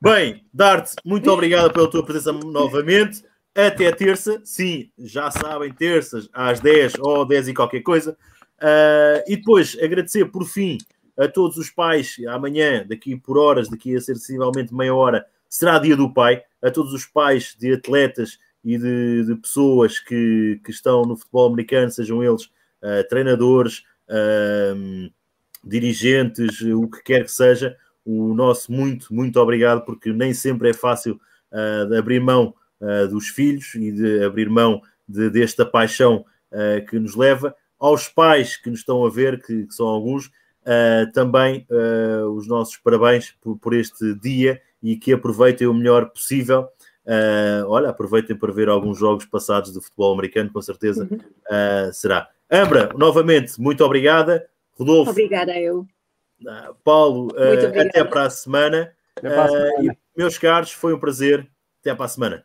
Bem, 0.01 0.45
Dart, 0.53 0.93
muito 1.05 1.30
obrigado 1.30 1.71
pela 1.71 1.89
tua 1.89 2.05
presença 2.05 2.34
novamente. 2.34 3.23
Até 3.55 3.91
terça, 3.91 4.41
sim, 4.45 4.89
já 4.97 5.30
sabem, 5.30 5.73
terças 5.73 6.30
às 6.31 6.59
10 6.59 6.93
ou 6.99 7.26
10 7.26 7.49
e 7.49 7.53
qualquer 7.53 7.81
coisa. 7.81 8.17
Uh, 8.61 9.23
e 9.27 9.38
depois 9.38 9.77
agradecer 9.81 10.26
por 10.26 10.45
fim 10.45 10.77
a 11.17 11.27
todos 11.27 11.57
os 11.57 11.69
pais. 11.69 12.15
Amanhã, 12.30 12.85
daqui 12.88 13.15
por 13.15 13.38
horas, 13.38 13.69
daqui 13.69 13.95
a 13.95 13.99
ser 13.99 14.15
sensivelmente 14.15 14.73
meia 14.73 14.95
hora, 14.95 15.26
será 15.49 15.77
dia 15.80 15.95
do 15.95 16.13
pai. 16.13 16.41
A 16.61 16.69
todos 16.69 16.93
os 16.93 17.05
pais 17.05 17.55
de 17.57 17.73
atletas 17.73 18.38
e 18.64 18.77
de, 18.77 19.26
de 19.26 19.36
pessoas 19.36 19.99
que, 19.99 20.60
que, 20.64 20.72
estão 20.72 21.03
no 21.03 21.15
futebol 21.15 21.48
americano, 21.48 21.91
sejam 21.91 22.23
eles 22.23 22.45
uh, 22.45 23.07
treinadores, 23.10 23.84
uh, 24.10 25.11
dirigentes, 25.64 26.61
o 26.61 26.88
que 26.88 27.03
quer 27.03 27.23
que 27.26 27.31
seja, 27.31 27.76
o 28.06 28.34
nosso 28.34 28.72
muito, 28.72 29.14
muito 29.14 29.40
obrigado, 29.40 29.86
porque 29.86 30.11
nem 30.11 30.34
sempre 30.34 30.69
é 30.69 30.73
fácil 30.73 31.19
uh, 31.52 31.94
abrir 31.95 32.19
mão 32.19 32.53
dos 33.11 33.27
filhos 33.27 33.76
e 33.76 33.91
de 33.91 34.23
abrir 34.23 34.49
mão 34.49 34.81
de, 35.06 35.30
desta 35.30 35.65
paixão 35.65 36.23
que 36.90 36.98
nos 36.98 37.14
leva. 37.14 37.53
Aos 37.77 38.07
pais 38.07 38.56
que 38.56 38.69
nos 38.69 38.80
estão 38.80 39.06
a 39.06 39.10
ver, 39.10 39.44
que, 39.44 39.65
que 39.65 39.73
são 39.73 39.86
alguns, 39.86 40.31
também 41.14 41.68
os 42.34 42.48
nossos 42.48 42.77
parabéns 42.77 43.36
por, 43.41 43.57
por 43.57 43.73
este 43.73 44.15
dia 44.15 44.61
e 44.81 44.95
que 44.95 45.11
aproveitem 45.11 45.68
o 45.68 45.73
melhor 45.73 46.10
possível 46.10 46.69
Uh, 47.10 47.68
olha, 47.68 47.90
aproveitem 47.90 48.36
para 48.36 48.53
ver 48.53 48.69
alguns 48.69 48.99
jogos 48.99 49.26
passados 49.26 49.73
do 49.73 49.81
futebol 49.81 50.14
americano, 50.14 50.52
com 50.53 50.61
certeza 50.61 51.10
uh, 51.11 51.91
será. 51.91 52.30
Ambra, 52.52 52.91
novamente, 52.95 53.60
muito 53.60 53.84
obrigada. 53.84 54.48
Rodolfo. 54.77 55.10
Obrigada, 55.10 55.57
eu. 55.57 55.88
Uh, 56.41 56.76
Paulo, 56.84 57.34
até 57.36 58.03
para 58.03 58.26
a 58.26 58.30
semana. 58.30 58.94
Até 59.15 59.27
para 59.27 59.44
a 59.44 59.48
semana. 59.48 59.73
e, 59.81 59.98
meus 60.15 60.38
caros, 60.38 60.72
foi 60.72 60.94
um 60.94 60.99
prazer. 60.99 61.49
Até 61.81 61.95
para 61.95 62.06
a 62.06 62.10
semana. 62.10 62.44